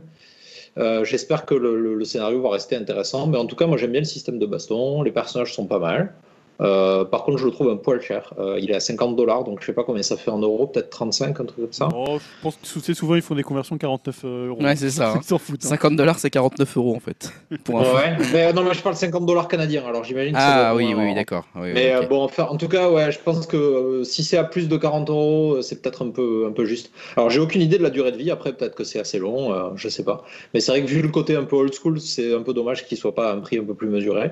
[0.80, 3.78] Euh, J'espère que le, le- le scénario va rester intéressant, mais en tout cas, moi
[3.78, 5.02] j'aime bien le système de baston.
[5.04, 6.14] Les personnages sont pas mal.
[6.60, 8.34] Euh, par contre, je le trouve un poil cher.
[8.40, 10.68] Euh, il est à 50 dollars, donc je sais pas combien ça fait en euros,
[10.68, 11.88] peut-être 35, un truc comme ça.
[11.96, 14.62] Oh, je pense que tu sais, souvent ils font des conversions de 49 euros.
[14.62, 15.12] Ouais, c'est ça.
[15.14, 15.20] hein.
[15.22, 15.64] Ils s'en foutent.
[15.66, 15.70] hein.
[15.70, 17.32] 50 dollars, c'est 49 euros en fait.
[17.64, 17.96] Pour info.
[17.96, 21.14] Ouais, mais non, mais je parle 50 dollars canadiens, alors j'imagine ça Ah oui, oui,
[21.14, 21.46] d'accord.
[21.56, 24.38] Oui, Mais euh, bon, enfin, en tout cas, ouais, je pense que euh, si c'est
[24.38, 26.92] à plus de 40 euros, euh, c'est peut-être un peu, un peu juste.
[27.16, 28.32] Alors, j'ai aucune idée de la durée de vie.
[28.32, 30.24] Après, peut-être que c'est assez long, euh, je sais pas.
[30.54, 32.86] Mais c'est vrai que vu le côté un peu old school, c'est un peu dommage
[32.86, 34.32] qu'il soit pas à un prix un peu plus mesuré.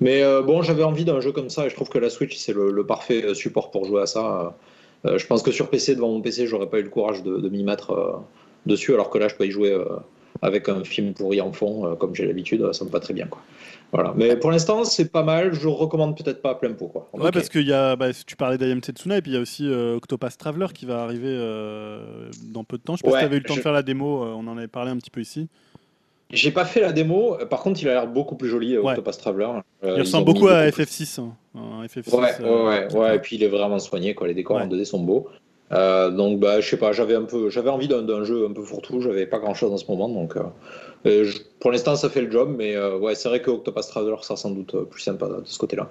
[0.00, 2.36] Mais euh, bon, j'avais envie d'un jeu comme ça et je trouve que la Switch,
[2.36, 4.54] c'est le, le parfait euh, support pour jouer à ça.
[5.06, 7.36] Euh, je pense que sur PC, devant mon PC, j'aurais pas eu le courage de,
[7.38, 8.12] de m'y mettre euh,
[8.66, 9.76] dessus, alors que là, je peux y jouer
[10.42, 12.72] avec un film pourri en fond, comme j'ai l'habitude.
[12.72, 13.40] Ça me va très bien, quoi.
[13.92, 14.12] Voilà.
[14.16, 15.52] Mais pour l'instant, c'est pas mal.
[15.54, 17.08] Je recommande peut-être pas à plein pot, quoi.
[17.12, 19.40] Ouais, parce qu'il y a, bah, tu parlais d'Ayam Setsuna et puis il y a
[19.40, 22.96] aussi euh, Octopass Traveler qui va arriver euh, dans peu de temps.
[22.96, 24.24] Je sais pas Ouais, si tu avais eu le temps je- de faire la démo,
[24.24, 25.48] euh, on en avait parlé un petit peu ici.
[26.30, 27.36] J'ai pas fait la démo.
[27.50, 28.90] Par contre, il a l'air beaucoup plus joli, Ouais.
[28.92, 29.46] Octopus Traveler.
[29.84, 31.20] Euh, il ressemble beaucoup à plus- FF6.
[31.20, 31.32] hein.
[31.54, 34.26] Un FF6 Ouais, ouais, euh, ouais, ouais, Et puis il est vraiment soigné, quoi.
[34.26, 35.28] Les décors en 2D sont beaux.
[35.72, 36.92] Euh, donc, bah, je sais pas.
[36.92, 39.00] J'avais un peu, j'avais envie d'un jeu un peu fourre-tout.
[39.00, 40.34] J'avais pas grand-chose en ce moment, donc.
[41.04, 44.36] je- pour l'instant, ça fait le job, mais ouais, c'est vrai que Octopus Traveler sera
[44.36, 45.90] sans doute plus sympa de ce côté-là.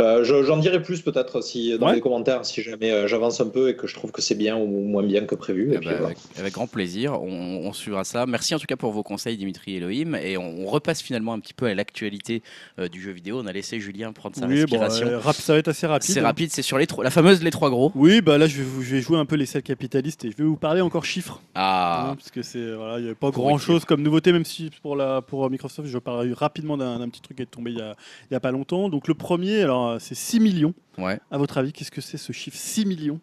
[0.00, 1.94] Euh, je- J'en dirai plus peut-être si dans Ouais.
[1.96, 4.56] les commentaires si jamais euh, j'avance un peu et que je trouve que c'est bien
[4.56, 5.72] ou moins bien que prévu.
[5.72, 6.06] Et Eh puis, ben, voilà.
[6.06, 7.28] avec, avec grand plaisir, on,
[7.66, 8.24] on suivra ça.
[8.26, 10.14] Merci en tout cas pour vos conseils, Dimitri et Elohim.
[10.14, 12.42] Et on, on repasse finalement un petit peu à l'actualité
[12.78, 13.40] euh, du jeu vidéo.
[13.42, 15.06] On a laissé Julien prendre sa Oui, bon, respiration.
[15.08, 16.10] euh, rap- ça va être assez rapide.
[16.10, 17.90] c'est rapide, c'est sur les trois- la fameuse les trois gros.
[17.96, 20.30] Oui, bah là je vais, vous- je vais jouer un peu les selles capitalistes et
[20.30, 21.40] je vais vous parler encore chiffres.
[21.56, 24.44] Ah, hein, parce que c'est voilà, il n'y a pas grand chose comme nouveauté, même
[24.44, 27.46] si pour la pour euh, Microsoft, je parle rapidement d'un d'un petit truc qui est
[27.46, 27.96] tombé il y a,
[28.30, 28.88] il y a pas longtemps.
[28.88, 30.74] Donc le premier, alors euh, c'est 6 millions.
[30.98, 33.20] ouais, À votre avis, qu'est-ce que c'est ce chiffre 6 millions?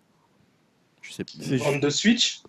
[1.01, 2.41] Je sais C'est Vente de Switch?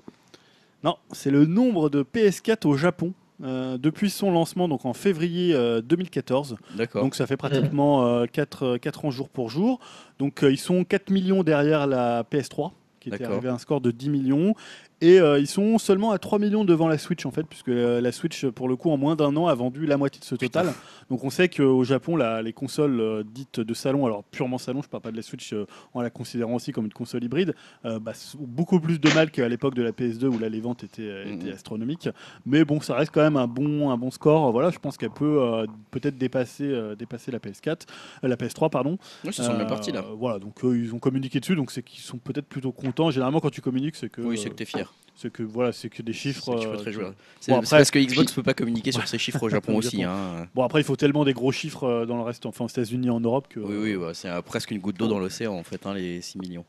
[0.82, 3.12] Non, c'est le nombre de PS4 au Japon
[3.42, 6.56] euh, depuis son lancement, donc en février euh, 2014.
[6.74, 7.02] D'accord.
[7.02, 9.78] Donc ça fait pratiquement 4, ans jour pour jour.
[10.18, 13.34] Donc euh, ils sont 4 millions derrière la PS3, qui était D'accord.
[13.34, 14.54] arrivée à un score de 10 millions.
[15.02, 18.00] Et euh, ils sont seulement à 3 millions devant la Switch en fait, puisque euh,
[18.00, 20.34] la Switch, pour le coup, en moins d'un an, a vendu la moitié de ce
[20.36, 20.68] total.
[21.10, 24.80] Donc on sait qu'au Japon, la- les consoles euh, dites de salon, alors purement salon,
[24.82, 25.54] je parle pas de la Switch
[25.92, 27.54] en la considérant aussi comme une console hybride,
[27.84, 30.60] euh, bah, ont beaucoup plus de mal qu'à l'époque de la PS2 où là les
[30.60, 32.08] ventes étaient, étaient astronomiques.
[32.46, 34.50] Mais bon, ça reste quand même un bon, un bon score.
[34.50, 37.82] Voilà, je pense qu'elle peut peut-être dépasser, dépasser la PS4,
[38.24, 38.96] euh, la PS3 pardon.
[39.30, 40.02] Ça semble bien parti là.
[40.16, 43.10] Voilà, donc ils ont communiqué dessus, donc c'est qu'ils sont peut-être plutôt contents.
[43.10, 44.85] Généralement, quand tu communiques, c'est que Oui, c'est que t'es fier.
[45.16, 46.56] C'est que voilà, c'est que des chiffres.
[46.60, 47.12] C'est euh, réjouir.
[47.48, 50.02] Bon, après- parce que Xbox peut pas communiquer sur ses chiffres au Japon Au aussi.
[50.02, 50.46] Hein.
[50.54, 53.08] Bon après, il faut tellement des gros chiffres euh, dans le reste, enfin aux États-Unis,
[53.08, 53.60] en Europe que.
[53.60, 56.38] Oui, oui, c'est euh, presque une goutte d'eau dans l'océan en fait, hein, les 6
[56.38, 56.64] millions.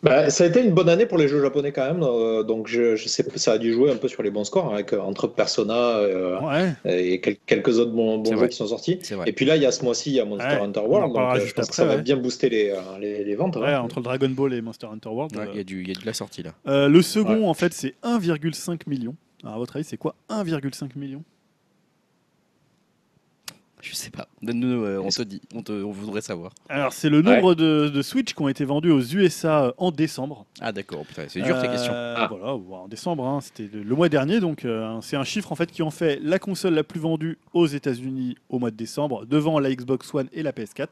[0.00, 2.68] Bah, ça a été une bonne année pour les jeux japonais quand même, euh, donc
[2.68, 5.00] je, je sais ça a dû jouer un peu sur les bons scores avec euh,
[5.00, 6.72] entre Persona euh, Ouais.
[6.84, 8.48] et quel- quelques autres bons, jeux vrai.
[8.48, 9.00] qui sont sortis.
[9.26, 11.12] Et puis là, il y a ce mois-ci, il y a Monster Ouais, Hunter World,
[11.12, 13.56] donc je que ça va bien booster les, les, les ventes.
[13.56, 13.74] Ouais, ouais.
[13.74, 15.34] entre le Dragon Ball et Monster Hunter World.
[15.36, 16.52] Ouais, euh, Il y, a du- il y a de la sortie là.
[16.68, 19.16] euh, le second, en fait, c'est 1,5 million.
[19.42, 21.24] Alors, à votre avis, c'est quoi 1,5 million
[23.80, 24.28] Je sais pas.
[24.42, 26.52] Donne-nous, euh, on te dit, on, te, on voudrait savoir.
[26.68, 29.90] Alors, c'est le nombre de, de Switch qui ont été vendus aux USA euh, en
[29.90, 30.46] décembre.
[30.60, 31.92] Ah d'accord, putain, c'est dur tes Euh, questions.
[31.94, 32.28] Ah.
[32.30, 35.54] Voilà, en décembre, hein, c'était le, le mois dernier, donc euh, c'est un chiffre en
[35.54, 39.26] fait qui en fait la console la plus vendue aux États-Unis au mois de décembre,
[39.26, 40.88] devant la Xbox One et la PS4.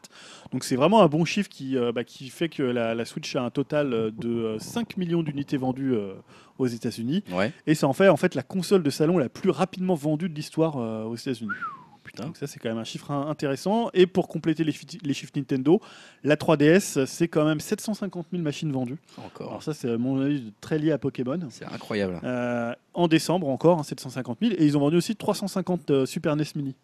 [0.52, 3.34] Donc c'est vraiment un bon chiffre qui, euh, bah, qui fait que la, la Switch
[3.36, 6.12] a un total de euh, 5 millions d'unités vendues euh,
[6.58, 9.50] aux États-Unis, Ouais, et ça en fait en fait la console de salon la plus
[9.50, 11.50] rapidement vendue de l'histoire euh, aux États-Unis.
[12.16, 12.26] Putain.
[12.26, 13.90] Donc ça c'est quand même un chiffre in- intéressant.
[13.94, 15.80] Et pour compléter les, chiffres Nintendo,
[16.24, 18.98] la 3DS c'est quand même 750 000 machines vendues.
[19.18, 19.48] Encore.
[19.50, 21.38] Alors ça c'est à mon avis très lié à Pokémon.
[21.50, 22.20] C'est incroyable.
[22.24, 24.54] Euh, en décembre encore, hein, 750 000.
[24.58, 26.74] Et ils ont vendu aussi 350 euh, Super NES Mini.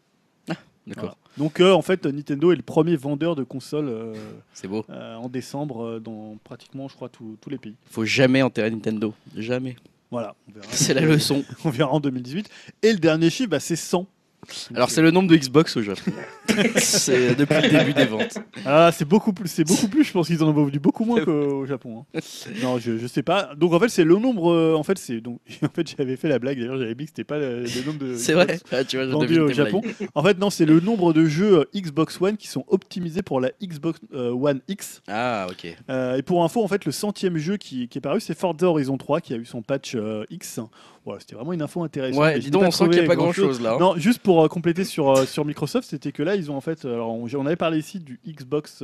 [0.84, 1.02] D'accord.
[1.04, 1.16] Voilà.
[1.38, 4.14] Donc euh, en fait, Nintendo est le premier vendeur de consoles euh,
[4.52, 4.84] C'est beau.
[4.90, 7.76] euh, en décembre dans pratiquement, je crois, tous les pays.
[7.88, 9.14] Faut jamais enterrer Nintendo.
[9.36, 9.76] Jamais.
[10.10, 10.66] Voilà, on verra.
[10.72, 11.44] C'est la leçon.
[11.64, 12.50] On verra en 2018.
[12.82, 14.06] Et le dernier chiffre, bah, c'est 100.
[14.74, 16.10] Alors c'est le nombre de Xbox au Japon.
[16.76, 18.38] c'est depuis le début des ventes.
[18.66, 20.02] Ah, c'est beaucoup plus, c'est beaucoup plus.
[20.04, 22.04] Je pense qu'ils en ont vendu beaucoup moins qu'au Japon.
[22.14, 22.20] hein.
[22.62, 23.54] Non, je, je sais pas.
[23.56, 24.52] Donc en fait, c'est le nombre.
[24.52, 25.40] euh, en fait, c'est donc.
[25.62, 26.58] En fait, j'avais fait la blague.
[26.58, 28.16] D'ailleurs, j'avais dit que c'était pas le, le nombre de.
[28.16, 28.58] C'est vrai.
[28.72, 29.80] Ah, tu vois, je vendus devine au tes Japon.
[29.80, 30.08] blagues.
[30.14, 33.40] En fait, non, c'est le nombre de jeux euh, Xbox One qui sont optimisés pour
[33.40, 35.02] la Xbox euh, One X.
[35.08, 35.76] Ah ok.
[35.88, 38.66] Euh, et pour info, en fait, le centième jeu qui, qui est paru, c'est Forza
[38.66, 40.58] Horizon 3 qui a eu son patch euh, X.
[41.04, 42.20] Voilà, c'était vraiment une info intéressante.
[42.20, 43.72] Ouais, dis donc, on sent qu'il n'y a pas grand chose là.
[43.74, 43.78] hein.
[43.80, 46.60] Non, juste pour euh, compléter sur, euh, sur Microsoft, c'était que là, ils ont en
[46.60, 46.84] fait.
[46.84, 48.82] Alors, on, on avait parlé ici du Xbox.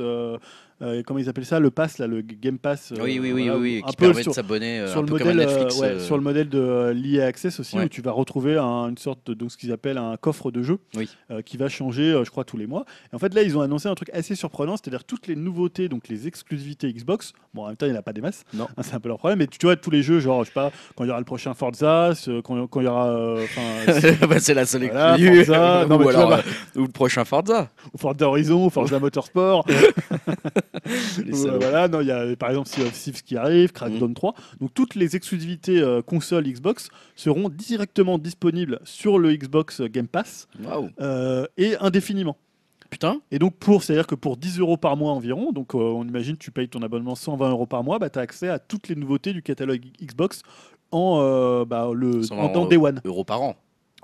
[0.81, 2.91] Euh, comment ils appellent ça Le Pass, là, le Game Pass.
[2.91, 5.01] euh, Oui, oui, oui, voilà, oui, oui, un qui peu permet sur, de s'abonner sur
[5.01, 5.77] le modèle, Netflix.
[5.77, 7.85] euh, ouais, euh, sur le modèle de l'EA Access aussi, Ouais.
[7.85, 10.61] où tu vas retrouver un- une sorte de donc, ce qu'ils appellent un coffre de
[10.95, 11.09] Oui.
[11.31, 12.85] euh, qui va changer, je crois, tous les mois.
[13.11, 15.89] Et en fait, là, ils ont annoncé un truc assez surprenant, c'est-à-dire toutes les nouveautés,
[15.89, 17.33] donc les exclusivités Xbox.
[17.53, 18.67] Bon, en même temps, il n'y en a pas des masses, Non.
[18.77, 19.39] Hein, c'est un peu leur problème.
[19.39, 21.25] Mais tu vois, tous les jeux, genre, je sais pas, quand il y aura le
[21.25, 22.11] prochain Forza,
[22.43, 23.35] quand, quand il y aura.
[24.29, 25.17] bah, c'est la seule Voilà.
[25.17, 25.85] Forza.
[25.89, 27.69] Non, ou tu alors vois, euh, ou le prochain Forza.
[27.93, 29.65] ou Forza Horizon, ou Forza Motorsport.
[31.59, 34.33] Voilà, non, il y a par exemple Sea of Thieves qui arrive, Crackdown 3.
[34.59, 40.47] Donc toutes les exclusivités euh, console Xbox seront directement disponibles sur le Xbox Game Pass
[40.63, 40.89] Waouh.
[41.01, 42.37] euh, et indéfiniment.
[42.89, 43.21] Putain.
[43.29, 46.37] Et donc pour, c'est-à-dire que pour 10 euros par mois environ, donc euh, on imagine
[46.37, 48.95] tu payes ton abonnement 120 euros par mois, bah, tu as accès à toutes les
[48.95, 50.41] nouveautés du catalogue Xbox
[50.91, 52.67] en, euh, bah, le, 120 en, en euros.
[52.67, 53.55] Day One Euros par an.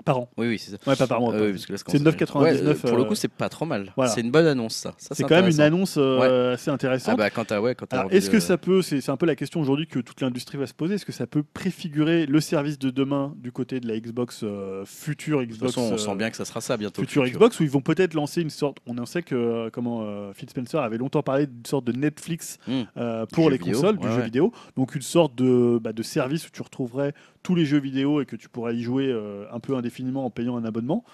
[0.06, 0.30] Par an.
[0.38, 0.76] Oui, oui, c'est ça.
[0.86, 1.34] Ouais, pas par mois.
[1.34, 3.66] Oui, ça C'est commence à faire- 9,99, Ouais, pour le euh, coup, c'est pas trop
[3.66, 3.92] mal.
[3.96, 4.10] voilà.
[4.10, 4.94] C'est une bonne annonce, ça.
[4.96, 7.14] Ça, c'est quand même une annonce euh, assez intéressante.
[7.14, 9.36] Ah bah quand t'as ouais, quand est-ce de- que ça peut, c'est un peu la
[9.36, 12.78] question aujourd'hui que toute l'industrie va se poser, est-ce que ça peut préfigurer le service
[12.78, 15.98] de demain du côté de la Xbox euh, future De toute Xbox façon, on euh,
[15.98, 17.02] sent bien que ça sera ça bientôt.
[17.02, 17.38] future futur.
[17.40, 20.32] Xbox où ils vont peut-être lancer une sorte, on en sait que euh, comment euh,
[20.32, 22.82] Phil Spencer avait longtemps parlé d'une sorte de Netflix Hmm.
[22.96, 26.46] euh, pour les vidéo, consoles, du jeu vidéo, donc une sorte de, bah, de service
[26.46, 27.12] où tu retrouverais
[27.46, 30.30] tous les jeux vidéo et que tu pourrais y jouer euh, un peu indéfiniment en
[30.30, 31.04] payant un abonnement.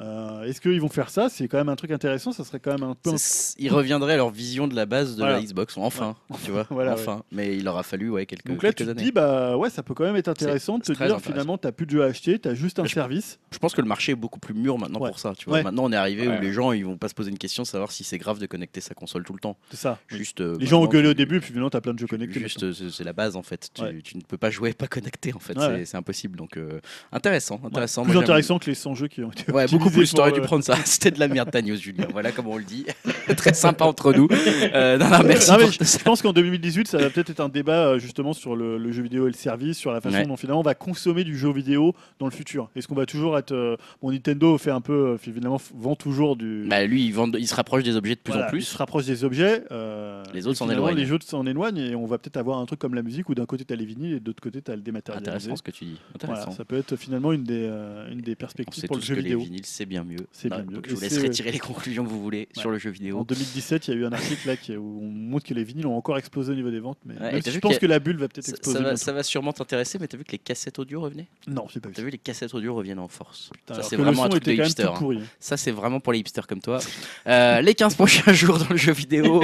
[0.00, 1.28] Euh, Est-ce qu'ils vont faire ça?
[1.28, 3.10] C'est quand même un truc intéressant, ça serait quand même un peu
[3.58, 5.36] Ils reviendraient à leur vision de la base de Voilà.
[5.36, 7.22] la Xbox, enfin, tu vois, Voilà, enfin.
[7.30, 9.02] Mais il aura fallu ouais quelques, Donc là, tu quelques te années.
[9.04, 11.72] dis, bah ouais, ça peut quand même être intéressant de te dire finalement, tu n'as
[11.72, 13.38] plus de jeu à acheter, tu as juste un Je- service.
[13.52, 15.10] Je pense que le marché est beaucoup plus mûr maintenant Ouais.
[15.10, 15.34] pour ça.
[15.36, 15.58] Tu vois.
[15.58, 15.62] Ouais.
[15.62, 16.38] Maintenant, on est arrivé Ouais.
[16.38, 18.46] où les gens ils vont pas se poser une question, savoir si c'est grave de
[18.46, 19.56] connecter sa console tout le temps.
[19.70, 19.98] C'est ça.
[20.08, 20.40] Juste.
[20.40, 22.06] euh, Les gens ont gueulé au tu- début, puis maintenant, tu as plein de jeux
[22.06, 22.40] connectés.
[22.40, 23.68] Juste, c'est la base en fait.
[23.74, 25.54] Tu, tu ne peux pas jouer et pas connecter en fait.
[25.84, 26.38] C'est impossible.
[26.38, 26.80] Donc euh,
[27.12, 29.44] intéressant, Plus intéressant que les 100 jeux qui ont été
[29.84, 30.12] beaucoup plus.
[30.12, 30.76] T'aurais dû prendre ça.
[30.84, 32.06] C'était de la merde, ta news, Julien.
[32.12, 32.86] Voilà comment on le dit.
[33.36, 34.28] Très sympa entre nous.
[34.74, 35.50] Euh, non, non, merci.
[35.50, 37.98] Non, mais pour je, je pense qu'en 2018, ça va peut-être être un débat euh,
[37.98, 40.26] justement sur le, le jeu vidéo et le service, sur la façon Ouais.
[40.26, 42.68] dont finalement on va consommer du jeu vidéo dans le futur.
[42.76, 43.52] Est-ce qu'on va toujours être.
[43.52, 46.66] euh, bon, Nintendo fait un peu, euh, évidemment, f- vend toujours du.
[46.68, 48.62] Bah, lui, il, vend- il se rapproche des objets de plus Voilà, en Il plus.
[48.62, 49.64] se rapproche des objets.
[49.70, 51.04] euh, Les autres s'en finalement, éloignent.
[51.06, 53.34] Les autres s'en éloignent et on va peut-être avoir un truc comme la musique où
[53.34, 55.30] d'un côté tu as les vinyles et de l'autre côté tu as le dématérialisé.
[55.30, 56.00] Intéressant ce que tu dis.
[56.24, 59.38] Voilà, ça peut être finalement une des, euh, une des perspectives pour le jeu vidéo.
[59.38, 60.26] les vinyles, c'est bien mieux.
[60.32, 60.76] C'est Voilà, bien mieux.
[60.76, 62.92] Donc, je vous laisse c'est- retirer les conclusions que vous voulez sur le jeu En
[62.92, 63.24] vidéo.
[63.28, 65.96] 2017, il y a eu un article là où on montre que les vinyles ont
[65.96, 66.98] encore explosé au niveau des ventes.
[67.06, 68.76] Mais Ouais, si je pense a- que la bulle va peut-être exploser.
[68.78, 69.04] ça va, bientôt.
[69.04, 71.26] ça va sûrement t'intéresser, mais t'as vu que les cassettes audio revenaient?
[71.46, 71.94] Non, j'ai pas vu.
[71.94, 73.50] T'as vu les cassettes audio reviennent en force.
[73.52, 74.84] Putain, ça c'est vraiment un truc de hipster.
[74.84, 74.94] hein.
[74.98, 75.20] pourri.
[75.40, 76.78] Ça c'est vraiment pour les hipsters comme toi.
[77.26, 79.42] Euh, les 15 prochains jours dans le jeu vidéo.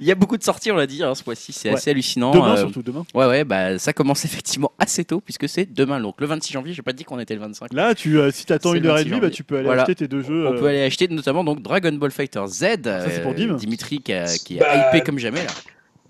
[0.00, 1.74] Il y a beaucoup de sorties, on l'a dit, hein, ce mois-ci, c'est Ouais.
[1.76, 2.32] assez hallucinant.
[2.32, 3.04] Demain Euh, surtout demain.
[3.14, 6.72] Ouais, ouais, bah ça commence effectivement assez tôt puisque c'est demain, donc le 26 janvier.
[6.74, 7.72] J'ai pas dit qu'on était le 25.
[7.72, 9.82] Là, tu, euh, si t'attends une heure et 26 demie, bah, tu peux aller Voilà.
[9.82, 10.46] acheter tes deux jeux.
[10.46, 12.58] On euh, peut aller acheter notamment donc Dragon Ball Fighter Z.
[13.06, 13.54] c'est pour euh, Dim.
[13.56, 15.50] Dimitri qui, a- qui est Bah, hypé comme jamais là.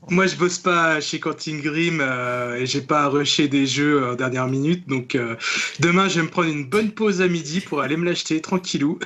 [0.09, 4.05] Moi, je bosse pas chez Quantic Grim euh, et j'ai pas à rusher des jeux
[4.11, 4.89] en dernière minute.
[4.89, 5.37] Donc, euh,
[5.79, 8.99] demain, je vais me prendre une bonne pause à midi pour aller me l'acheter tranquillou.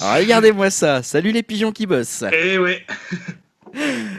[0.00, 1.04] Alors, regardez-moi ça.
[1.04, 2.24] Salut les pigeons qui bossent.
[2.32, 2.84] Et ouais.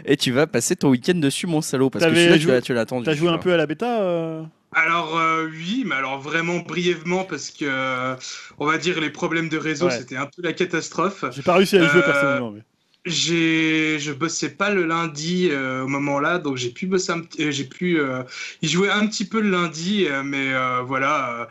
[0.06, 2.61] Et tu vas passer ton week-end dessus, mon salaud, parce que celui-là, tu joué- l'as-
[2.61, 3.03] tu l'as attendu.
[3.06, 4.44] T'as joué un peu à la bêta euh
[4.78, 8.16] Alors euh, oui, mais alors vraiment brièvement parce que euh,
[8.60, 9.98] on va dire les problèmes de réseau, Ouais.
[9.98, 11.26] c'était un peu la catastrophe.
[11.32, 12.52] J'ai pas réussi à y jouer Euh, personnellement.
[12.52, 12.64] mais-
[13.06, 17.22] J'ai, je bossais pas le lundi euh, au moment là, donc j'ai pu bosser, un
[17.38, 18.22] j'ai pu euh,
[18.62, 20.52] y jouer un petit peu le lundi, euh, mais
[20.84, 21.48] voilà,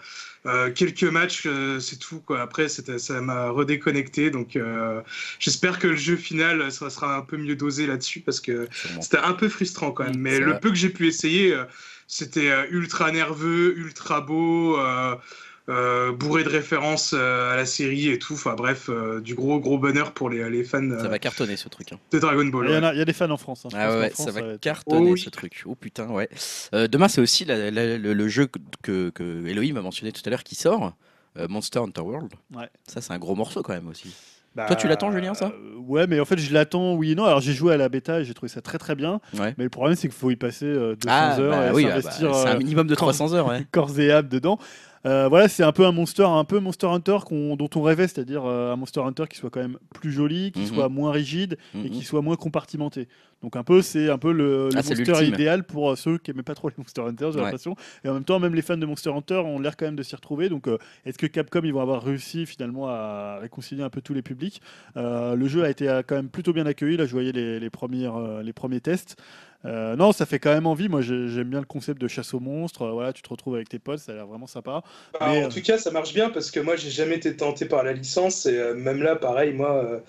[0.77, 1.48] quelques matchs,
[1.81, 2.40] c'est tout quoi.
[2.43, 4.57] Après, ça m'a redéconnecté, donc
[5.40, 8.69] j'espère que le jeu final, ça sera un peu mieux dosé là-dessus parce que
[9.01, 10.19] c'était un peu frustrant quand même.
[10.19, 11.57] Mais C'est le peu que j'ai pu essayer,
[12.07, 14.78] c'était euh, ultra nerveux, ultra beau.
[14.78, 15.15] euh,
[15.69, 18.35] euh, bourré de références à la série et tout.
[18.35, 21.57] Enfin bref, euh, du gros gros bonheur pour les, les fans euh, Ça va cartonner
[21.57, 21.91] ce truc.
[21.93, 21.99] hein.
[22.12, 22.66] de Dragon Ball.
[22.69, 22.85] Il y, ouais.
[22.85, 23.65] a, il y a des fans en France.
[23.66, 23.70] hein.
[23.74, 25.19] Ah ouais, France, ça va être- cartonner Oh oui.
[25.20, 25.65] ce truc.
[25.66, 26.28] Oh putain, ouais.
[26.73, 30.12] Euh, demain, c'est aussi la- la- le, le jeu que, que, que Elohim a mentionné
[30.12, 30.93] tout à l'heure qui sort.
[31.37, 32.33] euh, Monster Hunter World.
[32.55, 32.69] Ouais.
[32.87, 34.15] Ça, c'est un gros morceau quand même aussi.
[34.57, 35.47] Bah, Toi, tu l'attends, Julien, ça?
[35.55, 37.24] euh, Ouais, mais en fait, je l'attends, oui et non.
[37.27, 39.20] Alors, j'ai joué à la bêta et j'ai trouvé ça très très bien.
[39.39, 39.55] Ouais.
[39.59, 41.85] Mais le problème, c'est qu'il faut y passer euh, 200 Ah, heures bah et oui,
[41.85, 43.65] ah bah, s'investir c'est un euh, minimum de quand- 300 heures, ouais.
[43.70, 44.59] corps et âme dedans.
[45.07, 48.45] Euh, voilà, c'est un peu un monster, un peu Monster Hunter dont on rêvait, c'est-à-dire
[48.45, 50.66] euh, un Monster Hunter qui soit quand même plus joli, qui Mhm.
[50.66, 51.91] soit moins rigide et Mhm.
[51.91, 53.07] qui soit moins compartimenté.
[53.43, 56.31] Donc un peu, c'est un peu le, le Ah, monster idéal pour euh, ceux qui
[56.33, 57.45] aimaient pas trop les Monster Hunter, j'ai Ouais.
[57.45, 57.77] l'impression.
[58.03, 60.03] Et en même temps, même les fans de Monster Hunter ont l'air quand même de
[60.03, 60.49] s'y retrouver.
[60.49, 64.15] Donc, euh, est-ce que Capcom ils vont avoir réussi finalement à réconcilier un peu tous
[64.15, 64.61] les publics?
[64.97, 66.97] Le jeu a été quand même plutôt bien accueilli.
[66.97, 69.16] Là, je voyais les, les premières, les premiers tests.
[69.66, 70.88] Euh, non, ça fait quand même envie.
[70.88, 72.82] Moi, j'ai- j'aime bien le concept de chasse aux monstres.
[72.82, 74.82] Euh, voilà, tu te retrouves avec tes potes, ça a l'air vraiment sympa.
[75.12, 77.34] Bah, Mais, en euh, tout cas, ça marche bien parce que moi, j'ai jamais été
[77.36, 80.01] tenté par la licence et euh, même là, pareil, moi, euh,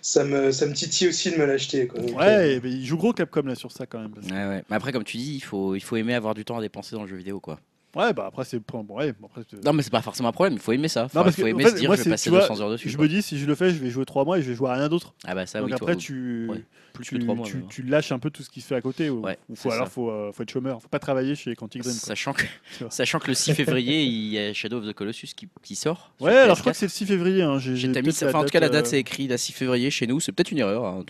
[0.00, 1.90] ça me ça me titille aussi de me l'acheter.
[1.96, 4.12] euh, Ouais, ben, il joue gros Capcom là sur ça quand même.
[4.12, 4.64] parce Ouais, ouais.
[4.70, 6.94] Mais après, comme tu dis, il faut, il faut aimer avoir du temps à dépenser
[6.94, 7.58] dans le jeu vidéo, quoi.
[7.96, 10.60] Ouais, bah après c'est bon, ouais, après, Non, mais c'est pas forcément un problème, il
[10.60, 11.06] faut aimer ça.
[11.06, 12.40] Enfin, Non, parce faut aimer en fait, se dire, moi, je vais passer tu vois,
[12.46, 12.88] 200 heures dessus.
[12.88, 13.04] Je quoi.
[13.04, 14.70] me dis si je le fais, je vais jouer 3 mois et je vais jouer
[14.70, 15.12] à rien d'autre.
[15.24, 16.62] Ah bah ça, Donc oui, après toi, tu ouais.
[16.92, 17.46] plus tu, que 3 mois.
[17.46, 17.66] tu, même.
[17.68, 19.10] tu lâches un peu tout ce qui se fait à côté.
[19.10, 21.92] Ou, Ouais, faut, alors faut, euh, faut être chômeur, faut pas travailler chez Quantic Dream.
[21.96, 22.44] Sachant que,
[22.90, 26.12] sachant que le 6 février, il y a Shadow of the Colossus qui, qui sort.
[26.20, 26.74] Ouais, alors je crois PS4.
[26.74, 27.42] que c'est le 6 février.
[27.42, 27.58] Hein.
[27.58, 30.20] J'ai, en tout cas, la date, c'est écrit la 6 février chez nous.
[30.20, 30.84] C'est peut-être une erreur.
[30.84, 31.04] hein,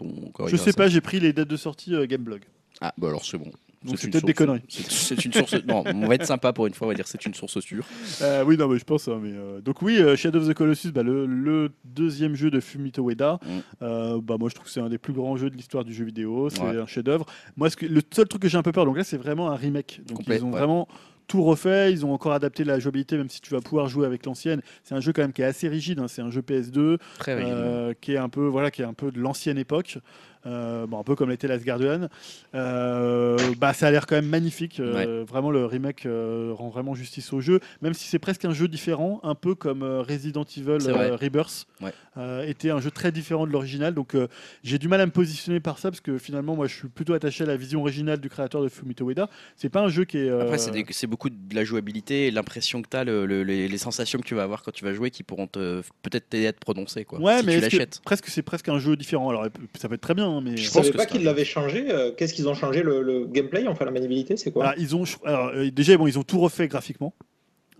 [0.46, 2.40] Je sais pas, j'ai pris les dates de sortie euh, Gameblog.
[2.80, 3.52] Ah, bah alors c'est bon.
[3.84, 4.60] Donc c'est peut-être des conneries.
[4.68, 5.54] C'est une source.
[5.66, 7.84] Non, on va être sympa pour une fois, on va dire c'est une source sûre.
[8.20, 9.08] Euh, oui, non, mais je pense.
[9.08, 12.50] hein, mais, euh, Donc, oui, euh, Shadow of the Colossus, bah, le, le deuxième jeu
[12.50, 13.38] de Fumito Ueda.
[13.80, 14.18] Mm.
[14.20, 16.04] Bah, moi, je trouve que c'est un des plus grands jeux de l'histoire du jeu
[16.04, 16.50] vidéo.
[16.50, 16.78] C'est Ouais.
[16.78, 17.24] un chef-d'œuvre.
[17.56, 19.50] Moi, ce que, le seul truc que j'ai un peu peur, donc là, c'est vraiment
[19.50, 20.00] un remake.
[20.06, 20.58] Donc, ils ont ouais.
[20.58, 20.86] vraiment
[21.26, 21.92] tout refait.
[21.92, 24.60] Ils ont encore adapté la jouabilité, même si tu vas pouvoir jouer avec l'ancienne.
[24.82, 26.00] C'est un jeu quand même qui est assez rigide.
[26.00, 27.54] hein, C'est un jeu PS2 Très rigide.
[27.54, 29.98] euh, qui est un peu voilà qui est un peu de l'ancienne époque
[30.46, 32.08] Euh, bon, un peu comme l'était Last Guardian
[32.54, 37.32] Euh, bah ça a l'air quand même magnifique Euh, vraiment le remake rend vraiment justice
[37.32, 40.78] au jeu même si c'est presque un jeu différent un peu comme Resident Evil
[41.20, 41.92] Rebirth Ouais.
[42.50, 44.16] était un jeu très différent de l'original donc
[44.62, 47.14] j'ai du mal à me positionner par ça parce que finalement moi je suis plutôt
[47.14, 50.18] attaché à la vision originale du créateur de Fumito Ueda c'est pas un jeu qui
[50.18, 53.78] est Après, c'est des- c'est beaucoup de la jouabilité l'impression que tu as, les, les
[53.78, 56.52] sensations que tu vas avoir quand tu vas jouer qui pourront te- peut-être t'aider à
[56.52, 57.04] te prononcer.
[57.04, 58.00] Quoi, ouais si mais tu que- l'achètes.
[58.04, 59.44] presque c'est presque un jeu différent alors
[59.78, 61.86] ça peut être très bien hein, mais Je pense savais pas qu'ils l'avaient changé.
[61.90, 64.64] euh, Qu'est-ce qu'ils ont changé le, le gameplay, enfin la maniabilité, c'est quoi?
[64.68, 67.14] Alors, ils ont, alors, euh, déjà, bon, ils ont tout refait graphiquement.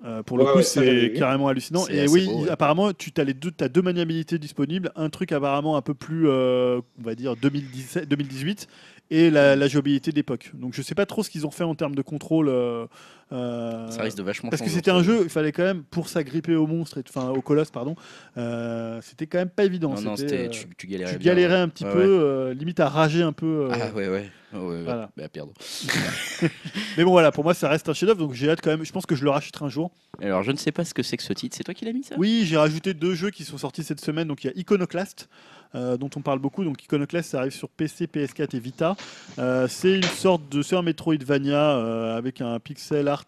[0.02, 1.86] Euh, pour le Ouais, coup, ouais, c'est carrément hallucinant.
[1.89, 2.51] Et oui, beau, ils- ouais.
[2.51, 4.90] apparemment, tu as les deux, as deux maniabilités disponibles.
[4.97, 8.66] Un truc apparemment un peu plus, euh, on va dire 2017, 2018,
[9.11, 10.51] et la, la jouabilité d'époque.
[10.55, 12.49] Donc, je sais pas trop ce qu'ils ont fait en termes de contrôle.
[12.49, 12.87] euh,
[13.32, 16.09] euh, Ça risque de vachement parce que c'était un jeu, il fallait quand même pour
[16.09, 17.95] s'agripper au monstre, et, enfin au colosse, pardon.
[18.39, 19.95] euh, c'était quand même pas évident.
[19.95, 21.12] Non, non, C'était, tu, tu galérais.
[21.12, 22.23] tu galérais un petit Ouais, peu, ouais.
[22.23, 23.69] euh, limite à rager un peu.
[23.73, 24.31] Ah ouais, ouais.
[24.53, 25.11] Ouais, ouais, Voilà.
[25.16, 25.53] bah, à perdre.
[26.97, 28.85] Mais bon, voilà, pour moi, ça reste un chef-d'œuvre, donc j'ai hâte quand même.
[28.85, 29.93] Je pense que je le rachèterai un jour.
[30.20, 31.57] Alors, je ne sais pas ce que c'est que ce titre.
[31.57, 32.16] C'est toi qui l'as mis ça?
[32.19, 34.27] Oui, j'ai rajouté deux jeux qui sont sortis cette semaine.
[34.28, 35.28] Donc il y a Iconoclast,
[35.74, 36.64] euh, dont on parle beaucoup.
[36.64, 38.97] Donc Iconoclast, ça arrive sur PC, PS4 et Vita.
[39.38, 43.24] Euh, c'est une sorte de c'est un Metroidvania euh, avec un pixel art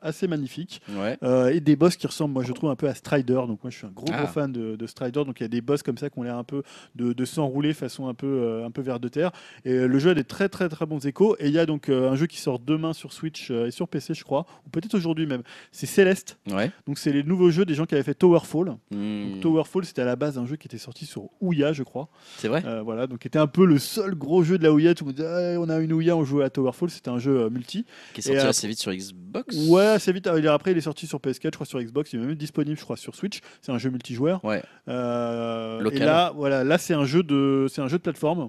[0.00, 1.18] assez magnifique Ouais.
[1.54, 3.34] Et des boss qui ressemblent, moi je trouve un peu à Strider.
[3.46, 4.18] Donc moi je suis un gros Ah.
[4.18, 5.24] gros fan de, de Strider.
[5.24, 6.62] Donc il y a des boss comme ça qui ont l'air un peu
[6.94, 9.30] de, de s'enrouler façon un peu un peu vers de terre.
[9.64, 11.36] Et le jeu a des très très très bons échos.
[11.38, 14.14] Et il y a donc un jeu qui sort demain sur Switch et sur PC,
[14.14, 15.42] je crois, ou peut-être aujourd'hui même.
[15.70, 16.38] C'est Céleste.
[16.50, 16.70] Ouais.
[16.86, 18.76] Donc c'est les nouveaux jeux des gens qui avaient fait Towerfall.
[18.90, 19.32] Hmm.
[19.32, 22.08] Donc, Towerfall, c'était à la base un jeu qui était sorti sur Ouya, je crois.
[22.38, 24.94] C'est vrai Euh, voilà, donc était un peu le seul gros jeu de la Ouya.
[24.94, 26.90] Tout le monde disait, Ah, on a une Ouya, on jouait à Towerfall.
[26.90, 27.84] C'était un jeu euh, multi.
[28.14, 30.26] Qui est sorti euh, assez vite sur Xbox Ouais, assez vite.
[30.26, 32.12] euh, Après, il est sorti sur PS4, je crois sur Xbox.
[32.12, 33.40] Il est même disponible, je crois, sur Switch.
[33.60, 34.44] C'est un jeu multijoueur.
[34.44, 34.62] Ouais.
[34.86, 36.02] Local.
[36.02, 38.48] Et là, voilà, là, c'est un jeu de, c'est un jeu de plateforme.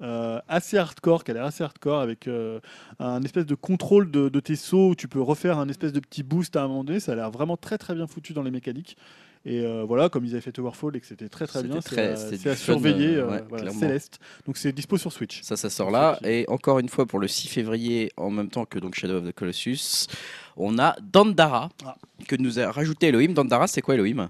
[0.00, 2.60] euh, assez hardcore, qui a l'air assez hardcore, avec euh,
[3.00, 5.98] un espèce de contrôle de, de tes sauts où tu peux refaire un espèce de
[5.98, 7.00] petit boost à un moment donné.
[7.00, 8.96] Ça a l'air vraiment très très bien foutu dans les mécaniques.
[9.46, 11.80] Et euh, voilà, comme ils avaient fait Towerfall et que c'était très très C'était bien,
[11.80, 13.16] très- c'est à- à, surveiller.
[13.16, 13.80] euh, euh, ouais, voilà, clairement.
[13.80, 14.18] Céleste.
[14.46, 15.42] Donc c'est dispo sur Switch.
[15.42, 16.18] Ça, ça sort là.
[16.24, 19.24] Et encore une fois, pour le 6 février, en même temps que donc Shadow of
[19.26, 20.06] the Colossus,
[20.56, 21.96] on a Dandara, Ah.
[22.26, 23.32] que nous a rajouté Elohim.
[23.32, 24.28] Dandara, c'est quoi Elohim?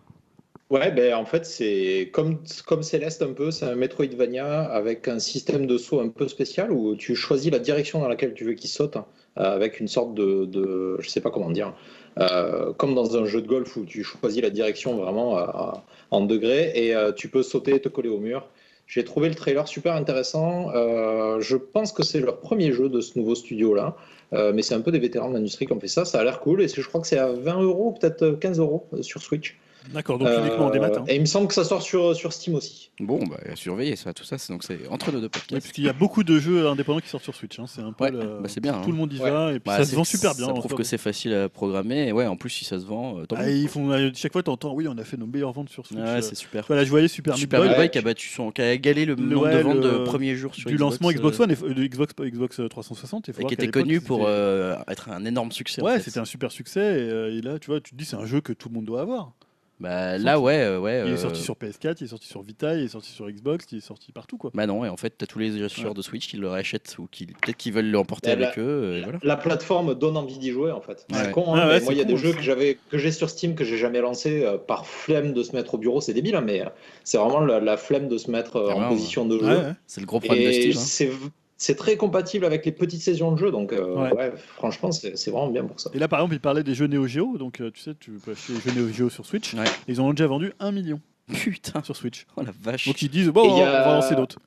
[0.70, 5.18] Ouais, ben en fait, c'est comme, comme Céleste un peu, c'est un Metroidvania avec un
[5.18, 8.52] système de saut un peu spécial où tu choisis la direction dans laquelle tu veux
[8.52, 9.00] qu'il saute, euh,
[9.36, 11.72] avec une sorte de, de, je sais pas comment dire,
[12.18, 16.20] euh, comme dans un jeu de golf où tu choisis la direction vraiment à- en
[16.22, 18.46] degrés et euh, tu peux sauter et te coller au mur.
[18.86, 20.70] J'ai trouvé le trailer super intéressant.
[20.74, 23.96] Euh, je pense que c'est leur premier jeu de ce nouveau studio-là.
[24.32, 26.04] Euh, mais c'est un peu des vétérans de l'industrie qui ont fait ça.
[26.06, 26.62] Ça a l'air cool.
[26.62, 29.58] Et je crois que c'est à 20 euros, peut-être euh, 15 euros euh, sur Switch.
[29.92, 30.86] D'accord, donc uniquement en Euh, démat.
[30.98, 31.04] hein.
[31.08, 32.90] Et il me semble que ça sort sur, sur Steam aussi.
[33.00, 34.36] Bon, bah, à surveiller ça, tout ça.
[34.38, 35.50] c'est- Donc c'est entre nos deux Oui, podcasts.
[35.62, 37.58] parce qu'il y a beaucoup de jeux indépendants qui sortent sur Switch.
[37.58, 37.64] hein.
[37.66, 38.84] C'est un peu Ouais, le- bah, c'est bien, Tout hein.
[38.88, 39.30] le monde y Ouais.
[39.30, 40.46] va et puis Bah, ça se vend super bien.
[40.46, 42.08] Ça prouve que c'est facile à programmer.
[42.08, 44.32] Et ouais, en plus, si ça se vend, euh, tant Ah, ils font euh, chaque
[44.32, 45.98] fois tu entends oui on a fait nos meilleures ventes sur Switch.
[45.98, 46.64] Ouais, euh, c'est super.
[46.66, 49.04] voilà je voyais Super, Super Meat Boy, Boy qui a battu son, qui a égalé
[49.06, 51.50] le nombre ouais, de ventes de premier jour sur du Xbox, lancement Xbox euh, One
[51.52, 55.80] et de Xbox Xbox 360 et qui était connu pour euh, être un énorme succès.
[55.82, 56.02] en Ouais, fait.
[56.04, 58.26] c'était un super succès et, euh, et là tu vois tu te dis c'est un
[58.26, 59.32] jeu que tout le monde doit avoir.
[59.80, 61.02] Bah, là, ouais, euh, ouais.
[61.06, 63.30] Il est euh, sorti sur PS4, il est sorti sur Vita, il est sorti sur
[63.30, 64.50] Xbox, il est sorti partout quoi.
[64.52, 65.94] Bah non, et en fait, t'as tous les joueurs Ouais.
[65.94, 68.96] de Switch qui le rachètent ou qui peut-être qu'ils veulent l'emporter Eh avec ben, eux.
[68.96, 69.18] et voilà.
[69.22, 71.06] La plateforme donne envie d'y jouer en fait.
[71.12, 71.18] Ouais.
[71.24, 72.78] C'est con, hein, Ouais, ouais, mais c'est moi il y a des jeux que j'avais
[72.90, 75.78] que j'ai sur Steam que j'ai jamais lancé euh, par flemme de se mettre au
[75.78, 76.68] bureau, c'est débile, hein, mais euh,
[77.04, 79.44] c'est vraiment la, la flemme de se mettre euh, Ah en position de jeu.
[79.46, 79.72] Ouais, ouais.
[79.86, 81.16] C'est le gros problème de Steve.
[81.24, 81.28] hein.
[81.60, 84.14] C'est très compatible avec les petites saisons de jeu, donc euh, Ouais.
[84.14, 84.32] ouais.
[84.56, 85.90] franchement c'est vraiment bien pour ça.
[85.92, 88.12] Et là par exemple il parlait des jeux Neo Geo donc euh, tu sais tu
[88.12, 89.52] peux acheter les jeux Neo Geo sur Switch.
[89.54, 89.64] Ouais.
[89.88, 92.26] Ils en ont déjà vendu un million Putain, sur Switch.
[92.36, 92.86] oh la vache.
[92.86, 94.38] Donc ils disent bon on il y va- a- on va lancer d'autres.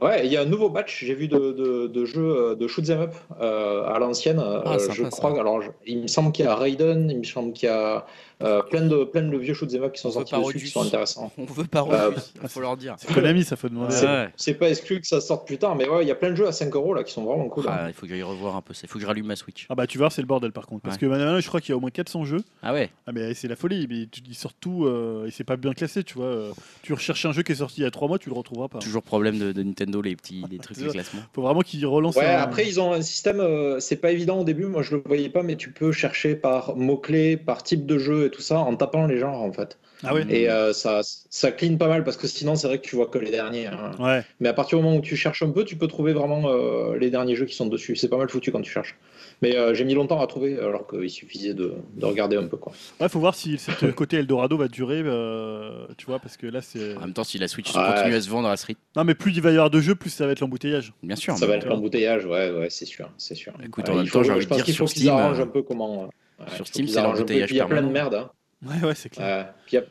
[0.00, 2.68] Ouais, il y a un nouveau batch, j'ai vu de, de, de jeux euh, de
[2.68, 4.38] shoot 'em up euh, à l'ancienne.
[4.38, 5.08] euh, Ah, sympa, je ça.
[5.10, 5.38] crois.
[5.40, 8.06] Alors, je- il me semble qu'il y a Raiden, il me semble qu'il y a
[8.42, 10.82] euh, plein de plein de vieux shoot 'em up qui sont sortis dessus, qui sont
[10.82, 11.30] intéressants.
[11.38, 12.12] On veut pas Euh,
[12.42, 12.94] il faut leur dire.
[12.98, 13.94] C'est Konami ça faut demander.
[13.94, 14.06] Ouais.
[14.06, 16.30] à- C'est pas exclu que ça sorte plus tard, mais ouais, il y a plein
[16.30, 17.64] de jeux à 5 euros là qui sont vraiment cool.
[17.68, 17.72] hein.
[17.78, 18.82] Ah, il faut que j'aille revoir un peu ça.
[18.84, 19.66] Il faut que je rallume ma Switch.
[19.68, 21.00] Ah bah tu vois c'est le bordel par contre parce Ouais.
[21.00, 22.42] que maintenant je crois qu'il y a au moins 400 jeux.
[22.62, 25.44] Ah ouais Ah mais c'est la folie, mais tu ils sortent tout euh, et c'est
[25.44, 26.50] pas bien classé, tu vois.
[26.82, 28.68] tu recherches un jeu qui est sorti il y a 3 mois, tu le retrouveras
[28.68, 28.78] pas.
[28.78, 31.20] Toujours problème de, de Nintendo, les petits les trucs, les classements.
[31.34, 32.16] Faut vraiment qu'ils relancent.
[32.16, 34.94] Ouais, un- après ils ont un système, euh, c'est pas évident au début, moi je
[34.96, 38.42] le voyais pas, mais tu peux chercher par mots-clés, par type de jeu et tout
[38.42, 39.78] ça en tapant les genres en fait.
[40.02, 40.12] Ah.
[40.30, 43.06] Et euh, ça, ça clean pas mal parce que sinon c'est vrai que tu vois
[43.08, 43.66] que les derniers.
[43.66, 43.90] hein.
[43.98, 44.24] Ouais.
[44.40, 46.96] Mais à partir du moment où tu cherches un peu, tu peux trouver vraiment euh,
[46.96, 47.96] les derniers jeux qui sont dessus.
[47.96, 48.96] C'est pas mal foutu quand tu cherches.
[49.42, 52.56] Mais euh, j'ai mis longtemps à trouver alors qu'il suffisait de, de regarder un peu
[52.56, 52.72] quoi.
[52.98, 56.60] Ouais, faut voir si ce côté Eldorado va durer, euh, tu vois, parce que là
[56.62, 56.96] c'est.
[56.96, 57.82] En même temps, si la Switch Ouais.
[57.94, 59.80] continue à se vendre à ce rythme, Non mais plus il va y avoir de
[59.80, 60.92] jeux, plus ça va être l'embouteillage.
[61.02, 61.36] bien sûr.
[61.36, 63.52] ça va être l'embouteillage, ouais, ouais, c'est sûr, c'est sûr.
[63.64, 65.02] Écoute, Ouais, en même temps, j'ai envie je de pense dire qu'il faut sur qu'ils
[65.02, 66.10] Steam, arrangent euh, un peu comment.
[66.40, 68.14] Ouais, sur Steam, c'est l'embouteillage Il y a plein de merde.
[68.14, 68.30] hein.
[68.66, 69.26] Ouais, ouais, c'est clair.
[69.46, 69.84] Euh, il y a-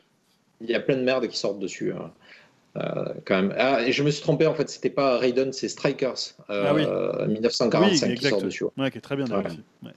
[0.62, 1.92] il y, a plein de merde qui sortent dessus.
[1.92, 2.12] hein.
[2.76, 3.54] Euh, quand même.
[3.58, 6.14] Ah, et je me suis trompé en fait, c'était pas Raiden, c'est Strikers
[6.50, 6.74] euh, Ah
[7.26, 7.32] oui.
[7.32, 8.64] 1945 oui, qui sort dessus.
[8.76, 9.42] Ouais, qui est très bien Ouais.
[9.82, 9.90] Ouais.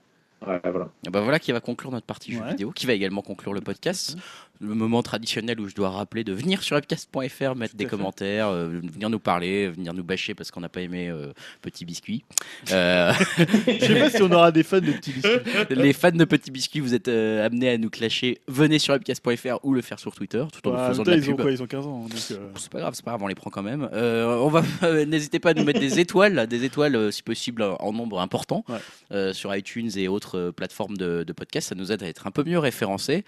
[0.47, 0.89] Ouais, voilà.
[1.05, 2.49] Et ben voilà qui va conclure notre partie Ouais.
[2.49, 4.17] vidéo, qui va également conclure le podcast.
[4.63, 7.89] Le moment traditionnel où je dois rappeler de venir sur webcast.fr, mettre des fait.
[7.89, 11.83] commentaires, euh, venir nous parler, venir nous bâcher parce qu'on n'a pas aimé euh, Petit
[11.83, 12.23] Biscuit.
[12.71, 13.11] Euh,
[13.67, 15.39] Je sais pas si on aura des fans de petits biscuits.
[15.69, 18.39] les fans de Petit Biscuit, vous êtes euh, amenés à nous clasher.
[18.47, 21.05] Venez sur webcast.fr ou le faire sur Twitter, tout en Ouais, nous en faisant même
[21.05, 22.05] de la temps, ils ont quoi Ils ont 15 ans.
[22.31, 23.89] euh, C'est pas grave, c'est pas grave, on les prend quand même.
[23.93, 24.63] Euh, on va,
[25.05, 28.63] n'hésitez pas à nous mettre des étoiles, des étoiles euh, si possible en nombre important
[28.69, 28.77] Ouais.
[29.11, 31.67] euh, sur iTunes et autres euh, plateformes de, de podcast.
[31.69, 33.25] Ça nous aide à être un peu mieux référencés.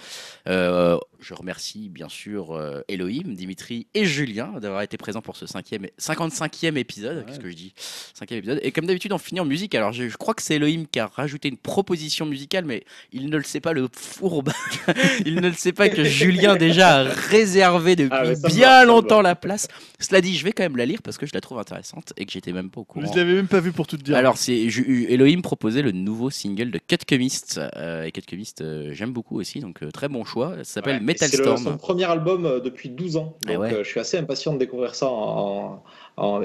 [0.48, 5.48] Euh, je remercie bien sûr euh, Elohim, Dimitri et Julien d'avoir été présents pour ce
[5.48, 7.18] cinquième, 55e épisode.
[7.18, 7.24] Ouais.
[7.26, 7.74] Qu'est-ce que je dis?
[8.14, 8.60] Cinquième épisode.
[8.62, 9.74] Et comme d'habitude, on finit en musique.
[9.74, 13.30] Alors je, je crois que c'est Elohim qui a rajouté une proposition musicale, mais il
[13.30, 14.52] ne le sait pas, le fourbe.
[15.26, 19.22] il ne le sait pas que Julien déjà a réservé depuis Ah, va, bien longtemps
[19.24, 19.68] la place.
[20.00, 22.26] Cela dit, je vais quand même la lire parce que je la trouve intéressante et
[22.28, 23.12] que j'étais même pas au courant.
[23.12, 24.16] Je l'avais même pas vu pour tout te dire.
[24.16, 27.60] Alors, c'est Elohim proposait le nouveau single de Cut Chemist.
[27.78, 30.58] euh, et Cut Chemist, euh, j'aime beaucoup aussi, donc euh, très bon choix.
[30.58, 33.38] Ça s'appelle Ouais, Metal C'est son premier album euh, depuis 12 ans.
[33.48, 33.74] Ah Donc ouais.
[33.74, 35.08] euh, je suis assez impatient de découvrir ça.
[35.08, 35.84] en-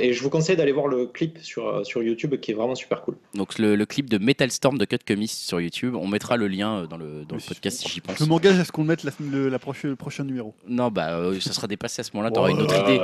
[0.01, 2.74] et je vous conseille d'aller voir le clip sur, euh, sur YouTube qui est vraiment
[2.74, 3.16] super cool.
[3.34, 5.94] Donc, le, le clip de Metal Storm de Cut Chemist sur YouTube.
[5.94, 8.16] On mettra le lien euh, dans le, dans le podcast si j'y pense.
[8.18, 10.55] Je m'engage à ce qu'on mette la, le, la prochaine, le prochain numéro.
[10.66, 12.30] Non, bah, euh, ça sera dépassé à ce moment-là.
[12.32, 13.01] T'auras une autre idée.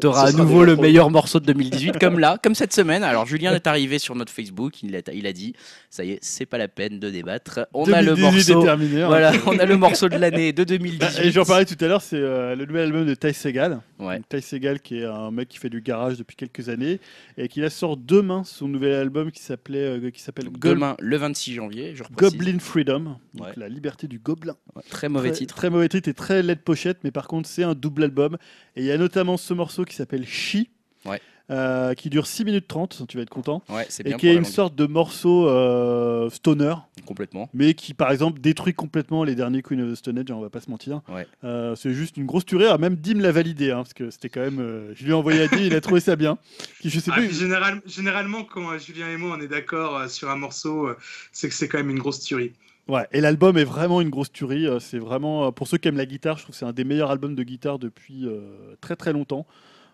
[0.00, 3.02] T'auras à nouveau le meilleur morceau de 2018, comme là, comme cette semaine.
[3.02, 4.82] Alors, Julien est arrivé sur notre Facebook.
[4.82, 5.54] Il a, il a dit
[5.90, 7.60] Ça y est, c'est pas la peine de débattre.
[7.72, 8.68] On a le 2018 morceau.
[8.68, 9.06] hein.
[9.06, 11.24] Voilà, on a le morceau de l'année de Bah, 2018.
[11.24, 13.80] Et j'en parlais tout à l'heure, c'est euh, le nouvel album de Ty Segal.
[13.98, 14.20] Ouais.
[14.28, 17.00] Ty Segal qui est un mec qui fait du garage depuis quelques années
[17.38, 21.16] et qu'il a sort demain son nouvel album qui s'appelait euh, qui s'appelle demain, le
[21.16, 22.02] 26 janvier, je.
[22.14, 23.52] Goblin Freedom, donc Ouais.
[23.56, 24.56] la liberté du gobelin.
[24.74, 25.54] Ouais, Très mauvais très, titre.
[25.54, 28.36] Très mauvais titre et très laide pochette, mais par contre c'est un double album
[28.74, 30.66] et il y a notamment ce morceau qui s'appelle She.
[31.04, 31.20] Ouais.
[31.50, 34.34] Euh, qui dure 6 minutes 30, tu vas être content, Ouais, c'est et qui est
[34.34, 36.74] une sorte de morceau euh, stoner,
[37.04, 37.48] Complètement.
[37.54, 40.50] mais qui par exemple détruit complètement les derniers Queen of the Stone Age, on va
[40.50, 41.02] pas se mentir.
[41.08, 41.26] Ouais.
[41.44, 42.64] Euh, c'est juste une grosse tuerie.
[42.64, 44.58] Alors, même Dim l'a validé, hein, parce que c'était quand même.
[44.58, 46.36] euh, je lui ai envoyé à Dim, il a trouvé ça bien.
[46.80, 47.28] Qui, je sais Ah, plus.
[47.28, 50.88] puis général- généralement, quand euh, Julien et moi on est d'accord euh, sur un morceau,
[50.88, 50.96] euh,
[51.32, 52.52] c'est que c'est quand même une grosse tuerie.
[52.88, 54.66] Ouais, et l'album est vraiment une grosse tuerie.
[54.66, 56.72] euh, C'est vraiment, euh, pour ceux qui aiment la guitare, je trouve que c'est un
[56.72, 58.40] des meilleurs albums de guitare depuis euh,
[58.80, 59.46] très très longtemps.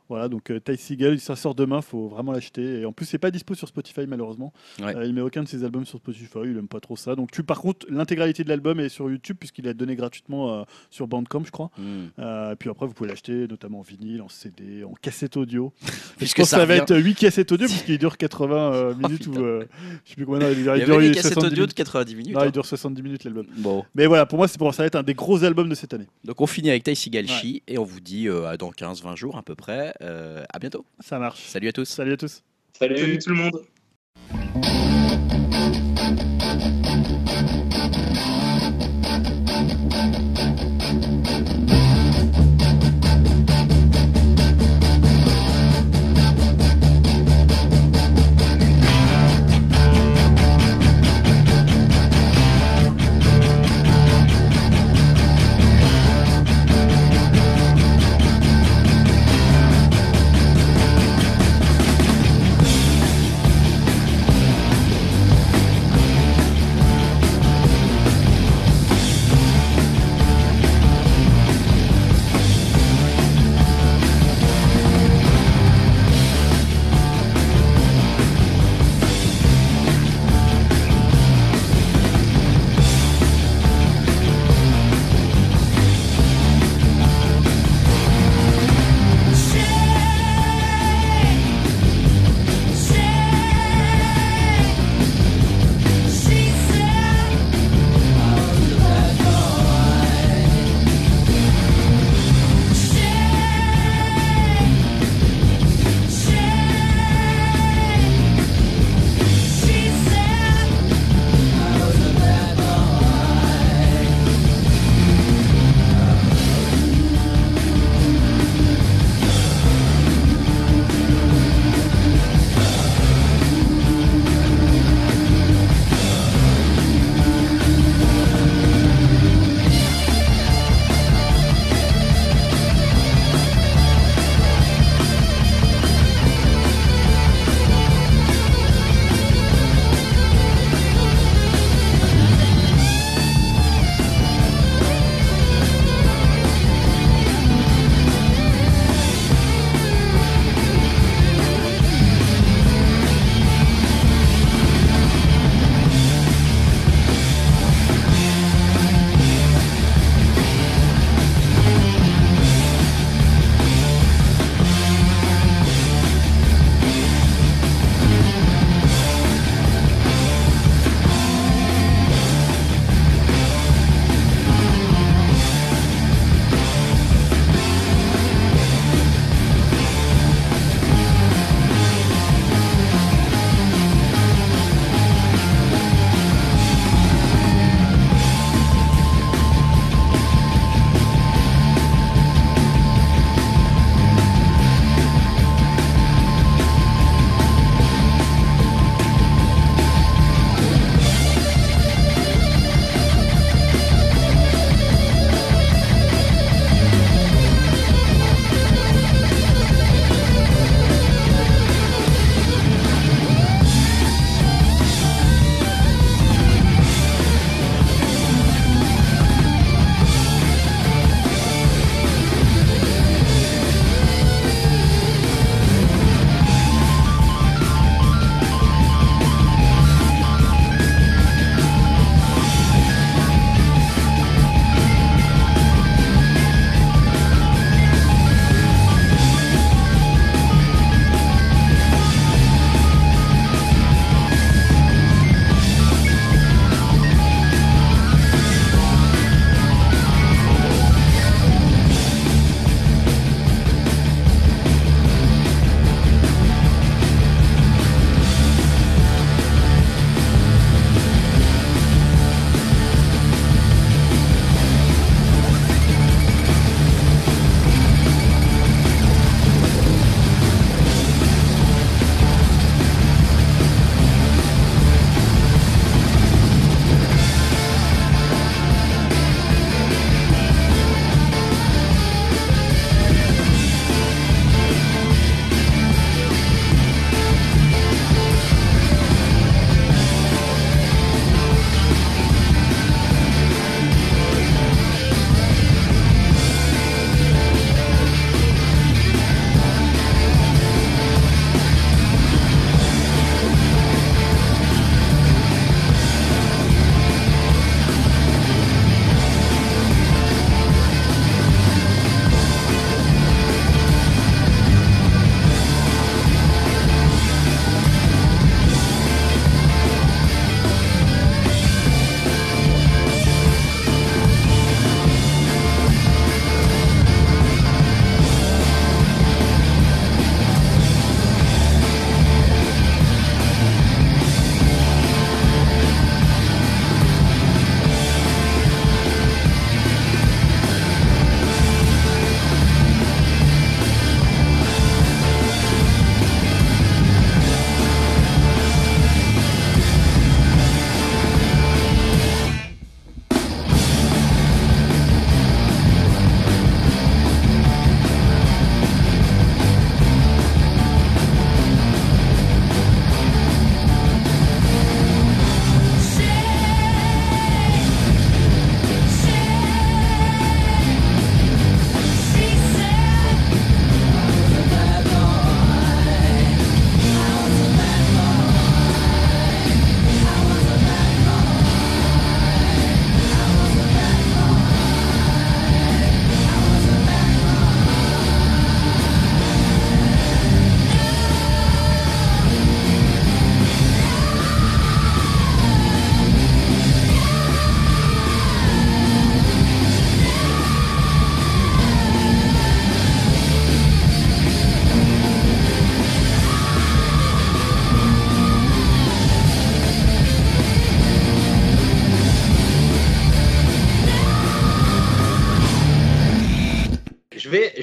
[0.08, 0.76] Voilà, donc euh, Ty
[1.18, 2.80] ça sort demain, faut vraiment l'acheter.
[2.80, 4.52] Et en plus, c'est pas dispo sur Spotify malheureusement.
[4.80, 4.96] Ouais.
[4.96, 7.14] Euh, il met aucun de ses albums sur Spotify, il aime pas trop ça.
[7.14, 10.62] Donc, tu, par contre, l'intégralité de l'album est sur YouTube puisqu'il est donné gratuitement euh,
[10.90, 11.70] sur Bandcamp, je crois.
[12.18, 15.72] Euh, puis après, vous pouvez l'acheter notamment en vinyle, en CD, en cassette audio.
[16.18, 19.08] Puisque je pense que ça va être 8 cassettes audio puisqu'il dure 80 euh, Oh,
[19.08, 19.64] minutes ou euh,
[20.04, 20.76] je sais plus combien il dure.
[20.76, 21.74] Il dure des cassettes 70 audio de minutes.
[21.74, 22.34] 90 minutes.
[22.34, 22.46] Non, hein.
[22.46, 23.46] il dure 70 minutes l'album.
[23.56, 25.74] Bon, Mais voilà, pour moi, c'est pour ça va être un des gros albums de
[25.74, 26.06] cette année.
[26.24, 29.54] donc on finit avec Ty Galchi et on vous dit dans 15-20 jours à peu
[29.54, 29.91] près.
[30.00, 30.84] Euh, à bientôt.
[31.00, 31.44] Ça marche.
[31.46, 31.88] Salut à tous.
[31.88, 32.42] Salut à tous.
[32.78, 32.98] Salut.
[32.98, 35.11] Salut tout le monde.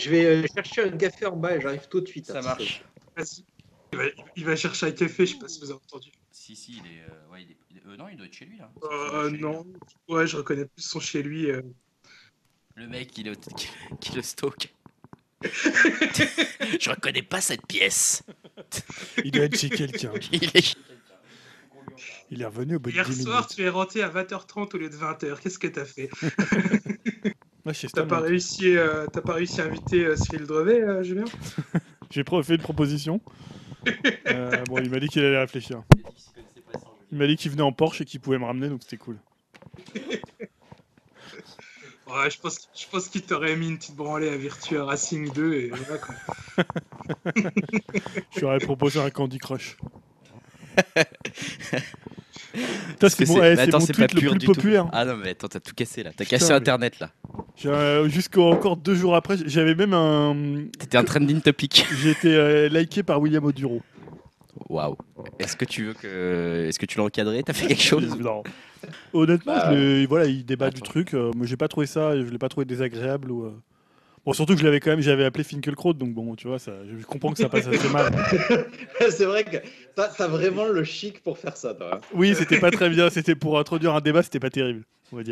[0.09, 2.25] Je vais euh, chercher un café en bas et j'arrive tout de suite.
[2.25, 2.83] Ça marche.
[3.15, 3.43] Vas-y.
[3.91, 4.03] Il va,
[4.35, 6.11] il va chercher un café, je sais pas si vous avez entendu.
[6.31, 7.01] Si, si, il est.
[7.01, 8.71] euh, ouais, il est- il est- euh, non, il doit être chez lui là.
[8.83, 9.65] Euh, Chez lui, non.
[10.07, 11.49] Ouais, je reconnais plus son chez lui.
[11.51, 11.61] euh.
[12.75, 13.67] Le mec qui le, qui,
[13.99, 14.73] qui le stalk.
[15.43, 18.23] Je reconnais pas cette pièce.
[19.23, 20.11] Il doit être chez quelqu'un.
[20.31, 20.75] Il est.
[22.31, 23.55] Il est revenu au bout de Hier 10 soir, minutes.
[23.55, 25.39] tu es rentré à 20h30 au lieu de 20h.
[25.41, 26.09] Qu'est-ce que t'as fait?
[27.65, 31.25] Ouais, T'as pas réussi, euh, t'as pas réussi à inviter euh, Cyril Drevet, euh, Julien?
[32.11, 33.21] J'ai fait une proposition.
[34.27, 35.83] Euh, bon, il m'a dit qu'il allait réfléchir.
[37.13, 39.17] Il m'a dit qu'il venait en Porsche et qu'il pouvait me ramener, donc c'était cool.
[42.07, 45.53] Ouais, je pense, je pense qu'il t'aurait mis une petite branlée à Virtua Racing 2
[45.53, 46.15] et voilà quoi.
[48.31, 49.77] Je lui aurais proposé un Candy Crush.
[53.07, 54.53] C'est mon, eh, attends, mon pas tweet le pur plus du tout.
[54.53, 54.87] populaire.
[54.91, 56.11] Ah non, mais attends, t'as tout cassé là.
[56.15, 57.11] T'as cassé mais- internet là.
[57.65, 60.35] Euh, Jusqu'au encore deux jours après, j'avais même un.
[60.77, 61.85] T'étais un trending topic.
[62.01, 63.81] J'ai été euh, liké par William Oduro.
[64.69, 64.95] Waouh.
[65.39, 66.65] Est-ce que tu veux que.
[66.67, 67.43] Est-ce que tu l'as encadré?
[67.43, 68.15] T'as fait quelque chose?
[68.19, 68.43] Non.
[69.11, 69.71] Honnêtement, Bah,
[70.07, 70.75] voilà, il débat attends.
[70.75, 71.13] du truc.
[71.13, 73.29] euh, moi, j'ai pas trouvé ça, je l'ai pas trouvé désagréable.
[73.29, 73.51] Ou, euh,
[74.25, 76.73] Bon, surtout que je l'avais quand même, j'avais appelé Finkelkraut, donc bon, tu vois, ça,
[76.85, 78.11] je comprends que ça passe assez mal.
[79.09, 79.57] c'est vrai que
[79.95, 81.95] t'as vraiment le chic pour faire ça, toi.
[81.95, 82.01] hein.
[82.13, 85.23] Oui, c'était pas très bien, c'était pour introduire un débat, c'était pas terrible, on va
[85.23, 85.27] dire.